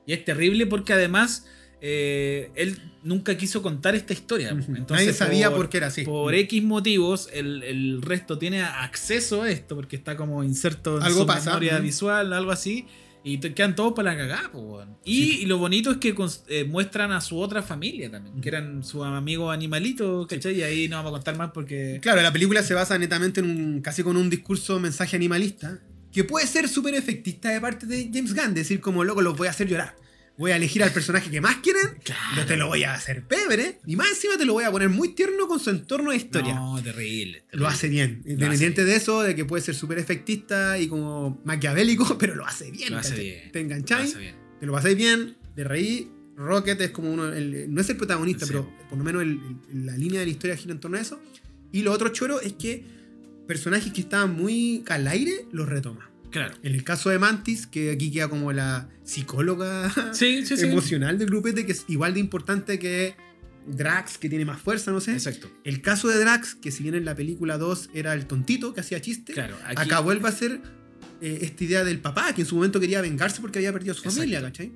Y 0.05 0.13
es 0.13 0.25
terrible 0.25 0.65
porque 0.65 0.93
además 0.93 1.45
eh, 1.79 2.49
él 2.55 2.79
nunca 3.03 3.37
quiso 3.37 3.61
contar 3.61 3.93
esta 3.93 4.11
historia. 4.11 4.49
Entonces, 4.49 4.89
Nadie 4.89 5.13
sabía 5.13 5.53
por 5.53 5.69
qué 5.69 5.77
era 5.77 5.87
así. 5.87 6.03
Por 6.03 6.33
X 6.33 6.63
motivos, 6.63 7.29
el, 7.33 7.61
el 7.61 8.01
resto 8.01 8.39
tiene 8.39 8.63
acceso 8.63 9.43
a 9.43 9.49
esto 9.51 9.75
porque 9.75 9.95
está 9.95 10.17
como 10.17 10.43
inserto 10.43 10.97
en 10.97 11.03
Algo 11.03 11.19
su 11.21 11.27
pasa, 11.27 11.51
memoria 11.51 11.77
visual, 11.77 12.33
algo 12.33 12.49
así. 12.51 12.87
Y 13.23 13.39
te 13.39 13.53
quedan 13.53 13.75
todos 13.75 13.93
para 13.93 14.13
la 14.13 14.17
cagada, 14.17 14.49
weón. 14.53 14.97
y, 15.03 15.41
y 15.41 15.45
lo 15.45 15.57
bonito 15.57 15.91
es 15.91 15.97
que 15.97 16.15
eh, 16.47 16.63
muestran 16.63 17.11
a 17.11 17.19
su 17.19 17.39
otra 17.39 17.61
familia 17.61 18.09
también, 18.09 18.39
que 18.39 18.49
eran 18.49 18.83
sus 18.83 19.03
amigos 19.03 19.53
animalitos, 19.53 20.27
¿cachai? 20.27 20.59
Y 20.59 20.63
ahí 20.63 20.87
no 20.87 20.97
vamos 20.97 21.09
a 21.09 21.13
contar 21.13 21.37
más 21.37 21.51
porque. 21.51 21.99
Claro, 22.01 22.21
la 22.21 22.31
película 22.31 22.63
se 22.63 22.73
basa 22.73 22.97
netamente 22.97 23.41
en 23.41 23.49
un, 23.49 23.81
casi 23.81 24.03
con 24.03 24.15
un 24.15 24.29
discurso, 24.29 24.79
mensaje 24.79 25.15
animalista, 25.15 25.79
que 26.11 26.23
puede 26.23 26.47
ser 26.47 26.69
súper 26.69 26.95
efectista 26.95 27.49
de 27.49 27.59
parte 27.59 27.85
de 27.85 28.09
James 28.13 28.33
Gunn, 28.33 28.53
decir 28.53 28.79
como 28.79 29.03
loco 29.03 29.21
los 29.21 29.35
voy 29.35 29.47
a 29.47 29.51
hacer 29.51 29.67
llorar. 29.67 29.95
Voy 30.37 30.51
a 30.51 30.55
elegir 30.57 30.83
al 30.83 30.91
personaje 30.91 31.31
que 31.31 31.41
más 31.41 31.57
quieren, 31.57 31.97
Claro. 32.03 32.45
te 32.45 32.57
lo 32.57 32.67
voy 32.67 32.83
a 32.83 32.93
hacer 32.93 33.23
pebre, 33.23 33.79
y 33.87 33.95
más 33.95 34.09
encima 34.09 34.37
te 34.37 34.45
lo 34.45 34.53
voy 34.53 34.65
a 34.65 34.71
poner 34.71 34.89
muy 34.89 35.09
tierno 35.15 35.47
con 35.47 35.59
su 35.59 35.69
entorno 35.71 36.11
de 36.11 36.17
historia. 36.17 36.53
No, 36.53 36.75
terrible. 36.83 37.39
terrible. 37.41 37.43
Lo 37.53 37.67
hace 37.67 37.87
bien, 37.89 38.21
independiente 38.25 38.85
de 38.85 38.95
eso, 38.95 39.23
de 39.23 39.35
que 39.35 39.45
puede 39.45 39.63
ser 39.63 39.73
súper 39.73 39.97
efectista 39.97 40.77
y 40.79 40.87
como 40.87 41.41
maquiavélico, 41.43 42.17
pero 42.19 42.35
lo 42.35 42.45
hace 42.45 42.69
bien. 42.69 42.91
Lo 42.93 42.99
hace 42.99 43.09
¿cachai? 43.11 43.25
bien. 43.25 43.51
Te 43.51 43.59
engancháis, 43.61 44.15
te 44.59 44.65
lo 44.65 44.73
pasáis 44.73 44.95
bien, 44.95 45.35
de 45.55 45.63
reír. 45.63 46.07
Rocket 46.35 46.79
es 46.81 46.91
como 46.91 47.11
uno, 47.11 47.33
el- 47.33 47.73
no 47.73 47.81
es 47.81 47.89
el 47.89 47.97
protagonista, 47.97 48.45
Sí. 48.45 48.51
pero 48.53 48.71
por 48.89 48.97
lo 48.99 49.03
menos 49.03 49.23
el- 49.23 49.39
el- 49.73 49.85
la 49.87 49.97
línea 49.97 50.19
de 50.19 50.27
la 50.27 50.31
historia 50.31 50.55
gira 50.55 50.71
en 50.71 50.79
torno 50.79 50.97
a 50.97 51.01
eso. 51.01 51.19
Y 51.71 51.81
lo 51.81 51.91
otro 51.91 52.09
choro 52.09 52.39
es 52.41 52.53
que 52.53 52.83
personajes 53.47 53.91
que 53.91 54.01
estaban 54.01 54.35
muy 54.35 54.83
al 54.87 55.07
aire 55.07 55.45
los 55.51 55.67
retoma. 55.67 56.06
Claro. 56.31 56.53
En 56.63 56.73
el 56.75 56.83
caso 56.83 57.09
de 57.09 57.19
Mantis, 57.19 57.67
que 57.67 57.91
aquí 57.91 58.11
queda 58.11 58.27
como 58.29 58.51
la 58.51 58.89
psicóloga 59.03 59.91
Sí, 60.13 60.45
sí, 60.45 60.57
sí. 60.57 60.65
emocional 60.65 61.17
del 61.17 61.27
grupete, 61.27 61.65
que 61.65 61.71
es 61.71 61.85
igual 61.87 62.13
de 62.13 62.19
importante 62.19 62.77
que 62.79 63.15
Drax, 63.65 64.17
que 64.17 64.29
tiene 64.29 64.45
más 64.45 64.61
fuerza, 64.61 64.91
no 64.91 65.01
sé. 65.01 65.13
Exacto. 65.13 65.49
El 65.63 65.81
caso 65.81 66.07
de 66.07 66.19
Drax, 66.19 66.55
que 66.55 66.71
si 66.71 66.83
bien 66.83 66.95
en 66.95 67.05
la 67.05 67.15
película 67.15 67.57
2 67.57 67.89
era 67.93 68.13
el 68.13 68.25
tontito 68.25 68.73
que 68.73 68.79
hacía 68.81 69.01
chiste, 69.01 69.33
Claro. 69.33 69.57
Aquí, 69.65 69.81
acá 69.81 69.99
vuelve 69.99 70.27
a 70.27 70.31
ser 70.31 70.61
eh, 71.21 71.39
esta 71.41 71.63
idea 71.63 71.83
del 71.83 71.99
papá, 71.99 72.33
que 72.33 72.41
en 72.41 72.47
su 72.47 72.55
momento 72.55 72.79
quería 72.79 73.01
vengarse 73.01 73.41
porque 73.41 73.59
había 73.59 73.73
perdido 73.73 73.91
a 73.91 73.95
su 73.95 74.01
Exacto. 74.01 74.17
familia, 74.19 74.41
¿cachai? 74.41 74.71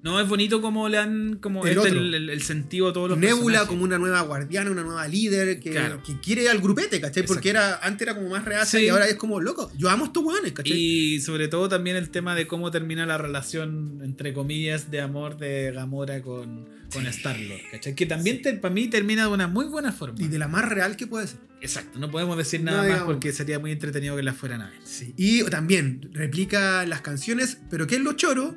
No, 0.00 0.20
es 0.20 0.28
bonito 0.28 0.60
como 0.62 0.88
le 0.88 0.96
han. 0.96 1.38
Como 1.40 1.66
El 1.66 1.76
este 1.76 1.88
el, 1.88 2.14
el- 2.14 2.30
el 2.30 2.42
sentido 2.42 2.88
a 2.90 2.92
todos 2.92 3.08
los 3.10 3.18
Nebula 3.18 3.36
personajes. 3.42 3.68
como 3.68 3.82
una 3.82 3.98
nueva 3.98 4.20
guardiana, 4.20 4.70
una 4.70 4.82
nueva 4.84 5.08
líder 5.08 5.58
que, 5.58 5.70
Claro. 5.72 6.02
que 6.04 6.20
quiere 6.20 6.48
al 6.48 6.60
grupete, 6.60 7.00
¿cachai? 7.00 7.26
Porque 7.26 7.50
era, 7.50 7.78
antes 7.82 8.02
era 8.02 8.14
como 8.14 8.28
más 8.28 8.44
reacia 8.44 8.78
Sí. 8.78 8.86
y 8.86 8.88
ahora 8.90 9.06
es 9.08 9.16
como 9.16 9.40
loco. 9.40 9.72
Yo 9.76 9.90
amo 9.90 10.04
a 10.04 10.06
estos 10.06 10.22
weones, 10.24 10.52
¿cachai? 10.52 10.72
Y 10.78 11.20
sobre 11.20 11.48
todo 11.48 11.68
también 11.68 11.96
el 11.96 12.10
tema 12.10 12.36
de 12.36 12.46
cómo 12.46 12.70
termina 12.70 13.06
la 13.06 13.18
relación, 13.18 14.00
entre 14.04 14.32
comillas, 14.32 14.90
de 14.90 15.00
amor 15.00 15.36
de 15.36 15.72
Gamora 15.72 16.22
con, 16.22 16.68
con 16.92 17.06
Star-Lord, 17.08 17.62
¿cachai? 17.72 17.94
Que 17.96 18.06
también 18.06 18.40
te- 18.40 18.52
para 18.54 18.72
mí 18.72 18.86
termina 18.88 19.22
de 19.22 19.28
una 19.32 19.48
muy 19.48 19.66
buena 19.66 19.90
forma. 19.90 20.16
Y 20.22 20.28
de 20.28 20.38
la 20.38 20.46
más 20.46 20.68
real 20.68 20.96
que 20.96 21.08
puede 21.08 21.26
ser. 21.26 21.40
Exacto, 21.60 21.98
no 21.98 22.08
podemos 22.08 22.36
decir 22.36 22.60
No 22.60 22.66
nada 22.66 22.78
más 22.78 22.86
digamos. 22.86 23.12
porque 23.14 23.32
sería 23.32 23.58
muy 23.58 23.72
entretenido 23.72 24.14
que 24.14 24.22
la 24.22 24.32
fueran 24.32 24.62
a 24.62 24.70
ver. 24.70 24.78
Sí. 24.84 25.12
Y 25.16 25.42
también 25.46 26.08
replica 26.12 26.86
las 26.86 27.00
canciones, 27.00 27.58
pero 27.68 27.88
¿qué 27.88 27.96
es 27.96 28.00
lo 28.02 28.12
choro? 28.12 28.54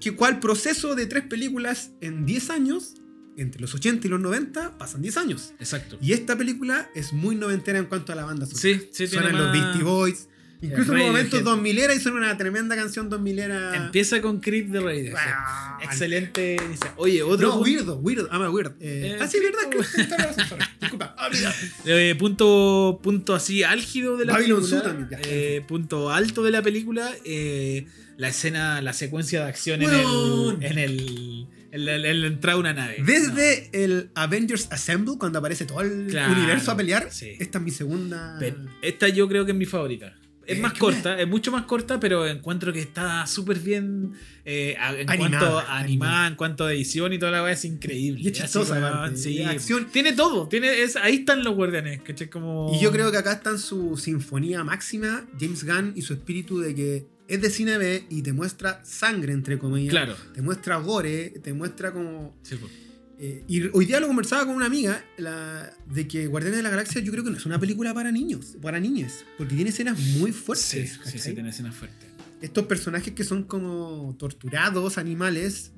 Que 0.00 0.14
cual 0.14 0.40
proceso 0.40 0.94
de 0.94 1.06
tres 1.06 1.24
películas 1.24 1.92
en 2.00 2.26
10 2.26 2.50
años, 2.50 2.94
entre 3.36 3.60
los 3.60 3.74
80 3.74 4.06
y 4.06 4.10
los 4.10 4.20
90, 4.20 4.76
pasan 4.78 5.02
10 5.02 5.16
años. 5.16 5.54
Exacto. 5.58 5.98
Y 6.00 6.12
esta 6.12 6.36
película 6.36 6.90
es 6.94 7.12
muy 7.12 7.36
noventera 7.36 7.78
en 7.78 7.86
cuanto 7.86 8.12
a 8.12 8.14
la 8.16 8.24
banda 8.24 8.46
sonora. 8.46 8.60
Sí, 8.60 8.88
sí, 8.92 9.06
Suenan 9.08 9.32
los 9.32 9.48
más- 9.48 9.52
Beastie 9.52 9.82
Boys. 9.82 10.28
Incluso 10.64 10.92
en 10.94 10.98
momentos 10.98 11.42
2000 11.44 11.78
era 11.78 12.00
suena 12.00 12.18
una 12.18 12.36
tremenda 12.36 12.74
canción 12.76 13.08
2000 13.08 13.38
era. 13.38 13.76
Empieza 13.76 14.20
con 14.20 14.40
Creep 14.40 14.68
de 14.68 14.80
Radiohead. 14.80 15.14
Ah, 15.16 15.78
Excelente. 15.82 16.56
Oye, 16.96 17.22
otro 17.22 17.48
No, 17.48 17.52
punto- 17.54 17.64
Weirdo, 17.64 17.96
Weirdo, 17.98 18.28
ama 18.30 18.50
Weird. 18.50 18.72
Eh, 18.80 19.12
Eh, 19.14 19.18
ah, 19.20 19.26
sí, 19.26 19.38
verdad, 19.40 19.70
no. 19.74 20.56
Disculpa, 20.80 21.16
olvidado. 21.26 21.54
Eh, 21.86 22.14
punto, 22.18 23.00
punto 23.02 23.34
así 23.34 23.62
álgido 23.62 24.16
de 24.16 24.24
la 24.26 24.32
Babylon 24.34 24.60
película. 24.60 24.82
También, 24.82 25.20
eh, 25.26 25.62
punto 25.66 26.10
alto 26.10 26.42
de 26.42 26.50
la 26.50 26.62
película. 26.62 27.10
eh, 27.24 27.86
la 28.16 28.28
escena, 28.28 28.80
la 28.80 28.92
secuencia 28.92 29.40
de 29.42 29.48
acción 29.48 29.82
en 29.82 29.88
Weón. 29.90 30.62
el, 30.62 30.70
en 30.72 30.78
el. 30.78 31.46
En 31.72 31.84
la, 31.86 31.96
en 31.96 32.20
la 32.20 32.26
entrada 32.28 32.54
de 32.54 32.60
una 32.60 32.72
nave. 32.72 32.96
Desde 33.04 33.68
el 33.72 34.10
Avengers 34.14 34.68
Assemble, 34.70 35.14
cuando 35.18 35.40
aparece 35.40 35.64
todo 35.64 35.80
el 35.80 36.06
Claro, 36.08 36.32
universo 36.32 36.70
a 36.70 36.76
pelear, 36.76 37.08
sí. 37.10 37.32
esta 37.40 37.58
es 37.58 37.64
mi 37.64 37.72
segunda. 37.72 38.36
Pero 38.38 38.58
esta 38.80 39.08
yo 39.08 39.26
creo 39.26 39.44
que 39.44 39.50
es 39.50 39.56
mi 39.58 39.66
favorita. 39.66 40.14
Es 40.46 40.58
más 40.60 40.74
corta, 40.74 41.20
es 41.20 41.28
mucho 41.28 41.52
más 41.52 41.64
corta, 41.64 42.00
pero 42.00 42.26
encuentro 42.26 42.72
que 42.72 42.80
está 42.80 43.26
súper 43.26 43.58
bien 43.58 44.12
eh, 44.44 44.76
en 44.78 45.10
Animada, 45.10 45.16
cuanto 45.16 45.58
a 45.58 45.78
animada. 45.78 46.26
en 46.26 46.34
cuanto 46.34 46.64
a 46.64 46.72
edición 46.72 47.12
y 47.12 47.18
toda 47.18 47.32
la 47.32 47.42
weá 47.42 47.52
es 47.52 47.64
increíble. 47.64 48.20
Y 48.22 48.26
es 48.28 48.32
chistosa, 48.32 49.10
sí. 49.14 49.42
acción. 49.42 49.88
Tiene 49.90 50.12
todo, 50.12 50.48
tiene, 50.48 50.82
es, 50.82 50.96
ahí 50.96 51.16
están 51.16 51.44
los 51.44 51.54
guardianes, 51.54 52.02
¿cachai? 52.02 52.28
Como... 52.28 52.72
Y 52.74 52.82
yo 52.82 52.92
creo 52.92 53.10
que 53.10 53.18
acá 53.18 53.32
está 53.32 53.50
en 53.50 53.58
su 53.58 53.96
sinfonía 53.96 54.64
máxima, 54.64 55.26
James 55.38 55.64
Gunn 55.64 55.92
y 55.96 56.02
su 56.02 56.14
espíritu 56.14 56.60
de 56.60 56.74
que 56.74 57.06
es 57.26 57.40
de 57.40 57.50
cine 57.50 57.78
B 57.78 58.06
y 58.10 58.22
te 58.22 58.32
muestra 58.32 58.84
sangre, 58.84 59.32
entre 59.32 59.58
comillas. 59.58 59.90
Claro. 59.90 60.14
Te 60.34 60.42
muestra 60.42 60.76
gore, 60.76 61.30
te 61.42 61.52
muestra 61.52 61.92
como. 61.92 62.36
Sí, 62.42 62.56
pues. 62.56 62.72
Eh, 63.18 63.44
y 63.48 63.62
hoy 63.72 63.86
día 63.86 64.00
lo 64.00 64.06
conversaba 64.08 64.44
con 64.46 64.54
una 64.56 64.66
amiga 64.66 65.04
la, 65.18 65.72
de 65.88 66.08
que 66.08 66.26
Guardianes 66.26 66.58
de 66.58 66.62
la 66.62 66.70
Galaxia 66.70 67.00
yo 67.00 67.12
creo 67.12 67.22
que 67.24 67.30
no 67.30 67.36
es 67.36 67.46
una 67.46 67.58
película 67.60 67.94
para 67.94 68.10
niños, 68.10 68.56
para 68.60 68.80
niñas, 68.80 69.24
porque 69.38 69.54
tiene 69.54 69.70
escenas 69.70 69.98
muy 70.18 70.32
fuertes. 70.32 70.98
Sí, 71.04 71.18
sí, 71.18 71.32
tiene 71.34 71.50
escenas 71.50 71.74
fuertes. 71.74 72.08
Estos 72.40 72.66
personajes 72.66 73.14
que 73.14 73.24
son 73.24 73.44
como 73.44 74.14
torturados, 74.18 74.98
animales. 74.98 75.70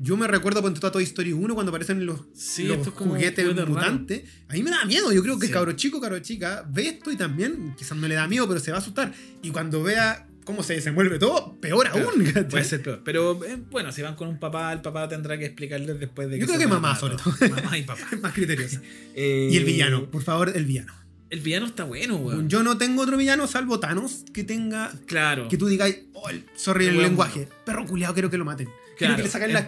Yo 0.00 0.16
me 0.16 0.28
recuerdo 0.28 0.60
cuando 0.60 0.76
está 0.78 0.92
Toy 0.92 1.02
Story 1.04 1.32
1 1.32 1.54
cuando 1.54 1.70
aparecen 1.70 2.06
los, 2.06 2.20
Sí, 2.32 2.64
los 2.64 2.86
juguetes 2.88 3.44
raro. 3.56 3.66
mutantes. 3.66 4.22
A 4.48 4.52
mí 4.52 4.62
me 4.62 4.70
da 4.70 4.84
miedo. 4.84 5.12
Yo 5.12 5.22
creo 5.22 5.38
que 5.40 5.46
Sí. 5.48 5.52
cabro 5.52 5.72
chico, 5.72 6.00
cabro 6.00 6.20
chica, 6.20 6.64
ve 6.70 6.88
esto 6.88 7.10
y 7.10 7.16
también, 7.16 7.74
quizás 7.76 7.98
no 7.98 8.06
le 8.06 8.14
da 8.14 8.28
miedo, 8.28 8.46
pero 8.46 8.60
se 8.60 8.70
va 8.70 8.76
a 8.78 8.80
asustar. 8.80 9.12
Y 9.42 9.50
cuando 9.50 9.82
vea 9.82 10.27
cómo 10.48 10.62
se 10.62 10.72
desenvuelve 10.72 11.18
todo, 11.18 11.60
peor 11.60 11.86
aún. 11.88 12.24
¿cachai? 12.24 12.48
Puede 12.48 12.64
ser 12.64 12.82
peor. 12.82 13.02
Pero 13.04 13.44
eh, 13.44 13.58
bueno, 13.70 13.92
si 13.92 14.00
van 14.00 14.16
con 14.16 14.28
un 14.28 14.38
papá, 14.40 14.72
el 14.72 14.80
papá 14.80 15.06
tendrá 15.06 15.36
que 15.38 15.44
explicarles 15.44 16.00
después 16.00 16.30
de 16.30 16.36
Yo 16.38 16.40
que 16.40 16.46
creo 16.46 16.58
se 16.58 16.64
que 16.64 16.68
mamá, 16.70 16.96
sobre 16.96 17.16
todo. 17.16 17.34
Mamá 17.50 17.76
y 17.76 17.82
papá. 17.82 18.00
Más 18.22 18.32
criterioso. 18.32 18.80
Eh, 19.14 19.50
Y 19.52 19.56
el 19.58 19.64
villano, 19.64 20.10
por 20.10 20.22
favor, 20.22 20.50
el 20.56 20.64
villano. 20.64 20.94
El 21.28 21.40
villano 21.40 21.66
está 21.66 21.84
bueno, 21.84 22.16
weón. 22.16 22.48
Yo 22.48 22.62
no 22.62 22.78
tengo 22.78 23.02
otro 23.02 23.18
villano 23.18 23.46
salvo 23.46 23.78
Thanos 23.78 24.24
que 24.32 24.42
tenga. 24.42 24.90
Claro. 25.06 25.48
Que 25.48 25.58
tú 25.58 25.66
digas, 25.66 25.94
oh, 26.14 26.30
el- 26.30 26.46
sorry 26.56 26.86
El 26.86 26.96
lenguaje. 26.96 27.40
malo. 27.40 27.54
Perro 27.66 27.84
culiado, 27.84 28.14
quiero 28.14 28.30
que 28.30 28.38
lo 28.38 28.46
maten. 28.46 28.68
Claro, 28.68 28.96
Quiero 28.96 29.16
que 29.16 29.22
le 29.24 29.28
saquen 29.28 29.52
la 29.52 29.66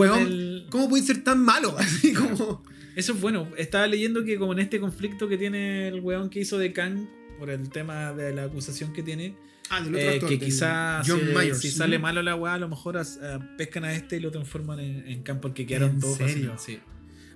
Weón, 0.00 0.22
el- 0.22 0.66
¿Cómo 0.70 0.88
puede 0.88 1.02
ser 1.04 1.22
tan 1.22 1.44
malo? 1.44 1.76
Así 1.78 2.14
como. 2.14 2.64
Eso 2.96 3.12
es 3.12 3.20
bueno. 3.20 3.46
Estaba 3.58 3.86
leyendo 3.86 4.24
que 4.24 4.38
como 4.38 4.54
en 4.54 4.60
este 4.60 4.80
conflicto 4.80 5.28
que 5.28 5.36
tiene 5.36 5.88
el 5.88 6.00
weón 6.00 6.30
que 6.30 6.40
hizo 6.40 6.56
de 6.56 6.72
Kang 6.72 7.06
por 7.38 7.50
el 7.50 7.68
tema 7.68 8.12
de 8.14 8.32
la 8.32 8.44
acusación 8.44 8.92
que 8.94 9.02
tiene, 9.02 9.36
Ah, 9.70 9.80
del 9.80 9.94
otro 9.94 9.98
eh, 10.06 10.14
actor, 10.14 10.28
que 10.28 10.38
quizás 10.38 11.06
John 11.08 11.20
si, 11.20 11.34
Myers. 11.34 11.58
si 11.58 11.70
sale 11.70 11.98
malo 11.98 12.22
la 12.22 12.36
weá, 12.36 12.54
a 12.54 12.58
lo 12.58 12.68
mejor 12.68 12.96
as- 12.98 13.18
ah, 13.22 13.38
pescan 13.56 13.84
a 13.84 13.92
este 13.94 14.16
y 14.18 14.20
lo 14.20 14.30
transforman 14.30 14.78
en, 14.80 15.06
en 15.08 15.22
Kang 15.22 15.40
porque 15.40 15.66
quedaron 15.66 15.90
¿En 15.92 16.00
todos 16.00 16.16
serio? 16.18 16.32
fascinados, 16.52 16.62
sí. 16.62 16.78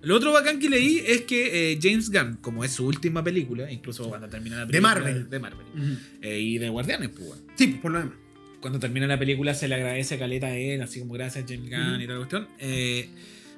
Lo 0.03 0.14
otro 0.14 0.31
bacán 0.33 0.61
que 0.61 0.68
leí 0.70 1.03
es 1.05 1.22
que 1.22 1.72
eh, 1.72 1.79
James 1.83 2.11
Gunn, 2.11 2.39
como 2.41 2.64
es 2.64 2.70
su 2.72 2.87
última 2.87 3.24
película, 3.24 3.70
incluso 3.72 4.09
cuando 4.09 4.29
termina 4.29 4.57
la 4.57 4.66
De 4.66 4.68
película 4.72 4.95
Marvel. 4.95 5.29
de 5.31 5.39
Marvel 5.41 5.66
Ujú. 5.74 5.99
eh, 6.22 6.39
y 6.39 6.59
de 6.59 6.68
Guardianes, 6.68 7.09
pues 7.09 7.22
weón. 7.31 7.39
Sí, 7.57 7.66
por 7.83 7.91
lo 7.93 7.99
demás. 7.99 8.14
cuando 8.61 8.79
termina 8.79 9.07
la 9.09 9.18
película 9.18 9.55
se 9.55 9.66
le 9.66 9.74
agradece 9.74 10.14
a 10.14 10.18
Caleta 10.20 10.47
a 10.49 10.55
él, 10.57 10.83
así 10.83 11.01
como 11.01 11.14
gracias 11.14 11.45
James 11.49 11.68
Gunn 11.70 12.01
y 12.01 12.05
toda 12.07 12.18
la 12.20 12.26
cuestión. 12.26 12.49
Eh, 12.61 13.09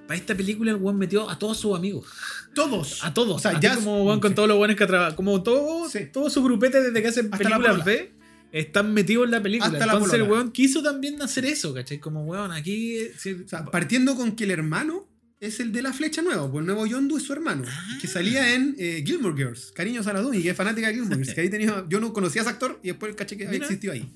para 0.06 0.18
esta 0.18 0.34
película 0.34 0.70
el 0.70 0.76
weón 0.78 0.96
metió 0.96 1.28
a 1.28 1.38
todos 1.38 1.58
sus 1.58 1.76
amigos. 1.76 2.06
Todos. 2.54 3.04
A 3.04 3.12
todos. 3.12 3.36
O 3.36 3.38
sea, 3.38 3.50
Así 3.52 3.60
ya- 3.60 3.74
como 3.74 4.04
weón 4.04 4.20
con 4.20 4.30
sí. 4.30 4.34
todos 4.36 4.48
los 4.48 4.56
buenos 4.56 4.76
que 4.76 4.86
trabajan. 4.86 5.16
Como 5.16 5.42
todo, 5.42 5.88
Sí. 5.90 6.06
todo 6.12 6.30
su 6.30 6.42
grupete 6.42 6.80
desde 6.82 7.02
que 7.02 7.08
hacen 7.08 7.30
películas. 7.30 7.84
B 7.84 8.12
están 8.52 8.92
metidos 8.94 9.24
en 9.26 9.30
la 9.32 9.42
película. 9.42 9.70
Hasta 9.72 9.86
la 9.86 9.92
Entonces 9.94 10.20
el 10.20 10.28
weón 10.30 10.50
quiso 10.52 10.82
también 10.82 11.20
hacer 11.22 11.44
eso, 11.46 11.72
¿cachai? 11.74 11.98
Como 11.98 12.24
weón, 12.24 12.52
aquí. 12.52 12.96
eh, 12.96 13.12
sí, 13.16 13.32
O 13.44 13.48
sea, 13.48 13.64
partiendo 13.66 14.16
con 14.16 14.34
que 14.36 14.44
el 14.44 14.50
hermano 14.50 15.08
es 15.40 15.58
el 15.60 15.72
de 15.72 15.80
la 15.82 15.92
flecha 15.92 16.20
nueva, 16.20 16.50
pues 16.50 16.60
el 16.62 16.66
nuevo 16.66 16.84
Yondu 16.86 17.16
es 17.16 17.22
su 17.22 17.32
hermano, 17.32 17.62
Ah. 17.66 17.98
que 18.00 18.06
salía 18.08 18.54
en 18.54 18.74
eh, 18.78 19.02
Gilmore 19.06 19.34
Girls, 19.36 19.72
Cariños 19.74 20.06
a 20.06 20.12
la 20.12 20.20
Duni, 20.20 20.42
que 20.42 20.50
es 20.50 20.56
fanática 20.56 20.88
de 20.88 20.94
Gilmore 20.94 21.16
Girls, 21.16 21.34
que 21.34 21.40
ahí 21.40 21.48
tenía, 21.48 21.86
yo 21.88 21.98
no 21.98 22.12
conocía 22.12 22.42
a 22.42 22.44
ese 22.44 22.50
actor 22.50 22.78
y 22.82 22.88
después 22.88 23.14
caché 23.14 23.36
que 23.38 23.46
había 23.46 23.58
existido 23.60 23.92
ahí. 23.94 24.06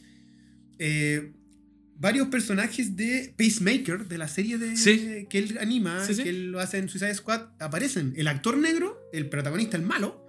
Eh, 0.79 1.33
varios 1.97 2.29
personajes 2.29 2.97
de 2.97 3.33
Pacemaker, 3.39 4.07
de 4.09 4.19
la 4.19 4.29
serie 4.29 4.59
de, 4.59 4.77
Sí. 4.77 5.27
que 5.31 5.39
él 5.39 5.57
anima, 5.61 6.05
Sí, 6.05 6.15
sí. 6.15 6.25
que 6.25 6.29
él 6.31 6.51
lo 6.51 6.61
hace 6.61 6.79
en 6.79 6.89
Suicide 6.89 7.15
Squad, 7.15 7.43
aparecen. 7.61 8.13
El 8.17 8.27
actor 8.29 8.59
negro, 8.59 8.99
el 9.13 9.29
protagonista, 9.31 9.77
el 9.77 9.85
malo, 9.85 10.21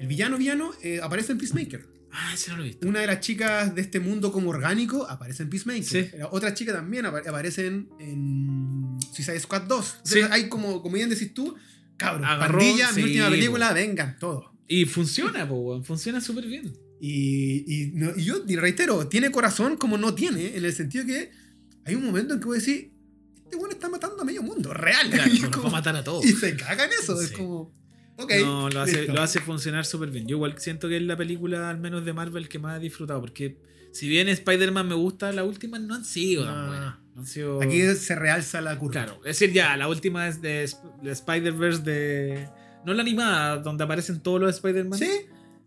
el 0.00 0.06
villano 0.08 0.36
villano, 0.38 0.72
eh, 0.82 0.98
aparece 1.02 1.32
en 1.32 1.38
Peacemaker. 1.38 1.86
Ah, 2.16 2.32
ese 2.32 2.50
no 2.52 2.58
lo 2.58 2.62
he 2.64 2.68
visto. 2.68 2.86
Una 2.86 3.00
de 3.00 3.06
las 3.08 3.20
chicas 3.20 3.74
de 3.74 3.80
este 3.80 3.98
mundo 3.98 4.30
como 4.30 4.50
orgánico 4.50 5.06
aparece 5.08 5.42
en 5.42 5.50
Peacemaker. 5.50 5.84
Sí. 5.84 6.08
La 6.16 6.28
otra 6.30 6.54
chica 6.54 6.72
también 6.72 7.06
apa- 7.06 7.22
aparece 7.28 7.66
en, 7.66 7.88
en 7.98 8.96
Suicide 9.12 9.40
Squad 9.40 9.62
2. 9.62 9.84
Sí. 9.84 9.94
Entonces, 10.18 10.28
hay 10.30 10.48
como, 10.48 10.80
como 10.80 10.94
bien 10.94 11.08
decís 11.10 11.34
tú, 11.34 11.54
cabrón, 11.96 12.24
Agarró, 12.24 12.58
pandilla, 12.58 12.92
mi 12.92 13.02
última 13.02 13.30
película, 13.30 13.72
vengan, 13.72 14.16
todo. 14.18 14.52
Y 14.68 14.84
funciona, 14.84 15.48
po. 15.48 15.82
Funciona 15.82 16.20
súper 16.20 16.46
bien. 16.46 16.72
Y, 17.00 17.64
y, 17.66 17.90
no- 17.94 18.12
y 18.16 18.22
yo 18.24 18.36
reitero, 18.46 19.08
tiene 19.08 19.30
corazón 19.30 19.76
como 19.76 19.98
no 19.98 20.14
tiene, 20.14 20.56
en 20.56 20.64
el 20.64 20.72
sentido 20.72 21.04
que 21.04 21.30
hay 21.84 21.94
un 21.96 22.04
momento 22.06 22.34
en 22.34 22.40
que 22.40 22.46
voy 22.46 22.56
a 22.56 22.60
decir, 22.60 22.92
este 23.42 23.56
bueno 23.56 23.72
está 23.74 23.88
matando 23.88 24.22
a 24.22 24.24
medio 24.24 24.42
mundo, 24.42 24.72
real. 24.72 25.10
Claro, 25.10 25.30
Y 25.34 25.40
va 25.40 25.68
a 25.68 25.70
matar 25.70 25.96
a 25.96 26.04
todos. 26.04 26.24
y 26.24 26.32
se 26.32 26.56
cagan 26.56 26.88
eso, 27.02 27.20
es 27.20 27.32
como, 27.32 27.72
no, 28.16 28.70
lo 28.70 28.80
hace, 28.80 29.06
lo 29.08 29.20
hace 29.22 29.40
funcionar 29.40 29.84
súper 29.84 30.10
bien. 30.10 30.26
Yo 30.26 30.36
igual 30.36 30.54
siento 30.58 30.88
que 30.88 30.96
es 30.96 31.02
la 31.02 31.16
película, 31.16 31.68
al 31.68 31.78
menos 31.78 32.04
de 32.04 32.12
Marvel, 32.12 32.48
que 32.48 32.58
más 32.58 32.78
he 32.78 32.80
disfrutado. 32.80 33.20
Porque 33.20 33.56
si 33.92 34.08
bien 34.08 34.28
Spider-Man 34.28 34.88
me 34.88 34.94
gusta, 34.94 35.32
las 35.32 35.46
últimas 35.46 35.80
no 35.80 35.94
han 35.94 36.04
sido 36.04 36.44
tan 36.44 36.66
buenas. 36.68 36.94
No 37.14 37.20
han 37.20 37.26
sido... 37.26 37.62
Aquí 37.62 37.80
se 37.94 38.14
realza 38.14 38.60
la 38.60 38.78
curva. 38.78 38.92
Claro, 39.04 39.16
es 39.24 39.38
decir, 39.38 39.52
ya, 39.52 39.76
la 39.76 39.88
última 39.88 40.28
es 40.28 40.42
de, 40.42 40.68
de 41.02 41.12
Spider-Verse 41.12 41.82
de... 41.82 42.48
No 42.84 42.92
la 42.92 43.02
animada, 43.02 43.58
donde 43.58 43.84
aparecen 43.84 44.20
todos 44.20 44.40
los 44.40 44.54
Spider-Man. 44.56 44.98
Sí, 44.98 45.10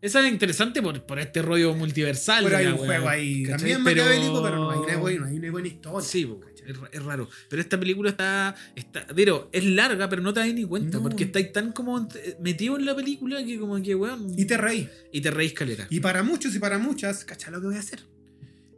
Esa 0.01 0.25
es 0.25 0.31
interesante 0.31 0.81
por, 0.81 1.01
por 1.03 1.19
este 1.19 1.41
rollo 1.41 1.73
multiversal. 1.73 2.43
pero 2.43 2.57
hay 2.57 2.67
un 2.67 2.77
juego 2.77 3.09
ahí 3.09 3.43
¿cachai? 3.43 3.57
también 3.57 3.81
maquiavélico, 3.81 4.43
pero 4.43 4.55
no 4.57 4.71
hay 4.71 4.79
una 4.79 4.97
buena, 4.97 5.19
no 5.21 5.25
hay 5.25 5.37
una 5.37 5.51
buena 5.51 5.67
historia. 5.67 6.01
Sí, 6.01 6.25
es, 6.67 6.77
es 6.91 7.03
raro. 7.03 7.29
Pero 7.49 7.61
esta 7.61 7.79
película 7.79 8.09
está, 8.11 8.55
está. 8.75 9.05
Digo, 9.15 9.49
es 9.51 9.63
larga, 9.65 10.07
pero 10.09 10.21
no 10.21 10.33
te 10.33 10.41
das 10.41 10.53
ni 10.53 10.63
cuenta. 10.65 10.97
No. 10.97 11.03
Porque 11.03 11.23
estáis 11.25 11.51
tan 11.53 11.71
como 11.71 12.07
eh, 12.15 12.37
metido 12.41 12.77
en 12.77 12.85
la 12.85 12.95
película 12.95 13.43
que 13.43 13.57
como 13.59 13.81
que, 13.81 13.95
weón. 13.95 14.33
Y 14.37 14.45
te 14.45 14.57
reí. 14.57 14.89
y 15.11 15.21
te 15.21 15.31
reís 15.31 15.53
caleta. 15.53 15.87
Y 15.89 15.99
para 15.99 16.23
muchos 16.23 16.53
y 16.55 16.59
para 16.59 16.77
muchas, 16.77 17.25
cacha 17.25 17.49
lo 17.51 17.59
que 17.61 17.67
voy 17.67 17.75
a 17.75 17.79
hacer. 17.79 17.99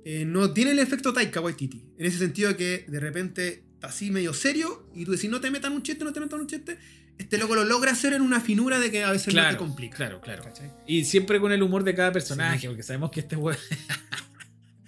Eh, 0.05 0.23
no 0.25 0.51
tiene 0.53 0.71
el 0.71 0.79
efecto 0.79 1.11
Taika 1.13 1.41
Waititi. 1.41 1.83
En 1.97 2.05
ese 2.05 2.17
sentido 2.19 2.55
que 2.55 2.85
de 2.87 2.99
repente 2.99 3.63
está 3.73 3.87
así 3.87 4.11
medio 4.11 4.33
serio 4.33 4.89
y 4.95 5.05
tú 5.05 5.11
decís, 5.11 5.29
no 5.29 5.41
te 5.41 5.51
metan 5.51 5.73
un 5.73 5.83
chiste, 5.83 6.03
no 6.03 6.13
te 6.13 6.19
metan 6.19 6.39
un 6.39 6.47
chiste. 6.47 6.77
Este 7.17 7.37
loco 7.37 7.53
lo 7.53 7.65
logra 7.65 7.91
hacer 7.91 8.13
en 8.13 8.21
una 8.21 8.39
finura 8.39 8.79
de 8.79 8.89
que 8.91 9.03
a 9.03 9.11
veces 9.11 9.27
no 9.27 9.33
Claro, 9.41 9.51
te 9.51 9.57
complica. 9.57 9.97
claro, 9.97 10.21
claro. 10.21 10.41
¿Cachai? 10.43 10.71
Y 10.87 11.03
siempre 11.03 11.39
con 11.41 11.51
el 11.51 11.61
humor 11.61 11.83
de 11.83 11.93
cada 11.93 12.13
personaje, 12.13 12.61
Sí. 12.61 12.67
porque 12.67 12.81
sabemos 12.81 13.11
que 13.11 13.19
este 13.19 13.35
weón. 13.35 13.57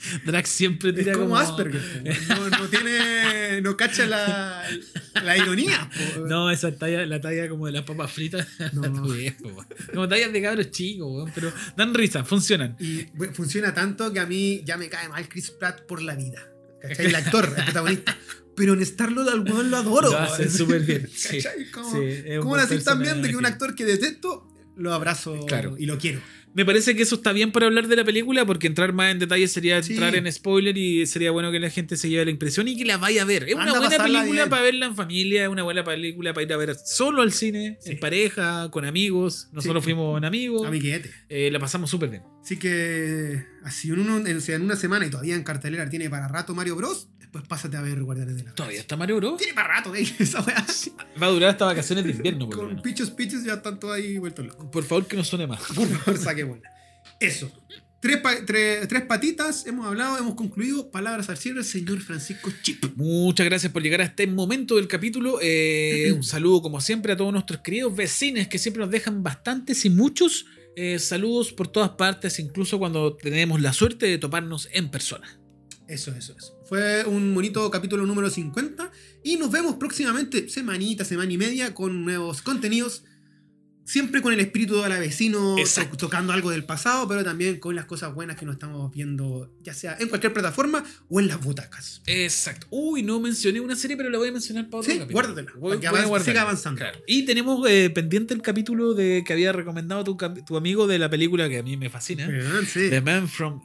Drax 0.26 0.50
siempre 0.50 0.90
Es 0.90 0.96
tira 0.96 1.14
como, 1.14 1.26
como, 1.26 1.38
Asperger. 1.38 1.82
No, 2.30 2.50
no 2.50 2.68
tiene. 2.68 3.62
No 3.62 3.78
cacha 3.78 4.06
la, 4.06 4.64
la 5.24 5.38
ironía. 5.38 5.90
po. 5.90 6.28
No, 6.28 6.50
esa 6.50 6.76
talla, 6.76 7.06
la 7.06 7.22
talla 7.22 7.50
como 7.50 7.66
de 7.66 7.74
las 7.74 7.84
papas 7.84 8.12
fritas. 8.12 8.48
No. 8.74 8.82
weón. 9.04 9.36
como 9.94 10.08
tallas 10.08 10.34
de 10.34 10.42
cabros 10.42 10.72
chicos, 10.72 11.30
pero 11.34 11.52
dan 11.76 11.94
risa, 11.94 12.24
funcionan. 12.24 12.76
Y 12.80 13.06
bueno, 13.14 13.34
funciona 13.34 13.74
tanto 13.74 14.12
que 14.12 14.20
a 14.20 14.26
mí 14.26 14.62
ya 14.66 14.78
me 14.78 14.90
cae 14.90 15.10
mal 15.10 15.28
Chris 15.30 15.52
Pratt 15.52 15.82
por 15.86 16.02
la 16.02 16.16
vida. 16.16 16.48
¿Cachai? 16.82 17.06
El 17.08 17.16
actor, 17.16 17.54
el 17.56 17.64
protagonista. 17.64 18.18
Pero 18.56 18.74
en 18.74 18.82
Star-Lord 18.82 19.30
al 19.30 19.40
weón 19.42 19.72
lo 19.72 19.78
adoro. 19.78 20.12
Lo 20.12 20.18
hace 20.18 20.50
súper 20.50 20.82
bien. 20.82 21.10
¿Cómo, 21.72 21.92
sí, 21.92 22.00
es 22.04 22.40
cómo 22.40 22.50
buen 22.50 22.62
decir 22.62 22.84
también 22.84 23.22
de 23.22 23.30
que 23.30 23.38
un 23.38 23.46
actor 23.46 23.76
que 23.76 23.86
detesto 23.86 24.51
lo 24.82 24.94
abrazo 24.94 25.46
Claro. 25.46 25.76
y 25.78 25.86
lo 25.86 25.98
quiero? 25.98 26.20
Me 26.54 26.66
parece 26.66 26.98
que 26.98 27.04
eso 27.04 27.16
está 27.16 27.32
bien 27.32 27.54
para 27.54 27.68
hablar 27.68 27.88
de 27.88 27.96
la 27.96 28.04
película, 28.04 28.46
porque 28.46 28.68
entrar 28.68 28.92
más 28.92 29.10
en 29.14 29.20
detalle 29.20 29.48
sería 29.48 29.82
Sí. 29.82 29.94
entrar 29.94 30.14
en 30.18 30.30
spoiler 30.30 30.78
y 30.78 31.06
sería 31.06 31.32
bueno 31.32 31.50
que 31.50 31.62
la 31.62 31.70
gente 31.70 31.96
se 31.96 32.10
lleve 32.10 32.26
la 32.26 32.32
impresión 32.32 32.68
y 32.68 32.76
que 32.76 32.84
la 32.84 32.98
vaya 32.98 33.22
a 33.22 33.26
ver. 33.26 33.44
Es 33.48 33.56
una 33.56 33.68
Anda 33.68 33.80
buena 33.80 34.04
película 34.04 34.50
para 34.50 34.62
verla 34.64 34.86
en 34.88 34.96
familia, 34.98 35.44
es 35.44 35.50
una 35.50 35.64
buena 35.64 35.86
película 35.86 36.34
para 36.34 36.44
ir 36.46 36.52
a 36.52 36.58
ver 36.58 36.76
solo 36.76 37.22
al 37.22 37.32
cine, 37.32 37.78
Sí. 37.80 37.92
en 37.92 38.00
pareja, 38.02 38.70
con 38.70 38.84
amigos. 38.84 39.48
Nosotros 39.54 39.82
Sí. 39.82 39.92
fuimos 39.92 40.18
en 40.18 40.26
amigos. 40.26 40.68
Amiguete. 40.68 41.10
Eh, 41.30 41.50
la 41.52 41.60
pasamos 41.60 41.90
súper 41.90 42.10
bien. 42.10 42.24
Así 42.44 42.58
que, 42.60 43.46
así 43.64 43.88
en, 43.90 44.00
uno- 44.02 44.18
en 44.28 44.62
una 44.62 44.76
semana 44.76 45.06
y 45.06 45.10
todavía 45.10 45.36
en 45.36 45.44
cartelera 45.44 45.90
tiene 45.90 46.10
para 46.10 46.28
rato 46.28 46.54
Mario 46.54 46.76
Bros. 46.76 47.08
Después 47.32 47.46
pásate 47.48 47.78
a 47.78 47.82
ver 47.82 48.02
Guardianes 48.04 48.36
de 48.38 48.44
la 48.44 48.54
Todavía 48.54 48.80
está 48.82 48.98
Mario 48.98 49.16
Bros. 49.18 49.38
Tiene 49.38 49.54
para 49.54 49.76
rato, 49.76 49.96
¿eh? 49.96 50.02
esa 50.20 50.42
weá. 50.42 50.66
Va 51.22 51.28
a 51.28 51.30
durar 51.30 51.50
hasta 51.52 51.66
vacaciones 51.66 52.04
de 52.04 52.12
invierno, 52.12 52.50
por 52.50 52.58
Con 52.58 52.82
pichos, 52.82 53.10
pichos 53.12 53.44
ya 53.46 53.54
están 53.54 53.80
todos 53.80 53.96
ahí 53.96 54.18
vueltos 54.18 54.46
locos. 54.46 54.66
Por 54.72 54.84
favor, 54.84 55.06
que 55.08 55.16
no 55.16 55.24
suene 55.24 55.48
más. 55.48 55.62
Por 55.74 55.88
favor, 55.88 56.18
saque 56.20 56.44
bola. 56.44 56.62
Eso. 57.20 57.50
Tres, 58.02 58.18
pa- 58.18 58.40
tre- 58.46 58.88
tres 58.88 59.04
patitas, 59.04 59.68
hemos 59.68 59.86
hablado, 59.86 60.18
hemos 60.18 60.34
concluido. 60.34 60.90
Palabras 60.90 61.30
al 61.30 61.38
cierre, 61.38 61.64
señor 61.64 62.00
Francisco 62.02 62.52
Chip. 62.64 62.84
Muchas 62.96 63.46
gracias 63.46 63.72
por 63.72 63.82
llegar 63.84 64.02
a 64.02 64.06
este 64.06 64.26
momento 64.28 64.76
del 64.78 64.88
capítulo. 64.88 65.38
Eh, 65.42 66.12
un 66.16 66.24
saludo, 66.24 66.62
como 66.64 66.82
siempre, 66.82 67.14
a 67.14 67.18
todos 67.18 67.32
nuestros 67.32 67.62
queridos 67.62 67.96
vecinos 67.96 68.48
que 68.48 68.58
siempre 68.58 68.82
nos 68.82 68.90
dejan 68.92 69.22
bastantes 69.24 69.86
y 69.86 69.90
muchos 69.92 70.48
eh, 70.76 70.98
saludos 71.00 71.54
por 71.54 71.68
todas 71.68 71.92
partes, 71.92 72.40
incluso 72.40 72.80
cuando 72.80 73.14
tenemos 73.16 73.62
la 73.62 73.72
suerte 73.72 74.08
de 74.08 74.18
toparnos 74.18 74.68
en 74.74 74.90
persona. 74.90 75.38
Eso, 75.92 76.12
eso, 76.18 76.34
eso. 76.38 76.58
Fue 76.70 77.04
un 77.06 77.34
bonito 77.36 77.70
capítulo 77.70 78.06
número 78.06 78.30
50 78.30 78.92
y 79.24 79.36
nos 79.38 79.52
vemos 79.52 79.76
próximamente, 79.76 80.48
semanita, 80.48 81.04
semana 81.04 81.32
y 81.34 81.38
media, 81.38 81.74
con 81.74 82.06
nuevos 82.06 82.42
contenidos. 82.42 83.04
Siempre 83.84 84.22
con 84.22 84.32
el 84.32 84.40
espíritu 84.40 84.80
de 84.82 84.88
la 84.88 85.00
vecino, 85.00 85.58
Exacto. 85.58 85.98
tocando 85.98 86.32
algo 86.32 86.50
del 86.52 86.64
pasado, 86.64 87.08
pero 87.10 87.26
también 87.26 87.60
con 87.60 87.76
las 87.76 87.86
cosas 87.86 88.14
buenas 88.14 88.38
que 88.38 88.46
nos 88.46 88.54
estamos 88.54 88.90
viendo, 88.94 89.52
ya 89.64 89.74
sea 89.74 89.98
en 90.00 90.08
cualquier 90.08 90.32
plataforma 90.32 90.82
o 91.10 91.20
en 91.20 91.28
las 91.28 91.44
butacas. 91.44 92.02
Exacto. 92.06 92.68
Uy, 92.70 93.02
no 93.04 93.20
mencioné 93.20 93.60
una 93.60 93.76
serie, 93.76 93.98
pero 93.98 94.10
la 94.10 94.18
voy 94.20 94.30
a 94.30 94.32
mencionar 94.32 94.70
para 94.70 94.80
otro 94.82 94.92
Sí, 94.94 95.00
capítulo. 95.00 95.14
guárdatela, 95.28 95.52
Voy- 95.60 95.78
para 95.78 95.82
que 95.82 95.90
voy 95.90 96.00
avance- 96.20 96.26
siga 96.26 96.42
avanzando. 96.44 96.78
Claro. 96.80 97.00
Y 97.06 97.26
tenemos 97.26 97.68
eh, 97.70 97.90
pendiente 97.90 98.34
el 98.34 98.42
capítulo 98.42 98.94
de 98.94 99.24
que 99.26 99.34
había 99.34 99.52
recomendado 99.52 100.04
tu, 100.06 100.56
amigo 100.56 100.88
de 100.88 101.00
la 101.00 101.10
película 101.10 101.50
que 101.50 101.58
a 101.58 101.64
mí 101.64 101.76
me 101.76 101.90
fascina. 101.90 102.30
Sí. 102.68 102.90
The 102.90 103.02
Man 103.02 103.28
from 103.28 103.62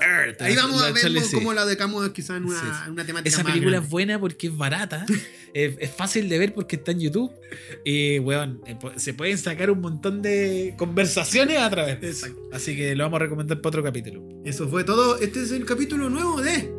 Earth. 0.00 0.40
ahí 0.42 0.56
vamos 0.56 0.82
a 0.82 0.90
ver 0.92 1.22
sí. 1.22 1.34
cómo 1.36 1.52
la 1.52 1.64
decamos 1.66 2.08
quizás 2.10 2.36
en 2.38 2.44
una, 2.46 2.60
Sí, 2.60 2.66
sí. 2.84 2.90
una 2.90 3.04
temática 3.04 3.28
Esa 3.28 3.42
más 3.42 3.52
película 3.52 3.72
grande. 3.72 3.86
es 3.86 3.90
buena 3.90 4.18
porque 4.20 4.46
es 4.48 4.56
barata, 4.56 5.06
es, 5.54 5.74
es 5.78 5.90
fácil 5.90 6.28
de 6.28 6.38
ver 6.38 6.54
porque 6.54 6.76
está 6.76 6.92
en 6.92 7.00
YouTube. 7.00 7.30
Y, 7.84 8.18
weón, 8.20 8.60
eh, 8.66 8.76
se 8.96 9.14
pueden 9.14 9.38
sacar 9.38 9.70
un 9.70 9.80
montón 9.80 10.22
de 10.22 10.74
conversaciones 10.78 11.58
a 11.58 11.70
través 11.70 12.00
de 12.00 12.10
eso. 12.10 12.26
Exacto. 12.26 12.48
Así 12.52 12.76
que 12.76 12.94
lo 12.96 13.04
vamos 13.04 13.16
a 13.20 13.24
recomendar 13.24 13.60
para 13.60 13.68
otro 13.68 13.82
capítulo. 13.82 14.22
Eso 14.44 14.68
fue 14.68 14.84
todo. 14.84 15.18
Este 15.18 15.42
es 15.42 15.50
el 15.52 15.64
capítulo 15.64 16.08
nuevo 16.10 16.40
de 16.40 16.72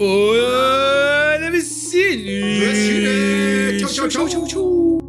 ¡Hola, 0.00 1.50
vecino! 1.50 2.60
Vecino. 2.66 3.78
Chau, 3.80 3.90
chau, 3.90 4.08
chau, 4.08 4.28
chau, 4.28 4.46
chau. 4.46 5.07